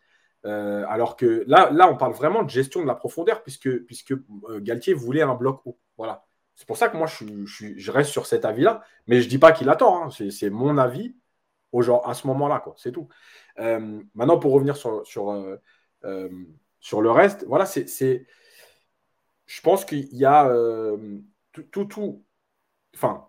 Euh, 0.45 0.85
alors 0.87 1.15
que 1.15 1.43
là, 1.47 1.69
là, 1.71 1.89
on 1.89 1.95
parle 1.97 2.13
vraiment 2.13 2.43
de 2.43 2.49
gestion 2.49 2.81
de 2.81 2.87
la 2.87 2.95
profondeur, 2.95 3.43
puisque, 3.43 3.85
puisque 3.85 4.11
euh, 4.11 4.59
Galtier 4.59 4.93
voulait 4.93 5.21
un 5.21 5.35
bloc 5.35 5.61
haut. 5.65 5.79
Voilà. 5.97 6.25
C'est 6.55 6.67
pour 6.67 6.77
ça 6.77 6.89
que 6.89 6.97
moi, 6.97 7.07
je, 7.07 7.91
reste 7.91 8.11
sur 8.11 8.25
cet 8.25 8.45
avis-là. 8.45 8.83
Mais 9.07 9.19
je 9.21 9.25
ne 9.25 9.29
dis 9.29 9.39
pas 9.39 9.51
qu'il 9.51 9.69
attend. 9.69 10.03
Hein. 10.05 10.09
C'est 10.29 10.49
mon 10.49 10.77
avis 10.77 11.15
au 11.71 11.81
genre, 11.81 12.07
à 12.07 12.13
ce 12.13 12.27
moment-là. 12.27 12.63
C'est 12.77 12.91
tout. 12.91 13.07
Euh, 13.59 14.01
maintenant, 14.13 14.37
pour 14.39 14.53
revenir 14.53 14.75
sur, 14.75 15.03
le 16.03 17.11
reste, 17.11 17.45
voilà, 17.47 17.65
c'est. 17.65 18.27
Je 19.45 19.61
pense 19.61 19.85
qu'il 19.85 20.13
y 20.15 20.25
a 20.25 20.51
tout, 21.51 21.63
tout, 21.63 21.85
tout. 21.85 22.25
Enfin, 22.95 23.27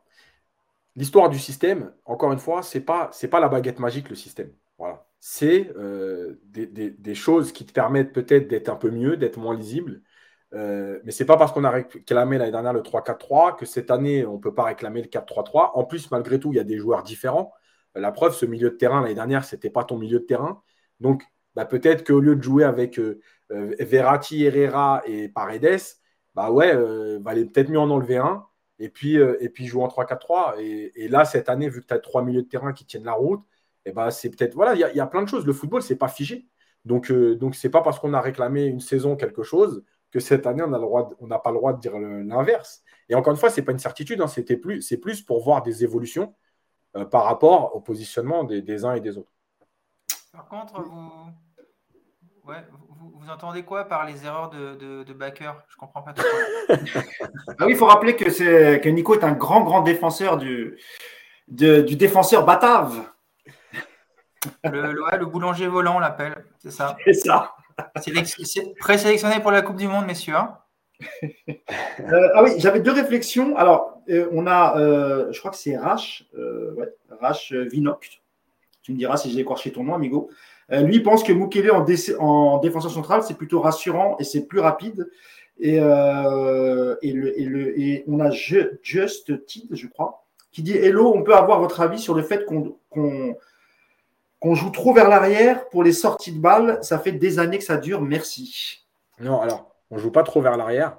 l'histoire 0.97 1.31
du 1.31 1.39
système, 1.39 1.93
encore 2.05 2.33
une 2.33 2.39
fois, 2.39 2.63
ce 2.63 2.79
n'est 2.79 2.85
pas, 2.85 3.11
pas 3.31 3.41
la 3.41 3.49
baguette 3.49 3.79
magique, 3.79 4.11
le 4.11 4.17
système. 4.17 4.53
Voilà 4.79 5.07
c'est 5.27 5.73
euh, 5.79 6.39
des, 6.45 7.15
choses 7.15 7.53
qui 7.53 7.65
te 7.65 7.73
permettent 7.73 8.13
peut-être 8.13 8.47
d'être 8.47 8.69
un 8.69 8.77
peu 8.77 8.91
mieux, 8.91 9.17
d'être 9.17 9.39
moins 9.39 9.57
lisible. 9.57 10.03
Euh, 10.53 11.01
mais 11.05 11.13
ce 11.13 11.23
n'est 11.23 11.27
pas 11.27 11.39
parce 11.39 11.51
qu'on 11.53 11.65
a 11.65 11.71
réclamé 11.71 12.37
l'année 12.37 12.51
dernière 12.51 12.75
le 12.75 12.83
3-4-3 12.83 13.57
que 13.57 13.65
cette 13.65 13.91
année, 13.91 14.27
on 14.27 14.35
ne 14.35 14.39
peut 14.39 14.53
pas 14.53 14.65
réclamer 14.65 15.01
le 15.01 15.09
4-3-3. 15.09 15.71
En 15.77 15.85
plus, 15.85 16.11
malgré 16.11 16.39
tout, 16.39 16.53
il 16.53 16.57
y 16.57 16.61
a 16.61 16.65
des 16.65 16.77
joueurs 16.77 17.03
différents. 17.03 17.55
La 17.95 18.13
preuve, 18.13 18.35
ce 18.35 18.45
milieu 18.45 18.69
de 18.69 18.77
terrain, 18.77 19.01
l'année 19.01 19.15
dernière, 19.15 19.47
ce 19.47 19.57
n'était 19.57 19.71
pas 19.71 19.85
ton 19.85 19.97
milieu 19.97 20.19
de 20.19 20.27
terrain. 20.27 20.63
Donc, 21.01 21.23
bah, 21.55 21.65
peut-être 21.65 22.07
qu'au 22.07 22.21
lieu 22.21 22.37
de 22.37 22.43
jouer 22.43 22.65
avec 22.65 22.99
euh, 22.99 23.19
Verratti, 23.49 24.45
Herrera 24.45 25.03
et 25.07 25.31
Paredes, 25.31 25.81
bah 26.35 26.51
ouais, 26.51 26.77
valait 27.23 27.47
peut-être 27.47 27.71
mieux 27.71 27.81
en 27.81 27.89
enlever 27.89 28.19
un 28.19 28.45
et 28.79 28.91
puis, 28.91 29.15
et 29.17 29.49
puis 29.49 29.67
jouer 29.67 29.85
en 29.85 29.89
3-4-3. 29.89 30.57
Et, 30.59 30.93
et, 31.03 31.09
là, 31.09 31.25
cette 31.25 31.49
année, 31.49 31.71
vu 31.71 31.81
que 31.81 31.87
tu 31.87 31.95
as 31.95 31.99
trois 31.99 32.23
milieux 32.23 32.43
de 32.43 32.49
terrain 32.49 32.75
qui 32.75 32.85
tiennent 32.85 33.05
la 33.05 33.15
route, 33.15 33.41
eh 33.85 33.93
ben, 33.93 34.11
c'est 34.11 34.31
peut-être. 34.31 34.55
Voilà, 34.55 34.75
il 34.75 34.97
y, 34.97 35.01
a 35.01 35.07
plein 35.07 35.23
de 35.23 35.29
choses. 35.29 35.47
Le 35.47 35.53
football, 35.53 35.83
c'est 35.83 35.97
pas 35.97 36.09
figé. 36.09 36.47
Donc, 36.85 37.11
euh, 37.11 37.35
donc 37.37 37.55
c'est 37.55 37.71
pas 37.71 37.83
parce 37.83 37.99
qu'on 37.99 38.15
a 38.15 38.21
réclamé 38.21 38.65
une 38.65 38.81
saison 38.81 39.17
quelque 39.17 39.43
chose 39.43 39.85
que 40.11 40.21
cette 40.21 40.47
année, 40.47 40.63
on 40.63 41.27
n'a 41.27 41.39
pas 41.39 41.51
le 41.51 41.57
droit 41.57 41.73
de 41.73 41.81
dire 41.81 41.99
l'inverse. 41.99 42.83
Et 43.09 43.15
encore 43.15 43.33
une 43.33 43.39
fois, 43.39 43.51
c'est 43.51 43.63
pas 43.63 43.73
une 43.73 43.79
certitude. 43.79 44.21
Hein, 44.21 44.29
c'était 44.29 44.57
plus, 44.57 44.81
c'est 44.81 44.99
plus 44.99 45.23
pour 45.23 45.43
voir 45.43 45.63
des 45.63 45.83
évolutions 45.83 46.35
euh, 46.97 47.05
par 47.05 47.25
rapport 47.25 47.75
au 47.75 47.81
positionnement 47.81 48.45
des, 48.45 48.85
uns 48.85 48.95
et 48.95 49.01
des 49.01 49.19
autres. 49.19 49.33
Par 50.33 50.47
contre, 50.47 50.83
vous, 50.83 51.11
vous, 52.45 53.29
entendez 53.29 53.65
quoi 53.65 53.87
par 53.87 54.07
les 54.07 54.25
erreurs 54.25 54.51
de, 54.51 55.03
de, 55.03 55.13
backer 55.13 55.65
Je 55.69 55.77
comprends 55.77 56.03
pas 56.03 56.13
trop. 56.13 56.27
ah 56.69 57.67
oui, 57.67 57.73
il 57.73 57.77
faut 57.77 57.87
rappeler 57.87 58.15
que, 58.15 58.77
que 58.77 58.89
Nico 58.89 59.15
est 59.15 59.25
un 59.25 59.33
grand, 59.33 59.65
grand 59.65 59.83
défenseur 59.83 60.37
du, 60.37 60.79
du 61.49 61.97
défenseur 61.97 62.45
batave. 62.45 63.14
Le, 64.65 64.93
le 64.93 65.27
boulanger 65.27 65.67
volant, 65.67 65.97
on 65.97 66.01
l'appelle, 66.01 66.45
c'est 66.59 66.71
ça. 66.71 66.97
C'est 67.05 67.15
ça. 67.15 67.55
Présélectionné 68.79 69.41
pour 69.41 69.51
la 69.51 69.63
Coupe 69.63 69.77
du 69.77 69.89
Monde, 69.89 70.07
messieurs. 70.07 70.37
Hein. 70.37 70.59
Euh, 72.01 72.29
ah 72.35 72.43
oui, 72.43 72.53
j'avais 72.59 72.81
deux 72.81 72.93
réflexions. 72.93 73.57
Alors, 73.57 74.01
euh, 74.11 74.29
on 74.33 74.47
a, 74.47 74.79
euh, 74.79 75.33
je 75.33 75.39
crois 75.39 75.51
que 75.51 75.57
c'est 75.57 75.77
Rash, 75.77 76.27
ouais, 76.35 76.93
Rash 77.21 77.53
Vinoc. 77.53 78.23
Tu 78.83 78.93
me 78.93 78.99
diras 78.99 79.17
si 79.17 79.31
j'ai 79.31 79.41
écorché 79.41 79.73
ton 79.73 79.85
nom, 79.85 79.95
amigo. 79.95 80.31
lui 80.71 81.01
pense 81.01 81.23
que 81.25 81.33
Mukele 81.33 81.71
en, 81.73 81.85
en 82.19 82.59
défenseur 82.59 82.91
central, 82.91 83.23
c'est 83.23 83.37
plutôt 83.37 83.61
rassurant 83.61 84.17
et 84.19 84.25
c'est 84.25 84.47
plus 84.47 84.61
rapide. 84.61 85.09
Et, 85.59 85.77
et, 85.77 85.81
le, 85.81 86.99
et, 87.03 87.45
le, 87.45 87.81
et 87.81 88.05
on 88.07 88.21
a 88.21 88.31
Just 88.31 89.47
Tid, 89.47 89.69
je 89.71 89.87
crois, 89.87 90.27
qui 90.53 90.63
dit 90.63 90.77
Hello, 90.77 91.13
on 91.15 91.23
peut 91.23 91.35
avoir 91.35 91.61
votre 91.61 91.81
avis 91.81 91.99
sur 91.99 92.15
le 92.15 92.23
fait 92.23 92.45
qu'on 92.45 92.77
qu'on 94.45 94.55
joue 94.55 94.69
trop 94.69 94.93
vers 94.93 95.09
l'arrière 95.09 95.71
pour 95.71 95.83
les 95.83 95.95
sorties 95.95 96.31
de 96.31 96.39
balles. 96.39 96.79
Ça 96.83 96.99
fait 96.99 97.13
des 97.13 97.39
années 97.39 97.57
que 97.57 97.65
ça 97.65 97.79
dure. 97.79 98.03
Merci. 98.03 98.87
Non, 99.19 99.41
alors, 99.41 99.75
on 99.91 99.97
joue 99.97 100.11
pas 100.11 100.23
trop 100.23 100.43
vers 100.43 100.59
l'arrière. 100.59 100.99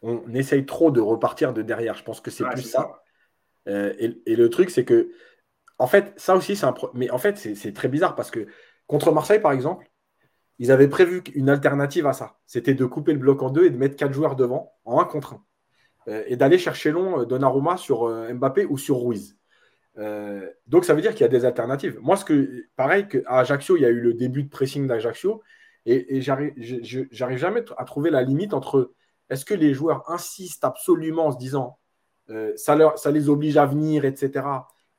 On 0.00 0.32
essaye 0.32 0.64
trop 0.64 0.90
de 0.90 0.98
repartir 0.98 1.52
de 1.52 1.60
derrière. 1.60 1.94
Je 1.94 2.04
pense 2.04 2.22
que 2.22 2.30
c'est 2.30 2.44
plus 2.44 2.62
ça. 2.62 3.02
Euh, 3.68 3.92
et, 3.98 4.34
le 4.34 4.48
truc, 4.48 4.70
c'est 4.70 4.86
que, 4.86 5.10
en 5.78 5.86
fait, 5.86 6.14
ça 6.16 6.36
aussi, 6.36 6.56
c'est 6.56 6.64
un. 6.64 6.74
Mais 6.94 7.10
en 7.10 7.18
fait, 7.18 7.36
c'est 7.36 7.74
très 7.74 7.88
bizarre 7.88 8.14
parce 8.14 8.30
que 8.30 8.46
contre 8.86 9.12
Marseille, 9.12 9.40
par 9.40 9.52
exemple, 9.52 9.90
ils 10.58 10.72
avaient 10.72 10.88
prévu 10.88 11.22
une 11.34 11.50
alternative 11.50 12.06
à 12.06 12.14
ça. 12.14 12.38
C'était 12.46 12.74
de 12.74 12.86
couper 12.86 13.12
le 13.12 13.18
bloc 13.18 13.42
en 13.42 13.50
deux 13.50 13.66
et 13.66 13.70
de 13.70 13.76
mettre 13.76 13.96
quatre 13.96 14.14
joueurs 14.14 14.36
devant 14.36 14.72
en 14.86 14.98
un 15.00 15.04
contre 15.04 15.34
un. 15.34 15.44
Euh, 16.08 16.24
et 16.28 16.36
d'aller 16.36 16.56
chercher 16.56 16.92
long 16.92 17.20
euh, 17.20 17.24
Donnarumma 17.26 17.76
sur 17.76 18.08
Mbappé 18.08 18.64
ou 18.64 18.78
sur 18.78 19.02
Ruiz. 19.02 19.36
Euh, 19.98 20.50
donc 20.66 20.84
ça 20.84 20.94
veut 20.94 21.02
dire 21.02 21.12
qu'il 21.12 21.22
y 21.22 21.24
a 21.24 21.28
des 21.28 21.44
alternatives. 21.44 21.98
Moi, 22.00 22.16
ce 22.16 22.24
que, 22.24 22.66
pareil 22.76 23.06
qu'à 23.08 23.38
Ajaccio, 23.38 23.76
il 23.76 23.82
y 23.82 23.86
a 23.86 23.90
eu 23.90 24.00
le 24.00 24.14
début 24.14 24.42
de 24.44 24.48
pressing 24.48 24.86
d'Ajaccio, 24.86 25.42
et, 25.86 26.16
et 26.16 26.22
j'arrive 26.22 27.38
jamais 27.38 27.64
à 27.76 27.84
trouver 27.84 28.10
la 28.10 28.22
limite 28.22 28.54
entre 28.54 28.92
est-ce 29.30 29.44
que 29.44 29.54
les 29.54 29.74
joueurs 29.74 30.10
insistent 30.10 30.64
absolument 30.64 31.26
en 31.26 31.32
se 31.32 31.38
disant 31.38 31.78
euh, 32.30 32.52
ça, 32.56 32.74
leur, 32.74 32.98
ça 32.98 33.10
les 33.10 33.28
oblige 33.28 33.56
à 33.56 33.66
venir, 33.66 34.04
etc. 34.04 34.46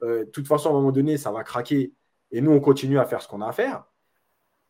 Euh, 0.04 0.26
de 0.26 0.30
toute 0.30 0.48
façon, 0.48 0.70
à 0.70 0.72
un 0.74 0.76
moment 0.76 0.92
donné, 0.92 1.18
ça 1.18 1.32
va 1.32 1.44
craquer, 1.44 1.94
et 2.32 2.42
nous, 2.42 2.52
on 2.52 2.60
continue 2.60 3.00
à 3.00 3.06
faire 3.06 3.22
ce 3.22 3.28
qu'on 3.28 3.42
a 3.42 3.48
à 3.48 3.52
faire. 3.52 3.86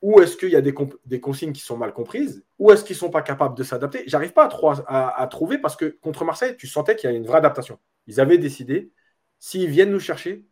Ou 0.01 0.19
est-ce 0.21 0.37
qu'il 0.37 0.49
y 0.49 0.55
a 0.55 0.61
des, 0.61 1.19
consignes 1.19 1.53
qui 1.53 1.61
sont 1.61 1.77
mal 1.77 1.93
comprises 1.93 2.45
Ou 2.59 2.71
est-ce 2.71 2.83
qu'ils 2.83 2.95
ne 2.95 2.99
sont 2.99 3.09
pas 3.09 3.23
capables 3.23 3.57
de 3.57 3.63
s'adapter? 3.63 4.03
J'arrive 4.05 4.33
pas 4.33 4.47
à, 4.87 5.27
trouver 5.27 5.57
parce 5.57 5.75
que 5.75 5.85
contre 5.85 6.25
Marseille, 6.25 6.55
tu 6.57 6.67
sentais 6.67 6.95
qu'il 6.95 7.09
y 7.09 7.13
a 7.13 7.15
une 7.15 7.25
vraie 7.25 7.39
adaptation. 7.39 7.79
Ils 8.05 8.19
avaient 8.19 8.37
décidé 8.37 8.91
S'ils 9.39 9.69
viennent 9.69 9.91
nous 9.91 9.99
chercher, 9.99 10.45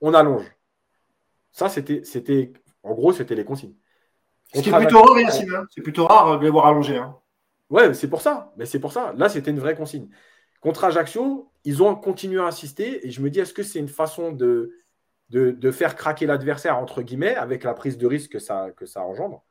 on 0.00 0.14
allonge. 0.14 0.44
Ça, 1.52 1.68
c'était, 1.68 2.02
c'était, 2.04 2.52
en 2.82 2.94
gros, 2.94 3.12
c'était 3.12 3.34
les 3.34 3.44
consignes. 3.44 3.74
Ce 4.54 4.60
qui 4.60 4.68
est 4.68 4.72
plutôt 4.72 5.02
rare, 5.02 5.18
Yacine. 5.18 5.54
Hein. 5.54 5.66
C'est 5.70 5.82
plutôt 5.82 6.06
rare 6.06 6.38
de 6.38 6.44
les 6.44 6.50
voir 6.50 6.66
allonger. 6.66 6.96
Hein. 6.96 7.16
Ouais, 7.70 7.92
c'est 7.94 8.08
pour 8.08 8.20
ça. 8.20 8.52
Mais 8.56 8.66
c'est 8.66 8.78
pour 8.78 8.92
ça. 8.92 9.12
Là, 9.16 9.28
c'était 9.28 9.50
une 9.50 9.58
vraie 9.58 9.74
consigne. 9.74 10.08
Contre 10.60 10.84
Ajaccio, 10.84 11.50
ils 11.64 11.82
ont 11.82 11.94
continué 11.94 12.40
à 12.40 12.44
insister. 12.44 13.06
Et 13.06 13.10
je 13.10 13.20
me 13.20 13.30
dis, 13.30 13.40
est-ce 13.40 13.54
que 13.54 13.62
c'est 13.62 13.78
une 13.78 13.88
façon 13.88 14.32
de, 14.32 14.72
de, 15.30 15.70
faire 15.70 15.96
craquer 15.96 16.26
l'adversaire, 16.26 16.78
entre 16.78 17.02
guillemets, 17.02 17.34
avec 17.34 17.64
la 17.64 17.74
prise 17.74 17.98
de 17.98 18.06
risque 18.06 18.32
que 18.32 18.38
ça, 18.38 18.70
que 18.76 18.86
ça 18.86 19.02
engendre? 19.02 19.44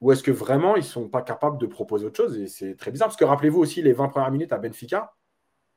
Ou 0.00 0.12
est-ce 0.12 0.22
que 0.22 0.30
vraiment, 0.30 0.76
ils 0.76 0.80
ne 0.80 0.84
sont 0.84 1.08
pas 1.08 1.22
capables 1.22 1.58
de 1.58 1.66
proposer 1.66 2.06
autre 2.06 2.16
chose? 2.16 2.38
Et 2.38 2.46
c'est 2.46 2.76
très 2.76 2.90
bizarre. 2.90 3.08
Parce 3.08 3.18
que 3.18 3.24
rappelez-vous 3.24 3.60
aussi 3.60 3.82
les 3.82 3.92
20 3.92 4.08
premières 4.08 4.30
minutes 4.30 4.52
à 4.52 4.58
Benfica, 4.58 5.14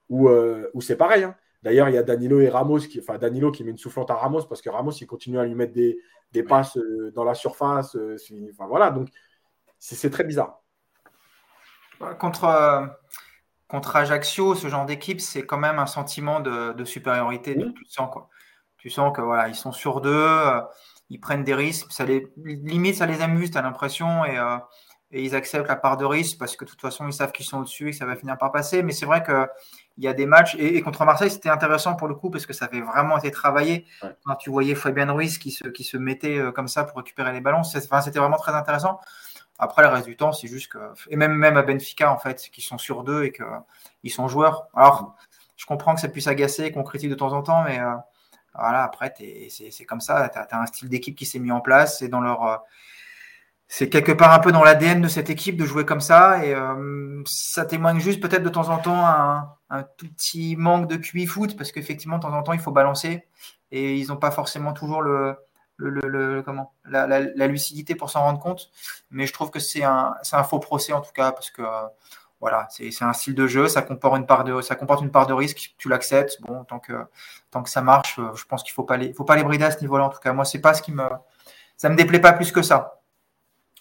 où, 0.08 0.30
euh, 0.30 0.70
où 0.74 0.82
c'est 0.82 0.96
pareil. 0.96 1.24
Hein. 1.24 1.36
D'ailleurs, 1.64 1.88
il 1.88 1.96
y 1.96 1.98
a 1.98 2.04
Danilo 2.04 2.42
et 2.42 2.50
Ramos, 2.50 2.80
qui, 2.80 3.00
enfin 3.00 3.18
Danilo 3.18 3.50
qui 3.50 3.64
met 3.64 3.72
une 3.72 3.78
soufflante 3.78 4.12
à 4.12 4.16
Ramos 4.16 4.44
parce 4.44 4.62
que 4.62 4.70
Ramos, 4.70 4.92
il 4.92 5.08
continue 5.08 5.40
à 5.40 5.46
lui 5.46 5.56
mettre 5.56 5.74
des, 5.74 6.44
passes 6.44 6.78
euh, 6.78 7.12
dans 7.16 7.24
la 7.24 7.34
surface. 7.34 7.96
Euh, 7.96 8.18
enfin, 8.52 8.68
voilà, 8.68 8.92
donc 8.92 9.08
c'est 9.80 10.10
très 10.10 10.26
bizarre. 10.26 10.60
Contre, 12.20 12.44
euh, 12.44 12.86
contre 13.70 13.96
Ajaccio, 13.96 14.56
ce 14.56 14.68
genre 14.68 14.86
d'équipe, 14.86 15.22
c'est 15.22 15.46
quand 15.46 15.58
même 15.58 15.80
un 15.80 15.86
sentiment 15.86 16.42
de, 16.42 16.84
supériorité. 16.84 17.56
Tu, 17.56 17.86
sens, 17.88 18.10
quoi. 18.12 18.30
tu 18.78 18.90
sens 18.90 19.16
que 19.16 19.22
voilà, 19.22 19.48
ils 19.48 19.56
sont 19.56 19.72
sur 19.72 20.02
deux, 20.02 20.38
ils 21.10 21.22
prennent 21.22 21.46
des 21.46 21.56
risques. 21.56 21.90
Ça 21.94 22.04
les, 22.04 22.28
limite, 22.36 22.96
ça 22.96 23.06
les 23.06 23.22
amuse, 23.22 23.52
tu 23.52 23.58
as 23.58 23.62
l'impression. 23.62 24.26
Et, 24.26 24.38
et, 25.12 25.24
ils 25.24 25.34
acceptent 25.34 25.70
la 25.70 25.78
part 25.78 25.96
de 25.96 26.04
risque 26.04 26.38
parce 26.38 26.58
que 26.58 26.66
de 26.66 26.70
toute 26.70 26.82
façon, 26.82 27.08
ils 27.08 27.14
savent 27.14 27.32
qu'ils 27.32 27.46
sont 27.46 27.60
au-dessus 27.60 27.88
et 27.88 27.92
que 27.92 27.98
ça 27.98 28.06
va 28.06 28.18
finir 28.18 28.38
par 28.38 28.52
passer. 28.52 28.84
Mais 28.84 28.92
c'est 28.92 29.06
vrai 29.06 29.24
que 29.24 29.48
il 29.98 30.04
y 30.04 30.08
a 30.08 30.14
des 30.14 30.26
matchs, 30.26 30.56
et, 30.58 30.82
contre 30.82 31.06
Marseille, 31.06 31.30
c'était 31.30 31.50
intéressant 31.50 31.96
pour 31.96 32.08
le 32.08 32.16
coup 32.16 32.32
parce 32.32 32.46
que 32.46 32.54
ça 32.54 32.66
avait 32.66 32.82
vraiment 32.82 33.18
été 33.18 33.30
travaillé. 33.30 33.86
Quand 34.26 34.36
tu 34.36 34.50
voyais 34.50 34.74
Fabien 34.74 35.12
Ruiz 35.12 35.38
qui 35.38 35.52
se, 35.52 35.68
qui 35.68 35.84
se 35.84 35.98
mettait 35.98 36.38
euh, 36.38 36.52
comme 36.52 36.68
ça 36.68 36.84
pour 36.84 36.98
récupérer 36.98 37.32
les 37.32 37.42
ballons, 37.42 37.64
c'était 37.64 38.20
vraiment 38.20 38.38
très 38.38 38.54
intéressant. 38.54 39.00
Après, 39.60 39.84
le 39.84 39.90
reste 39.90 40.08
du 40.08 40.18
temps, 40.18 40.32
c'est 40.32 40.48
juste 40.48 40.72
que. 40.72 40.80
Et 41.10 41.16
même, 41.16 41.34
même 41.34 41.58
à 41.58 41.62
Benfica, 41.62 42.12
en 42.12 42.18
fait, 42.18 42.50
qui 42.52 42.62
sont 42.62 42.80
sur 42.80 43.04
deux 43.04 43.26
et 43.26 43.32
qu'ils 43.32 44.12
sont 44.12 44.28
joueurs. 44.28 44.68
Alors, 44.76 45.16
je 45.58 45.66
comprends 45.66 45.94
que 45.94 46.02
ça 46.02 46.08
puisse 46.08 46.28
agacer, 46.28 46.72
qu'on 46.72 46.84
critique 46.84 47.12
de 47.12 47.16
temps 47.16 47.32
en 47.34 47.44
temps, 47.44 47.64
mais 47.64 47.80
euh, 47.80 47.94
voilà, 48.56 48.84
après, 48.84 49.14
c'est 49.50 49.86
comme 49.86 50.02
ça. 50.02 50.28
Tu 50.30 50.40
as, 50.40 50.60
un 50.60 50.66
style 50.66 50.90
d'équipe 50.90 51.16
qui 51.16 51.26
s'est 51.26 51.40
mis 51.40 51.52
en 51.52 51.62
place. 51.62 52.00
C'est 52.00 52.08
dans 52.08 52.22
leur. 52.22 52.44
Euh, 52.44 52.58
c'est 53.76 53.90
quelque 53.90 54.12
part 54.12 54.32
un 54.34 54.38
peu 54.38 54.52
dans 54.52 54.64
l'ADN 54.64 55.02
de 55.02 55.08
cette 55.08 55.32
équipe 55.32 55.58
de 55.58 55.66
jouer 55.66 55.84
comme 55.84 56.00
ça. 56.00 56.46
Et 56.46 56.54
ça 57.26 57.66
témoigne 57.66 58.00
juste 58.00 58.22
peut-être 58.22 58.44
de 58.44 58.50
temps 58.50 58.70
en 58.70 58.78
temps 58.78 59.04
un, 59.04 59.84
tout 59.98 60.08
petit 60.10 60.56
manque 60.56 60.88
de 60.88 60.96
QI 60.96 61.26
foot 61.26 61.58
parce 61.58 61.72
qu'effectivement, 61.72 62.18
de 62.18 62.22
temps 62.22 62.38
en 62.38 62.44
temps, 62.44 62.54
il 62.54 62.60
faut 62.60 62.72
balancer 62.72 63.26
et 63.72 63.96
ils 63.98 64.10
n'ont 64.10 64.18
pas 64.18 64.30
forcément 64.30 64.74
toujours 64.74 65.02
le, 65.02 65.40
comment, 66.46 66.76
la, 66.86 67.48
lucidité 67.48 67.96
pour 67.96 68.12
s'en 68.12 68.22
rendre 68.22 68.40
compte. 68.40 68.70
Mais 69.10 69.26
je 69.26 69.34
trouve 69.34 69.50
que 69.50 69.58
c'est 69.58 69.82
un, 69.84 70.14
faux 70.48 70.60
procès 70.60 70.94
en 70.94 71.02
tout 71.02 71.12
cas 71.12 71.32
parce 71.32 71.50
que 71.50 71.64
voilà, 72.42 72.68
c'est 72.70 72.92
un 73.02 73.14
style 73.14 73.34
de 73.34 73.48
jeu, 73.48 73.68
ça 73.68 73.82
comporte 73.82 74.18
une 74.18 74.28
part 74.28 74.44
de, 74.44 75.34
risque, 75.34 75.74
tu 75.80 75.90
l'acceptes. 75.90 76.38
Bon, 76.42 76.64
tant 76.64 76.78
que, 76.78 76.94
ça 77.66 77.82
marche, 77.82 78.20
je 78.36 78.46
pense 78.46 78.62
qu'il 78.62 78.74
ne 78.74 78.76
faut 78.76 78.84
pas 78.84 78.98
les, 78.98 79.14
faut 79.14 79.24
pas 79.24 79.36
les 79.36 79.44
brider 79.44 79.66
à 79.66 79.72
ce 79.72 79.80
niveau-là. 79.80 80.04
En 80.04 80.10
tout 80.10 80.20
cas, 80.20 80.32
moi, 80.32 80.46
c'est 80.46 80.62
pas 80.62 80.76
ce 80.76 80.84
qui 80.84 80.92
me, 80.92 81.10
ça 81.76 81.90
me 81.90 81.96
déplaît 81.96 82.22
pas 82.22 82.34
plus 82.34 82.52
que 82.52 82.62
ça. 82.62 83.00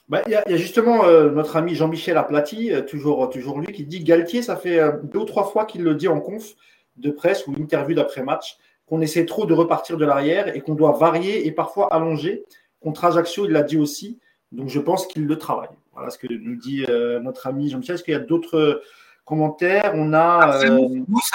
Bah, 0.09 0.21
il 0.27 0.33
y, 0.33 0.37
a 0.37 0.57
justement 0.57 1.05
euh, 1.05 1.31
notre 1.31 1.57
ami 1.57 1.75
Jean-Michel 1.75 2.17
Aplati, 2.17 2.73
euh, 2.73 2.83
toujours, 2.83 3.31
toujours 3.31 3.61
lui, 3.61 3.73
qui 3.73 3.85
dit 3.85 4.03
Galtier, 4.03 4.43
ça 4.43 4.57
fait 4.57 4.79
euh, 4.79 4.93
deux 5.05 5.21
ou 5.21 5.25
trois 5.25 5.45
fois 5.45 5.65
qu'il 5.65 5.83
le 5.85 5.95
dit 5.95 6.09
en 6.09 6.21
conf 6.21 6.55
de 6.97 7.11
presse 7.11 7.47
ou 7.47 7.55
interview 7.55 7.95
d'après-match, 7.95 8.59
qu'on 8.87 9.01
essaie 9.01 9.25
trop 9.25 9.47
de 9.47 9.55
repartir 9.55 9.97
de 9.97 10.05
l'arrière 10.05 10.55
et 10.55 10.61
qu'on 10.61 10.75
doit 10.75 10.93
varier 10.93 11.47
et 11.47 11.53
parfois 11.53 11.93
allonger. 11.95 12.45
Contre 12.81 13.05
Ajaccio, 13.05 13.47
il 13.47 13.53
l'a 13.53 13.63
dit 13.63 13.79
aussi. 13.79 14.19
Donc 14.51 14.69
je 14.69 14.81
pense 14.81 15.07
qu'il 15.07 15.27
le 15.27 15.39
travaille. 15.39 15.71
Voilà 15.93 16.11
ce 16.11 16.19
que 16.19 16.27
nous 16.31 16.57
dit 16.57 16.85
notre 17.23 17.47
ami 17.47 17.71
Jean-Michel. 17.71 17.95
Est-ce 17.95 18.03
qu'il 18.03 18.13
y 18.13 18.17
a 18.17 18.21
d'autres 18.21 18.83
commentaires? 19.25 19.93
On 19.95 20.13
a. 20.13 20.61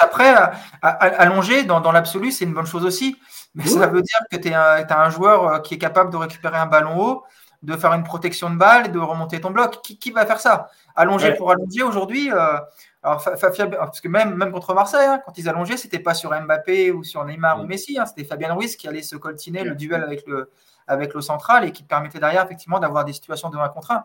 Après, 0.00 0.34
allonger, 0.82 1.64
dans, 1.64 1.80
dans 1.80 1.90
l'absolu, 1.90 2.30
c'est 2.30 2.44
une 2.44 2.54
bonne 2.54 2.66
chose 2.66 2.84
aussi. 2.84 3.16
Mais 3.54 3.66
ça 3.66 3.86
veut 3.86 4.02
dire 4.02 4.18
que 4.30 4.36
tu 4.36 4.52
as 4.52 5.00
un 5.00 5.10
joueur 5.10 5.62
qui 5.62 5.74
est 5.74 5.78
capable 5.78 6.12
de 6.12 6.16
récupérer 6.16 6.58
un 6.58 6.66
ballon 6.66 7.00
haut 7.00 7.24
de 7.62 7.76
faire 7.76 7.92
une 7.92 8.04
protection 8.04 8.50
de 8.50 8.56
balle 8.56 8.86
et 8.86 8.88
de 8.88 8.98
remonter 8.98 9.40
ton 9.40 9.50
bloc. 9.50 9.80
Qui, 9.82 10.10
va 10.10 10.24
faire 10.26 10.40
ça? 10.40 10.70
Allonger 10.94 11.34
pour 11.34 11.50
allonger 11.50 11.82
aujourd'hui 11.82 12.30
euh, 12.32 12.58
alors, 13.02 13.22
parce 13.22 14.00
que 14.00 14.08
même, 14.08 14.34
même 14.34 14.50
contre 14.50 14.74
Marseille, 14.74 15.06
hein, 15.06 15.20
quand 15.24 15.38
ils 15.38 15.48
allongeaient, 15.48 15.76
c'était 15.76 16.00
pas 16.00 16.14
sur 16.14 16.30
Mbappé 16.30 16.90
ou 16.90 17.04
sur 17.04 17.24
Neymar 17.24 17.60
ou 17.60 17.64
Messi, 17.64 17.96
hein, 17.98 18.06
c'était 18.06 18.24
Fabien 18.24 18.52
Ruiz 18.52 18.76
qui 18.76 18.88
allait 18.88 19.02
se 19.02 19.14
coltiner 19.16 19.62
le 19.62 19.76
duel 19.76 20.02
avec 20.02 20.26
le, 20.26 20.50
avec 20.88 21.14
le 21.14 21.20
central 21.20 21.64
et 21.64 21.70
qui 21.70 21.84
permettait 21.84 22.18
derrière 22.18 22.44
effectivement 22.44 22.80
d'avoir 22.80 23.04
des 23.04 23.12
situations 23.12 23.50
de 23.50 23.56
1 23.56 23.68
contre 23.68 23.92
1. 23.92 24.04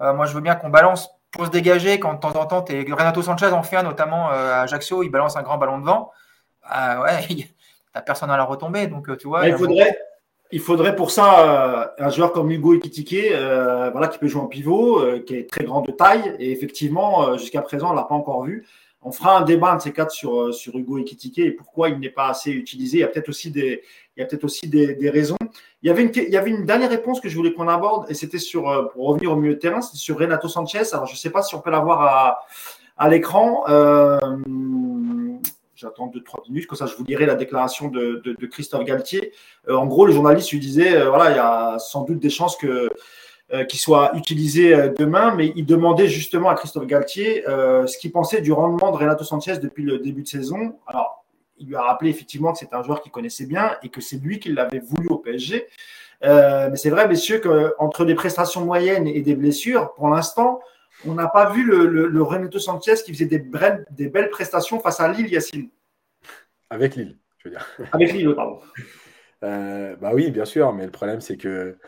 Euh, 0.00 0.14
moi, 0.14 0.24
je 0.24 0.34
veux 0.34 0.40
bien 0.40 0.54
qu'on 0.54 0.70
balance 0.70 1.10
pour 1.30 1.46
se 1.46 1.50
dégager 1.50 2.00
quand 2.00 2.14
de 2.14 2.18
temps 2.18 2.34
en 2.34 2.46
temps, 2.46 2.64
es, 2.64 2.86
Renato 2.90 3.22
Sanchez 3.22 3.52
en 3.52 3.62
fait 3.62 3.82
notamment 3.82 4.32
euh, 4.32 4.54
à 4.54 4.62
Ajaccio, 4.62 5.02
il 5.02 5.10
balance 5.10 5.36
un 5.36 5.42
grand 5.42 5.58
ballon 5.58 5.78
devant. 5.78 6.10
Ah 6.64 7.02
ouais, 7.02 7.52
t'as 7.92 8.00
personne 8.00 8.30
à 8.30 8.38
la 8.38 8.44
retomber. 8.44 8.86
Donc, 8.86 9.16
tu 9.18 9.28
vois. 9.28 9.46
il 9.46 9.54
faudrait, 9.54 9.96
il 10.52 10.60
faudrait 10.60 10.96
pour 10.96 11.10
ça 11.10 11.88
euh, 11.98 12.06
un 12.06 12.10
joueur 12.10 12.32
comme 12.32 12.50
Hugo 12.50 12.74
Ekitike, 12.74 13.32
euh, 13.32 13.90
voilà, 13.90 14.08
qui 14.08 14.18
peut 14.18 14.26
jouer 14.26 14.42
en 14.42 14.46
pivot, 14.46 14.98
euh, 14.98 15.20
qui 15.20 15.36
est 15.36 15.48
très 15.48 15.64
grand 15.64 15.82
de 15.82 15.92
taille. 15.92 16.34
Et 16.38 16.50
effectivement, 16.50 17.36
jusqu'à 17.36 17.62
présent, 17.62 17.88
on 17.88 17.92
ne 17.92 17.96
l'a 17.96 18.04
pas 18.04 18.14
encore 18.14 18.44
vu. 18.44 18.66
On 19.02 19.12
fera 19.12 19.38
un 19.38 19.42
débat 19.42 19.76
de 19.76 19.80
ces 19.80 19.92
quatre 19.92 20.10
sur, 20.10 20.52
sur 20.52 20.76
Hugo 20.76 20.98
Ekitike 20.98 21.38
et 21.38 21.50
pourquoi 21.52 21.88
il 21.88 21.98
n'est 21.98 22.10
pas 22.10 22.28
assez 22.28 22.50
utilisé. 22.50 22.98
Il 22.98 23.00
y 23.00 23.04
a 23.04 23.06
peut-être 23.06 23.30
aussi 23.30 23.50
des, 23.50 23.82
il 24.16 24.20
y 24.20 24.22
a 24.22 24.26
peut-être 24.26 24.44
aussi 24.44 24.68
des, 24.68 24.94
des, 24.94 25.08
raisons. 25.08 25.38
Il 25.82 25.88
y, 25.88 25.90
avait 25.90 26.02
une, 26.02 26.12
il 26.14 26.28
y 26.28 26.36
avait 26.36 26.50
une 26.50 26.66
dernière 26.66 26.90
réponse 26.90 27.18
que 27.20 27.28
je 27.30 27.36
voulais 27.36 27.54
qu'on 27.54 27.66
aborde 27.68 28.10
et 28.10 28.14
c'était 28.14 28.38
sur, 28.38 28.90
pour 28.92 29.06
revenir 29.06 29.32
au 29.32 29.36
milieu 29.36 29.54
de 29.54 29.58
terrain, 29.58 29.80
c'était 29.80 29.96
sur 29.96 30.18
Renato 30.18 30.48
Sanchez. 30.48 30.82
Alors, 30.92 31.06
je 31.06 31.12
ne 31.12 31.16
sais 31.16 31.30
pas 31.30 31.42
si 31.42 31.54
on 31.54 31.60
peut 31.60 31.70
l'avoir 31.70 32.02
à, 32.02 32.40
à 32.98 33.08
l'écran. 33.08 33.64
J'attends 35.80 36.08
deux, 36.08 36.22
trois 36.22 36.42
minutes, 36.46 36.66
comme 36.66 36.76
ça 36.76 36.84
je 36.84 36.94
vous 36.94 37.04
lirai 37.04 37.24
la 37.24 37.34
déclaration 37.34 37.88
de, 37.88 38.36
Christophe 38.50 38.84
Galtier. 38.84 39.32
Euh, 39.66 39.76
en 39.76 39.86
gros, 39.86 40.04
le 40.04 40.12
journaliste 40.12 40.50
lui 40.50 40.58
disait 40.58 40.94
euh, 40.94 41.08
voilà, 41.08 41.30
il 41.30 41.36
y 41.36 41.38
a 41.38 41.78
sans 41.78 42.04
doute 42.04 42.18
des 42.18 42.28
chances 42.28 42.58
que 42.58 42.90
euh, 43.54 43.64
qu'il 43.64 43.80
soit 43.80 44.14
utilisé 44.14 44.90
demain, 44.98 45.34
mais 45.34 45.54
il 45.56 45.64
demandait 45.64 46.06
justement 46.06 46.50
à 46.50 46.54
Christophe 46.54 46.86
Galtier 46.86 47.44
ce 47.46 47.98
qu'il 47.98 48.12
pensait 48.12 48.42
du 48.42 48.52
rendement 48.52 48.92
de 48.92 48.96
Renato 48.98 49.24
Sanchez 49.24 49.56
depuis 49.56 49.84
le 49.84 49.98
début 49.98 50.22
de 50.22 50.28
saison. 50.28 50.76
Alors, 50.86 51.24
il 51.56 51.66
lui 51.66 51.76
a 51.76 51.82
rappelé 51.82 52.10
effectivement 52.10 52.52
que 52.52 52.58
c'est 52.58 52.74
un 52.74 52.82
joueur 52.82 53.00
qu'il 53.00 53.10
connaissait 53.10 53.46
bien 53.46 53.72
et 53.82 53.88
que 53.88 54.02
c'est 54.02 54.18
lui 54.18 54.38
qui 54.38 54.52
l'avait 54.52 54.80
voulu 54.80 55.08
au 55.08 55.16
PSG. 55.16 55.66
mais 56.22 56.76
c'est 56.76 56.90
vrai, 56.90 57.08
messieurs, 57.08 57.40
qu'entre 57.40 58.04
des 58.04 58.14
prestations 58.14 58.66
moyennes 58.66 59.08
et 59.08 59.22
des 59.22 59.34
blessures, 59.34 59.94
pour 59.94 60.10
l'instant, 60.10 60.60
on 61.06 61.14
n'a 61.14 61.28
pas 61.28 61.50
vu 61.50 61.64
le, 61.64 62.22
Renato 62.22 62.58
Sanchez 62.58 62.94
qui 63.04 63.12
faisait 63.12 63.26
des, 63.26 63.38
belles 63.38 64.30
prestations 64.30 64.80
face 64.80 65.00
à 65.00 65.08
Lille, 65.08 65.30
Yacine. 65.30 65.68
Avec 66.68 66.96
Lille, 66.96 67.18
je 67.38 67.48
veux 67.48 67.54
dire. 67.54 67.66
Avec 67.92 68.12
Lille, 68.12 68.34
pardon. 68.34 68.60
Euh, 69.42 69.96
bah 69.96 70.10
oui, 70.12 70.30
bien 70.30 70.44
sûr, 70.44 70.72
mais 70.72 70.84
le 70.84 70.90
problème, 70.90 71.20
c'est 71.20 71.36
que 71.36 71.78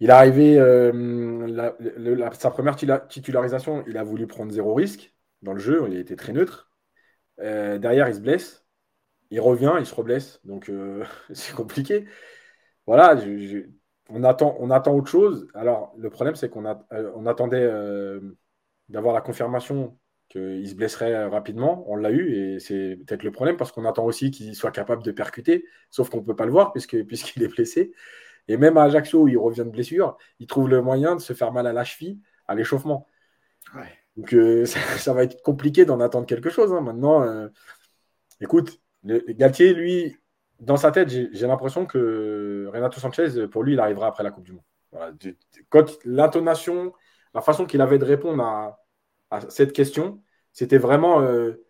il 0.00 0.08
est 0.08 0.12
arrivé, 0.12 0.58
euh, 0.58 1.70
sa 2.32 2.50
première 2.50 2.74
titularisation, 3.08 3.84
il 3.86 3.96
a 3.96 4.02
voulu 4.02 4.26
prendre 4.26 4.50
zéro 4.50 4.74
risque 4.74 5.14
dans 5.42 5.52
le 5.52 5.60
jeu, 5.60 5.84
il 5.88 5.96
a 5.96 6.00
été 6.00 6.16
très 6.16 6.32
neutre. 6.32 6.70
Euh, 7.40 7.78
derrière, 7.78 8.08
il 8.08 8.14
se 8.16 8.20
blesse. 8.20 8.64
il 9.30 9.40
revient, 9.40 9.74
il 9.78 9.86
se 9.86 9.94
reblesse. 9.94 10.40
Donc, 10.44 10.70
c'est 11.32 11.54
compliqué. 11.54 12.06
Voilà, 12.86 13.16
on, 14.10 14.24
attend, 14.24 14.56
on 14.58 14.70
attend 14.70 14.94
autre 14.94 15.08
chose. 15.08 15.48
Alors, 15.54 15.94
le 15.98 16.10
problème, 16.10 16.34
c'est 16.34 16.48
qu'on 16.48 16.64
on 16.64 17.26
attendait 17.26 17.70
d'avoir 18.88 19.14
la 19.14 19.20
confirmation 19.20 19.98
qu'il 20.28 20.68
se 20.68 20.74
blesserait 20.74 21.26
rapidement. 21.26 21.84
On 21.88 21.96
l'a 21.96 22.10
eu 22.10 22.34
et 22.34 22.58
c'est 22.58 22.96
peut-être 23.06 23.22
le 23.22 23.30
problème 23.30 23.56
parce 23.56 23.70
qu'on 23.70 23.84
attend 23.84 24.04
aussi 24.04 24.30
qu'il 24.30 24.54
soit 24.56 24.70
capable 24.70 25.02
de 25.02 25.12
percuter, 25.12 25.66
sauf 25.90 26.08
qu'on 26.08 26.18
ne 26.18 26.24
peut 26.24 26.36
pas 26.36 26.46
le 26.46 26.52
voir 26.52 26.72
puisqu'il 26.74 27.42
est 27.42 27.48
blessé. 27.48 27.92
Et 28.48 28.56
même 28.56 28.76
à 28.76 28.84
Ajaccio, 28.84 29.22
où 29.22 29.28
il 29.28 29.38
revient 29.38 29.64
de 29.64 29.70
blessure, 29.70 30.16
il 30.40 30.46
trouve 30.46 30.68
le 30.68 30.82
moyen 30.82 31.14
de 31.16 31.20
se 31.20 31.32
faire 31.32 31.52
mal 31.52 31.66
à 31.66 31.72
la 31.72 31.84
cheville 31.84 32.18
à 32.48 32.54
l'échauffement. 32.54 33.06
Donc 34.16 34.34
euh, 34.34 34.64
ça, 34.98 35.12
va 35.12 35.24
être 35.24 35.42
compliqué 35.42 35.84
d'en 35.84 36.00
attendre 36.00 36.26
quelque 36.26 36.50
chose. 36.50 36.72
Hein. 36.72 36.80
Maintenant, 36.80 37.22
euh, 37.22 37.48
écoute, 38.40 38.80
Galtier, 39.04 39.74
lui, 39.74 40.16
dans 40.62 40.76
sa 40.76 40.90
tête, 40.90 41.08
j'ai 41.08 41.46
l'impression 41.46 41.86
que 41.86 42.68
Renato 42.72 43.00
Sanchez, 43.00 43.48
pour 43.48 43.62
lui, 43.62 43.74
il 43.74 43.80
arrivera 43.80 44.06
après 44.06 44.22
la 44.22 44.30
Coupe 44.30 44.44
du 44.44 44.52
Monde. 44.52 44.64
Quand 45.68 45.98
l'intonation, 46.04 46.92
la 47.34 47.40
façon 47.40 47.66
qu'il 47.66 47.80
avait 47.80 47.98
de 47.98 48.04
répondre 48.04 48.42
à, 48.42 48.78
cette 49.48 49.72
question, 49.72 50.22
c'était 50.52 50.78
vraiment. 50.78 51.20
Euh, 51.20 51.64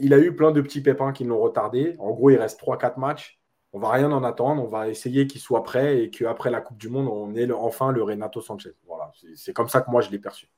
il 0.00 0.14
a 0.14 0.18
eu 0.18 0.34
plein 0.34 0.52
de 0.52 0.60
petits 0.60 0.80
pépins 0.80 1.12
qui 1.12 1.24
l'ont 1.24 1.40
retardé. 1.40 1.96
En 1.98 2.10
gros, 2.12 2.30
il 2.30 2.36
reste 2.36 2.60
3-4 2.60 2.98
matchs 2.98 3.40
on 3.74 3.80
va 3.80 3.90
rien 3.90 4.12
en 4.12 4.22
attendre, 4.22 4.62
on 4.62 4.68
va 4.68 4.88
essayer 4.88 5.26
qu'il 5.26 5.40
soit 5.40 5.64
prêt 5.64 6.04
et 6.04 6.08
qu'après 6.08 6.48
la 6.48 6.60
Coupe 6.60 6.78
du 6.78 6.88
Monde, 6.88 7.08
on 7.08 7.34
ait 7.34 7.50
enfin 7.50 7.90
le 7.90 8.04
Renato 8.04 8.40
Sanchez. 8.40 8.76
Voilà, 8.86 9.10
c'est 9.34 9.52
comme 9.52 9.68
ça 9.68 9.80
que 9.80 9.90
moi 9.90 10.00
je 10.00 10.10
l'ai 10.10 10.20
perçu. 10.20 10.48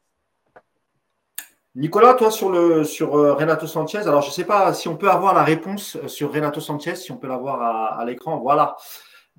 Nicolas, 1.79 2.15
toi 2.15 2.31
sur, 2.31 2.49
le, 2.49 2.85
sur 2.85 3.17
euh, 3.17 3.35
Renato 3.35 3.67
Sanchez, 3.67 3.99
alors 3.99 4.23
je 4.23 4.29
ne 4.29 4.33
sais 4.33 4.47
pas 4.47 4.73
si 4.73 4.89
on 4.89 4.97
peut 4.97 5.11
avoir 5.11 5.35
la 5.35 5.45
réponse 5.45 5.97
euh, 5.97 6.09
sur 6.09 6.33
Renato 6.33 6.59
Sanchez, 6.59 6.97
si 6.97 7.13
on 7.13 7.19
peut 7.19 7.27
l'avoir 7.29 7.61
à, 7.61 8.01
à 8.01 8.05
l'écran. 8.07 8.39
Voilà. 8.39 8.79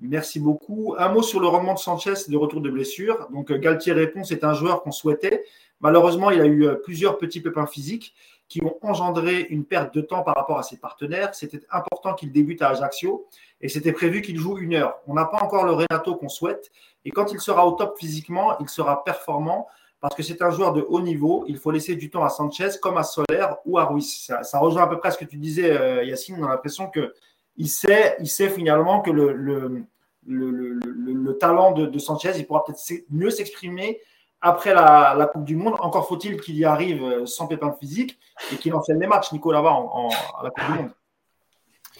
Merci 0.00 0.38
beaucoup. 0.38 0.94
Un 0.96 1.08
mot 1.08 1.22
sur 1.22 1.40
le 1.40 1.48
rendement 1.48 1.74
de 1.74 1.80
Sanchez 1.80 2.14
de 2.28 2.36
retour 2.36 2.60
de 2.60 2.70
blessure. 2.70 3.26
Donc 3.32 3.50
euh, 3.50 3.58
Galtier 3.58 3.92
répond, 3.92 4.22
c'est 4.22 4.44
un 4.44 4.54
joueur 4.54 4.82
qu'on 4.82 4.92
souhaitait. 4.92 5.42
Malheureusement, 5.80 6.30
il 6.30 6.40
a 6.40 6.46
eu 6.46 6.68
plusieurs 6.84 7.18
petits 7.18 7.40
pépins 7.40 7.66
physiques 7.66 8.14
qui 8.46 8.62
ont 8.62 8.78
engendré 8.82 9.40
une 9.50 9.64
perte 9.64 9.92
de 9.92 10.00
temps 10.00 10.22
par 10.22 10.36
rapport 10.36 10.60
à 10.60 10.62
ses 10.62 10.76
partenaires. 10.76 11.34
C'était 11.34 11.66
important 11.72 12.14
qu'il 12.14 12.30
débute 12.30 12.62
à 12.62 12.68
Ajaccio 12.68 13.26
et 13.60 13.68
c'était 13.68 13.92
prévu 13.92 14.22
qu'il 14.22 14.38
joue 14.38 14.58
une 14.58 14.74
heure. 14.74 14.98
On 15.08 15.14
n'a 15.14 15.24
pas 15.24 15.42
encore 15.42 15.64
le 15.64 15.72
Renato 15.72 16.14
qu'on 16.14 16.28
souhaite 16.28 16.70
et 17.04 17.10
quand 17.10 17.32
il 17.32 17.40
sera 17.40 17.66
au 17.66 17.72
top 17.72 17.98
physiquement, 17.98 18.56
il 18.60 18.68
sera 18.68 19.02
performant 19.02 19.66
parce 20.00 20.14
que 20.14 20.22
c'est 20.22 20.40
un 20.42 20.50
joueur 20.50 20.72
de 20.72 20.82
haut 20.82 21.00
niveau. 21.00 21.44
Il 21.48 21.58
faut 21.58 21.70
laisser 21.70 21.96
du 21.96 22.10
temps 22.10 22.24
à 22.24 22.28
Sanchez 22.28 22.70
comme 22.80 22.98
à 22.98 23.02
Soler 23.02 23.46
ou 23.64 23.78
à 23.78 23.84
Ruiz. 23.84 24.30
Ça, 24.42 24.58
rejoint 24.58 24.82
à 24.82 24.86
peu 24.86 24.98
près 24.98 25.10
ce 25.10 25.18
que 25.18 25.24
tu 25.24 25.36
disais, 25.36 25.70
euh, 25.70 26.04
Yacine. 26.04 26.36
On 26.38 26.46
a 26.46 26.50
l'impression 26.50 26.90
qu'il 26.90 27.68
sait, 27.68 28.16
il 28.20 28.28
sait 28.28 28.48
finalement 28.48 29.00
que 29.00 29.10
le, 29.10 29.32
le, 29.32 29.86
le, 30.26 31.38
talent 31.38 31.72
de, 31.72 31.86
de, 31.86 31.98
Sanchez, 31.98 32.32
il 32.36 32.46
pourra 32.46 32.64
peut-être 32.64 33.04
mieux 33.10 33.30
s'exprimer 33.30 34.00
après 34.40 34.72
la, 34.72 35.28
Coupe 35.32 35.44
du 35.44 35.56
Monde. 35.56 35.74
Encore 35.80 36.06
faut-il 36.06 36.40
qu'il 36.40 36.56
y 36.56 36.64
arrive 36.64 37.02
euh, 37.02 37.26
sans 37.26 37.46
pépin 37.46 37.72
physique 37.72 38.18
et 38.52 38.56
qu'il 38.56 38.74
enchaîne 38.74 39.00
les 39.00 39.06
matchs, 39.06 39.32
Nico, 39.32 39.50
là-bas, 39.50 39.72
en, 39.72 40.08
à 40.38 40.44
la 40.44 40.50
Coupe 40.50 40.64
du 40.64 40.72
Monde. 40.82 40.90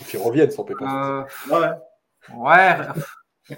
Et 0.01 0.05
qu'il 0.05 0.21
revienne 0.21 0.51
sans 0.51 0.65
pépin 0.65 1.27
physique. 1.27 1.53
Euh, 1.53 1.75
ouais. 2.37 2.77
ouais. 3.51 3.57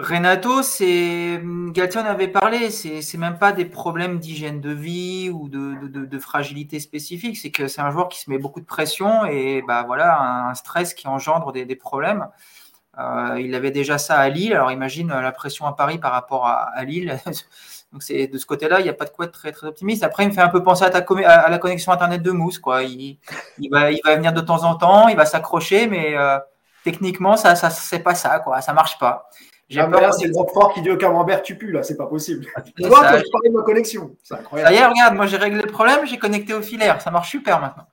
Renato, 0.00 0.62
c'est 0.62 1.40
Galtier 1.72 2.00
avait 2.00 2.28
parlé, 2.28 2.70
c'est 2.70 3.18
même 3.18 3.38
pas 3.38 3.52
des 3.52 3.64
problèmes 3.64 4.18
d'hygiène 4.18 4.60
de 4.60 4.70
vie 4.70 5.30
ou 5.30 5.48
de, 5.48 6.18
fragilité 6.18 6.80
spécifique, 6.80 7.36
c'est 7.38 7.50
que 7.50 7.68
c'est 7.68 7.80
un 7.80 7.90
joueur 7.90 8.08
qui 8.08 8.20
se 8.20 8.30
met 8.30 8.38
beaucoup 8.38 8.60
de 8.60 8.66
pression 8.66 9.24
et 9.24 9.62
bah 9.66 9.84
voilà 9.86 10.20
un 10.48 10.54
stress 10.54 10.94
qui 10.94 11.08
engendre 11.08 11.52
des, 11.52 11.76
problèmes. 11.76 12.28
Euh, 12.98 13.40
il 13.40 13.54
avait 13.54 13.70
déjà 13.70 13.98
ça 13.98 14.16
à 14.18 14.28
Lille, 14.28 14.52
alors 14.52 14.72
imagine 14.72 15.08
la 15.08 15.32
pression 15.32 15.66
à 15.66 15.72
Paris 15.72 15.98
par 15.98 16.12
rapport 16.12 16.46
à 16.46 16.84
Lille. 16.84 17.18
Donc 17.92 18.04
c'est 18.04 18.28
de 18.28 18.38
ce 18.38 18.46
côté-là, 18.46 18.80
il 18.80 18.84
n'y 18.84 18.88
a 18.88 18.94
pas 18.94 19.04
de 19.04 19.10
quoi 19.10 19.26
être 19.26 19.32
très 19.32 19.64
optimiste. 19.64 20.04
Après, 20.04 20.22
il 20.22 20.28
me 20.28 20.32
fait 20.32 20.40
un 20.40 20.48
peu 20.48 20.62
penser 20.62 20.84
à, 20.84 20.88
à 20.88 21.50
la 21.50 21.58
connexion 21.58 21.90
internet 21.90 22.22
de 22.22 22.30
Mousse, 22.30 22.58
quoi. 22.58 22.84
Il, 22.84 23.18
va, 23.70 23.90
il 23.90 24.00
va 24.04 24.14
venir 24.14 24.32
de 24.32 24.40
temps 24.40 24.62
en 24.62 24.76
temps, 24.76 25.08
il 25.08 25.16
va 25.16 25.26
s'accrocher, 25.26 25.88
mais 25.88 26.16
euh, 26.16 26.38
techniquement, 26.84 27.36
ça, 27.36 27.56
ça 27.56 27.68
c'est 27.70 27.98
pas 27.98 28.14
ça, 28.14 28.38
quoi. 28.38 28.60
Ça 28.60 28.72
marche 28.72 28.98
pas. 28.98 29.28
J'ai 29.70 29.80
peur. 29.86 30.12
c'est 30.12 30.26
le 30.26 30.34
fort 30.34 30.74
qui 30.74 30.82
dit 30.82 30.90
au 30.90 30.96
camembert, 30.96 31.42
tu 31.42 31.56
pues 31.56 31.70
là, 31.70 31.84
c'est 31.84 31.96
pas 31.96 32.06
possible. 32.06 32.44
Toi, 32.44 33.00
ça, 33.02 33.18
je 33.18 33.30
parlais 33.30 33.48
de 33.48 33.54
ma 33.54 33.62
connexion. 33.62 34.16
Ça 34.24 34.40
y 34.52 34.58
est, 34.58 34.84
regarde, 34.84 35.14
moi 35.14 35.26
j'ai 35.26 35.36
réglé 35.36 35.62
le 35.62 35.70
problème, 35.70 36.04
j'ai 36.06 36.18
connecté 36.18 36.54
au 36.54 36.60
filaire, 36.60 37.00
ça 37.00 37.12
marche 37.12 37.30
super 37.30 37.60
maintenant. 37.60 37.86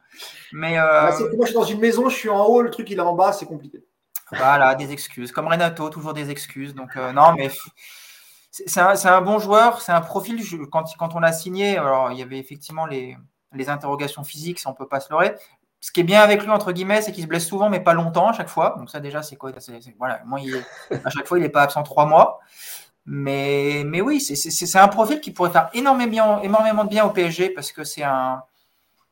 Mais 0.53 0.79
euh... 0.79 0.81
Ah, 0.83 1.11
moi, 1.35 1.45
je 1.45 1.45
suis 1.45 1.53
dans 1.53 1.63
une 1.63 1.79
maison, 1.79 2.09
je 2.09 2.15
suis 2.15 2.29
en 2.29 2.43
haut, 2.45 2.63
le 2.63 2.71
truc 2.71 2.89
il 2.89 2.97
est 2.97 3.01
en 3.01 3.13
bas, 3.13 3.31
c'est 3.31 3.45
compliqué. 3.45 3.83
Voilà, 4.31 4.75
des 4.75 4.91
excuses. 4.91 5.31
Comme 5.31 5.47
Renato, 5.47 5.89
toujours 5.89 6.13
des 6.13 6.31
excuses. 6.31 6.73
Donc 6.73 6.97
euh, 6.97 7.13
non, 7.13 7.33
mais 7.33 7.51
c'est 8.51 8.79
un, 8.79 9.21
bon 9.21 9.39
joueur, 9.39 9.81
c'est 9.81 9.91
un 9.91 10.01
profil. 10.01 10.41
quand, 10.71 10.85
quand, 10.97 11.15
on 11.15 11.19
l'a 11.19 11.31
signé, 11.31 11.77
alors 11.77 12.11
il 12.11 12.17
y 12.17 12.23
avait 12.23 12.39
effectivement 12.39 12.85
les, 12.85 13.15
interrogations 13.67 14.23
physiques, 14.23 14.59
ça 14.59 14.69
on 14.69 14.73
peut 14.73 14.87
pas 14.87 14.99
se 14.99 15.11
leurrer. 15.11 15.35
Ce 15.79 15.91
qui 15.91 15.99
est 15.99 16.03
bien 16.03 16.21
avec 16.21 16.41
lui, 16.43 16.49
entre 16.49 16.71
guillemets, 16.71 17.01
c'est 17.01 17.11
qu'il 17.11 17.23
se 17.23 17.27
blesse 17.27 17.47
souvent, 17.47 17.69
mais 17.69 17.79
pas 17.79 17.93
longtemps 17.93 18.29
à 18.29 18.33
chaque 18.33 18.49
fois. 18.49 18.75
Donc 18.77 18.89
ça 18.89 18.99
déjà, 18.99 19.21
c'est 19.21 19.35
quoi? 19.35 19.51
Voilà, 19.97 20.21
moi, 20.25 20.39
À 21.05 21.09
chaque 21.09 21.27
fois, 21.27 21.37
il 21.37 21.41
n'est 21.41 21.49
pas 21.49 21.63
absent 21.63 21.83
trois 21.83 22.05
mois. 22.05 22.39
Mais, 23.05 23.83
mais 23.85 24.01
oui, 24.01 24.19
c'est 24.19 24.77
un 24.77 24.87
profil 24.89 25.21
qui 25.21 25.31
pourrait 25.31 25.51
faire 25.51 25.69
énormément, 25.73 26.39
de 26.83 26.89
bien 26.89 27.05
au 27.05 27.11
PSG 27.11 27.51
parce 27.51 27.71
que 27.71 27.85
c'est 27.85 28.03
un, 28.03 28.43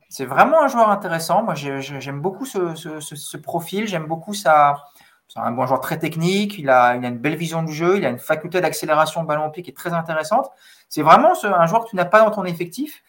c'est 0.10 0.26
vraiment 0.26 0.62
un 0.62 0.68
joueur 0.68 0.90
intéressant. 0.90 1.44
Moi, 1.44 1.56
j'aime 1.56 2.20
beaucoup 2.20 2.46
ce, 2.46 3.38
profil, 3.38 3.88
j'aime 3.88 4.06
beaucoup 4.06 4.34
sa, 4.34 4.84
c'est 5.30 5.40
un 5.40 5.52
bon 5.52 5.66
joueur 5.66 5.80
très 5.80 5.98
technique, 5.98 6.58
il 6.58 6.70
a, 6.70 6.96
une 6.96 7.18
belle 7.18 7.36
vision 7.36 7.64
du 7.64 7.74
jeu, 7.74 7.98
il 7.98 8.06
a 8.06 8.10
une 8.10 8.20
faculté 8.20 8.60
d'accélération 8.60 9.24
de 9.24 9.28
ballon 9.28 9.46
au 9.46 9.50
pied 9.50 9.64
qui 9.64 9.72
est 9.72 9.74
très 9.74 9.94
intéressante. 9.94 10.50
C'est 10.90 11.02
vraiment 11.02 11.32
un 11.44 11.66
joueur 11.66 11.86
que 11.86 11.90
tu 11.90 11.96
n'as 11.96 12.06
pas 12.06 12.22
dans 12.22 12.32
ton 12.32 12.44
effectif, 12.44 13.02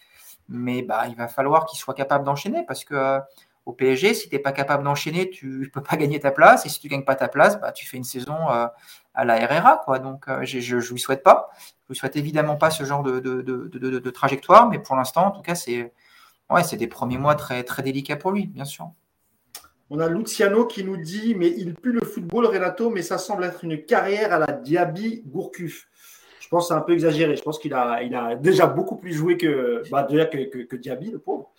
mais 0.49 0.83
bah, 0.83 1.07
il 1.09 1.17
va 1.17 1.27
falloir 1.27 1.67
qu'il 1.67 1.79
soit 1.79 1.95
capable 1.95 2.25
d'enchaîner 2.25 2.65
parce 2.65 2.85
que 2.85 3.21
au 3.67 3.73
PSG, 3.73 4.15
si 4.15 4.29
tu 4.29 4.35
n'es 4.35 4.41
pas 4.41 4.53
capable 4.53 4.85
d'enchaîner, 4.85 5.29
tu 5.29 5.47
ne 5.47 5.67
peux 5.73 5.83
pas 5.83 5.97
gagner 5.97 6.19
ta 6.21 6.31
place. 6.31 6.65
Et 6.65 6.69
si 6.69 6.81
tu 6.81 6.87
ne 6.87 6.93
gagnes 6.93 7.05
pas 7.05 7.17
ta 7.17 7.29
place, 7.29 7.61
bah, 7.61 7.73
tu 7.73 7.87
fais 7.87 7.97
une 7.97 8.05
saison 8.05 8.51
euh, 8.51 8.67
à 9.15 9.25
la 9.25 9.47
RRA. 9.47 9.83
Quoi. 9.85 9.99
Donc, 9.99 10.29
euh, 10.29 10.45
je 10.45 10.77
ne 10.77 10.81
lui 10.81 11.01
souhaite 11.01 11.23
pas. 11.23 11.51
Je 11.55 11.65
ne 11.65 11.95
lui 11.95 11.99
souhaite 11.99 12.17
évidemment 12.17 12.57
pas 12.57 12.71
ce 12.71 12.85
genre 12.85 13.03
de, 13.03 13.21
de 13.21 14.11
trajectoire, 14.11 14.69
mais 14.69 14.79
pour 14.79 14.97
l'instant, 14.97 15.27
en 15.27 15.31
tout 15.31 15.43
cas, 15.43 15.55
c'est 15.55 15.93
ouais, 16.51 16.63
des 16.77 16.87
premiers 16.87 17.19
mois 17.19 17.35
très, 17.35 17.63
très 17.65 17.83
délicats 17.83 18.17
pour 18.17 18.33
lui, 18.33 18.47
bien 18.47 18.65
sûr. 18.65 18.91
On 19.89 20.01
a 20.01 20.09
Luciano 20.09 20.67
qui 20.67 20.83
nous 20.83 20.97
dit 20.97 21.35
Mais 21.37 21.49
il 21.49 21.75
pue 21.75 21.93
le 21.93 22.01
football, 22.01 22.47
Renato, 22.47 22.91
mais 22.91 23.03
ça 23.03 23.19
semble 23.19 23.45
être 23.45 23.65
une 23.65 23.85
carrière 23.85 24.33
à 24.33 24.39
la 24.39 24.53
Diaby 24.53 25.23
Gourcuff. 25.27 25.89
Je 26.41 26.49
pense 26.49 26.65
que 26.65 26.69
c'est 26.69 26.75
un 26.75 26.83
peu 26.83 26.93
exagéré. 26.93 27.37
Je 27.37 27.43
pense 27.43 27.59
qu'il 27.59 27.75
a, 27.75 28.03
il 28.03 28.15
a 28.15 28.37
déjà 28.37 28.67
beaucoup 28.67 28.97
plus 28.97 29.13
joué 29.13 29.37
que, 29.37 29.83
bah, 29.91 30.05
que, 30.05 30.77
Diaby, 30.77 31.11
le 31.11 31.19
pauvre. 31.19 31.53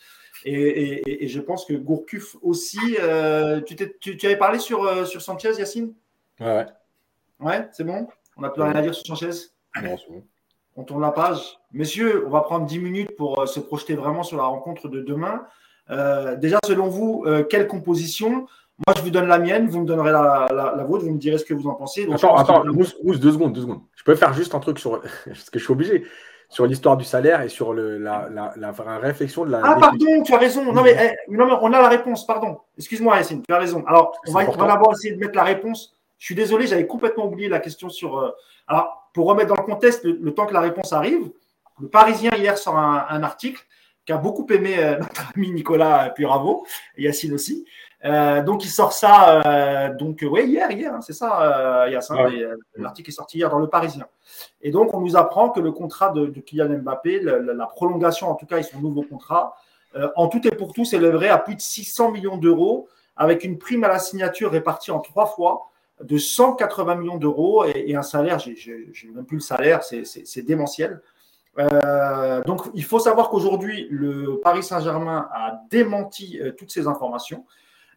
Et, 0.45 1.27
je 1.27 1.39
pense 1.39 1.65
que 1.65 1.73
Gourcuff 1.73 2.35
aussi. 2.41 2.97
Euh, 2.99 3.61
tu, 3.61 3.75
tu, 3.99 4.25
avais 4.25 4.37
parlé 4.37 4.59
sur, 4.59 4.83
euh, 4.83 5.05
sur 5.05 5.21
Sanchez, 5.21 5.53
Yacine? 5.57 5.93
Ouais. 6.39 6.65
Ouais, 7.39 7.67
c'est 7.71 7.83
bon? 7.83 8.07
On 8.35 8.41
n'a 8.41 8.49
plus 8.49 8.61
rien 8.61 8.75
à 8.75 8.81
dire 8.81 8.93
sur 8.93 9.05
Sanchez? 9.05 9.49
Non, 9.81 9.97
c'est 9.97 10.11
bon. 10.11 10.23
On 10.75 10.83
tourne 10.83 11.01
la 11.01 11.11
page. 11.11 11.57
Messieurs, 11.71 12.25
on 12.27 12.29
va 12.29 12.41
prendre 12.41 12.65
10 12.65 12.79
minutes 12.79 13.15
pour 13.17 13.39
euh, 13.39 13.45
se 13.45 13.59
projeter 13.59 13.95
vraiment 13.95 14.23
sur 14.23 14.37
la 14.37 14.43
rencontre 14.43 14.87
de 14.89 15.01
demain. 15.01 15.45
Déjà, 16.37 16.59
selon 16.65 16.89
vous, 16.89 17.25
quelle 17.49 17.65
composition? 17.65 18.45
Moi, 18.85 18.93
je 18.97 19.01
vous 19.01 19.09
donne 19.09 19.27
la 19.27 19.39
mienne, 19.39 19.69
vous 19.69 19.79
me 19.79 19.85
donnerez 19.85 20.11
la, 20.11 20.83
vôtre, 20.85 21.05
vous 21.05 21.13
me 21.13 21.17
direz 21.17 21.37
ce 21.37 21.45
que 21.45 21.53
vous 21.53 21.67
en 21.67 21.75
pensez. 21.75 22.05
attends, 22.11 22.35
attends, 22.35 22.63
deux 22.65 22.83
secondes, 23.31 23.53
deux 23.53 23.61
secondes. 23.61 23.81
Je 23.95 24.03
peux 24.03 24.13
faire 24.13 24.33
juste 24.33 24.53
un 24.53 24.59
truc 24.59 24.79
sur 24.79 25.01
ce 25.33 25.49
que 25.49 25.59
je 25.59 25.63
suis 25.63 25.71
obligé 25.71 26.03
sur 26.49 26.65
l'histoire 26.65 26.95
du 26.97 27.03
salaire 27.03 27.41
et 27.41 27.49
sur 27.49 27.73
le, 27.73 27.97
la, 27.97 28.29
la, 28.29 28.71
réflexion 28.99 29.45
de 29.45 29.51
la. 29.51 29.61
Ah, 29.63 29.75
pardon, 29.79 30.23
tu 30.23 30.33
as 30.33 30.37
raison. 30.37 30.71
Non 30.71 30.81
mais, 30.81 30.95
eh, 30.99 31.31
non, 31.31 31.45
mais 31.45 31.53
on 31.61 31.73
a 31.73 31.81
la 31.81 31.89
réponse, 31.89 32.25
pardon. 32.25 32.59
Excuse-moi, 32.77 33.17
Yacine, 33.17 33.43
tu 33.47 33.53
as 33.53 33.59
raison. 33.59 33.83
Alors, 33.87 34.17
on 34.27 34.31
va, 34.31 34.45
d'abord 34.45 34.93
essayer 34.93 35.13
de 35.13 35.19
mettre 35.19 35.35
la 35.35 35.43
réponse. 35.43 35.93
Je 36.17 36.25
suis 36.25 36.35
désolé, 36.35 36.67
j'avais 36.67 36.87
complètement 36.87 37.25
oublié 37.25 37.49
la 37.49 37.59
question 37.59 37.89
sur. 37.89 38.17
Euh, 38.17 38.31
alors, 38.67 39.09
pour 39.13 39.27
remettre 39.27 39.49
dans 39.53 39.61
le 39.61 39.67
contexte, 39.67 40.03
le, 40.03 40.33
temps 40.33 40.45
que 40.45 40.53
la 40.53 40.61
réponse 40.61 40.93
arrive, 40.93 41.29
le 41.79 41.87
Parisien 41.89 42.31
hier 42.35 42.57
sort 42.57 42.77
un 42.77 43.23
article 43.23 43.63
qui 44.07 44.13
a 44.13 44.17
beaucoup 44.17 44.47
aimé 44.51 44.75
euh, 44.79 44.97
notre 44.97 45.31
ami 45.35 45.51
Nicolas 45.51 46.09
Puravo, 46.11 46.65
et 46.95 47.03
Yacine 47.03 47.33
aussi. 47.33 47.65
Euh, 48.05 48.43
donc 48.43 48.63
il 48.63 48.69
sort 48.69 48.93
ça, 48.93 49.41
euh, 49.45 49.93
donc 49.95 50.23
oui 50.29 50.45
hier, 50.45 50.69
hier, 50.71 50.93
hein, 50.93 51.01
c'est 51.01 51.13
ça, 51.13 51.87
Yacine. 51.89 52.55
L'article 52.75 53.09
est 53.09 53.13
sorti 53.13 53.37
hier 53.37 53.49
dans 53.49 53.59
le 53.59 53.67
Parisien. 53.67 54.05
Et 54.61 54.71
donc 54.71 54.93
on 54.93 55.01
nous 55.01 55.15
apprend 55.17 55.49
que 55.49 55.59
le 55.59 55.71
contrat 55.71 56.11
de, 56.11 56.27
Kylian 56.27 56.79
Mbappé, 56.79 57.21
la, 57.21 57.65
prolongation 57.65 58.29
en 58.29 58.35
tout 58.35 58.45
cas, 58.45 58.59
et 58.59 58.63
son 58.63 58.79
nouveau 58.79 59.01
contrat, 59.01 59.55
en 60.15 60.27
tout 60.27 60.47
et 60.47 60.51
pour 60.51 60.73
tout 60.73 60.85
s'élèverait 60.85 61.29
à 61.29 61.39
plus 61.39 61.55
de 61.55 61.61
600 61.61 62.11
millions 62.11 62.37
d'euros, 62.37 62.87
avec 63.15 63.43
une 63.43 63.57
prime 63.57 63.83
à 63.83 63.87
la 63.87 63.99
signature 63.99 64.51
répartie 64.51 64.91
en 64.91 64.99
trois 64.99 65.25
fois 65.25 65.71
de 66.03 66.19
180 66.19 66.95
millions 66.95 67.17
d'euros 67.17 67.65
et, 67.65 67.85
et, 67.87 67.95
un 67.95 68.03
salaire, 68.03 68.37
j'ai 68.37 68.93
même 69.15 69.25
plus 69.25 69.37
le 69.37 69.41
salaire, 69.41 69.83
c'est 69.83 70.41
démentiel. 70.43 71.01
Euh, 71.59 72.41
donc, 72.43 72.61
il 72.73 72.83
faut 72.83 72.99
savoir 72.99 73.29
qu'aujourd'hui, 73.29 73.87
le 73.89 74.39
Paris 74.43 74.63
Saint-Germain 74.63 75.27
a 75.33 75.59
démenti 75.69 76.39
euh, 76.39 76.51
toutes 76.51 76.71
ces 76.71 76.87
informations. 76.87 77.45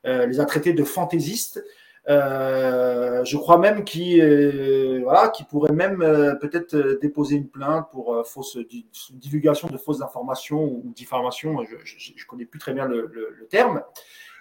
Les 0.04 0.40
a 0.40 0.44
traités 0.44 0.72
de 0.72 0.84
fantaisistes. 0.84 1.62
je 2.06 3.36
crois 3.36 3.58
même 3.58 3.84
qu'il 3.84 5.02
voilà, 5.02 5.32
pourrait 5.48 5.72
même 5.72 5.98
peut-être 6.40 6.98
déposer 7.00 7.36
une 7.36 7.48
plainte 7.48 7.90
pour 7.90 8.26
fausse 8.26 8.58
divulgation 9.12 9.68
de 9.68 9.76
fausses 9.76 10.02
informations 10.02 10.62
ou 10.62 10.92
diffamation. 10.94 11.64
Je 11.84 12.12
ne 12.12 12.26
connais 12.26 12.46
plus 12.46 12.58
très 12.58 12.72
bien 12.72 12.86
le, 12.86 13.10
le 13.12 13.46
terme. 13.48 13.82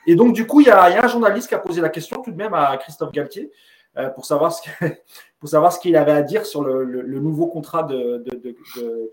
Et 0.05 0.15
donc, 0.15 0.33
du 0.33 0.47
coup, 0.47 0.61
il 0.61 0.67
y, 0.67 0.69
a, 0.71 1.03
un 1.03 1.07
journaliste 1.07 1.49
qui 1.49 1.55
a 1.55 1.59
posé 1.59 1.81
la 1.81 1.89
question 1.89 2.21
tout 2.21 2.31
de 2.31 2.35
même 2.35 2.53
à 2.53 2.75
Christophe 2.77 3.11
Galtier 3.11 3.51
euh, 3.97 4.09
pour 4.09 4.25
savoir 4.25 4.51
ce 4.51 4.61
pour 5.39 5.49
savoir 5.49 5.71
ce 5.71 5.79
qu'il 5.79 5.95
avait 5.95 6.11
à 6.11 6.21
dire 6.21 6.45
sur 6.45 6.63
le, 6.63 7.19
nouveau 7.19 7.47
contrat 7.47 7.83
de, 7.83 8.17
de, 8.17 8.55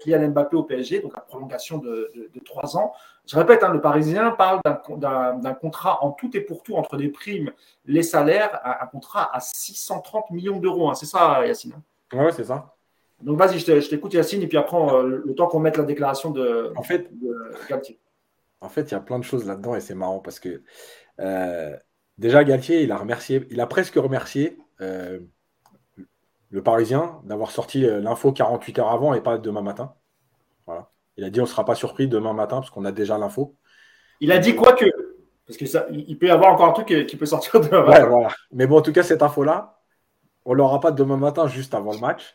Kylian 0.01 0.29
Mbappé 0.31 0.57
au 0.57 0.65
PSG, 0.65 1.01
donc 1.01 1.15
la 1.15 1.21
prolongation 1.21 1.79
de, 1.79 2.13
trois 2.45 2.77
ans. 2.77 2.93
Je 3.27 3.37
répète, 3.37 3.63
hein, 3.63 3.73
le 3.73 3.81
Parisien 3.81 4.33
parle 4.33 4.61
d'un 4.99 5.55
contrat 5.55 6.03
en 6.05 6.13
tout 6.13 6.37
et 6.37 6.41
pour 6.41 6.63
tout 6.63 6.75
entre 6.75 6.97
les 6.97 7.09
primes, 7.09 7.53
les 7.85 8.03
salaires, 8.03 8.61
un, 8.65 8.87
contrat 8.87 9.35
à 9.35 9.41
630 9.41 10.31
millions 10.31 10.59
d'euros. 10.59 10.91
Hein. 10.91 10.95
C'est 10.95 11.07
ça, 11.07 11.47
Yacine 11.47 11.75
hein? 11.77 11.83
Oui, 12.13 12.33
c'est 12.35 12.45
ça. 12.45 12.75
Donc 13.23 13.39
vas-y, 13.39 13.59
je 13.59 13.89
t'écoute 13.89 14.13
Yacine, 14.13 14.43
et 14.43 14.47
puis 14.47 14.59
après, 14.59 14.77
euh, 14.77 15.23
le 15.25 15.35
temps 15.35 15.47
qu'on 15.47 15.61
mette 15.61 15.77
la 15.77 15.85
déclaration 15.85 16.31
de, 16.31 16.73
en 16.77 16.83
fait, 16.83 17.11
Galtier. 17.69 17.99
En 18.61 18.69
fait, 18.69 18.83
il 18.83 18.93
y 18.93 18.95
a 18.95 19.01
plein 19.01 19.19
de 19.19 19.25
choses 19.25 19.47
là-dedans 19.47 19.75
et 19.75 19.81
c'est 19.81 19.95
marrant 19.95 20.19
parce 20.19 20.41
que 20.41 20.63
euh, 21.21 21.77
déjà 22.19 22.43
Galtier, 22.45 22.83
il 22.83 22.93
a 22.93 22.97
remercié, 22.97 23.47
il 23.51 23.61
a 23.61 23.67
presque 23.67 23.95
remercié 23.95 24.59
euh, 24.81 25.21
le 26.51 26.63
Parisien 26.63 27.21
d'avoir 27.25 27.51
sorti 27.51 27.85
euh, 27.85 28.01
l'info 28.01 28.33
48 28.33 28.79
heures 28.79 28.91
avant 28.91 29.15
et 29.15 29.21
pas 29.21 29.39
demain 29.39 29.63
matin. 29.63 29.95
Voilà. 30.67 30.91
Il 31.17 31.25
a 31.25 31.31
dit 31.31 31.41
on 31.41 31.45
ne 31.45 31.49
sera 31.49 31.65
pas 31.65 31.75
surpris 31.75 32.09
demain 32.09 32.33
matin 32.33 32.57
parce 32.57 32.71
qu'on 32.71 32.85
a 32.85 32.93
déjà 32.93 33.19
l'info. 33.19 33.57
Il 34.21 34.33
a 34.33 34.39
dit 34.39 34.55
quoi 34.55 34.73
que 34.73 34.87
parce 35.47 35.59
que 35.59 35.67
ça, 35.67 35.87
il 35.93 36.19
peut 36.19 36.27
y 36.27 36.31
avoir 36.31 36.53
encore 36.53 36.67
un 36.67 36.73
truc 36.73 37.07
qui 37.07 37.17
peut 37.17 37.27
sortir 37.27 37.61
demain 37.61 37.85
matin. 37.85 38.07
voilà. 38.07 38.29
Mais 38.53 38.67
bon, 38.67 38.79
en 38.79 38.83
tout 38.83 38.93
cas, 38.93 39.05
cette 39.05 39.23
info-là, 39.23 39.81
on 40.45 40.53
ne 40.53 40.57
l'aura 40.57 40.81
pas 40.81 40.91
demain 40.91 41.17
matin 41.17 41.47
juste 41.47 41.73
avant 41.75 41.93
le 41.93 41.99
match. 41.99 42.35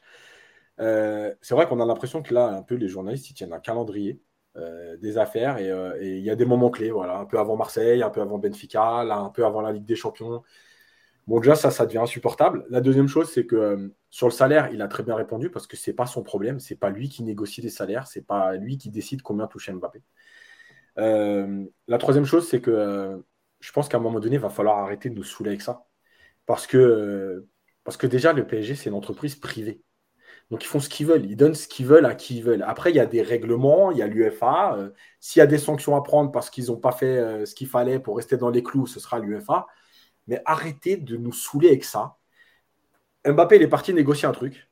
c'est 0.78 1.54
vrai 1.54 1.68
qu'on 1.68 1.82
a 1.82 1.86
l'impression 1.86 2.22
que 2.22 2.34
là, 2.34 2.48
un 2.48 2.62
peu 2.62 2.76
les 2.76 2.88
journalistes, 2.88 3.30
ils 3.30 3.34
tiennent 3.34 3.54
un 3.54 3.60
calendrier. 3.60 4.22
Euh, 4.58 4.98
des 4.98 5.18
affaires 5.18 5.56
euh, 5.62 5.96
et 6.02 6.18
il 6.18 6.26
y 6.26 6.30
a 6.30 6.36
des 6.36 6.44
moments 6.44 6.70
clés, 6.70 6.92
voilà, 6.92 7.18
un 7.18 7.26
peu 7.26 7.40
avant 7.40 7.56
Marseille, 7.56 8.04
un 8.04 8.10
peu 8.10 8.20
avant 8.20 8.38
Benfica, 8.38 9.02
là, 9.06 9.18
un 9.18 9.30
peu 9.30 9.46
avant 9.46 9.62
la 9.62 9.72
Ligue 9.72 9.86
des 9.86 9.96
Champions. 9.96 10.44
Bon, 11.26 11.40
déjà, 11.40 11.56
ça, 11.56 11.72
ça 11.72 11.86
devient 11.86 12.00
insupportable. 12.00 12.66
La 12.70 12.82
deuxième 12.82 13.08
chose, 13.08 13.32
c'est 13.32 13.46
que 13.46 13.56
euh, 13.56 13.88
sur 14.12 14.28
le 14.28 14.32
salaire, 14.32 14.70
il 14.72 14.82
a 14.82 14.88
très 14.88 15.04
bien 15.04 15.16
répondu 15.16 15.50
parce 15.50 15.68
que 15.68 15.78
c'est 15.78 15.94
pas 15.94 16.06
son 16.06 16.24
problème, 16.24 16.60
c'est 16.60 16.76
pas 16.76 16.92
lui 16.92 17.10
qui 17.10 17.24
négocie 17.24 17.62
les 17.62 17.70
salaires, 17.70 18.08
c'est 18.08 18.26
pas 18.26 18.56
lui 18.56 18.78
qui 18.78 18.90
décide 18.92 19.22
combien 19.24 19.48
toucher 19.48 19.74
Mbappé. 19.74 20.02
la 20.98 21.98
troisième 21.98 22.26
chose, 22.26 22.48
c'est 22.48 22.62
que 22.62 23.24
je 23.62 23.72
pense 23.72 23.88
qu'à 23.90 23.98
un 23.98 24.02
moment 24.02 24.20
donné, 24.20 24.36
il 24.36 24.42
va 24.42 24.50
falloir 24.50 24.80
arrêter 24.80 25.10
de 25.10 25.16
nous 25.16 25.24
saouler 25.24 25.52
avec 25.52 25.62
ça. 25.62 25.86
Parce 26.46 26.68
que, 26.68 27.48
parce 27.84 27.98
que 27.98 28.08
déjà, 28.08 28.34
le 28.34 28.46
PSG, 28.48 28.76
c'est 28.76 28.90
une 28.90 28.96
entreprise 28.96 29.36
privée. 29.36 29.84
Donc 30.52 30.64
ils 30.66 30.68
font 30.68 30.80
ce 30.82 30.90
qu'ils 30.90 31.08
veulent, 31.08 31.26
ils 31.26 31.38
donnent 31.38 31.56
ce 31.56 31.68
qu'ils 31.68 31.86
veulent 31.88 32.06
à 32.06 32.16
qui 32.16 32.38
ils 32.38 32.44
veulent. 32.44 32.64
Après, 32.64 32.92
il 32.92 32.98
y 32.98 33.00
a 33.00 33.06
des 33.06 33.22
règlements, 33.22 33.92
il 33.92 33.98
y 34.00 34.02
a 34.02 34.08
l'UFA. 34.08 34.76
Euh, 34.78 34.92
s'il 35.20 35.40
y 35.40 35.44
a 35.44 35.48
des 35.48 35.58
sanctions 35.58 35.96
à 35.96 36.04
prendre 36.04 36.32
parce 36.32 36.50
qu'ils 36.50 36.68
n'ont 36.68 36.78
pas 36.78 36.92
fait 36.92 37.18
euh, 37.18 37.46
ce 37.46 37.56
qu'il 37.56 37.68
fallait 37.68 38.00
pour 38.00 38.18
rester 38.18 38.38
dans 38.38 38.50
les 38.50 38.64
clous, 38.64 38.88
ce 38.88 39.00
sera 39.00 39.20
l'UFA. 39.20 39.68
Mais 40.28 40.42
arrêtez 40.46 40.98
de 40.98 41.18
nous 41.18 41.32
saouler 41.34 41.70
avec 41.70 41.86
ça. 41.86 42.18
Mbappé, 43.26 43.58
il 43.58 43.62
est 43.62 43.68
parti 43.68 43.94
négocier 43.94 44.28
un 44.28 44.32
truc. 44.32 44.70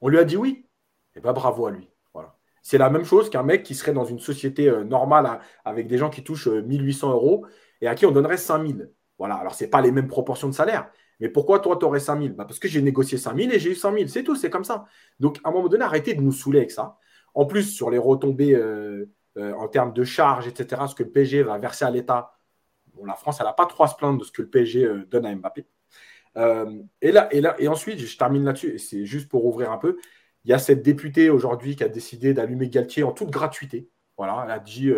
On 0.00 0.08
lui 0.08 0.18
a 0.18 0.24
dit 0.24 0.36
oui. 0.36 0.66
Et 1.14 1.18
eh 1.18 1.20
bien 1.20 1.32
bravo 1.32 1.66
à 1.66 1.70
lui. 1.70 1.88
Voilà. 2.12 2.36
C'est 2.62 2.78
la 2.78 2.90
même 2.90 3.04
chose 3.04 3.30
qu'un 3.30 3.42
mec 3.42 3.62
qui 3.62 3.74
serait 3.74 3.92
dans 3.92 4.04
une 4.04 4.18
société 4.18 4.68
euh, 4.68 4.84
normale 4.84 5.40
avec 5.64 5.86
des 5.86 5.98
gens 5.98 6.10
qui 6.10 6.22
touchent 6.22 6.48
1800 6.48 7.10
euros 7.12 7.46
et 7.80 7.88
à 7.88 7.94
qui 7.94 8.06
on 8.06 8.12
donnerait 8.12 8.36
5000. 8.36 8.90
Voilà. 9.18 9.36
Alors, 9.36 9.54
ce 9.54 9.64
n'est 9.64 9.70
pas 9.70 9.80
les 9.80 9.92
mêmes 9.92 10.08
proportions 10.08 10.48
de 10.48 10.54
salaire, 10.54 10.90
mais 11.20 11.28
pourquoi 11.28 11.60
toi, 11.60 11.76
tu 11.78 11.84
aurais 11.86 12.00
5 12.00 12.20
000 12.20 12.34
bah 12.34 12.44
Parce 12.44 12.58
que 12.58 12.68
j'ai 12.68 12.82
négocié 12.82 13.18
5 13.18 13.36
000 13.36 13.50
et 13.50 13.58
j'ai 13.58 13.70
eu 13.70 13.74
100 13.74 13.92
000. 13.94 14.06
C'est 14.08 14.22
tout, 14.22 14.36
c'est 14.36 14.50
comme 14.50 14.64
ça. 14.64 14.86
Donc, 15.20 15.38
à 15.44 15.48
un 15.48 15.52
moment 15.52 15.68
donné, 15.68 15.84
arrêtez 15.84 16.14
de 16.14 16.20
nous 16.20 16.32
saouler 16.32 16.58
avec 16.60 16.70
ça. 16.70 16.98
En 17.34 17.46
plus, 17.46 17.64
sur 17.64 17.90
les 17.90 17.98
retombées 17.98 18.54
euh, 18.54 19.06
euh, 19.38 19.54
en 19.54 19.68
termes 19.68 19.92
de 19.92 20.04
charges, 20.04 20.46
etc., 20.48 20.82
ce 20.88 20.94
que 20.94 21.02
le 21.02 21.10
PSG 21.10 21.42
va 21.42 21.58
verser 21.58 21.84
à 21.84 21.90
l'État, 21.90 22.38
la 23.04 23.14
France, 23.14 23.38
elle 23.40 23.46
n'a 23.46 23.52
pas 23.52 23.66
trop 23.66 23.84
à 23.84 23.88
se 23.88 23.94
plaindre 23.94 24.18
de 24.18 24.24
ce 24.24 24.32
que 24.32 24.42
le 24.42 24.48
PSG 24.48 24.84
euh, 24.84 25.06
donne 25.06 25.26
à 25.26 25.34
Mbappé. 25.34 25.66
Et, 26.36 27.12
là, 27.12 27.28
et, 27.32 27.40
là, 27.40 27.56
et 27.58 27.68
ensuite, 27.68 27.98
je 27.98 28.16
termine 28.16 28.44
là-dessus, 28.44 28.74
et 28.74 28.78
c'est 28.78 29.04
juste 29.06 29.28
pour 29.28 29.46
ouvrir 29.46 29.72
un 29.72 29.78
peu. 29.78 29.98
Il 30.44 30.50
y 30.50 30.54
a 30.54 30.58
cette 30.58 30.82
députée 30.82 31.30
aujourd'hui 31.30 31.76
qui 31.76 31.84
a 31.84 31.88
décidé 31.88 32.34
d'allumer 32.34 32.68
Galtier 32.68 33.02
en 33.02 33.12
toute 33.12 33.30
gratuité. 33.30 33.88
Voilà, 34.16 34.42
elle 34.44 34.50
a 34.50 34.58
dit, 34.58 34.90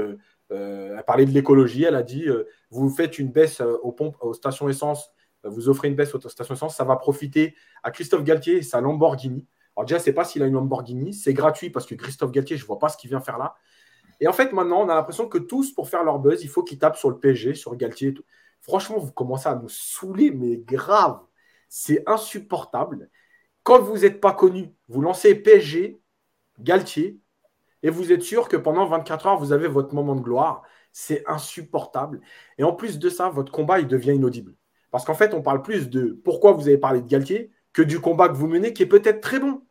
elle 0.50 0.96
a 0.96 1.02
parlé 1.02 1.26
de 1.26 1.30
l'écologie, 1.30 1.84
elle 1.84 1.94
a 1.94 2.02
dit, 2.02 2.26
vous 2.70 2.90
faites 2.90 3.18
une 3.18 3.30
baisse 3.30 3.60
aux 3.60 3.92
pompes, 3.92 4.16
aux 4.20 4.34
stations 4.34 4.68
essence 4.68 5.12
vous 5.44 5.68
offrez 5.68 5.88
une 5.88 5.94
baisse 5.94 6.14
aux 6.14 6.20
stations 6.20 6.54
essence, 6.54 6.76
ça 6.76 6.84
va 6.84 6.96
profiter 6.96 7.54
à 7.82 7.90
Christophe 7.90 8.24
Galtier 8.24 8.56
et 8.56 8.62
sa 8.62 8.80
Lamborghini. 8.80 9.46
Alors 9.76 9.86
déjà, 9.86 10.00
c'est 10.00 10.12
pas 10.12 10.24
s'il 10.24 10.42
a 10.42 10.46
une 10.46 10.54
Lamborghini, 10.54 11.14
c'est 11.14 11.34
gratuit 11.34 11.70
parce 11.70 11.86
que 11.86 11.94
Christophe 11.94 12.32
Galtier, 12.32 12.56
je 12.56 12.62
ne 12.62 12.66
vois 12.66 12.78
pas 12.78 12.88
ce 12.88 12.96
qu'il 12.96 13.10
vient 13.10 13.20
faire 13.20 13.38
là. 13.38 13.54
Et 14.20 14.26
en 14.26 14.32
fait, 14.32 14.52
maintenant, 14.52 14.82
on 14.82 14.88
a 14.88 14.94
l'impression 14.94 15.28
que 15.28 15.38
tous, 15.38 15.72
pour 15.72 15.88
faire 15.88 16.02
leur 16.02 16.18
buzz, 16.18 16.42
il 16.42 16.48
faut 16.48 16.64
qu'ils 16.64 16.78
tapent 16.78 16.96
sur 16.96 17.10
le 17.10 17.18
PSG, 17.18 17.54
sur 17.54 17.76
Galtier 17.76 18.08
et 18.08 18.14
tout. 18.14 18.24
Franchement, 18.60 18.98
vous 18.98 19.12
commencez 19.12 19.48
à 19.48 19.54
nous 19.54 19.68
saouler, 19.68 20.32
mais 20.32 20.56
grave. 20.56 21.20
C'est 21.68 22.02
insupportable. 22.08 23.10
Quand 23.62 23.80
vous 23.80 23.98
n'êtes 23.98 24.20
pas 24.20 24.32
connu, 24.32 24.74
vous 24.88 25.00
lancez 25.00 25.34
PSG, 25.34 26.00
Galtier, 26.58 27.20
et 27.82 27.90
vous 27.90 28.12
êtes 28.12 28.22
sûr 28.22 28.48
que 28.48 28.56
pendant 28.56 28.86
24 28.86 29.26
heures, 29.26 29.38
vous 29.38 29.52
avez 29.52 29.68
votre 29.68 29.94
moment 29.94 30.16
de 30.16 30.20
gloire. 30.20 30.62
C'est 30.92 31.22
insupportable. 31.28 32.20
Et 32.56 32.64
en 32.64 32.72
plus 32.72 32.98
de 32.98 33.08
ça, 33.08 33.28
votre 33.28 33.52
combat, 33.52 33.78
il 33.78 33.86
devient 33.86 34.14
inaudible. 34.14 34.54
Parce 34.90 35.04
qu'en 35.04 35.14
fait, 35.14 35.34
on 35.34 35.42
parle 35.42 35.62
plus 35.62 35.90
de 35.90 36.18
pourquoi 36.24 36.52
vous 36.52 36.66
avez 36.66 36.78
parlé 36.78 37.00
de 37.00 37.06
Galtier 37.06 37.50
que 37.72 37.82
du 37.82 38.00
combat 38.00 38.28
que 38.28 38.34
vous 38.34 38.48
menez 38.48 38.72
qui 38.72 38.82
est 38.82 38.86
peut-être 38.86 39.20
très 39.20 39.38
bon. 39.38 39.62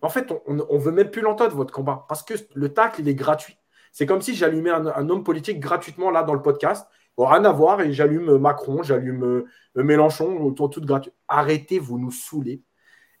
En 0.00 0.08
fait, 0.08 0.32
on 0.46 0.54
ne 0.54 0.78
veut 0.78 0.90
même 0.90 1.10
plus 1.10 1.22
l'entendre, 1.22 1.54
votre 1.54 1.72
combat, 1.72 2.04
parce 2.08 2.22
que 2.22 2.34
le 2.54 2.72
tacle, 2.72 3.00
il 3.00 3.08
est 3.08 3.14
gratuit. 3.14 3.56
C'est 3.92 4.06
comme 4.06 4.20
si 4.20 4.34
j'allumais 4.34 4.70
un, 4.70 5.08
homme 5.08 5.22
politique 5.22 5.60
gratuitement 5.60 6.10
là 6.10 6.24
dans 6.24 6.34
le 6.34 6.42
podcast. 6.42 6.88
Rien 7.18 7.44
à 7.44 7.52
voir 7.52 7.80
et 7.80 7.92
j'allume 7.92 8.38
Macron, 8.38 8.82
j'allume 8.82 9.24
euh, 9.24 9.82
Mélenchon, 9.82 10.40
autour 10.42 10.70
tout 10.70 10.80
gratuit. 10.80 11.12
Arrêtez, 11.28 11.78
vous 11.78 11.98
nous 11.98 12.10
saoulez. 12.10 12.62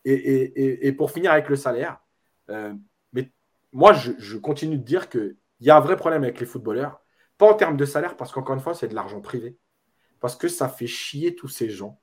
Et, 0.04 0.92
pour 0.92 1.10
finir 1.10 1.32
avec 1.32 1.48
le 1.48 1.56
salaire, 1.56 1.98
euh, 2.50 2.74
mais 3.12 3.32
moi, 3.72 3.92
je, 3.94 4.12
je 4.18 4.36
continue 4.36 4.76
de 4.76 4.82
dire 4.82 5.08
qu'il 5.08 5.36
y 5.60 5.70
a 5.70 5.76
un 5.76 5.80
vrai 5.80 5.96
problème 5.96 6.24
avec 6.24 6.40
les 6.40 6.46
footballeurs. 6.46 7.00
Pas 7.38 7.50
en 7.50 7.54
termes 7.54 7.76
de 7.76 7.84
salaire, 7.86 8.16
parce 8.16 8.30
qu'encore 8.32 8.54
une 8.54 8.60
fois, 8.60 8.74
c'est 8.74 8.88
de 8.88 8.94
l'argent 8.94 9.20
privé 9.20 9.58
parce 10.24 10.36
que 10.36 10.48
ça 10.48 10.70
fait 10.70 10.86
chier 10.86 11.34
tous 11.34 11.48
ces 11.48 11.68
gens 11.68 12.00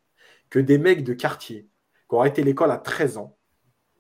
que 0.52 0.60
des 0.60 0.78
mecs 0.78 1.04
de 1.04 1.14
quartier 1.14 1.68
qui 2.08 2.16
ont 2.16 2.20
arrêté 2.20 2.44
l'école 2.44 2.70
à 2.70 2.78
13 2.78 3.18
ans 3.18 3.36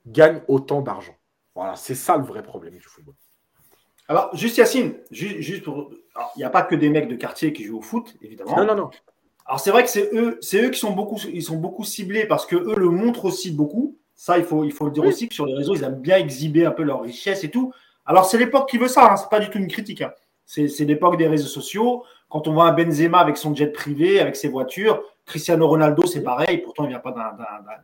gagnent 0.05 0.43
autant 0.47 0.83
d'argent. 0.83 1.15
Voilà, 1.55 1.75
c'est 1.75 1.95
ça 1.95 2.17
le 2.17 2.23
vrai 2.23 2.43
problème 2.43 2.77
du 2.77 2.81
football. 2.81 3.15
Alors, 4.11 4.35
juste 4.35 4.57
Yacine, 4.57 4.95
juste, 5.09 5.63
pour. 5.63 5.89
Il 6.35 6.39
n'y 6.39 6.43
a 6.43 6.49
pas 6.49 6.63
que 6.63 6.75
des 6.75 6.89
mecs 6.89 7.07
de 7.07 7.15
quartier 7.15 7.53
qui 7.53 7.63
jouent 7.63 7.77
au 7.77 7.81
foot, 7.81 8.13
évidemment. 8.21 8.57
Non, 8.57 8.65
non, 8.65 8.75
non. 8.75 8.89
Alors, 9.45 9.61
c'est 9.61 9.71
vrai 9.71 9.83
que 9.83 9.89
c'est 9.89 10.13
eux, 10.13 10.37
c'est 10.41 10.61
eux 10.61 10.69
qui 10.69 10.79
sont 10.79 10.91
beaucoup, 10.91 11.17
ils 11.31 11.41
sont 11.41 11.55
beaucoup 11.55 11.85
ciblés 11.85 12.25
parce 12.25 12.45
que 12.45 12.57
eux 12.57 12.75
le 12.75 12.89
montrent 12.89 13.23
aussi 13.23 13.51
beaucoup. 13.51 13.97
Ça, 14.13 14.37
il 14.37 14.43
faut, 14.43 14.65
il 14.65 14.73
faut 14.73 14.85
le 14.85 14.91
dire 14.91 15.05
aussi 15.05 15.29
que 15.29 15.33
sur 15.33 15.45
les 15.45 15.53
réseaux, 15.53 15.75
ils 15.75 15.83
aiment 15.83 16.01
bien 16.01 16.17
exhiber 16.17 16.65
un 16.65 16.71
peu 16.71 16.83
leur 16.83 17.03
richesse 17.03 17.45
et 17.45 17.49
tout. 17.49 17.71
Alors, 18.05 18.25
c'est 18.25 18.37
l'époque 18.37 18.69
qui 18.69 18.77
veut 18.77 18.89
ça, 18.89 19.13
hein, 19.13 19.15
c'est 19.15 19.29
pas 19.29 19.39
du 19.39 19.49
tout 19.49 19.59
une 19.59 19.69
critique. 19.69 20.01
Hein. 20.01 20.11
C'est 20.45 20.67
l'époque 20.83 21.15
des 21.15 21.27
réseaux 21.27 21.47
sociaux. 21.47 22.03
Quand 22.27 22.49
on 22.49 22.53
voit 22.53 22.65
un 22.65 22.73
Benzema 22.73 23.19
avec 23.19 23.37
son 23.37 23.55
jet 23.55 23.67
privé, 23.67 24.19
avec 24.19 24.35
ses 24.35 24.49
voitures, 24.49 25.01
Cristiano 25.25 25.65
Ronaldo, 25.69 26.05
c'est 26.05 26.21
pareil, 26.21 26.57
pourtant 26.57 26.83
il 26.83 26.87
ne 26.87 26.91
vient 26.91 26.99
pas 26.99 27.13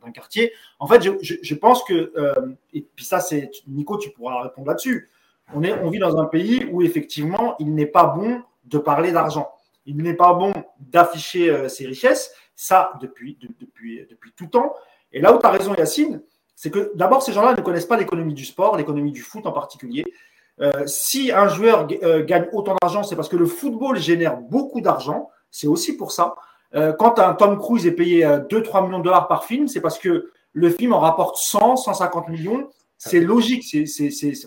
d'un 0.04 0.12
quartier. 0.12 0.52
En 0.80 0.88
fait, 0.88 1.02
je, 1.22 1.56
pense 1.56 1.86
que, 1.86 2.12
euh, 2.18 2.34
et 2.74 2.82
puis 2.82 3.06
ça, 3.06 3.22
c'est 3.22 3.50
Nico, 3.68 3.98
tu 3.98 4.10
pourras 4.10 4.44
répondre 4.44 4.68
là-dessus. 4.68 5.10
On, 5.54 5.90
vit 5.90 6.00
dans 6.00 6.18
un 6.18 6.26
pays 6.26 6.68
où 6.72 6.82
effectivement, 6.82 7.56
il 7.60 7.74
n'est 7.74 7.86
pas 7.86 8.06
bon 8.06 8.42
de 8.66 8.78
parler 8.78 9.12
d'argent. 9.12 9.50
Il 9.86 9.98
n'est 9.98 10.14
pas 10.14 10.34
bon 10.34 10.52
d'afficher 10.80 11.50
euh, 11.50 11.70
ses 11.70 11.86
richesses. 11.86 12.34
Ça, 12.56 12.92
depuis, 13.02 13.38
depuis, 13.60 14.06
depuis 14.10 14.34
tout 14.36 14.48
temps. 14.48 14.74
Et 15.14 15.22
là 15.22 15.34
où 15.34 15.40
tu 15.40 15.46
as 15.46 15.52
raison, 15.52 15.74
Yacine, 15.76 16.22
c'est 16.56 16.70
que 16.70 16.92
d'abord, 16.96 17.24
ces 17.24 17.32
gens-là 17.32 17.54
ne 17.54 17.62
connaissent 17.62 17.86
pas 17.86 17.98
l'économie 17.98 18.34
du 18.34 18.44
sport, 18.44 18.76
l'économie 18.76 19.12
du 19.12 19.22
foot 19.22 19.46
en 19.46 19.54
particulier. 19.54 20.04
Euh, 20.60 20.86
si 20.86 21.32
un 21.32 21.48
joueur 21.48 21.88
euh, 22.04 22.26
gagne 22.26 22.48
autant 22.52 22.76
d'argent, 22.82 23.04
c'est 23.04 23.16
parce 23.16 23.30
que 23.30 23.38
le 23.38 23.46
football 23.46 23.98
génère 23.98 24.38
beaucoup 24.38 24.82
d'argent. 24.82 25.30
C'est 25.50 25.68
aussi 25.68 25.96
pour 25.96 26.12
ça. 26.12 26.36
Quand 27.00 27.18
un 27.18 27.34
Tom 27.34 27.58
Cruise 27.58 27.88
est 27.88 27.94
payé 27.94 28.26
2-3 28.26 28.86
millions 28.86 29.00
de 29.00 29.04
dollars 29.06 29.30
par 29.30 29.46
film, 29.46 29.70
c'est 29.70 29.80
parce 29.80 29.98
que 29.98 30.32
le 30.52 30.70
film 30.70 30.92
en 30.92 31.00
rapporte 31.00 31.38
100, 31.38 31.78
150 31.78 32.28
millions. 32.28 32.70
C'est 32.98 33.20
logique. 33.20 33.64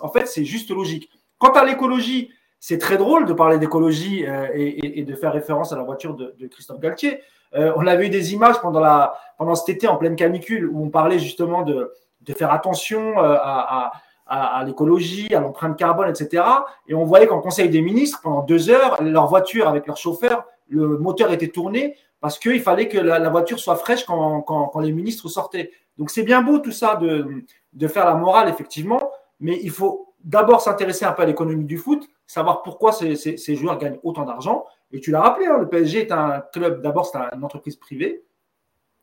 en 0.00 0.08
fait, 0.08 0.26
c'est 0.26 0.44
juste 0.44 0.70
logique. 0.70 1.08
Quant 1.38 1.52
à 1.52 1.64
l'écologie, 1.64 2.30
c'est 2.58 2.78
très 2.78 2.98
drôle 2.98 3.26
de 3.26 3.32
parler 3.32 3.58
d'écologie 3.58 4.24
et, 4.54 5.02
de 5.02 5.14
faire 5.14 5.32
référence 5.32 5.72
à 5.72 5.76
la 5.76 5.82
voiture 5.82 6.14
de, 6.14 6.46
Christophe 6.48 6.80
Galtier. 6.80 7.20
on 7.52 7.86
avait 7.86 8.06
eu 8.06 8.10
des 8.10 8.34
images 8.34 8.60
pendant, 8.60 8.80
la, 8.80 9.14
pendant 9.38 9.54
cet 9.54 9.68
été 9.70 9.88
en 9.88 9.96
pleine 9.96 10.16
canicule 10.16 10.68
où 10.68 10.84
on 10.84 10.90
parlait 10.90 11.18
justement 11.18 11.62
de, 11.62 11.92
de 12.22 12.34
faire 12.34 12.52
attention 12.52 13.18
à 13.18 13.92
à, 14.30 14.62
l'écologie, 14.64 15.34
à 15.34 15.40
l'empreinte 15.40 15.76
carbone, 15.76 16.08
etc. 16.08 16.44
Et 16.86 16.94
on 16.94 17.04
voyait 17.04 17.26
qu'en 17.26 17.40
Conseil 17.40 17.68
des 17.68 17.82
ministres, 17.82 18.20
pendant 18.22 18.42
deux 18.42 18.70
heures, 18.70 19.02
leur 19.02 19.26
voiture 19.26 19.68
avec 19.68 19.86
leur 19.86 19.96
chauffeur 19.96 20.44
le 20.72 20.98
moteur 20.98 21.32
était 21.32 21.48
tourné 21.48 21.96
parce 22.20 22.38
qu'il 22.38 22.60
fallait 22.60 22.86
que 22.86 22.96
la, 22.96 23.28
voiture 23.28 23.58
soit 23.58 23.74
fraîche 23.74 24.04
quand, 24.04 24.42
quand, 24.42 24.78
les 24.78 24.92
ministres 24.92 25.28
sortaient. 25.28 25.72
Donc 26.00 26.10
c'est 26.10 26.22
bien 26.22 26.40
beau 26.40 26.58
tout 26.58 26.72
ça 26.72 26.96
de, 26.96 27.44
de, 27.74 27.86
faire 27.86 28.06
la 28.06 28.14
morale, 28.14 28.48
effectivement, 28.48 29.12
mais 29.38 29.60
il 29.62 29.70
faut 29.70 30.14
d'abord 30.24 30.62
s'intéresser 30.62 31.04
un 31.04 31.12
peu 31.12 31.22
à 31.22 31.26
l'économie 31.26 31.66
du 31.66 31.76
foot, 31.76 32.08
savoir 32.26 32.62
pourquoi 32.62 32.92
ces, 32.92 33.16
ces, 33.16 33.54
joueurs 33.54 33.76
gagnent 33.76 33.98
autant 34.02 34.24
d'argent. 34.24 34.64
Et 34.92 35.00
tu 35.00 35.10
l'as 35.10 35.20
rappelé, 35.20 35.46
hein, 35.46 35.58
le 35.58 35.68
PSG 35.68 36.00
est 36.00 36.10
un 36.10 36.42
club, 36.54 36.80
d'abord 36.80 37.04
c'est 37.04 37.18
une 37.36 37.44
entreprise 37.44 37.76
privée, 37.76 38.24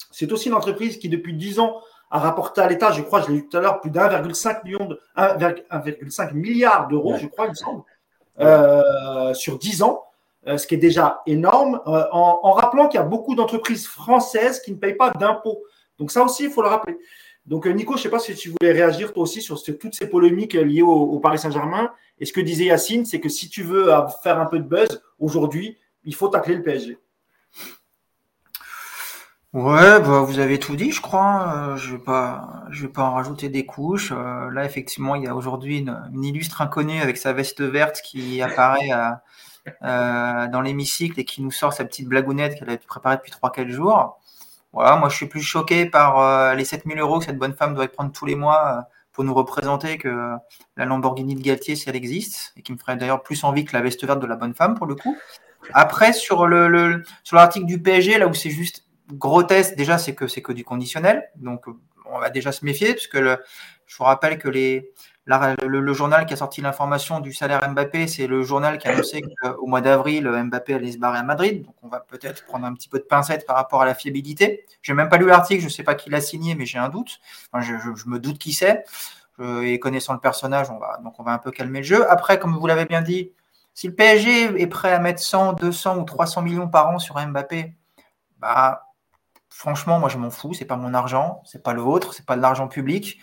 c'est 0.10 0.32
aussi 0.32 0.48
une 0.48 0.56
entreprise 0.56 0.98
qui 0.98 1.08
depuis 1.08 1.36
10 1.36 1.60
ans 1.60 1.82
a 2.10 2.18
rapporté 2.18 2.62
à 2.62 2.68
l'État, 2.68 2.92
je 2.92 3.04
crois, 3.04 3.22
je 3.22 3.28
l'ai 3.28 3.42
dit 3.42 3.48
tout 3.48 3.58
à 3.58 3.62
l'heure, 3.62 3.80
plus 3.80 3.92
d'1,5 3.92 4.64
million 4.64 4.86
de 4.88 5.00
1,5 5.18 6.34
milliard 6.34 6.88
d'euros, 6.88 7.16
je 7.18 7.28
crois, 7.28 7.46
il 7.46 7.50
me 7.50 7.56
semble, 7.56 7.84
euh, 8.40 9.36
sur 9.36 9.60
10 9.60 9.84
ans. 9.84 10.04
Euh, 10.48 10.58
ce 10.58 10.66
qui 10.66 10.76
est 10.76 10.80
déjà 10.80 11.22
énorme, 11.28 11.82
euh, 11.88 12.06
en, 12.12 12.52
rappelant 12.54 12.88
qu'il 12.88 12.98
y 13.00 13.04
a 13.04 13.06
beaucoup 13.06 13.36
d'entreprises 13.36 13.86
françaises 13.86 14.62
qui 14.62 14.72
ne 14.72 14.78
payent 14.78 14.96
pas 14.96 15.12
d'impôts. 15.12 15.62
Donc 16.00 16.12
ça 16.12 16.24
aussi, 16.24 16.46
il 16.46 16.50
faut 16.50 16.62
le 16.62 16.68
rappeler. 16.68 16.98
Donc 17.46 17.66
Nico, 17.66 17.94
je 17.94 18.00
ne 18.00 18.04
sais 18.04 18.10
pas 18.10 18.20
si 18.20 18.36
tu 18.36 18.50
voulais 18.50 18.74
réagir 18.74 19.14
toi 19.14 19.24
aussi 19.24 19.42
sur 19.42 19.62
toutes 19.64 19.96
ces 19.96 20.10
polémiques 20.10 20.54
liées 20.54 20.82
au, 20.82 21.20
Paris 21.20 21.40
Saint-Germain. 21.40 21.92
Et 22.20 22.26
ce 22.26 22.34
que 22.34 22.42
disait 22.42 22.66
Yacine, 22.66 23.06
c'est 23.06 23.20
que 23.20 23.30
si 23.30 23.50
tu 23.50 23.64
veux 23.64 23.90
faire 24.22 24.40
un 24.40 24.46
peu 24.46 24.60
de 24.60 24.68
buzz 24.68 25.02
aujourd'hui, 25.20 25.78
il 26.04 26.14
faut 26.14 26.28
tacler 26.28 26.56
le 26.56 26.64
PSG. 26.64 27.00
Ouais, 29.54 30.00
bah, 30.02 30.22
vous 30.22 30.40
avez 30.40 30.60
tout 30.60 30.76
dit, 30.76 30.92
je 30.92 31.02
crois. 31.02 31.76
je 31.78 31.96
je 32.70 32.82
vais 32.82 32.92
pas 32.92 33.04
en 33.04 33.14
rajouter 33.14 33.48
des 33.48 33.66
couches. 33.66 34.12
là, 34.12 34.66
effectivement, 34.66 35.16
il 35.16 35.24
y 35.24 35.28
a 35.28 35.36
aujourd'hui 35.36 35.80
une, 35.80 36.24
illustre 36.24 36.62
inconnue 36.62 37.02
avec 37.02 37.18
sa 37.18 37.32
veste 37.32 37.62
verte 37.62 38.02
qui 38.04 38.42
apparaît 38.42 38.92
euh, 39.84 40.48
dans 40.48 40.62
l'hémicycle 40.62 41.20
et 41.20 41.26
qui 41.26 41.42
nous 41.42 41.52
sort 41.52 41.74
sa 41.74 41.86
petite 41.86 42.08
blagounette 42.08 42.58
qu'elle 42.58 42.70
a 42.70 42.78
préparée 42.78 43.18
depuis 43.18 43.32
3-4 43.32 43.70
jours. 43.70 44.20
Voilà, 44.74 44.98
moi 44.98 45.10
je 45.10 45.16
suis 45.16 45.28
plus 45.28 45.42
choqué 45.42 45.86
par 45.86 46.20
euh, 46.20 46.54
les 46.54 46.66
7000 46.66 47.00
euros 47.00 47.20
que 47.20 47.26
cette 47.26 47.38
bonne 47.38 47.54
femme 47.54 47.74
doit 47.74 47.88
prendre 47.88 48.12
tous 48.12 48.26
les 48.26 48.36
mois 48.36 48.78
euh, 48.78 48.82
pour 49.12 49.24
nous 49.24 49.34
représenter 49.34 49.98
que 49.98 50.36
la 50.76 50.86
Lamborghini 50.86 51.36
de 51.36 51.42
Galtier 51.42 51.76
si 51.76 51.90
elle 51.90 51.96
existe 51.96 52.54
et 52.56 52.62
qui 52.62 52.72
me 52.72 52.78
ferait 52.78 52.98
d'ailleurs 52.98 53.24
plus 53.24 53.44
envie 53.44 53.66
que 53.66 53.76
la 53.76 53.82
veste 53.82 54.06
verte 54.06 54.20
de 54.20 54.28
la 54.28 54.36
bonne 54.36 54.54
femme 54.54 54.76
pour 54.76 54.86
le 54.86 54.96
coup. 54.96 55.18
Après 55.74 56.14
sur 56.14 56.46
le, 56.46 57.04
sur 57.24 57.36
l'article 57.36 57.66
du 57.66 57.82
PSG 57.82 58.20
là 58.20 58.28
où 58.28 58.34
c'est 58.34 58.52
juste 58.52 58.86
grotesque 59.12 59.76
déjà 59.76 59.98
c'est 59.98 60.14
que 60.14 60.28
c'est 60.28 60.42
que 60.42 60.52
du 60.52 60.64
conditionnel 60.64 61.30
donc 61.36 61.66
on 62.06 62.20
va 62.20 62.30
déjà 62.30 62.52
se 62.52 62.64
méfier 62.64 62.94
puisque 62.94 63.16
le, 63.16 63.40
je 63.88 63.98
vous 63.98 64.04
rappelle 64.04 64.38
que 64.38 64.50
les 64.50 64.92
le, 65.28 65.94
journal 65.94 66.26
qui 66.26 66.34
a 66.34 66.38
sorti 66.38 66.62
l'information 66.62 67.20
du 67.20 67.34
salaire 67.34 67.70
Mbappé, 67.70 68.08
c'est 68.08 68.28
le 68.28 68.44
journal 68.44 68.78
qui 68.78 68.88
a 68.88 68.92
annoncé 68.92 69.22
qu'au 69.22 69.68
mois 69.68 69.82
d'avril, 69.82 70.28
Mbappé 70.28 70.76
allait 70.76 70.94
se 70.94 70.98
barrer 70.98 71.20
à 71.20 71.24
Madrid. 71.24 71.66
Donc, 71.66 71.76
on 71.84 71.90
va 71.90 72.00
peut-être 72.00 72.46
prendre 72.46 72.66
un 72.66 72.74
petit 72.74 72.88
peu 72.88 72.98
de 72.98 73.04
pincette 73.04 73.46
par 73.46 73.58
rapport 73.58 73.82
à 73.82 73.86
la 73.86 73.94
fiabilité. 73.94 74.66
Je 74.82 74.92
n'ai 74.92 74.96
même 74.96 75.10
pas 75.10 75.18
lu 75.18 75.28
l'article, 75.28 75.62
je 75.62 75.66
ne 75.66 75.72
sais 75.72 75.84
pas 75.84 75.96
qui 75.96 76.10
l'a 76.10 76.22
signé, 76.22 76.56
mais 76.56 76.66
j'ai 76.66 76.78
un 76.78 76.88
doute. 76.88 77.20
je, 77.60 77.74
me 78.08 78.20
doute 78.20 78.38
qui 78.38 78.54
c'est. 78.54 78.86
et 79.40 79.80
connaissant 79.80 80.14
le 80.14 80.20
personnage, 80.20 80.70
on 80.70 80.78
va, 80.78 80.98
donc 81.04 81.20
on 81.20 81.24
va 81.24 81.32
un 81.32 81.40
peu 81.40 81.52
calmer 81.52 81.80
le 81.80 81.86
jeu. 81.86 82.10
Après, 82.10 82.40
comme 82.40 82.56
vous 82.58 82.68
l'avez 82.68 82.86
bien 82.86 83.02
dit, 83.02 83.32
si 83.74 83.88
le 83.88 83.96
PSG 83.96 84.62
est 84.62 84.68
prêt 84.68 84.94
à 84.94 85.00
mettre 85.00 85.22
100, 85.22 85.54
200 85.54 85.98
ou 85.98 86.04
300 86.04 86.42
millions 86.42 86.70
par 86.70 86.88
an 86.88 87.00
sur 87.00 87.20
Mbappé, 87.20 87.76
bah, 88.40 88.94
franchement, 89.50 90.00
moi, 90.00 90.08
je 90.08 90.18
m'en 90.18 90.30
fous. 90.30 90.54
C'est 90.54 90.66
pas 90.66 90.78
mon 90.78 90.94
argent, 90.94 91.42
c'est 91.44 91.62
pas 91.62 91.74
le 91.74 91.82
vôtre, 91.82 92.14
c'est 92.14 92.26
pas 92.26 92.38
de 92.38 92.42
l'argent 92.42 92.70
public 92.70 93.20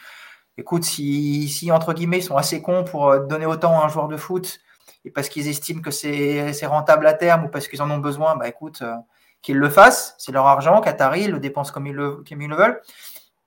écoute, 0.58 0.84
si, 0.84 1.70
entre 1.72 1.92
guillemets, 1.92 2.18
ils 2.18 2.22
sont 2.22 2.36
assez 2.36 2.62
cons 2.62 2.84
pour 2.84 3.08
euh, 3.08 3.26
donner 3.26 3.46
autant 3.46 3.80
à 3.80 3.84
un 3.84 3.88
joueur 3.88 4.08
de 4.08 4.16
foot 4.16 4.60
et 5.04 5.10
parce 5.10 5.28
qu'ils 5.28 5.48
estiment 5.48 5.82
que 5.82 5.90
c'est 5.90 6.66
rentable 6.66 7.06
à 7.06 7.14
terme 7.14 7.44
ou 7.44 7.48
parce 7.48 7.68
qu'ils 7.68 7.82
en 7.82 7.90
ont 7.90 7.98
besoin, 7.98 8.36
bah 8.36 8.48
écoute, 8.48 8.80
euh, 8.82 8.94
qu'ils 9.42 9.58
le 9.58 9.68
fassent, 9.68 10.14
c'est 10.18 10.32
leur 10.32 10.46
argent, 10.46 10.80
Qatari, 10.80 11.24
ils 11.24 11.30
le 11.30 11.40
dépensent 11.40 11.72
comme 11.72 11.86
ils 11.86 11.92
le, 11.92 12.24
veulent. 12.56 12.80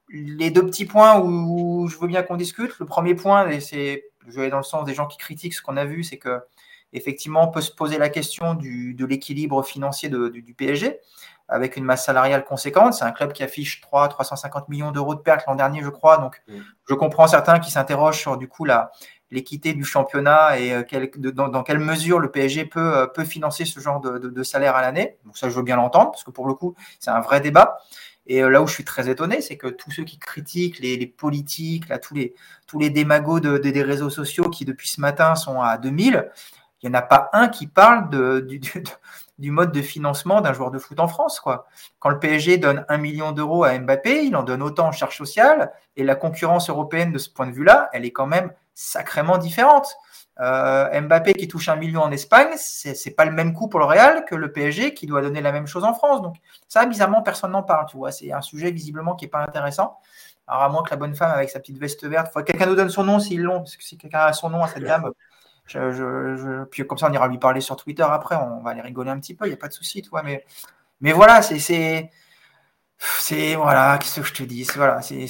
Les 0.10 0.52
deux 0.52 0.66
petits 0.66 0.86
points 0.86 1.20
où 1.20 1.88
je 1.88 1.98
veux 1.98 2.08
bien 2.08 2.24
qu'on 2.24 2.38
discute, 2.38 2.78
le 2.80 2.86
premier 2.86 3.16
point, 3.16 3.50
et 3.50 3.60
c'est, 3.60 4.06
je 4.28 4.40
vais 4.40 4.50
dans 4.50 4.58
le 4.58 4.64
sens 4.64 4.86
des 4.86 4.94
gens 4.94 5.08
qui 5.08 5.18
critiquent 5.18 5.56
ce 5.56 5.62
qu'on 5.62 5.76
a 5.76 5.86
vu, 5.86 6.04
c'est 6.04 6.18
que 6.18 6.40
effectivement, 6.94 7.44
on 7.44 7.52
peut 7.52 7.62
se 7.62 7.72
poser 7.72 7.98
la 7.98 8.10
question 8.10 8.54
du, 8.54 8.94
de 8.94 9.06
l'équilibre 9.06 9.64
financier 9.64 10.10
du, 10.10 10.54
PSG 10.54 11.00
avec 11.48 11.78
une 11.78 11.86
masse 11.86 12.06
salariale 12.06 12.44
conséquente. 12.44 12.94
C'est 12.94 13.06
un 13.06 13.12
club 13.12 13.34
qui 13.34 13.44
affiche 13.44 13.82
3 13.82 14.08
350 14.10 14.70
millions 14.70 14.92
d'euros 14.92 15.16
de 15.16 15.22
pertes 15.22 15.46
l'an 15.48 15.56
dernier, 15.56 15.82
je 15.82 15.90
crois. 15.90 16.18
Donc, 16.18 16.42
mm. 16.48 16.60
je 16.90 16.94
comprends 16.94 17.28
certains 17.28 17.60
qui 17.60 17.72
s'interrogent 17.72 18.20
sur 18.20 18.38
du 18.38 18.48
coup 18.48 18.66
la 18.66 18.92
l'équité 19.32 19.74
du 19.74 19.84
championnat 19.84 20.60
et 20.60 20.74
euh, 20.74 21.32
dans, 21.34 21.64
quelle 21.64 21.80
mesure 21.80 22.20
le 22.20 22.32
PSG 22.32 22.66
peut, 22.66 22.98
euh, 22.98 23.08
peut 23.08 23.26
financer 23.26 23.66
ce 23.66 23.80
genre 23.80 24.00
de, 24.00 24.44
salaire 24.44 24.76
à 24.76 24.82
l'année. 24.82 25.18
Donc 25.26 25.38
ça, 25.38 25.50
je 25.50 25.56
veux 25.56 25.64
bien 25.64 25.76
l'entendre, 25.76 26.12
parce 26.12 26.24
que 26.24 26.32
pour 26.32 26.48
le 26.48 26.54
coup, 26.54 26.76
c'est 27.00 27.12
un 27.12 27.20
vrai 27.20 27.42
débat. 27.42 27.80
Et 28.26 28.44
euh, 28.44 28.50
là 28.50 28.62
où 28.62 28.68
je 28.68 28.74
suis 28.74 28.86
très 28.86 29.10
étonné, 29.10 29.42
c'est 29.42 29.58
que 29.58 29.68
tous 29.68 29.92
ceux 29.92 30.04
qui 30.04 30.20
critiquent 30.20 30.80
les, 30.80 31.08
politiques, 31.08 31.90
là, 31.90 31.98
tous 32.00 32.14
les, 32.14 32.36
tous 32.68 32.80
les 32.80 32.90
démagos 32.90 33.40
des 33.40 33.82
réseaux 33.82 34.10
sociaux 34.10 34.50
qui, 34.50 34.66
depuis 34.66 34.90
ce 34.90 35.02
matin, 35.02 35.36
sont 35.36 35.62
à 35.62 35.78
2000, 35.78 36.30
il 36.82 36.90
n'y 36.90 36.96
en 36.96 37.00
a 37.00 37.02
pas 37.02 37.30
un 37.34 37.48
qui 37.48 37.68
parle 37.68 38.10
de, 38.10 38.40
du, 38.42 38.62
du 39.38 39.52
mode 39.52 39.72
de 39.72 39.82
financement 39.82 40.42
d'un 40.42 40.54
joueur 40.54 40.72
de 40.72 40.80
foot 40.80 41.00
en 41.00 41.08
France. 41.08 41.40
Quoi. 41.40 41.68
Quand 42.00 42.10
le 42.10 42.20
PSG 42.20 42.58
donne 42.58 42.86
un 42.90 42.98
million 42.98 43.32
d'euros 43.32 43.64
à 43.64 43.78
Mbappé, 43.78 44.24
il 44.24 44.36
en 44.36 44.44
donne 44.44 44.64
autant 44.64 44.88
en 44.88 44.92
charge 44.92 45.18
sociale, 45.18 45.72
et 45.96 46.04
la 46.04 46.16
concurrence 46.16 46.70
européenne 46.70 47.12
de 47.12 47.18
ce 47.18 47.30
point 47.30 47.48
de 47.48 47.52
vue-là, 47.52 47.90
elle 47.94 48.06
est 48.06 48.12
quand 48.12 48.28
même 48.28 48.52
sacrément 48.74 49.38
différente. 49.38 49.96
Euh, 50.40 51.02
Mbappé 51.02 51.34
qui 51.34 51.48
touche 51.48 51.68
un 51.68 51.76
million 51.76 52.02
en 52.02 52.12
Espagne, 52.12 52.50
c'est 52.58 53.12
pas 53.12 53.26
le 53.26 53.32
même 53.32 53.54
coût 53.54 53.68
pour 53.68 53.80
le 53.80 53.86
Real 53.86 54.24
que 54.26 54.36
le 54.36 54.52
PSG 54.52 54.94
qui 54.94 55.08
doit 55.08 55.22
donner 55.22 55.42
la 55.42 55.52
même 55.52 55.66
chose 55.66 55.84
en 55.84 55.94
France. 55.94 56.22
Donc 56.22 56.36
ça, 56.68 56.86
bizarrement, 56.86 57.24
personne 57.24 57.52
n'en 57.52 57.64
parle. 57.64 57.88
Tu 57.88 57.98
vois, 57.98 58.12
c'est 58.12 58.32
un 58.32 58.42
sujet 58.42 58.72
visiblement 58.72 59.16
qui 59.16 59.26
est 59.26 59.30
pas 59.30 59.42
intéressant. 59.42 59.98
Alors 60.48 60.64
à 60.64 60.70
moins 60.70 60.84
que 60.84 60.92
la 60.92 60.96
bonne 60.96 61.16
femme 61.16 61.32
avec 61.32 61.50
sa 61.50 61.60
petite 61.60 61.78
veste 61.78 62.06
verte, 62.06 62.32
quelqu'un 62.46 62.68
nous 62.68 62.76
donne 62.76 62.90
son 62.90 63.04
nom 63.04 63.20
s'ils 63.20 63.42
l'ont, 63.42 63.60
parce 63.60 63.76
que 63.76 63.84
si 63.84 63.98
quelqu'un 63.98 64.20
a 64.20 64.34
son 64.34 64.50
nom 64.50 64.64
à 64.64 64.68
cette 64.68 64.84
dame, 64.84 65.12
puis 65.68 66.88
comme 66.88 66.98
ça, 66.98 67.10
on 67.10 67.14
ira 67.14 67.28
lui 67.28 67.38
parler 67.38 67.62
sur 67.62 67.76
Twitter 67.76 68.06
après, 68.10 68.36
on 68.36 68.62
va 68.62 68.72
aller 68.72 68.82
rigoler 68.82 69.10
un 69.12 69.20
petit 69.20 69.34
peu, 69.34 69.46
il 69.46 69.50
n'y 69.50 69.54
a 69.54 69.58
pas 69.58 69.68
de 69.68 69.74
souci, 69.74 70.02
toi. 70.02 70.24
Mais, 70.24 70.46
mais 71.02 71.12
voilà, 71.12 71.42
c'est. 71.42 72.10
C'est 73.20 73.54
voilà, 73.56 74.00
qu'est-ce 74.00 74.22
que 74.22 74.26
je 74.26 74.34
te 74.34 74.42
dis 74.42 74.64
voilà, 74.76 75.04
c'est, 75.04 75.28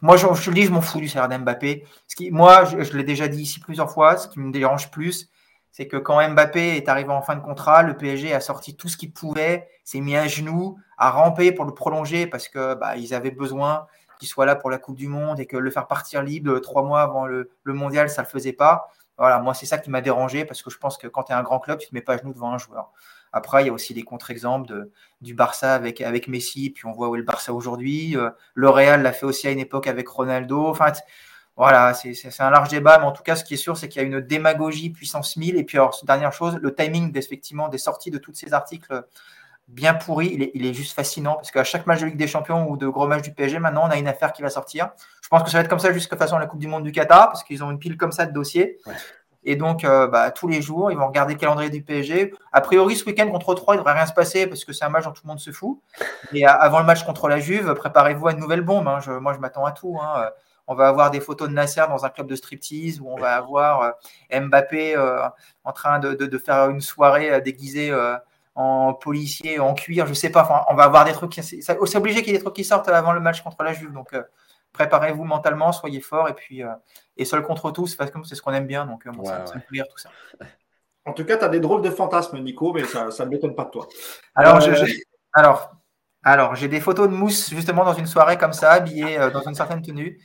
Moi, 0.00 0.16
je, 0.16 0.26
te 0.26 0.50
dis, 0.50 0.62
je 0.62 0.72
m'en 0.72 0.80
fous 0.80 0.98
du 0.98 1.08
salaire 1.08 1.28
d'Mbappé. 1.28 1.84
Moi, 2.30 2.64
je, 2.64 2.96
l'ai 2.96 3.04
déjà 3.04 3.28
dit 3.28 3.42
ici 3.42 3.60
plusieurs 3.60 3.90
fois, 3.90 4.16
ce 4.16 4.28
qui 4.28 4.40
me 4.40 4.50
dérange 4.50 4.90
plus, 4.90 5.28
c'est 5.72 5.86
que 5.86 5.98
quand 5.98 6.26
Mbappé 6.30 6.76
est 6.76 6.88
arrivé 6.88 7.10
en 7.10 7.20
fin 7.20 7.36
de 7.36 7.42
contrat, 7.42 7.82
le 7.82 7.96
PSG 7.96 8.32
a 8.32 8.40
sorti 8.40 8.76
tout 8.76 8.88
ce 8.88 8.96
qu'il 8.96 9.12
pouvait, 9.12 9.68
s'est 9.84 10.00
mis 10.00 10.16
à 10.16 10.26
genoux, 10.26 10.78
a 10.96 11.10
rampé 11.10 11.52
pour 11.52 11.66
le 11.66 11.74
prolonger 11.74 12.26
parce 12.26 12.48
que 12.48 12.74
bah, 12.74 12.96
ils 12.96 13.12
avaient 13.14 13.30
besoin 13.30 13.86
qu'il 14.18 14.28
soit 14.28 14.46
là 14.46 14.56
pour 14.56 14.70
la 14.70 14.78
Coupe 14.78 14.96
du 14.96 15.08
Monde 15.08 15.38
et 15.40 15.46
que 15.46 15.56
le 15.56 15.70
faire 15.70 15.86
partir 15.86 16.22
libre 16.22 16.58
trois 16.60 16.82
mois 16.82 17.02
avant 17.02 17.26
le, 17.26 17.50
le 17.62 17.72
mondial, 17.74 18.08
ça 18.10 18.22
ne 18.22 18.26
le 18.26 18.30
faisait 18.30 18.52
pas. 18.52 18.88
Voilà, 19.20 19.38
moi, 19.38 19.52
c'est 19.52 19.66
ça 19.66 19.76
qui 19.76 19.90
m'a 19.90 20.00
dérangé 20.00 20.46
parce 20.46 20.62
que 20.62 20.70
je 20.70 20.78
pense 20.78 20.96
que 20.96 21.06
quand 21.06 21.24
tu 21.24 21.32
es 21.32 21.34
un 21.34 21.42
grand 21.42 21.60
club, 21.60 21.78
tu 21.78 21.84
ne 21.84 21.90
te 21.90 21.94
mets 21.94 22.00
pas 22.00 22.14
à 22.14 22.16
genoux 22.16 22.32
devant 22.32 22.54
un 22.54 22.58
joueur. 22.58 22.90
Après, 23.34 23.62
il 23.62 23.66
y 23.66 23.68
a 23.68 23.72
aussi 23.74 23.92
des 23.92 24.02
contre-exemples 24.02 24.88
du 25.20 25.34
Barça 25.34 25.74
avec, 25.74 26.26
Messi, 26.26 26.70
puis 26.70 26.86
on 26.86 26.92
voit 26.92 27.10
où 27.10 27.16
est 27.16 27.18
le 27.18 27.24
Barça 27.24 27.52
aujourd'hui. 27.52 28.16
Euh, 28.16 28.30
le 28.54 28.70
Real 28.70 29.02
l'a 29.02 29.12
fait 29.12 29.26
aussi 29.26 29.46
à 29.46 29.50
une 29.50 29.58
époque 29.58 29.88
avec 29.88 30.08
Ronaldo. 30.08 30.68
Enfin, 30.68 30.92
voilà, 31.54 31.92
c'est 31.92 32.40
un 32.40 32.48
large 32.48 32.70
débat, 32.70 32.98
mais 32.98 33.04
en 33.04 33.12
tout 33.12 33.22
cas, 33.22 33.36
ce 33.36 33.44
qui 33.44 33.52
est 33.52 33.58
sûr, 33.58 33.76
c'est 33.76 33.90
qu'il 33.90 34.00
y 34.00 34.04
a 34.06 34.08
une 34.08 34.22
démagogie 34.22 34.88
puissance 34.88 35.36
1000. 35.36 35.56
Et 35.58 35.64
puis, 35.64 35.76
dernière 36.04 36.32
chose, 36.32 36.56
le 36.56 36.74
timing 36.74 37.14
effectivement 37.14 37.68
des 37.68 37.76
sorties 37.76 38.10
de 38.10 38.16
tous 38.16 38.32
ces 38.32 38.54
articles 38.54 39.04
bien 39.70 39.94
pourris, 39.94 40.30
il 40.32 40.42
est, 40.42 40.50
il 40.54 40.66
est 40.66 40.74
juste 40.74 40.94
fascinant 40.94 41.34
parce 41.34 41.50
qu'à 41.50 41.64
chaque 41.64 41.86
match 41.86 42.00
de 42.00 42.06
Ligue 42.06 42.16
des 42.16 42.26
Champions 42.26 42.68
ou 42.68 42.76
de 42.76 42.86
gros 42.88 43.06
match 43.06 43.22
du 43.22 43.32
PSG, 43.32 43.58
maintenant, 43.58 43.86
on 43.86 43.90
a 43.90 43.96
une 43.96 44.08
affaire 44.08 44.32
qui 44.32 44.42
va 44.42 44.50
sortir. 44.50 44.90
Je 45.22 45.28
pense 45.28 45.42
que 45.42 45.50
ça 45.50 45.58
va 45.58 45.62
être 45.62 45.70
comme 45.70 45.78
ça 45.78 45.92
jusqu'à 45.92 46.16
façon 46.16 46.38
la 46.38 46.46
Coupe 46.46 46.60
du 46.60 46.66
Monde 46.66 46.82
du 46.82 46.92
Qatar, 46.92 47.28
parce 47.28 47.44
qu'ils 47.44 47.62
ont 47.62 47.70
une 47.70 47.78
pile 47.78 47.96
comme 47.96 48.12
ça 48.12 48.26
de 48.26 48.32
dossiers. 48.32 48.78
Et 49.42 49.56
donc, 49.56 49.84
euh, 49.84 50.06
bah, 50.06 50.30
tous 50.30 50.48
les 50.48 50.60
jours, 50.60 50.90
ils 50.90 50.98
vont 50.98 51.06
regarder 51.06 51.34
le 51.34 51.38
calendrier 51.38 51.70
du 51.70 51.82
PSG. 51.82 52.34
A 52.52 52.60
priori, 52.60 52.96
ce 52.96 53.04
week-end 53.06 53.30
contre 53.30 53.54
3, 53.54 53.74
il 53.74 53.78
ne 53.78 53.80
devrait 53.82 53.94
rien 53.94 54.06
se 54.06 54.12
passer 54.12 54.46
parce 54.46 54.64
que 54.64 54.72
c'est 54.72 54.84
un 54.84 54.90
match 54.90 55.04
dont 55.04 55.12
tout 55.12 55.22
le 55.24 55.28
monde 55.28 55.40
se 55.40 55.50
fout. 55.50 55.80
Et 56.32 56.44
avant 56.44 56.80
le 56.80 56.84
match 56.84 57.04
contre 57.04 57.28
la 57.28 57.38
Juve, 57.38 57.74
préparez-vous 57.74 58.28
à 58.28 58.32
une 58.32 58.38
nouvelle 58.38 58.60
bombe. 58.60 58.86
Hein. 58.88 58.98
moi, 59.20 59.32
je 59.32 59.38
m'attends 59.38 59.64
à 59.64 59.72
tout. 59.72 59.98
Hein. 60.02 60.28
On 60.66 60.74
va 60.74 60.88
avoir 60.88 61.10
des 61.10 61.20
photos 61.20 61.48
de 61.48 61.54
Nasser 61.54 61.82
dans 61.88 62.04
un 62.04 62.10
club 62.10 62.26
de 62.26 62.36
striptease 62.36 63.00
où 63.00 63.08
on 63.08 63.16
va 63.16 63.34
avoir 63.34 63.94
euh, 64.32 64.40
Mbappé 64.40 64.94
euh, 64.94 65.26
en 65.64 65.72
train 65.72 65.98
de, 65.98 66.38
faire 66.38 66.68
une 66.68 66.80
soirée 66.80 67.40
déguisée 67.40 67.90
en 68.60 68.94
policier, 68.94 69.58
en 69.58 69.74
cuir, 69.74 70.06
je 70.06 70.14
sais 70.14 70.30
pas. 70.30 70.42
Enfin, 70.42 70.64
on 70.68 70.74
va 70.74 70.84
avoir 70.84 71.04
des 71.04 71.12
trucs. 71.12 71.34
C'est 71.34 71.96
obligé 71.96 72.22
qu'il 72.22 72.32
y 72.32 72.34
ait 72.34 72.38
des 72.38 72.44
trucs 72.44 72.56
qui 72.56 72.64
sortent 72.64 72.88
avant 72.88 73.12
le 73.12 73.20
match 73.20 73.42
contre 73.42 73.62
la 73.62 73.72
Juve. 73.72 73.92
Donc, 73.92 74.14
préparez-vous 74.72 75.24
mentalement, 75.24 75.72
soyez 75.72 76.00
fort 76.00 76.28
et 76.28 76.34
puis 76.34 76.62
euh, 76.62 76.72
et 77.16 77.24
seul 77.24 77.42
contre 77.42 77.70
tous, 77.70 77.96
parce 77.96 78.10
que 78.10 78.18
c'est 78.24 78.34
ce 78.34 78.42
qu'on 78.42 78.52
aime 78.52 78.66
bien, 78.66 78.86
donc 78.86 79.06
euh, 79.06 79.10
ça, 79.24 79.54
me 79.54 79.60
fait 79.60 79.84
tout 79.88 79.98
ça. 79.98 80.10
En 81.04 81.12
tout 81.12 81.24
cas, 81.24 81.36
tu 81.36 81.44
as 81.44 81.48
des 81.48 81.60
drôles 81.60 81.82
de 81.82 81.90
fantasmes, 81.90 82.38
Nico, 82.38 82.72
mais 82.72 82.84
ça 82.84 83.08
ne 83.20 83.24
m'étonne 83.30 83.54
pas 83.54 83.64
de 83.64 83.70
toi. 83.70 83.88
Alors, 84.34 84.62
euh, 84.62 84.86
alors, 85.32 85.72
alors 86.22 86.54
j'ai 86.54 86.68
des 86.68 86.80
photos 86.80 87.08
de 87.08 87.14
mousse 87.14 87.50
justement 87.50 87.84
dans 87.84 87.94
une 87.94 88.06
soirée 88.06 88.38
comme 88.38 88.52
ça, 88.52 88.72
habillé 88.72 89.18
dans 89.32 89.42
une 89.42 89.54
certaine 89.54 89.82
tenue. 89.82 90.20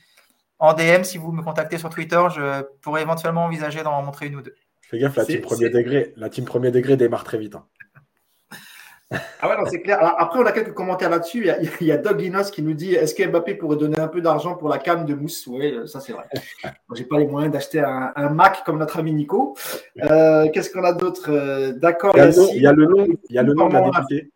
En 0.58 0.72
DM, 0.72 1.02
si 1.02 1.18
vous 1.18 1.32
me 1.32 1.42
contactez 1.42 1.76
sur 1.76 1.90
Twitter, 1.90 2.22
je 2.34 2.62
pourrais 2.80 3.02
éventuellement 3.02 3.44
envisager 3.44 3.82
d'en 3.82 4.02
montrer 4.02 4.26
une 4.26 4.36
ou 4.36 4.42
deux. 4.42 4.54
Fais 4.80 4.98
gaffe, 4.98 5.16
la 5.16 5.26
team 5.26 5.40
premier 5.40 5.68
degré, 5.68 6.12
la 6.16 6.30
team 6.30 6.44
premier 6.44 6.70
degré 6.70 6.96
démarre 6.96 7.24
très 7.24 7.38
vite. 7.38 7.56
Hein. 7.56 7.66
Ah 9.40 9.48
ouais, 9.48 9.70
c'est 9.70 9.82
clair. 9.82 10.02
après, 10.18 10.40
on 10.40 10.46
a 10.46 10.52
quelques 10.52 10.74
commentaires 10.74 11.10
là-dessus. 11.10 11.48
Il, 11.80 11.86
y 11.86 11.92
a, 11.92 11.96
Doug 11.96 12.20
Linos 12.20 12.50
qui 12.50 12.62
nous 12.62 12.74
dit 12.74 12.94
est-ce 12.94 13.14
que 13.14 13.24
Mbappé 13.24 13.54
pourrait 13.54 13.76
donner 13.76 14.00
un 14.00 14.08
peu 14.08 14.20
d'argent 14.20 14.56
pour 14.56 14.68
la 14.68 14.78
canne 14.78 15.06
de 15.06 15.14
mousse? 15.14 15.46
Oui, 15.46 15.76
ça 15.86 16.00
c'est 16.00 16.12
vrai. 16.12 16.24
J'ai 16.94 17.04
pas 17.04 17.18
les 17.18 17.26
moyens 17.26 17.52
d'acheter 17.52 17.80
un, 17.80 18.28
Mac 18.30 18.64
comme 18.64 18.78
notre 18.78 18.98
ami 18.98 19.12
Nico. 19.12 19.56
Euh, 20.02 20.48
qu'est-ce 20.50 20.70
qu'on 20.70 20.82
a 20.82 20.92
d'autre? 20.92 21.30
Euh, 21.30 21.72
D'accord. 21.72 22.16
Il, 22.16 22.60
y 22.60 22.66
a 22.66 22.72
le 22.72 22.86
nom, 22.86 23.06
il 23.28 23.34
y 23.34 23.38
a 23.38 23.42
le 23.42 23.54
nom 23.54 23.68
de 23.68 23.74
la 23.74 23.82
députée. 23.82 24.30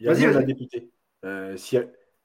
Il 0.00 0.06
y 0.06 0.08
a 0.08 0.12
le 0.12 0.20
nom 0.20 0.28
de 0.28 0.34
la 0.34 0.42
députée. 0.42 0.90
Euh, 1.24 1.56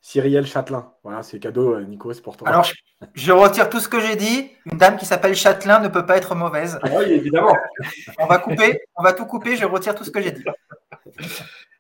Cyrielle 0.04 0.46
Châtelain. 0.46 0.92
Voilà, 1.02 1.24
c'est 1.24 1.40
cadeau, 1.40 1.76
euh, 1.76 1.86
Nico, 1.86 2.12
c'est 2.12 2.22
pour 2.22 2.36
toi. 2.36 2.50
Alors, 2.50 2.70
je, 3.14 3.32
retire 3.32 3.70
tout 3.70 3.80
ce 3.80 3.88
que 3.88 4.02
j'ai 4.02 4.18
dit. 4.18 4.52
Une 4.70 4.78
dame 4.78 4.98
qui 4.98 5.06
s'appelle 5.06 5.34
Châtelain 5.34 5.80
ne 5.80 5.88
peut 5.88 6.06
pas 6.06 6.18
être 6.18 6.36
mauvaise. 6.36 6.78
Ah 6.84 6.90
oui, 6.98 7.06
évidemment. 7.14 7.56
on 8.20 8.26
va 8.26 8.38
couper, 8.38 8.82
on 8.98 9.02
va 9.02 9.14
tout 9.14 9.26
couper, 9.26 9.56
je 9.56 9.64
retire 9.66 9.96
tout 9.96 10.04
ce 10.04 10.12
que 10.12 10.20
j'ai 10.20 10.32
dit. 10.32 10.44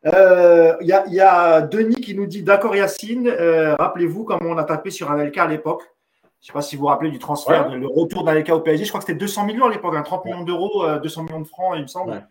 Il 0.05 0.11
euh, 0.15 0.77
y, 0.79 1.19
a 1.19 1.61
Denis 1.61 1.95
qui 1.95 2.15
nous 2.15 2.25
dit 2.25 2.43
D'accord, 2.43 2.77
Yacine, 2.77 3.27
euh, 3.27 3.75
rappelez-vous 3.75 4.23
comment 4.23 4.51
on 4.51 4.57
a 4.57 4.63
tapé 4.63 4.89
sur 4.89 5.11
Anelka 5.11 5.43
à 5.43 5.47
l'époque. 5.47 5.83
Je 6.23 6.45
ne 6.45 6.47
sais 6.47 6.53
pas 6.53 6.61
si 6.61 6.77
vous 6.77 6.83
vous 6.83 6.87
rappelez 6.87 7.11
du 7.11 7.19
transfert, 7.19 7.67
le 7.75 7.87
retour 7.87 8.23
d'Anelka 8.23 8.55
au 8.55 8.61
PSG. 8.61 8.85
Je 8.85 8.89
crois 8.89 9.01
que 9.01 9.05
c'était 9.05 9.19
200 9.19 9.45
millions 9.45 9.65
à 9.65 9.69
l'époque, 9.69 10.01
30 10.01 10.05
hein, 10.05 10.29
millions 10.29 10.43
d'euros, 10.45 10.85
200 10.97 11.23
millions 11.23 11.41
de 11.41 11.47
francs, 11.47 11.73
il 11.75 11.81
me 11.81 11.87
semble. 11.87 12.25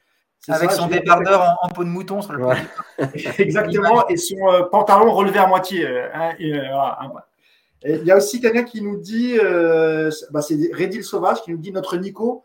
Avec 0.49 0.73
son 0.73 0.89
débardeur 0.89 1.57
en, 1.63 1.69
peau 1.69 1.85
de 1.85 1.89
mouton 1.89 2.21
sur 2.21 2.33
le 2.33 2.45
Exactement, 3.39 4.09
et 4.09 4.17
son 4.17 4.49
euh, 4.49 4.63
pantalon 4.65 5.13
relevé 5.13 5.39
à 5.39 5.47
moitié. 5.47 5.87
Euh, 5.87 6.09
hein, 6.13 6.35
hein, 6.41 7.13
il 7.85 8.05
y 8.05 8.11
a 8.11 8.17
aussi 8.17 8.41
quelqu'un 8.41 8.65
qui 8.65 8.83
nous 8.83 8.97
dit, 8.97 9.39
euh, 9.39 10.11
bah, 10.31 10.43
c'est 10.43 10.57
Redil 10.73 11.05
Sauvage 11.05 11.43
qui 11.43 11.53
nous 11.53 11.59
dit 11.59 11.73
notre 11.73 11.97
Nico 11.97 12.45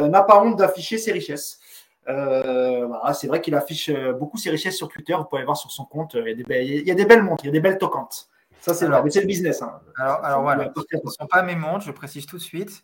n'a 0.00 0.22
pas 0.22 0.42
honte 0.42 0.56
d'afficher 0.56 0.98
ses 0.98 1.12
richesses. 1.12 1.58
c'est 2.06 3.26
vrai 3.26 3.40
qu'il 3.40 3.54
affiche 3.54 3.90
beaucoup 4.18 4.36
ses 4.36 4.50
richesses 4.50 4.76
sur 4.76 4.88
Twitter. 4.88 5.14
Vous 5.14 5.24
pouvez 5.24 5.44
voir 5.44 5.56
sur 5.56 5.70
son 5.70 5.86
compte, 5.86 6.14
il 6.14 6.28
y 6.28 6.32
a 6.32 6.34
des, 6.34 6.44
belles, 6.44 6.66
il 6.66 6.86
y 6.86 6.90
a 6.90 6.94
des 6.94 7.06
belles 7.06 7.22
montres, 7.22 7.44
il 7.44 7.46
y 7.46 7.50
a 7.50 7.52
des 7.52 7.60
belles 7.60 7.78
toquantes. 7.78 8.28
Ça, 8.60 8.74
c'est 8.74 8.86
le 8.86 9.26
business. 9.26 9.62
Hein. 9.62 9.80
Alors, 9.96 10.24
alors 10.24 10.42
voilà, 10.42 10.70
ce 10.76 10.96
ne 10.96 11.10
sont 11.10 11.26
pas 11.26 11.42
mes 11.42 11.56
montres, 11.56 11.86
je 11.86 11.92
précise 11.92 12.26
tout 12.26 12.36
de 12.36 12.42
suite. 12.42 12.82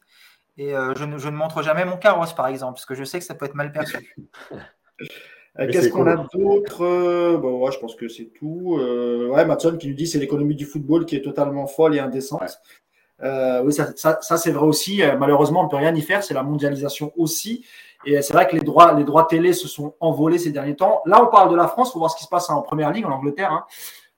Et 0.56 0.74
euh, 0.74 0.94
je, 0.94 1.04
ne, 1.04 1.30
montre 1.30 1.62
jamais 1.62 1.84
mon 1.84 1.96
carrosse, 1.96 2.32
par 2.32 2.46
exemple, 2.46 2.74
parce 2.74 2.86
que 2.86 2.94
je 2.94 3.04
sais 3.04 3.18
que 3.18 3.24
ça 3.24 3.34
peut 3.34 3.46
être 3.46 3.54
mal 3.54 3.72
perçu. 3.72 4.16
Euh, 5.60 5.68
qu'est-ce 5.70 5.88
qu'on 5.88 6.08
a 6.08 6.16
d'autre 6.34 6.84
euh, 6.84 7.38
bon, 7.38 7.70
Je 7.70 7.78
pense 7.78 7.94
que 7.94 8.08
c'est 8.08 8.32
tout. 8.36 8.76
ouais, 8.76 9.44
Matson 9.44 9.76
qui 9.76 9.86
nous 9.86 9.94
dit 9.94 10.08
c'est 10.08 10.18
l'économie 10.18 10.56
du 10.56 10.64
football 10.64 11.06
qui 11.06 11.14
est 11.14 11.22
totalement 11.22 11.68
folle 11.68 11.94
et 11.94 12.00
indécente. 12.00 12.60
oui, 13.22 13.72
ça, 13.72 14.18
c'est 14.20 14.50
vrai 14.50 14.66
aussi. 14.66 15.00
malheureusement, 15.16 15.60
on 15.60 15.64
ne 15.66 15.68
peut 15.68 15.76
rien 15.76 15.94
y 15.94 16.02
faire. 16.02 16.24
C'est 16.24 16.34
la 16.34 16.42
mondialisation 16.42 17.12
aussi. 17.16 17.64
Et 18.04 18.20
c'est 18.20 18.32
vrai 18.32 18.48
que 18.48 18.56
les 18.56 18.62
droits, 18.62 18.94
les 18.94 19.04
droits 19.04 19.28
télé 19.30 19.52
se 19.52 19.68
sont 19.68 19.94
envolés 20.00 20.38
ces 20.38 20.50
derniers 20.50 20.74
temps. 20.74 21.02
Là, 21.06 21.22
on 21.22 21.28
parle 21.28 21.52
de 21.52 21.56
la 21.56 21.68
France. 21.68 21.90
Il 21.90 21.92
faut 21.92 21.98
voir 22.00 22.10
ce 22.10 22.16
qui 22.16 22.24
se 22.24 22.28
passe 22.28 22.50
en 22.50 22.60
première 22.60 22.90
ligue, 22.90 23.06
en 23.06 23.12
Angleterre. 23.12 23.52
Hein. 23.52 23.64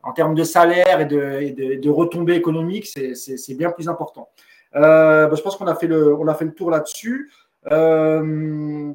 En 0.03 0.15
termes 0.15 0.35
de 0.35 0.43
salaire 0.43 1.03
et 1.03 1.05
de, 1.05 1.79
de 1.79 1.91
retombées 1.91 2.37
économiques, 2.37 2.87
c'est 2.87 3.55
bien 3.59 3.73
plus 3.73 3.91
important. 3.91 4.31
Euh, 4.75 5.27
bah, 5.27 5.35
je 5.35 5.43
pense 5.43 5.57
qu'on 5.57 5.67
a, 5.67 5.75
fait 5.75 5.87
le, 5.87 6.15
on 6.15 6.27
a 6.29 6.35
fait 6.35 6.45
le 6.45 6.55
tour 6.55 6.71
là-dessus. 6.71 7.31
Euh... 7.71 8.93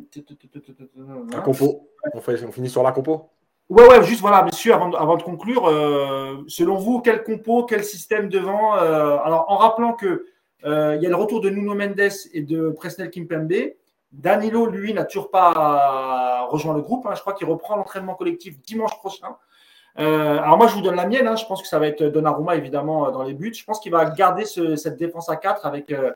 La 1.32 1.40
compo. 1.42 1.90
On, 2.14 2.22
fait, 2.22 2.44
on 2.46 2.52
finit 2.52 2.70
sur 2.70 2.84
la 2.84 2.92
compo. 2.92 3.30
Ouais, 3.70 3.88
ouais, 3.88 4.04
juste 4.04 4.22
voilà, 4.22 4.44
messieurs, 4.44 4.74
avant, 4.74 4.92
avant 4.92 5.16
de 5.16 5.24
conclure, 5.24 5.68
euh, 5.68 6.44
selon 6.48 6.76
vous, 6.76 7.00
quel 7.00 7.24
compo, 7.24 7.64
quel 7.64 7.86
système 7.86 8.28
devant 8.28 8.74
Alors, 8.74 9.46
en 9.48 9.56
rappelant 9.58 9.94
que 9.94 10.26
il 10.64 11.00
y 11.02 11.06
a 11.06 11.10
le 11.10 11.16
retour 11.16 11.42
de 11.42 11.50
Nuno 11.50 11.74
Mendes 11.74 12.12
et 12.34 12.42
de 12.42 12.70
Presnel 12.70 13.10
Kimpembe. 13.10 13.74
Danilo, 14.12 14.66
lui, 14.68 14.94
n'a 14.94 15.06
toujours 15.06 15.32
pas 15.32 16.46
rejoint 16.50 16.76
le 16.76 16.82
groupe. 16.82 17.06
Hein. 17.06 17.16
Je 17.16 17.22
crois 17.22 17.34
qu'il 17.34 17.48
reprend 17.48 17.78
l'entraînement 17.78 18.14
collectif 18.14 18.62
dimanche 18.62 18.98
prochain. 19.00 19.38
Euh, 20.00 20.40
alors 20.40 20.58
moi, 20.58 20.68
je 20.68 20.76
vous 20.76 20.82
donne 20.82 20.96
la 20.96 21.06
mienne. 21.06 21.28
Hein. 21.28 21.36
Je 21.36 21.46
pense 21.46 21.62
que 21.62 21.68
ça 21.68 21.80
va 21.80 21.88
être 21.88 22.04
Donnarumma, 22.04 22.56
évidemment, 22.56 23.08
euh, 23.08 23.12
dans 23.12 23.24
les 23.24 23.34
buts. 23.34 23.54
Je 23.54 23.64
pense 23.64 23.80
qu'il 23.80 23.92
va 23.92 24.06
garder 24.06 24.46
cette 24.46 24.98
défense 24.98 25.30
à 25.30 25.36
4 25.36 25.66
avec, 25.66 25.92
euh, 25.92 26.12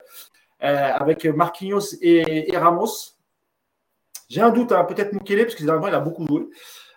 avec 0.59 1.25
Marquinhos 1.25 1.95
et, 2.01 2.55
Ramos. 2.57 3.15
J'ai 4.29 4.41
un 4.41 4.49
doute, 4.49 4.71
hein, 4.71 4.83
peut-être 4.85 5.13
Mukele, 5.13 5.43
parce 5.43 5.55
que 5.55 5.63
dernièrement, 5.63 5.87
il 5.87 5.93
a 5.93 5.99
beaucoup 5.99 6.25
joué. 6.25 6.47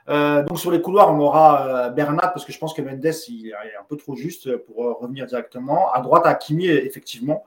donc 0.06 0.58
sur 0.58 0.70
les 0.70 0.80
couloirs, 0.80 1.12
on 1.12 1.20
aura 1.20 1.90
Bernat, 1.90 2.28
parce 2.28 2.46
que 2.46 2.52
je 2.52 2.58
pense 2.58 2.72
que 2.72 2.80
Mendes 2.80 3.04
il 3.28 3.48
est 3.48 3.76
un 3.78 3.84
peu 3.86 3.96
trop 3.96 4.16
juste 4.16 4.56
pour 4.56 4.76
revenir 5.00 5.26
directement. 5.26 5.92
À 5.92 6.00
droite, 6.00 6.24
Hakimi, 6.24 6.68
effectivement. 6.68 7.44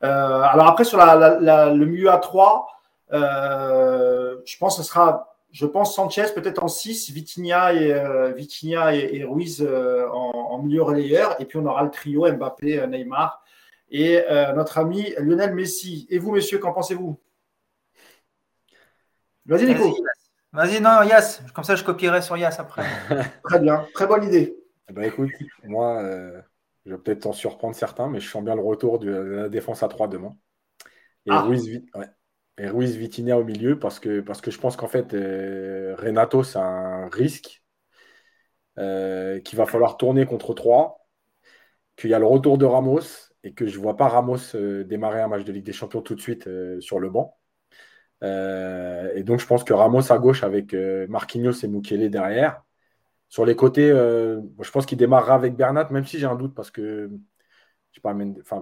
alors 0.00 0.66
après, 0.66 0.82
sur 0.82 0.98
le 0.98 1.84
milieu 1.84 2.10
à 2.10 2.18
3, 2.18 2.66
je 3.12 4.58
pense 4.58 4.78
que 4.78 4.82
ce 4.82 4.88
sera 4.88 5.29
je 5.52 5.66
pense 5.66 5.94
Sanchez 5.94 6.26
peut-être 6.34 6.62
en 6.62 6.68
6, 6.68 7.10
Vitinha 7.10 7.74
et, 7.74 7.92
euh, 7.92 8.34
et, 8.36 9.24
Ruiz 9.24 9.62
euh, 9.62 10.08
en, 10.08 10.62
milieu 10.62 10.82
relayeur. 10.82 11.40
Et 11.40 11.44
puis 11.44 11.58
on 11.58 11.66
aura 11.66 11.82
le 11.82 11.90
trio 11.90 12.30
Mbappé, 12.30 12.80
euh, 12.80 12.86
Neymar 12.86 13.44
et 13.90 14.22
notre 14.54 14.78
ami 14.78 15.12
Lionel 15.18 15.52
Messi. 15.52 16.06
Et 16.10 16.18
vous, 16.18 16.30
messieurs, 16.30 16.58
qu'en 16.58 16.72
pensez-vous? 16.72 17.18
Vas-y, 19.46 19.66
Nico. 19.66 19.96
Vas-y, 20.52 20.80
non, 20.80 21.02
Yas. 21.02 21.42
Comme 21.52 21.64
ça, 21.64 21.74
je 21.74 21.82
copierai 21.82 22.22
sur 22.22 22.36
Yas 22.36 22.54
après. 22.60 22.84
très 23.42 23.58
bien, 23.58 23.84
très 23.92 24.06
bonne 24.06 24.22
idée. 24.22 24.56
Eh 24.88 24.92
ben, 24.92 25.02
écoute, 25.02 25.30
moi, 25.64 26.04
je 26.86 26.92
vais 26.92 26.98
peut-être 26.98 27.22
t'en 27.22 27.32
surprendre 27.32 27.74
certains, 27.74 28.08
mais 28.08 28.20
je 28.20 28.30
sens 28.30 28.44
bien 28.44 28.54
le 28.54 28.62
retour 28.62 29.00
de 29.00 29.10
la 29.10 29.48
défense 29.48 29.82
à 29.82 29.88
3 29.88 30.06
demain. 30.06 30.36
Et 31.26 31.30
ah. 31.30 31.40
Ruiz, 31.40 31.82
ouais 31.96 32.06
et 32.60 32.68
Ruiz 32.68 32.96
Vitinha 32.96 33.38
au 33.38 33.44
milieu 33.44 33.78
parce 33.78 34.00
que, 34.00 34.20
parce 34.20 34.40
que 34.42 34.50
je 34.50 34.58
pense 34.58 34.76
qu'en 34.76 34.88
fait, 34.88 35.14
euh, 35.14 35.96
Renato, 35.96 36.42
c'est 36.44 36.58
un 36.58 37.08
risque 37.08 37.62
euh, 38.78 39.40
qu'il 39.40 39.58
va 39.58 39.66
falloir 39.66 39.96
tourner 39.96 40.26
contre 40.26 40.52
3, 40.54 41.06
qu'il 41.96 42.10
y 42.10 42.14
a 42.14 42.18
le 42.18 42.26
retour 42.26 42.58
de 42.58 42.66
Ramos 42.66 43.00
et 43.44 43.54
que 43.54 43.66
je 43.66 43.78
ne 43.78 43.82
vois 43.82 43.96
pas 43.96 44.08
Ramos 44.08 44.54
euh, 44.54 44.84
démarrer 44.84 45.22
un 45.22 45.28
match 45.28 45.44
de 45.44 45.52
Ligue 45.52 45.64
des 45.64 45.72
Champions 45.72 46.02
tout 46.02 46.14
de 46.14 46.20
suite 46.20 46.48
sur 46.80 47.00
le 47.00 47.10
banc. 47.10 47.38
et 48.22 49.22
donc, 49.24 49.40
je 49.40 49.46
pense 49.46 49.64
que 49.64 49.72
Ramos 49.72 50.12
à 50.12 50.18
gauche 50.18 50.42
avec 50.44 50.74
Marquinhos 51.08 51.64
et 51.64 51.68
Mukele 51.68 52.10
derrière. 52.10 52.62
Sur 53.28 53.46
les 53.46 53.56
côtés, 53.56 53.88
je 53.88 54.70
pense 54.70 54.86
qu'il 54.86 54.98
démarrera 54.98 55.34
avec 55.34 55.56
Bernat, 55.56 55.88
même 55.90 56.04
si 56.04 56.18
j'ai 56.18 56.26
un 56.26 56.36
doute 56.36 56.54
parce 56.54 56.70
que, 56.70 57.10
je 57.92 58.00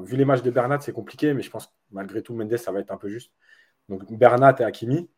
vu 0.05 0.17
les 0.17 0.25
matchs 0.25 0.43
de 0.43 0.51
Bernat, 0.51 0.81
c'est 0.81 0.93
compliqué, 0.93 1.35
mais 1.35 1.43
je 1.43 1.51
pense 1.51 1.67
que 1.67 1.73
malgré 1.91 2.23
tout, 2.23 2.35
Mendes, 2.35 2.57
ça 2.57 2.73
va 2.73 2.81
être 2.81 2.93
un 2.93 2.97
peu 2.97 3.09
juste. 3.09 3.33
Donc 3.89 4.11
Bernat 4.13 4.57
et 4.59 4.65
Hakimi, 4.65 5.09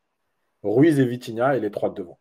Ruiz 0.63 0.99
et 0.99 1.05
Vitinha 1.05 1.57
et 1.57 1.61
les 1.61 1.71
trois 1.71 1.91
de 1.91 1.95
devant. 1.95 2.19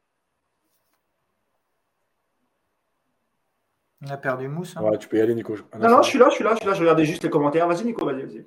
On 4.01 4.09
a 4.09 4.17
perdu 4.17 4.47
Mousse. 4.47 4.75
Hein. 4.77 4.81
Ouais, 4.81 4.97
tu 4.97 5.09
peux 5.09 5.17
y 5.17 5.21
aller, 5.21 5.35
Nico. 5.35 5.55
Non, 5.77 5.89
non, 5.89 6.01
je 6.01 6.09
suis 6.09 6.19
là, 6.19 6.29
je 6.29 6.35
suis 6.35 6.43
là, 6.43 6.51
je 6.53 6.59
suis 6.59 6.67
là. 6.67 6.73
Je 6.73 6.79
regardais 6.79 7.05
juste 7.05 7.23
les 7.23 7.29
commentaires. 7.29 7.67
Vas-y, 7.67 7.83
Nico, 7.83 8.05
vas-y, 8.05 8.23
vas-y. 8.23 8.45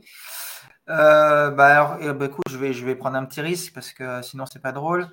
Euh, 0.88 1.50
bah, 1.50 1.98
eh, 2.00 2.12
bah, 2.12 2.26
écoute, 2.26 2.44
je 2.50 2.56
vais, 2.56 2.72
je 2.72 2.84
vais 2.84 2.96
prendre 2.96 3.16
un 3.16 3.24
petit 3.24 3.40
risque 3.40 3.72
parce 3.72 3.92
que 3.92 4.22
sinon 4.22 4.46
c'est 4.46 4.62
pas 4.62 4.72
drôle. 4.72 5.06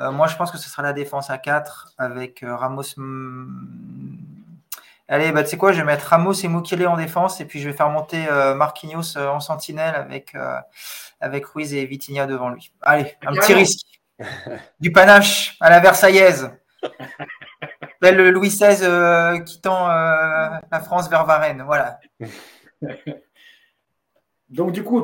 Euh, 0.00 0.10
moi, 0.10 0.26
je 0.26 0.36
pense 0.36 0.50
que 0.50 0.58
ce 0.58 0.68
sera 0.68 0.82
la 0.82 0.92
défense 0.92 1.30
à 1.30 1.38
4 1.38 1.94
avec 1.98 2.42
euh, 2.42 2.56
Ramos. 2.56 2.82
Allez, 5.08 5.32
bah, 5.32 5.42
tu 5.42 5.50
sais 5.50 5.56
quoi, 5.58 5.72
je 5.72 5.78
vais 5.78 5.84
mettre 5.84 6.06
Ramos 6.06 6.32
et 6.32 6.48
Mukele 6.48 6.86
en 6.86 6.96
défense 6.96 7.40
et 7.40 7.44
puis 7.44 7.60
je 7.60 7.68
vais 7.68 7.76
faire 7.76 7.90
monter 7.90 8.26
Marquinhos 8.56 9.16
en 9.18 9.40
sentinelle 9.40 9.94
avec 9.94 10.34
avec 11.20 11.46
Ruiz 11.46 11.74
et 11.74 11.84
Vitinha 11.84 12.26
devant 12.26 12.48
lui. 12.48 12.72
Allez, 12.82 13.14
un 13.26 13.34
petit 13.34 13.54
risque. 13.54 13.86
Du 14.80 14.92
panache 14.92 15.56
à 15.60 15.70
la 15.70 15.80
Versaillaise. 15.80 16.50
le 18.02 18.30
Louis 18.30 18.48
XVI 18.48 18.78
euh, 18.82 19.38
quittant 19.40 19.88
euh, 19.88 20.48
la 20.70 20.80
France 20.80 21.08
vers 21.08 21.24
Varennes. 21.24 21.62
Voilà. 21.66 21.98
Donc, 24.50 24.72
du 24.72 24.84
coup, 24.84 25.02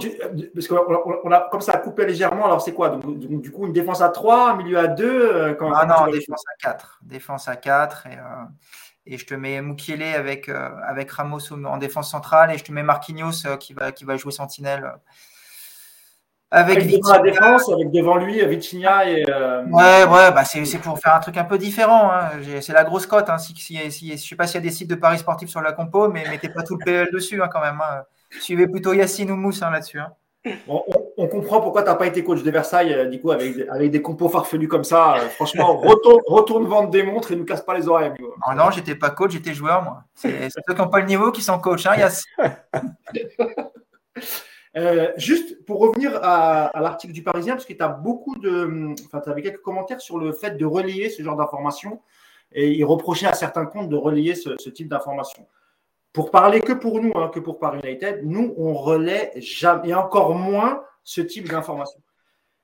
parce 0.54 0.70
a, 0.70 1.48
comme 1.50 1.60
ça 1.60 1.72
a 1.72 1.78
coupé 1.78 2.06
légèrement, 2.06 2.44
alors 2.44 2.60
c'est 2.60 2.74
quoi? 2.74 2.90
Donc, 2.90 3.40
du 3.40 3.50
coup, 3.50 3.66
une 3.66 3.72
défense 3.72 4.00
à 4.00 4.10
3, 4.10 4.50
un 4.50 4.56
milieu 4.56 4.78
à 4.78 4.86
2 4.86 5.04
euh, 5.04 5.54
Ah 5.74 5.86
non, 5.86 6.08
défense 6.12 6.44
à 6.46 6.56
4. 6.60 7.00
Défense 7.02 7.48
à 7.48 7.56
4. 7.56 8.06
Et, 8.06 8.16
et 9.10 9.18
je 9.18 9.26
te 9.26 9.34
mets 9.34 9.60
Mukiele 9.60 10.14
avec, 10.14 10.48
avec 10.48 11.10
Ramos 11.10 11.52
en 11.52 11.76
défense 11.76 12.10
centrale 12.10 12.52
et 12.52 12.58
je 12.58 12.64
te 12.64 12.72
mets 12.72 12.82
Marquinhos 12.82 13.56
qui, 13.58 13.74
va, 13.74 13.92
qui 13.92 14.04
va 14.04 14.16
jouer 14.16 14.32
sentinelle 14.32 14.90
avec, 16.52 16.78
la 16.78 17.18
défense, 17.20 17.68
avec 17.70 17.92
devant 17.92 18.16
lui 18.16 18.44
Vitinha 18.44 19.08
et. 19.08 19.24
Euh, 19.28 19.62
ouais, 19.66 20.04
ouais, 20.04 20.32
bah 20.32 20.42
c'est 20.44 20.78
pour 20.78 20.98
faire 20.98 21.14
un 21.14 21.20
truc 21.20 21.36
un 21.36 21.44
peu 21.44 21.58
différent. 21.58 22.10
Hein. 22.10 22.30
C'est 22.60 22.72
la 22.72 22.82
grosse 22.82 23.06
cote. 23.06 23.30
Hein. 23.30 23.38
Si, 23.38 23.54
si, 23.54 23.90
si, 23.92 24.10
je 24.10 24.16
sais 24.16 24.34
pas 24.34 24.48
s'il 24.48 24.56
y 24.56 24.58
a 24.58 24.62
des 24.62 24.72
sites 24.72 24.90
de 24.90 24.96
paris 24.96 25.18
sportifs 25.18 25.48
sur 25.48 25.60
la 25.60 25.72
compo, 25.72 26.08
mais 26.08 26.28
mettez 26.28 26.48
pas 26.48 26.64
tout 26.64 26.76
le 26.76 26.84
PL 26.84 27.10
dessus 27.12 27.40
hein, 27.40 27.48
quand 27.52 27.60
même. 27.60 27.80
Suivez 28.40 28.66
plutôt 28.66 28.92
Yacine 28.92 29.30
ou 29.30 29.36
Mousse 29.36 29.60
là-dessus. 29.60 30.00
on, 30.66 30.82
comprend 31.26 31.60
pourquoi 31.60 31.82
tu 31.82 31.88
n'as 31.88 31.96
pas 31.96 32.06
été 32.06 32.22
coach 32.24 32.42
de 32.42 32.50
Versailles, 32.50 32.92
euh, 32.92 33.06
du 33.06 33.20
coup, 33.20 33.30
avec, 33.30 33.56
avec 33.68 33.90
des 33.90 34.02
compos 34.02 34.28
farfelus 34.28 34.68
comme 34.68 34.84
ça. 34.84 35.16
Euh, 35.16 35.28
franchement, 35.30 35.76
retourne, 35.80 36.20
retourne, 36.26 36.66
vendre 36.66 36.90
des 36.90 37.02
montres 37.02 37.32
et 37.32 37.34
ne 37.34 37.40
nous 37.40 37.46
casse 37.46 37.62
pas 37.62 37.76
les 37.76 37.88
oreilles. 37.88 38.12
Oh 38.20 38.54
non, 38.56 38.70
j'étais 38.70 38.94
pas 38.94 39.10
coach, 39.10 39.32
j'étais 39.32 39.54
joueur, 39.54 39.82
moi. 39.82 40.04
C'est 40.14 40.50
ceux 40.50 40.60
qui 40.68 40.80
n'ont 40.80 40.88
pas 40.88 41.00
le 41.00 41.06
niveau 41.06 41.32
qui 41.32 41.42
sont 41.42 41.58
coach, 41.58 41.86
hein, 41.86 41.96
Euh, 44.76 45.10
juste 45.16 45.64
pour 45.64 45.80
revenir 45.80 46.20
à, 46.22 46.70
l'article 46.80 47.12
du 47.12 47.24
Parisien, 47.24 47.54
parce 47.54 47.64
que 47.64 47.72
tu 47.72 47.82
as 47.82 47.88
beaucoup 47.88 48.36
de. 48.38 48.94
Enfin, 49.06 49.20
tu 49.20 49.28
avais 49.28 49.42
quelques 49.42 49.62
commentaires 49.62 50.00
sur 50.00 50.18
le 50.18 50.32
fait 50.32 50.56
de 50.56 50.64
relayer 50.64 51.10
ce 51.10 51.22
genre 51.22 51.36
d'informations 51.36 52.00
et 52.52 52.70
il 52.70 52.84
reprochait 52.84 53.26
à 53.26 53.34
certains 53.34 53.66
comptes 53.66 53.88
de 53.88 53.96
relayer 53.96 54.34
ce, 54.34 54.50
type 54.70 54.88
d'informations. 54.88 55.46
Pour 56.12 56.30
parler 56.30 56.60
que 56.60 56.72
pour 56.72 57.00
nous, 57.00 57.12
hein, 57.14 57.30
que 57.32 57.40
pour 57.40 57.58
Paris 57.58 57.80
United, 57.84 58.22
nous, 58.24 58.54
on 58.56 58.74
relaie 58.74 59.32
jamais, 59.36 59.90
et 59.90 59.94
encore 59.94 60.34
moins 60.34 60.82
ce 61.04 61.20
type 61.20 61.48
d'informations. 61.48 62.00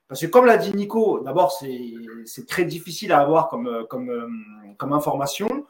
Parce 0.08 0.20
que 0.20 0.26
comme 0.26 0.46
l'a 0.46 0.56
dit 0.56 0.74
Nico, 0.74 1.20
d'abord, 1.20 1.52
c'est 1.52 2.46
très 2.46 2.64
difficile 2.64 3.12
à 3.12 3.20
avoir 3.20 3.48
comme, 3.48 3.86
comme, 3.88 4.74
comme 4.78 4.92
information 4.92 5.66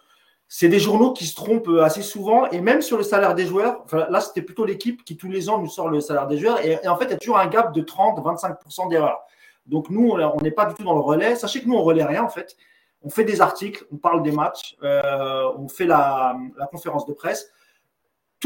c'est 0.48 0.68
des 0.68 0.78
journaux 0.78 1.12
qui 1.12 1.26
se 1.26 1.34
trompent 1.34 1.70
assez 1.82 2.02
souvent 2.02 2.48
et 2.50 2.60
même 2.60 2.80
sur 2.80 2.96
le 2.96 3.02
salaire 3.02 3.34
des 3.34 3.46
joueurs. 3.46 3.84
là, 3.92 4.20
c'était 4.20 4.42
plutôt 4.42 4.64
l'équipe 4.64 5.04
qui 5.04 5.16
tous 5.16 5.28
les 5.28 5.48
ans 5.48 5.58
nous 5.58 5.68
sort 5.68 5.88
le 5.88 6.00
salaire 6.00 6.26
des 6.26 6.38
joueurs 6.38 6.64
et, 6.64 6.86
en 6.86 6.96
fait, 6.96 7.06
il 7.06 7.10
y 7.10 7.14
a 7.14 7.18
toujours 7.18 7.38
un 7.38 7.46
gap 7.46 7.74
de 7.74 7.82
30-25% 7.82 8.88
d'erreurs. 8.88 9.22
Donc 9.66 9.90
nous, 9.90 10.10
on 10.10 10.40
n'est 10.42 10.52
pas 10.52 10.66
du 10.66 10.74
tout 10.74 10.84
dans 10.84 10.94
le 10.94 11.00
relais. 11.00 11.34
Sachez 11.34 11.60
que 11.60 11.66
nous, 11.66 11.74
on 11.74 11.82
relaie 11.82 12.04
rien 12.04 12.22
en 12.22 12.28
fait. 12.28 12.56
On 13.02 13.10
fait 13.10 13.24
des 13.24 13.40
articles, 13.40 13.84
on 13.92 13.96
parle 13.96 14.22
des 14.22 14.32
matchs, 14.32 14.76
euh, 14.82 15.50
on 15.58 15.68
fait 15.68 15.86
la, 15.86 16.36
conférence 16.70 17.06
de 17.06 17.12
presse. 17.12 17.50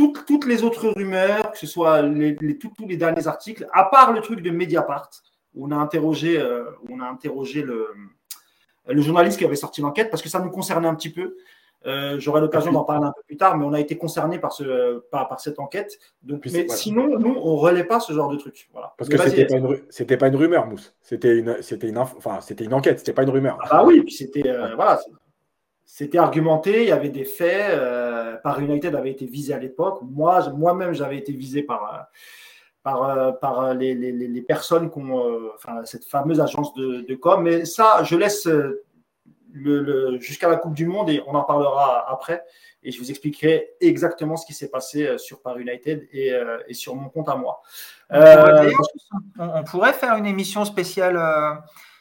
Toutes, 0.01 0.25
toutes, 0.25 0.47
les 0.47 0.63
autres 0.63 0.89
rumeurs, 0.89 1.53
que 1.53 1.59
ce 1.59 1.67
soit 1.67 2.01
les, 2.01 2.37
tous, 2.59 2.73
les 2.89 2.97
derniers 2.97 3.27
articles, 3.27 3.67
à 3.73 3.85
part 3.85 4.13
le 4.13 4.23
truc 4.23 4.41
de 4.41 4.51
Mediapart, 4.51 5.11
où 5.55 5.67
on 5.67 5.71
a 5.73 5.77
interrogé, 5.77 6.41
euh, 6.41 6.65
on 6.89 7.01
a 7.01 7.05
interrogé 7.05 7.61
le, 7.63 7.89
le 8.89 9.03
journaliste 9.03 9.39
qui 9.39 9.45
avait 9.45 9.57
sorti 9.57 9.83
l'enquête 9.83 10.11
parce 10.11 10.23
que 10.23 10.31
ça 10.31 10.41
nous 10.41 10.51
concernait 10.51 10.89
un 10.89 10.95
petit 10.95 11.11
peu. 11.11 11.37
Euh, 11.87 12.19
j'aurai 12.19 12.43
l'occasion 12.43 12.73
d'en 12.73 12.85
parler 12.85 13.07
un 13.07 13.13
peu 13.13 13.23
plus 13.27 13.37
tard, 13.39 13.57
mais 13.57 13.65
on 13.65 13.73
a 13.73 13.81
été 13.81 13.97
concerné 13.97 14.39
par, 14.39 14.53
ce, 14.53 14.99
par, 15.11 15.41
cette 15.41 15.59
enquête. 15.59 15.99
Donc, 16.23 16.47
mais 16.53 16.69
sinon, 16.69 17.19
nous, 17.19 17.35
on 17.43 17.55
ne 17.55 17.59
relaie 17.59 17.85
pas 17.85 18.01
ce 18.01 18.13
genre 18.13 18.31
de 18.31 18.37
truc. 18.37 18.69
Voilà. 18.73 18.93
Parce 18.99 19.09
que 19.09 19.17
c'était 19.19 20.17
pas, 20.17 20.27
pas 20.27 20.29
une 20.29 20.37
rumeur, 20.37 20.67
Mousse. 20.67 20.95
C'était 21.01 21.39
une, 21.39 21.57
une, 21.83 21.99
enfin, 21.99 22.41
une 22.59 22.75
enquête, 22.75 22.99
c'était 22.99 23.15
pas 23.15 23.23
une 23.23 23.31
rumeur. 23.31 23.59
Ah 23.63 23.69
bah 23.71 23.85
oui, 23.87 24.03
puis 24.03 24.13
c'était 24.13 24.49
euh, 24.49 24.75
voilà, 24.75 25.01
c'était 25.93 26.19
argumenté, 26.19 26.83
il 26.83 26.89
y 26.89 26.93
avait 26.93 27.09
des 27.09 27.25
faits. 27.25 27.71
Euh, 27.71 28.37
Paris 28.43 28.65
United 28.65 28.95
avait 28.95 29.11
été 29.11 29.27
visé 29.27 29.53
à 29.55 29.59
l'époque. 29.59 30.01
Moi, 30.03 30.49
moi-même, 30.51 30.93
j'avais 30.95 31.19
été 31.19 31.33
visé 31.33 31.63
par, 31.63 31.95
euh, 31.95 32.03
par, 32.83 33.39
par 33.41 33.75
les, 33.75 33.95
les, 33.95 34.13
les, 34.13 34.43
personnes 34.43 34.91
qui 34.91 34.99
ont, 34.99 35.51
enfin, 35.55 35.85
cette 35.85 36.05
fameuse 36.05 36.41
agence 36.41 36.73
de, 36.75 37.03
de 37.03 37.15
com. 37.15 37.43
Mais 37.43 37.65
ça, 37.65 38.03
je 38.05 38.17
laisse 38.17 38.49
le, 39.53 40.19
jusqu'à 40.21 40.49
la 40.49 40.57
Coupe 40.57 40.75
du 40.75 40.87
Monde 40.87 41.11
et 41.11 41.23
on 41.27 41.35
en 41.35 41.45
parlera 41.45 42.11
après. 42.11 42.45
Et 42.83 42.93
je 42.93 42.99
vous 42.99 43.11
expliquerai 43.11 43.71
exactement 43.81 44.37
ce 44.37 44.47
qui 44.47 44.55
s'est 44.55 44.71
passé 44.71 45.07
euh, 45.07 45.19
sur 45.19 45.43
Paris 45.43 45.63
United 45.63 46.09
et, 46.13 46.33
euh, 46.33 46.59
et, 46.67 46.75
sur 46.75 46.95
mon 46.97 47.09
compte 47.11 47.29
à 47.29 47.37
moi. 47.37 47.61
Euh, 48.13 48.73
on, 49.39 49.63
pourrait 49.65 49.93
faire 49.93 50.17
une 50.17 50.27
émission 50.27 50.65
spéciale 50.65 51.21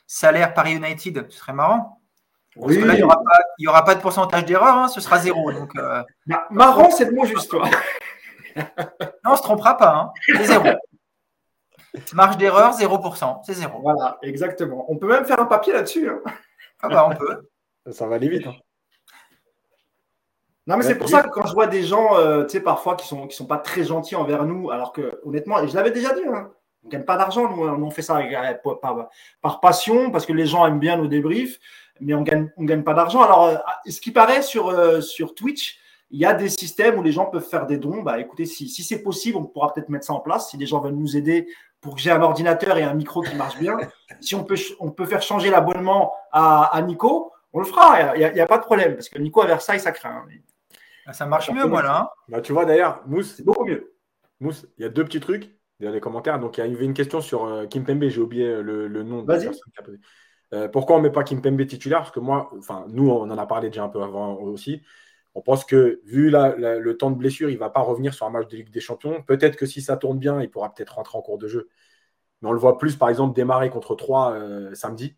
salaire 0.08 0.54
Paris 0.54 0.74
United, 0.74 1.26
ce 1.30 1.38
serait 1.38 1.54
marrant. 1.54 1.99
Parce 2.56 2.76
que 2.76 2.84
là, 2.84 2.94
il 2.96 3.06
n'y 3.60 3.68
aura, 3.68 3.84
pas 3.84 3.96
de 3.96 4.02
pourcentage 4.02 4.46
d'erreur, 4.46 4.76
hein, 4.76 4.88
ce 4.88 5.02
sera 5.02 5.20
zéro. 5.20 5.52
Donc, 5.52 5.72
bah, 5.76 6.48
marrant, 6.50 6.90
c'est 6.92 7.06
le 7.06 7.12
mot 7.12 7.26
juste, 7.26 7.50
toi. 7.50 7.66
non, 8.56 8.64
on 9.26 9.32
ne 9.32 9.36
se 9.36 9.42
trompera 9.42 9.78
pas, 9.78 9.96
hein, 9.96 10.12
c'est 10.28 10.46
zéro. 10.46 10.66
Marge 12.14 12.38
d'erreur, 12.38 12.74
0%, 12.74 13.40
c'est 13.46 13.54
zéro. 13.54 13.82
Voilà, 13.82 14.18
exactement. 14.22 14.86
On 14.90 14.98
peut 14.98 15.08
même 15.08 15.26
faire 15.26 15.40
un 15.40 15.46
papier 15.46 15.74
là-dessus. 15.74 16.10
Hein. 16.10 16.22
Ah 16.82 16.88
bah 16.88 17.08
on 17.10 17.16
peut. 17.16 17.50
Ça 17.92 18.08
va 18.08 18.16
aller 18.16 18.30
vite. 18.30 18.48
Hein. 18.48 18.56
Non, 20.68 20.78
mais 20.78 20.84
c'est 20.84 20.96
pour 20.96 21.10
ça 21.10 21.24
que 21.24 21.30
quand 21.30 21.48
je 21.48 21.54
vois 21.54 21.66
des 21.66 21.82
gens, 21.82 22.16
euh, 22.18 22.44
tu 22.44 22.52
sais, 22.52 22.60
parfois 22.60 22.96
qui 22.96 23.08
sont, 23.08 23.28
qui 23.28 23.36
sont 23.36 23.48
pas 23.48 23.58
très 23.58 23.84
gentils 23.84 24.16
envers 24.16 24.46
nous, 24.46 24.70
alors 24.70 24.94
que 24.94 25.20
honnêtement, 25.24 25.60
et 25.60 25.68
je 25.68 25.76
l'avais 25.76 25.90
déjà 25.90 26.14
dit, 26.14 26.22
hein, 26.32 26.52
on 26.84 26.88
ne 26.88 26.92
gagne 26.92 27.04
pas 27.04 27.18
d'argent, 27.18 27.50
nous, 27.50 27.64
on 27.64 27.92
fait 27.92 28.02
ça 28.02 28.20
euh, 28.20 28.54
par, 29.42 29.60
passion, 29.60 30.12
parce 30.12 30.26
que 30.26 30.34
les 30.34 30.46
gens 30.46 30.66
aiment 30.66 30.80
bien 30.80 30.98
nos 30.98 31.08
débriefs, 31.08 31.60
mais 32.00 32.14
on 32.14 32.22
gagne, 32.22 32.50
on 32.58 32.64
gagne 32.64 32.84
pas 32.84 32.94
d'argent. 32.94 33.22
Alors, 33.22 33.46
euh, 33.46 33.58
ce 33.88 34.00
qui 34.00 34.12
paraît 34.12 34.42
sur, 34.42 35.04
sur 35.04 35.36
Twitch, 35.36 35.80
il 36.12 36.20
y 36.20 36.26
a 36.26 36.34
des 36.34 36.50
systèmes 36.50 36.98
où 36.98 37.04
les 37.04 37.12
gens 37.12 37.26
peuvent 37.26 37.48
faire 37.48 37.68
des 37.68 37.78
dons. 37.78 38.02
Bah, 38.02 38.20
écoutez, 38.20 38.46
si, 38.46 38.68
si 38.68 38.84
c'est 38.84 39.04
possible, 39.04 39.38
on 39.38 39.46
pourra 39.46 39.74
peut-être 39.74 39.90
mettre 39.90 40.06
ça 40.06 40.14
en 40.14 40.20
place. 40.20 40.50
Si 40.50 40.58
les 40.58 40.66
gens 40.66 40.80
veulent 40.80 40.96
nous 40.96 41.16
aider 41.16 41.48
pour 41.82 41.96
que 41.96 42.02
j'ai 42.02 42.12
un 42.12 42.22
ordinateur 42.22 42.78
et 42.78 42.84
un 42.84 42.94
micro 42.94 43.22
qui 43.22 43.36
marche 43.36 43.58
bien. 43.58 43.78
si 44.20 44.36
on 44.36 44.44
peut, 44.44 44.56
on 44.80 44.92
peut 44.92 45.06
faire 45.06 45.22
changer 45.22 45.50
l'abonnement 45.50 46.14
à, 46.32 46.82
Nico, 46.86 47.32
on 47.54 47.60
le 47.60 47.66
fera. 47.66 48.16
Il 48.16 48.34
n'y 48.34 48.40
a, 48.40 48.48
pas 48.48 48.58
de 48.58 48.64
problème 48.64 48.96
parce 48.96 49.10
que 49.10 49.20
Nico 49.20 49.42
à 49.42 49.46
Versailles, 49.46 49.80
ça 49.80 49.92
craint. 49.92 50.26
Ah, 51.06 51.14
ça 51.14 51.26
marche 51.26 51.52
mieux, 51.52 51.66
moi, 51.66 51.82
là. 51.84 52.02
Hein. 52.02 52.10
Bah, 52.28 52.42
tu 52.42 52.54
vois, 52.54 52.66
d'ailleurs, 52.66 53.02
Mousse. 53.06 53.36
C'est 53.38 53.46
beaucoup 53.46 53.66
mieux. 53.66 53.94
Mousse, 54.40 54.66
il 54.78 54.84
y 54.84 54.86
a 54.86 54.90
deux 54.90 55.04
petits 55.04 55.20
trucs 55.20 55.52
dans 55.80 55.92
les 55.92 56.00
commentaires. 56.00 56.40
Donc, 56.40 56.58
il 56.58 56.62
y 56.62 56.64
avait 56.64 56.86
une 56.86 56.94
question 56.94 57.22
sur 57.22 57.46
euh, 57.46 57.66
Kim 57.66 57.84
Pembe. 57.84 58.08
J'ai 58.08 58.22
oublié 58.22 58.62
le, 58.62 58.88
le 58.88 59.04
nom 59.04 59.24
de 59.24 59.32
la 59.32 59.40
personne 59.40 59.72
qui 59.74 59.80
a 59.80 59.84
posé. 59.84 59.98
Euh, 60.54 60.68
pourquoi 60.68 60.96
on 60.96 61.00
ne 61.00 61.04
met 61.04 61.12
pas 61.12 61.24
Kim 61.24 61.42
Pembe 61.42 61.66
titulaire? 61.66 62.00
Parce 62.00 62.12
que 62.12 62.20
moi, 62.20 62.52
enfin, 62.58 62.86
nous, 62.90 63.10
on 63.10 63.30
en 63.30 63.38
a 63.38 63.46
parlé 63.46 63.70
déjà 63.70 63.84
un 63.84 63.90
peu 63.90 64.02
avant 64.02 64.36
aussi. 64.36 64.82
On 65.36 65.42
pense 65.42 65.64
que 65.64 66.02
vu 66.06 66.32
le 66.32 66.94
temps 66.98 67.12
de 67.12 67.16
blessure, 67.16 67.50
il 67.50 67.54
ne 67.54 67.60
va 67.60 67.70
pas 67.70 67.82
revenir 67.82 68.14
sur 68.14 68.26
un 68.26 68.30
match 68.30 68.48
de 68.48 68.58
Ligue 68.58 68.72
des 68.72 68.80
Champions. 68.80 69.22
Peut-être 69.24 69.56
que 69.56 69.66
si 69.66 69.82
ça 69.82 69.96
tourne 69.96 70.18
bien, 70.18 70.42
il 70.42 70.50
pourra 70.50 70.74
peut-être 70.74 70.96
rentrer 70.96 71.18
en 71.18 71.22
cours 71.22 71.38
de 71.38 71.48
jeu. 71.48 71.70
Mais 72.42 72.50
on 72.50 72.52
le 72.52 72.60
voit 72.60 72.78
plus, 72.78 72.96
par 72.96 73.10
exemple, 73.10 73.36
démarrer 73.36 73.70
contre 73.70 73.96
3 73.96 74.34
euh, 74.34 74.74
samedi. 74.76 75.16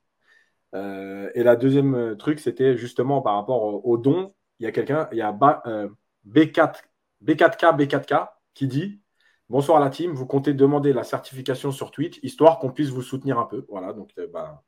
Euh, 0.73 1.29
et 1.33 1.43
la 1.43 1.55
deuxième 1.55 1.95
euh, 1.95 2.15
truc, 2.15 2.39
c'était 2.39 2.77
justement 2.77 3.21
par 3.21 3.35
rapport 3.35 3.85
au, 3.85 3.97
don. 3.97 4.33
Il 4.59 4.63
y 4.65 4.67
a 4.67 4.71
quelqu'un, 4.71 5.07
il 5.11 5.17
y 5.17 5.21
a 5.21 5.31
B4, 5.31 6.81
B4K, 7.23 7.77
B4K 7.77 8.29
qui 8.53 8.67
dit 8.67 9.00
Bonsoir 9.51 9.79
à 9.79 9.81
la 9.81 9.89
team, 9.89 10.13
vous 10.13 10.25
comptez 10.25 10.53
demander 10.53 10.93
la 10.93 11.03
certification 11.03 11.73
sur 11.73 11.91
Twitch, 11.91 12.19
histoire 12.23 12.57
qu'on 12.57 12.71
puisse 12.71 12.87
vous 12.87 13.01
soutenir 13.01 13.37
un 13.37 13.43
peu. 13.43 13.65
Voilà, 13.69 13.91
donc 13.91 14.09
bah, 14.31 14.63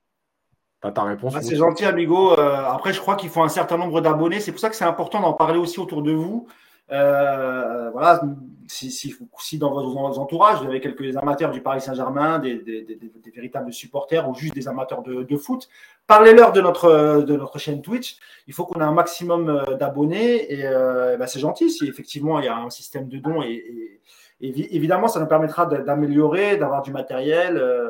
ta 0.93 1.03
réponse. 1.03 1.33
Ah, 1.37 1.41
c'est 1.41 1.55
gentil, 1.55 1.85
amigo. 1.85 2.37
après, 2.37 2.91
je 2.91 2.99
crois 2.99 3.15
qu'il 3.15 3.29
faut 3.29 3.41
un 3.41 3.47
certain 3.47 3.77
nombre 3.77 4.01
d'abonnés. 4.01 4.41
C'est 4.41 4.51
pour 4.51 4.59
ça 4.59 4.69
que 4.69 4.75
c'est 4.75 4.83
important 4.83 5.21
d'en 5.21 5.31
parler 5.31 5.57
aussi 5.57 5.79
autour 5.79 6.01
de 6.01 6.11
vous. 6.11 6.47
Euh, 6.91 7.89
voilà, 7.91 8.21
si, 8.67 8.91
si, 8.91 9.15
si, 9.39 9.57
dans 9.57 9.71
vos 9.71 9.97
entourages, 10.19 10.59
vous 10.61 10.67
avez 10.67 10.81
quelques 10.81 11.15
amateurs 11.15 11.51
du 11.51 11.61
Paris 11.61 11.81
Saint-Germain, 11.81 12.39
des, 12.39 12.59
des, 12.59 12.81
des, 12.83 12.95
des, 12.95 13.31
véritables 13.31 13.71
supporters 13.71 14.27
ou 14.29 14.35
juste 14.35 14.53
des 14.53 14.67
amateurs 14.67 15.01
de, 15.01 15.23
de 15.23 15.37
foot, 15.37 15.69
parlez-leur 16.07 16.51
de 16.51 16.59
notre, 16.59 17.23
de 17.25 17.35
notre 17.37 17.57
chaîne 17.57 17.81
Twitch. 17.81 18.17
Il 18.47 18.53
faut 18.53 18.65
qu'on 18.65 18.81
ait 18.81 18.83
un 18.83 18.91
maximum 18.91 19.49
euh, 19.49 19.75
d'abonnés 19.75 20.51
et, 20.53 20.65
euh, 20.65 21.15
ben 21.17 21.25
c'est 21.25 21.39
gentil 21.39 21.71
si 21.71 21.87
effectivement 21.87 22.39
il 22.39 22.45
y 22.45 22.49
a 22.49 22.57
un 22.57 22.69
système 22.69 23.07
de 23.07 23.17
dons 23.17 23.41
et, 23.41 23.53
et, 23.53 24.01
évidemment 24.43 25.07
ça 25.07 25.19
nous 25.19 25.25
permettra 25.25 25.65
d'améliorer, 25.65 26.57
d'avoir 26.57 26.81
du 26.81 26.91
matériel. 26.91 27.57
Euh, 27.57 27.89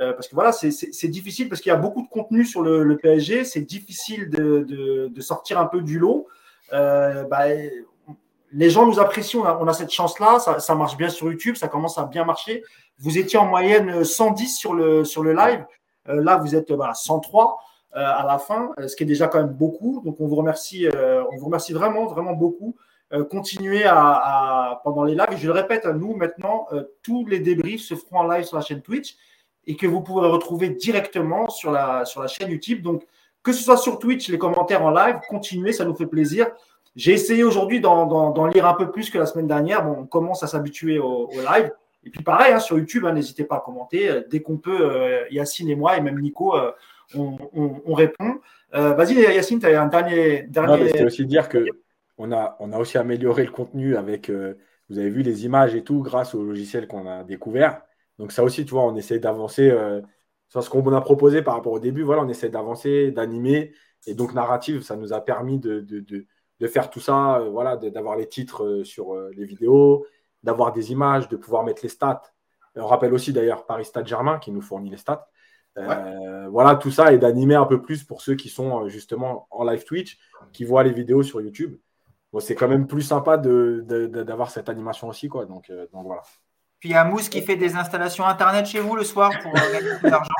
euh 0.00 0.12
parce 0.14 0.26
que 0.26 0.34
voilà, 0.34 0.52
c'est 0.52 1.08
difficile 1.08 1.48
parce 1.48 1.60
qu'il 1.60 1.70
y 1.70 1.74
a 1.74 1.78
beaucoup 1.78 2.02
de 2.02 2.08
contenu 2.08 2.44
sur 2.44 2.62
le, 2.62 2.96
PSG, 2.96 3.44
c'est 3.44 3.60
difficile 3.60 4.30
de, 4.30 5.20
sortir 5.20 5.58
un 5.60 5.66
peu 5.66 5.80
du 5.82 5.98
lot. 5.98 6.26
Euh, 6.72 7.24
bah, 7.24 7.44
les 8.54 8.70
gens 8.70 8.86
nous 8.86 9.00
apprécient, 9.00 9.40
on 9.60 9.66
a, 9.66 9.72
cette 9.72 9.90
chance-là, 9.90 10.38
ça, 10.38 10.74
marche 10.74 10.96
bien 10.96 11.08
sur 11.08 11.30
YouTube, 11.30 11.56
ça 11.56 11.68
commence 11.68 11.98
à 11.98 12.04
bien 12.04 12.24
marcher. 12.24 12.62
Vous 12.98 13.18
étiez 13.18 13.38
en 13.38 13.46
moyenne 13.46 14.04
110 14.04 14.56
sur 14.56 14.74
le, 14.74 15.04
sur 15.04 15.22
le 15.22 15.32
live, 15.34 15.64
là 16.06 16.36
vous 16.36 16.54
êtes 16.54 16.72
103 16.94 17.58
euh, 17.94 17.98
à 17.98 18.24
la 18.26 18.38
fin, 18.38 18.70
ce 18.86 18.96
qui 18.96 19.02
est 19.02 19.06
déjà 19.06 19.28
quand 19.28 19.38
même 19.38 19.52
beaucoup. 19.52 20.02
Donc 20.04 20.20
on 20.20 20.26
vous 20.26 20.36
remercie, 20.36 20.86
on 21.30 21.36
vous 21.36 21.46
remercie 21.46 21.74
vraiment, 21.74 22.06
vraiment 22.06 22.32
beaucoup. 22.32 22.74
Continuez 23.30 23.84
à, 23.84 24.80
pendant 24.84 25.04
les 25.04 25.14
lives. 25.14 25.36
je 25.36 25.46
le 25.46 25.52
répète, 25.52 25.86
nous 25.86 26.14
maintenant, 26.14 26.66
tous 27.02 27.26
les 27.26 27.40
débriefs 27.40 27.82
se 27.82 27.94
feront 27.94 28.18
en 28.18 28.28
live 28.28 28.44
sur 28.44 28.56
la 28.56 28.62
chaîne 28.62 28.82
Twitch 28.82 29.16
et 29.66 29.76
que 29.76 29.86
vous 29.86 30.00
pourrez 30.00 30.28
retrouver 30.28 30.70
directement 30.70 31.48
sur 31.48 31.70
la, 31.70 32.04
sur 32.04 32.20
la 32.20 32.28
chaîne 32.28 32.50
YouTube. 32.50 32.82
Donc 32.82 33.04
que 33.42 33.52
ce 33.52 33.62
soit 33.62 33.76
sur 33.76 33.98
Twitch, 33.98 34.28
les 34.28 34.38
commentaires 34.38 34.84
en 34.84 34.90
live, 34.90 35.16
continuez, 35.28 35.72
ça 35.72 35.84
nous 35.84 35.94
fait 35.94 36.06
plaisir. 36.06 36.46
J'ai 36.94 37.12
essayé 37.12 37.42
aujourd'hui 37.42 37.80
d'en 37.80 38.46
lire 38.46 38.66
un 38.66 38.74
peu 38.74 38.90
plus 38.90 39.10
que 39.10 39.18
la 39.18 39.26
semaine 39.26 39.46
dernière. 39.46 39.84
Bon, 39.84 39.96
on 40.00 40.06
commence 40.06 40.42
à 40.42 40.46
s'habituer 40.46 40.98
au, 40.98 41.28
live. 41.32 41.72
Et 42.04 42.10
puis 42.10 42.22
pareil, 42.22 42.52
hein, 42.52 42.58
sur 42.58 42.78
YouTube, 42.78 43.04
hein, 43.06 43.12
n'hésitez 43.12 43.44
pas 43.44 43.56
à 43.56 43.60
commenter. 43.60 44.08
Euh, 44.10 44.22
dès 44.28 44.42
qu'on 44.42 44.56
peut, 44.56 44.78
euh, 44.80 45.24
Yacine 45.30 45.68
et 45.70 45.76
moi, 45.76 45.96
et 45.96 46.00
même 46.00 46.20
Nico, 46.20 46.56
euh, 46.56 46.72
on, 47.14 47.94
répond. 47.94 48.40
Vas-y, 48.72 49.14
Yacine, 49.14 49.60
tu 49.60 49.66
as 49.66 49.80
un 49.80 49.86
dernier. 49.86 50.42
dernier... 50.42 50.88
C'était 50.88 51.04
aussi 51.04 51.26
dire 51.26 51.48
que 51.48 51.64
on 52.22 52.32
a, 52.32 52.56
on 52.60 52.72
a 52.72 52.78
aussi 52.78 52.98
amélioré 52.98 53.44
le 53.44 53.50
contenu 53.50 53.96
avec, 53.96 54.30
vous 54.30 54.98
avez 54.98 55.10
vu 55.10 55.22
les 55.22 55.44
images 55.44 55.74
et 55.74 55.84
tout, 55.84 56.02
grâce 56.02 56.34
au 56.34 56.42
logiciel 56.44 56.86
qu'on 56.86 57.06
a 57.06 57.24
découvert. 57.24 57.82
Donc 58.18 58.32
ça 58.32 58.42
aussi, 58.44 58.64
tu 58.64 58.72
vois, 58.72 58.84
on 58.84 58.96
essaie 58.96 59.18
d'avancer. 59.18 59.70
sur 60.48 60.62
ce 60.62 60.70
qu'on 60.70 60.92
a 60.92 61.00
proposé 61.00 61.42
par 61.42 61.54
rapport 61.54 61.72
au 61.72 61.80
début, 61.80 62.02
voilà, 62.02 62.22
on 62.22 62.28
essaie 62.28 62.48
d'avancer, 62.50 63.10
d'animer. 63.10 63.72
Et 64.06 64.14
donc 64.14 64.34
narrative, 64.34 64.82
ça 64.82 64.96
nous 64.96 65.12
a 65.12 65.20
permis 65.20 65.58
de, 65.58 65.80
de 65.80 66.26
de 66.62 66.68
faire 66.68 66.90
tout 66.90 67.00
ça, 67.00 67.40
euh, 67.40 67.50
voilà, 67.50 67.76
d'avoir 67.76 68.16
les 68.16 68.28
titres 68.28 68.64
euh, 68.64 68.84
sur 68.84 69.14
euh, 69.14 69.30
les 69.36 69.44
vidéos, 69.44 70.06
d'avoir 70.44 70.72
des 70.72 70.92
images, 70.92 71.28
de 71.28 71.36
pouvoir 71.36 71.64
mettre 71.64 71.82
les 71.82 71.88
stats. 71.88 72.22
On 72.76 72.86
rappelle 72.86 73.12
aussi 73.12 73.32
d'ailleurs 73.32 73.66
Paris 73.66 73.84
Stade 73.84 74.06
Germain 74.06 74.38
qui 74.38 74.52
nous 74.52 74.62
fournit 74.62 74.88
les 74.88 74.96
stats. 74.96 75.28
voilà, 75.76 76.76
tout 76.76 76.92
ça 76.92 77.12
et 77.12 77.18
d'animer 77.18 77.56
un 77.56 77.66
peu 77.66 77.82
plus 77.82 78.04
pour 78.04 78.22
ceux 78.22 78.36
qui 78.36 78.48
sont 78.48 78.88
justement 78.88 79.48
en 79.50 79.64
live 79.64 79.84
Twitch, 79.84 80.18
qui 80.52 80.64
voient 80.64 80.84
les 80.84 80.92
vidéos 80.92 81.24
sur 81.24 81.40
YouTube. 81.40 81.76
Bon, 82.32 82.40
c'est 82.40 82.54
quand 82.54 82.68
même 82.68 82.86
plus 82.86 83.02
sympa 83.02 83.36
d'avoir 83.36 84.48
de, 84.48 84.52
cette 84.52 84.68
animation 84.68 85.08
aussi, 85.08 85.28
quoi. 85.28 85.44
Donc, 85.44 85.70
donc 85.92 86.06
voilà. 86.06 86.22
Puis 86.82 86.88
il 86.88 86.92
y 86.94 86.96
a 86.96 87.04
Mousse 87.04 87.28
qui 87.28 87.40
fait 87.42 87.54
des 87.54 87.76
installations 87.76 88.26
Internet 88.26 88.66
chez 88.66 88.80
vous 88.80 88.96
le 88.96 89.04
soir 89.04 89.30
pour 89.40 89.52
euh, 89.56 89.72
gagner 89.72 90.00
de 90.02 90.08
l'argent. 90.08 90.34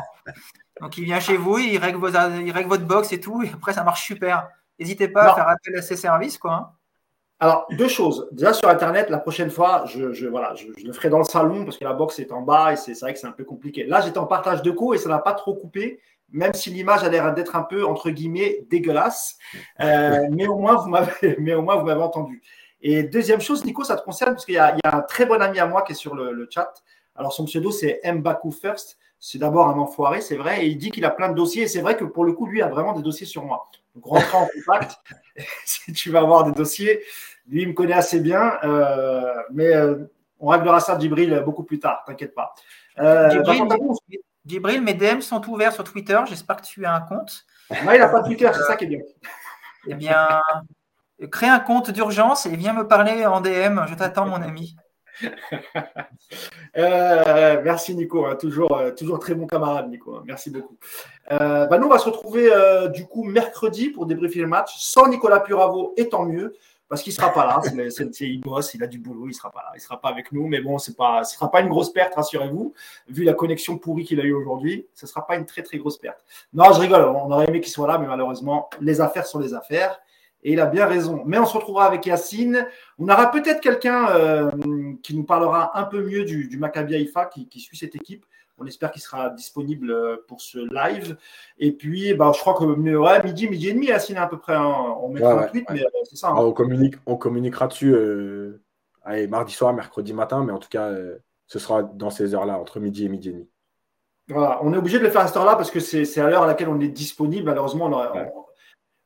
Donc 0.81 0.99
il 0.99 1.05
vient 1.05 1.21
chez 1.21 1.37
vous, 1.37 1.59
il 1.59 1.79
règle, 1.79 1.99
vos, 1.99 2.09
il 2.09 2.51
règle 2.51 2.69
votre 2.69 2.85
box 2.85 3.13
et 3.13 3.21
tout, 3.21 3.45
et 3.45 3.51
après 3.55 3.73
ça 3.73 3.85
marche 3.85 4.05
super. 4.05 4.49
N'hésitez 4.77 5.07
pas 5.07 5.31
à 5.31 5.35
faire 5.37 5.47
appel 5.47 5.77
à 5.77 5.83
ces 5.83 5.95
services. 5.95 6.39
Quoi, 6.39 6.53
hein. 6.53 6.71
Alors, 7.39 7.67
deux 7.71 7.87
choses. 7.87 8.29
Déjà, 8.33 8.53
sur 8.53 8.69
Internet, 8.69 9.09
la 9.09 9.19
prochaine 9.19 9.51
fois, 9.51 9.85
je, 9.87 10.27
voilà, 10.27 10.57
je, 10.57 10.67
le 10.85 10.93
ferai 10.93 11.11
dans 11.11 11.19
le 11.19 11.25
salon 11.25 11.65
parce 11.65 11.79
que 11.79 11.85
la 11.85 11.93
box 11.93 12.19
est 12.19 12.33
en 12.33 12.43
bas 12.43 12.73
et 12.73 12.77
c'est 12.77 12.99
vrai 13.01 13.13
que 13.13 13.21
c'est 13.21 13.29
un 13.29 13.33
peu 13.33 13.45
compliqué. 13.45 13.85
Là, 13.85 14.01
j'étais 14.01 14.19
en 14.19 14.27
partage 14.27 14.63
de 14.63 14.71
co 14.73 14.95
et 14.95 14.99
ça 14.99 15.09
n'a 15.09 15.21
pas 15.21 15.35
trop 15.35 15.55
coupé, 15.55 16.01
même 16.33 16.55
si 16.55 16.71
l'image 16.71 17.05
a 17.05 17.09
l'air 17.09 17.33
d'être 17.35 17.57
un 17.57 17.63
peu, 17.63 17.85
entre 17.85 18.11
guillemets, 18.11 18.65
dégueulasse. 18.71 19.39
Euh, 19.81 20.27
mais 20.31 20.47
au 20.47 20.57
moins, 20.57 20.77
vous 20.77 20.89
m'avez 20.89 22.03
entendu. 22.03 22.43
Et 22.81 23.05
deuxième 23.05 23.41
chose, 23.41 23.65
Nico, 23.65 23.85
ça 23.85 23.97
te 23.97 24.05
concerne 24.05 24.33
parce 24.33 24.45
qu'il 24.45 24.55
y, 24.55 24.59
a 24.59 24.77
un 24.85 25.03
très 25.03 25.25
bon 25.25 25.41
ami 25.41 25.61
à 25.61 25.67
moi 25.67 25.83
qui 25.83 25.93
est 25.93 25.97
sur 25.97 26.15
le, 26.15 26.49
chat. 26.51 26.73
Alors, 27.15 27.33
son 27.33 27.45
pseudo, 27.45 27.71
c'est 27.71 28.01
Mbaku 28.05 28.51
First. 28.51 28.99
C'est 29.21 29.39
d'abord 29.39 29.69
un 29.69 29.79
enfoiré, 29.79 30.21
c'est 30.21 30.35
vrai. 30.35 30.65
Et 30.65 30.69
il 30.69 30.79
dit 30.79 30.91
qu'il 30.91 31.05
a 31.05 31.11
plein 31.11 31.29
de 31.29 31.35
dossiers. 31.35 31.63
Et 31.63 31.69
c'est 31.69 31.81
vrai 31.81 31.97
que 31.97 32.05
pour 32.05 32.25
le 32.25 32.33
coup, 32.33 32.47
lui 32.47 32.61
a 32.61 32.69
vraiment 32.69 32.93
des 32.93 33.03
dossiers 33.03 33.27
sur 33.27 33.45
moi. 33.45 33.69
Donc, 33.95 34.07
rentre 34.07 34.35
en 34.35 34.49
contact. 34.49 34.97
si 35.65 35.93
tu 35.93 36.11
vas 36.11 36.21
avoir 36.21 36.45
des 36.45 36.53
dossiers, 36.53 37.01
lui, 37.47 37.63
il 37.63 37.69
me 37.69 37.73
connaît 37.73 37.93
assez 37.93 38.21
bien. 38.21 38.59
Euh, 38.65 39.33
mais 39.53 39.75
euh, 39.75 40.11
on 40.41 40.49
réglera 40.49 40.81
ça, 40.81 40.99
Djibril, 40.99 41.41
beaucoup 41.45 41.63
plus 41.63 41.79
tard. 41.79 42.03
T'inquiète 42.05 42.35
pas. 42.35 42.53
Euh, 42.99 43.31
Djibril, 43.31 43.63
mes 44.45 44.95
DM 44.95 45.21
sont 45.21 45.49
ouverts 45.49 45.73
sur 45.73 45.85
Twitter. 45.85 46.19
J'espère 46.29 46.57
que 46.57 46.67
tu 46.67 46.85
as 46.85 46.95
un 46.95 47.01
compte. 47.01 47.45
Non, 47.71 47.93
il 47.93 47.99
n'a 47.99 48.09
pas 48.09 48.21
de 48.21 48.27
Twitter, 48.27 48.51
c'est 48.55 48.65
ça 48.65 48.77
qui 48.77 48.85
est 48.85 48.89
bien. 48.89 49.01
Eh 49.89 49.95
bien, 49.95 50.41
crée 51.33 51.49
un 51.49 51.59
compte 51.59 51.91
d'urgence 51.91 52.47
et 52.47 52.55
viens 52.55 52.73
me 52.73 52.87
parler 52.87 53.27
en 53.27 53.41
DM. 53.41 53.81
Je 53.89 53.95
t'attends, 53.97 54.27
mon 54.27 54.41
ami. 54.41 54.77
Euh, 56.79 57.61
merci 57.63 57.95
Nico, 57.95 58.25
hein. 58.25 58.35
toujours, 58.35 58.79
euh, 58.79 58.93
toujours 58.93 59.19
très 59.19 59.35
bon 59.35 59.47
camarade 59.47 59.91
Nico, 59.91 60.17
hein. 60.17 60.23
merci 60.25 60.51
beaucoup. 60.51 60.79
Euh, 61.31 61.67
bah, 61.67 61.77
nous 61.77 61.87
on 61.87 61.91
va 61.91 61.99
se 61.99 62.07
retrouver 62.07 62.51
du 62.95 63.05
coup 63.05 63.25
mercredi 63.25 63.91
pour 63.91 64.07
débriefer 64.07 64.41
le 64.41 64.47
match 64.47 64.73
sans 64.79 65.07
Nicolas 65.09 65.41
Puravo 65.41 65.93
et 65.99 66.09
tant 66.09 66.25
mieux 66.25 66.55
parce 66.93 67.03
qu'il 67.03 67.15
sera 67.15 67.33
pas 67.33 67.47
là, 67.47 67.59
il 68.21 68.41
bosse, 68.43 68.75
il 68.75 68.83
a 68.83 68.87
du 68.87 68.99
boulot, 68.99 69.27
il 69.27 69.33
sera 69.33 69.51
pas 69.51 69.61
là, 69.61 69.73
il 69.75 69.81
sera 69.81 69.99
pas 69.99 70.11
avec 70.11 70.31
nous, 70.31 70.47
mais 70.47 70.61
bon, 70.61 70.77
c'est 70.77 70.95
pas, 70.95 71.25
ce 71.25 71.37
sera 71.37 71.51
pas 71.51 71.63
une 71.63 71.71
grosse 71.71 71.91
perte, 71.91 72.15
rassurez-vous, 72.17 72.75
vu 73.09 73.25
la 73.25 73.33
connexion 73.33 73.79
pourrie 73.79 74.05
qu'il 74.05 74.21
a 74.21 74.25
eu 74.25 74.35
aujourd'hui, 74.35 74.87
ce 74.93 75.07
sera 75.07 75.27
pas 75.27 75.37
une 75.37 75.47
très 75.47 75.63
très 75.63 75.79
grosse 75.79 75.97
perte. 75.97 76.23
Non, 76.53 76.71
je 76.75 76.81
rigole, 76.81 77.05
on 77.05 77.33
aurait 77.33 77.49
aimé 77.49 77.63
qu'il 77.63 77.73
soit 77.73 77.89
là, 77.89 77.97
mais 77.97 78.07
malheureusement, 78.07 78.69
les 78.83 79.01
affaires 79.01 79.25
sont 79.27 79.39
les 79.39 79.55
affaires. 79.55 80.03
Et 80.45 80.53
il 80.53 80.61
a 80.61 80.67
bien 80.67 80.85
raison. 80.87 81.23
Mais 81.25 81.39
on 81.39 81.47
se 81.47 81.57
retrouvera 81.57 81.87
avec 81.87 82.05
Yacine. 82.05 82.67
On 82.99 83.09
aura 83.09 83.31
peut-être 83.31 83.61
quelqu'un 83.61 84.09
euh, 84.11 84.51
qui 85.03 85.17
nous 85.17 85.23
parlera 85.23 85.79
un 85.79 85.85
peu 85.85 86.03
mieux 86.05 86.25
du, 86.25 86.59
Maccabi 86.59 86.97
Haïfa 86.97 87.27
qui, 87.27 87.61
suit 87.61 87.77
cette 87.77 87.95
équipe. 87.95 88.27
On 88.59 88.67
espère 88.67 88.91
qu'il 88.91 89.03
sera 89.03 89.31
disponible 89.31 89.91
euh, 89.91 90.17
pour 90.29 90.41
ce 90.41 90.59
live. 90.59 91.17
Et 91.59 91.73
puis, 91.73 92.15
bah, 92.15 92.33
je 92.35 92.41
crois 92.41 92.55
que 92.55 92.65
ouais, 92.65 93.23
midi, 93.25 93.49
midi 93.49 93.69
et 93.69 93.73
demi, 93.73 93.87
Yacine, 93.87 94.19
à 94.19 94.27
peu 94.27 94.39
près. 94.39 94.55
Hein. 94.55 94.97
On 95.01 95.09
mettra 95.09 95.45
un 95.45 95.47
tweet, 95.49 95.65
mais 95.71 95.83
euh, 95.83 95.89
c'est 96.05 96.17
ça. 96.17 96.29
Hein. 96.29 96.35
Ah, 96.37 96.45
on, 96.45 96.53
communique, 96.53 96.95
on 97.07 97.17
communiquera 97.17 97.67
dessus 97.67 97.95
mardi 99.29 99.53
soir, 99.53 99.73
mercredi 99.73 100.13
matin. 100.13 100.45
Mais 100.45 100.53
en 100.53 100.59
tout 100.59 100.69
cas, 100.69 100.91
ce 101.47 101.59
sera 101.59 101.83
dans 101.83 102.11
ces 102.11 102.35
heures-là, 102.35 102.59
entre 102.59 102.79
midi 102.81 103.07
et 103.07 103.09
midi 103.09 103.31
et 103.31 103.33
demi. 103.33 103.49
Voilà, 104.29 104.61
on 104.63 104.73
est 104.73 104.77
obligé 104.77 104.99
de 104.99 105.05
le 105.05 105.11
faire 105.11 105.23
à 105.23 105.27
cette 105.27 105.37
heure-là 105.37 105.57
parce 105.57 105.71
que 105.71 105.81
c'est 105.81 106.21
à 106.21 106.29
l'heure 106.29 106.45
à 106.45 106.47
laquelle 106.47 106.69
on 106.69 106.81
est 106.81 106.89
disponible. 106.89 107.47
Malheureusement, 107.47 107.87
on, 107.87 108.42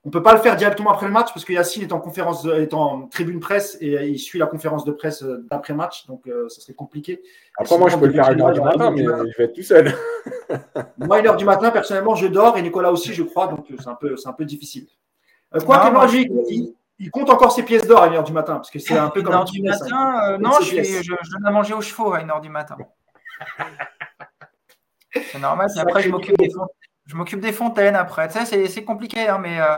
on 0.07 0.09
ne 0.09 0.13
peut 0.13 0.23
pas 0.23 0.35
le 0.35 0.41
faire 0.41 0.55
directement 0.55 0.93
après 0.93 1.07
le 1.07 1.13
match 1.13 1.33
parce 1.35 1.45
que 1.45 1.53
Yacine 1.53 1.83
est 1.83 1.93
en 1.93 1.99
conférence, 1.99 2.45
est 2.45 2.75
en 2.75 3.09
tribune 3.09 3.41
presse 3.41 3.77
et 3.81 4.07
il 4.07 4.21
suit 4.21 4.39
la 4.39 4.47
conférence 4.47 4.85
de 4.85 4.93
presse 4.93 5.25
d'après 5.51 5.75
match, 5.75 6.07
donc 6.07 6.29
euh, 6.29 6.49
ça 6.49 6.61
serait 6.61 6.75
compliqué. 6.75 7.21
Après, 7.59 7.77
moi, 7.77 7.89
je 7.89 7.97
peux 7.97 8.07
le 8.07 8.13
faire 8.13 8.27
à 8.27 8.33
1h 8.33 8.53
du 8.53 8.61
matin, 8.61 8.93
mais 8.93 9.03
je 9.03 9.37
vais 9.37 9.45
être 9.47 9.55
tout 9.55 9.65
seul. 9.65 9.93
moi, 10.99 11.17
à 11.17 11.23
1h 11.23 11.37
du 11.37 11.45
matin, 11.45 11.73
personnellement, 11.73 12.15
je 12.15 12.29
dors 12.29 12.57
et 12.57 12.63
Nicolas 12.63 12.93
aussi, 12.93 13.15
je 13.15 13.25
crois, 13.25 13.49
donc 13.49 13.69
euh, 13.69 13.75
c'est 13.81 13.89
un 13.89 13.97
peu, 13.97 14.17
c'est 14.17 14.29
un 14.29 14.33
peu 14.33 14.45
difficile. 14.45 14.87
Euh, 15.57 15.59
quoi 15.59 15.81
que 15.81 15.93
moi, 15.93 16.07
il, 16.09 17.11
compte 17.11 17.29
encore 17.29 17.51
ses 17.51 17.65
pièces 17.65 17.89
d'or 17.89 18.01
à 18.01 18.09
1h 18.09 18.23
du 18.23 18.33
matin 18.33 18.55
parce 18.55 18.71
que 18.71 18.79
c'est 18.79 18.97
un 18.97 19.11
peu 19.11 19.23
comme. 19.23 19.35
1h 19.35 19.51
du 19.51 19.63
matin, 19.63 20.39
non, 20.39 20.53
je, 20.61 20.85
je, 20.85 21.33
donne 21.33 21.47
à 21.47 21.51
manger 21.51 21.75
aux 21.75 21.81
chevaux 21.81 22.13
à 22.13 22.21
1h 22.21 22.41
du 22.43 22.49
matin. 22.49 22.77
c'est 25.13 25.41
normal, 25.41 25.69
après, 25.77 26.03
je 26.03 26.11
m'occupe 26.11 26.39
des 26.39 26.51
fonds 26.51 26.69
je 27.07 27.17
m'occupe 27.17 27.41
des 27.41 27.53
fontaines 27.53 27.97
après. 27.97 28.29
Tu 28.29 28.45
sais, 28.45 28.67
c'est 28.67 28.85
compliqué, 28.85 29.29
hein, 29.29 29.39
mais 29.39 29.61
euh, 29.61 29.77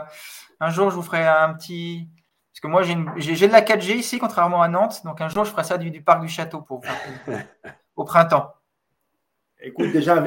un 0.59 0.69
jour, 0.69 0.89
je 0.89 0.95
vous 0.95 1.03
ferai 1.03 1.25
un 1.25 1.53
petit. 1.53 2.09
Parce 2.51 2.61
que 2.61 2.67
moi, 2.67 2.81
j'ai 3.17 3.47
de 3.47 3.51
la 3.51 3.61
4G 3.61 3.95
ici, 3.95 4.19
contrairement 4.19 4.61
à 4.61 4.67
Nantes. 4.67 5.01
Donc, 5.05 5.21
un 5.21 5.29
jour, 5.29 5.45
je 5.45 5.51
ferai 5.51 5.63
ça 5.63 5.77
du, 5.77 6.01
parc 6.01 6.21
du 6.21 6.27
château 6.27 6.61
pour 6.61 6.81
au 7.95 8.03
printemps. 8.03 8.53
Écoute, 9.61 9.91
déjà, 9.91 10.23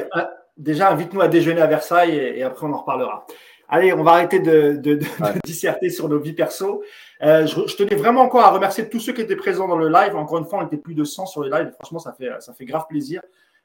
déjà 0.57 0.89
invite-nous 0.91 1.21
à 1.21 1.27
déjeuner 1.27 1.61
à 1.61 1.67
Versailles 1.67 2.15
et, 2.15 2.43
après, 2.43 2.65
on 2.65 2.73
en 2.73 2.77
reparlera. 2.77 3.25
Allez, 3.67 3.93
on 3.93 4.03
va 4.03 4.11
arrêter 4.11 4.39
de, 4.39 4.99
disserter 5.43 5.89
sur 5.89 6.07
nos 6.07 6.19
vies 6.19 6.33
perso. 6.33 6.83
Euh, 7.21 7.45
je, 7.45 7.67
je, 7.67 7.75
tenais 7.75 7.95
vraiment 7.95 8.21
encore 8.21 8.45
à 8.45 8.51
remercier 8.51 8.87
tous 8.87 8.99
ceux 8.99 9.13
qui 9.13 9.21
étaient 9.21 9.35
présents 9.35 9.67
dans 9.67 9.77
le 9.77 9.89
live. 9.89 10.15
Encore 10.15 10.37
une 10.37 10.45
fois, 10.45 10.59
on 10.59 10.65
était 10.65 10.77
plus 10.77 10.95
de 10.95 11.03
100 11.03 11.25
sur 11.25 11.41
le 11.41 11.49
live. 11.49 11.71
Franchement, 11.79 11.99
ça 11.99 12.13
fait, 12.13 12.29
ça 12.39 12.53
fait 12.53 12.65
grave 12.65 12.85
plaisir. 12.87 13.21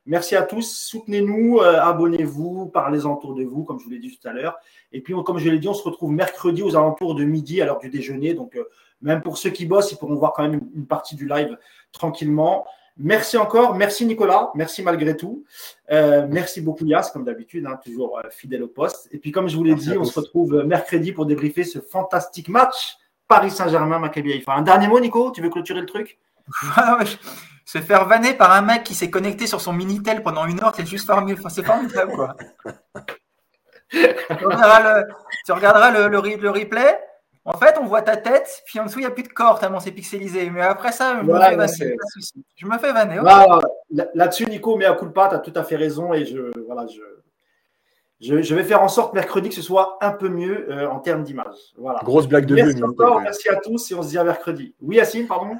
Merci 0.08 0.36
à 0.36 0.42
tous. 0.42 0.74
Soutenez-nous, 0.74 1.58
euh, 1.58 1.78
abonnez-vous, 1.82 2.66
parlez-en 2.66 3.12
autour 3.12 3.34
de 3.34 3.44
vous, 3.44 3.62
comme 3.62 3.78
je 3.78 3.84
vous 3.84 3.90
l'ai 3.90 3.98
dit 3.98 4.18
tout 4.18 4.26
à 4.26 4.32
l'heure. 4.32 4.56
Et 4.90 5.02
puis, 5.02 5.12
comme 5.22 5.38
je 5.38 5.50
l'ai 5.50 5.58
dit, 5.58 5.68
on 5.68 5.74
se 5.74 5.82
retrouve 5.82 6.12
mercredi 6.12 6.62
aux 6.62 6.74
alentours 6.76 7.14
de 7.14 7.24
midi 7.24 7.60
à 7.60 7.66
l'heure 7.66 7.78
du 7.78 7.90
déjeuner. 7.90 8.32
Donc, 8.32 8.56
euh, 8.56 8.64
même 9.02 9.20
pour 9.20 9.36
ceux 9.36 9.50
qui 9.50 9.66
bossent, 9.66 9.92
ils 9.92 9.98
pourront 9.98 10.14
voir 10.14 10.32
quand 10.32 10.48
même 10.48 10.62
une, 10.74 10.86
partie 10.86 11.14
du 11.14 11.28
live 11.28 11.58
tranquillement. 11.92 12.64
Merci 12.96 13.36
encore. 13.36 13.74
Merci 13.74 14.06
Nicolas. 14.06 14.50
Merci 14.54 14.82
malgré 14.82 15.14
tout. 15.14 15.44
Euh, 15.90 16.26
merci 16.26 16.62
beaucoup 16.62 16.86
Yas, 16.86 17.10
comme 17.12 17.24
d'habitude, 17.24 17.66
hein, 17.66 17.78
toujours 17.84 18.18
fidèle 18.30 18.62
au 18.62 18.68
poste. 18.68 19.10
Et 19.12 19.18
puis, 19.18 19.30
comme 19.30 19.46
je 19.46 19.58
vous 19.58 19.64
l'ai 19.64 19.74
dit, 19.74 19.92
on 19.98 20.04
se 20.04 20.18
retrouve 20.18 20.64
mercredi 20.64 21.12
pour 21.12 21.26
débriefer 21.26 21.64
ce 21.64 21.80
fantastique 21.80 22.48
match 22.48 22.96
Paris 23.28 23.50
Saint-Germain, 23.50 23.98
Maccabi 23.98 24.32
Haïfa. 24.32 24.54
Un 24.54 24.62
dernier 24.62 24.88
mot, 24.88 25.00
Nico? 25.00 25.30
Tu 25.32 25.42
veux 25.42 25.50
clôturer 25.50 25.80
le 25.80 25.86
truc? 25.86 26.18
se 27.68 27.76
faire 27.82 28.06
vanner 28.06 28.32
par 28.32 28.52
un 28.52 28.62
mec 28.62 28.82
qui 28.82 28.94
s'est 28.94 29.10
connecté 29.10 29.46
sur 29.46 29.60
son 29.60 29.74
Minitel 29.74 30.22
pendant 30.22 30.46
une 30.46 30.58
heure, 30.64 30.72
c'est 30.74 30.86
juste 30.86 31.06
formidable. 31.06 31.38
Enfin, 31.38 31.50
c'est 31.50 31.62
formidable, 31.62 32.12
quoi. 32.12 32.34
tu 33.90 35.52
regarderas, 35.52 35.90
le, 35.90 36.08
le, 36.08 36.48
replay. 36.50 36.98
En 37.44 37.58
fait, 37.58 37.76
on 37.78 37.84
voit 37.84 38.00
ta 38.00 38.16
tête, 38.16 38.62
puis 38.64 38.80
en 38.80 38.86
dessous, 38.86 39.00
il 39.00 39.02
n'y 39.02 39.06
a 39.06 39.10
plus 39.10 39.22
de 39.22 39.28
corps, 39.28 39.60
tellement 39.60 39.80
c'est 39.80 39.90
pixelisé. 39.90 40.48
Mais 40.48 40.62
après 40.62 40.92
ça, 40.92 41.18
je 41.20 41.26
me 41.26 41.38
fais 41.38 41.56
vanner. 41.56 41.96
Je 42.56 42.66
me 42.66 42.78
fais 42.78 42.92
vanner. 42.92 43.20
Là-dessus, 44.14 44.46
Nico, 44.46 44.76
mais 44.76 44.86
à 44.86 44.94
coup 44.94 45.04
de 45.04 45.12
pas, 45.12 45.28
tu 45.28 45.34
as 45.34 45.40
tout 45.40 45.52
à 45.54 45.62
fait 45.62 45.76
raison. 45.76 46.14
Et 46.14 46.24
je, 46.24 46.50
voilà, 46.66 46.86
je, 46.86 48.40
je, 48.40 48.54
vais 48.54 48.64
faire 48.64 48.82
en 48.82 48.88
sorte 48.88 49.12
mercredi 49.12 49.50
que 49.50 49.54
ce 49.54 49.62
soit 49.62 49.98
un 50.00 50.12
peu 50.12 50.30
mieux 50.30 50.72
euh, 50.72 50.88
en 50.88 51.00
termes 51.00 51.22
d'image. 51.22 51.74
Voilà. 51.76 52.00
Grosse 52.02 52.28
blague 52.28 52.46
de 52.46 52.54
merci 52.54 52.82
encore, 52.82 53.20
merci 53.20 53.50
à 53.50 53.56
tous 53.56 53.90
et 53.90 53.94
on 53.94 54.02
se 54.02 54.08
dit 54.08 54.16
à 54.16 54.24
mercredi. 54.24 54.74
Oui, 54.80 54.96
Yacine, 54.96 55.26
pardon? 55.26 55.58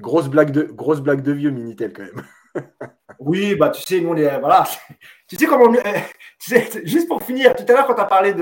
Grosse 0.00 0.28
blague 0.28 0.50
de, 0.50 0.62
grosse 0.62 1.00
blague 1.00 1.22
de 1.22 1.32
vieux 1.32 1.50
Minitel 1.50 1.92
quand 1.92 2.02
même. 2.02 2.22
oui, 3.18 3.54
bah 3.54 3.70
tu 3.70 3.82
sais, 3.82 4.00
nous 4.00 4.10
on 4.10 4.16
est. 4.16 4.38
Voilà. 4.38 4.64
Tu 5.26 5.36
sais 5.36 5.46
comment. 5.46 5.72
Tu 5.72 5.80
sais, 6.38 6.86
juste 6.86 7.08
pour 7.08 7.22
finir, 7.22 7.54
tout 7.54 7.64
à 7.68 7.72
l'heure, 7.72 7.86
quand 7.86 7.94
tu 7.94 8.00
as 8.00 8.06
parlé 8.06 8.34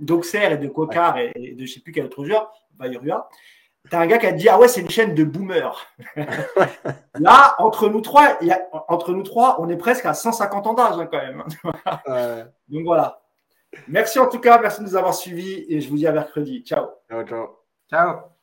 d'Auxerre 0.00 0.52
et 0.52 0.58
de 0.58 0.68
Cocard 0.68 1.18
et, 1.18 1.32
de 1.36 1.58
je 1.58 1.62
ne 1.62 1.66
sais 1.66 1.80
plus 1.80 1.92
quel 1.92 2.06
autre 2.06 2.24
joueur, 2.24 2.50
Bayrua, 2.72 3.28
tu 3.88 3.96
as 3.96 4.00
un 4.00 4.06
gars 4.06 4.18
qui 4.18 4.26
a 4.26 4.32
dit 4.32 4.48
Ah 4.48 4.58
ouais, 4.58 4.68
c'est 4.68 4.80
une 4.80 4.90
chaîne 4.90 5.14
de 5.14 5.24
boomers. 5.24 5.86
Là, 7.14 7.54
entre 7.58 7.88
nous, 7.88 8.00
trois, 8.00 8.36
y 8.42 8.50
a, 8.50 8.60
entre 8.88 9.12
nous 9.12 9.22
trois, 9.22 9.60
on 9.60 9.68
est 9.68 9.76
presque 9.76 10.06
à 10.06 10.14
150 10.14 10.66
ans 10.66 10.74
d'âge 10.74 10.98
hein, 10.98 11.08
quand 11.10 11.18
même. 11.18 11.44
Donc 12.68 12.84
voilà. 12.84 13.20
Merci 13.88 14.18
en 14.18 14.28
tout 14.28 14.40
cas, 14.40 14.58
merci 14.60 14.80
de 14.80 14.86
nous 14.86 14.96
avoir 14.96 15.14
suivis 15.14 15.66
et 15.68 15.80
je 15.80 15.88
vous 15.88 15.96
dis 15.96 16.06
à 16.06 16.12
mercredi. 16.12 16.62
Ciao. 16.64 16.86
Ciao, 17.08 17.24
ciao. 17.24 17.48
Ciao. 17.90 18.35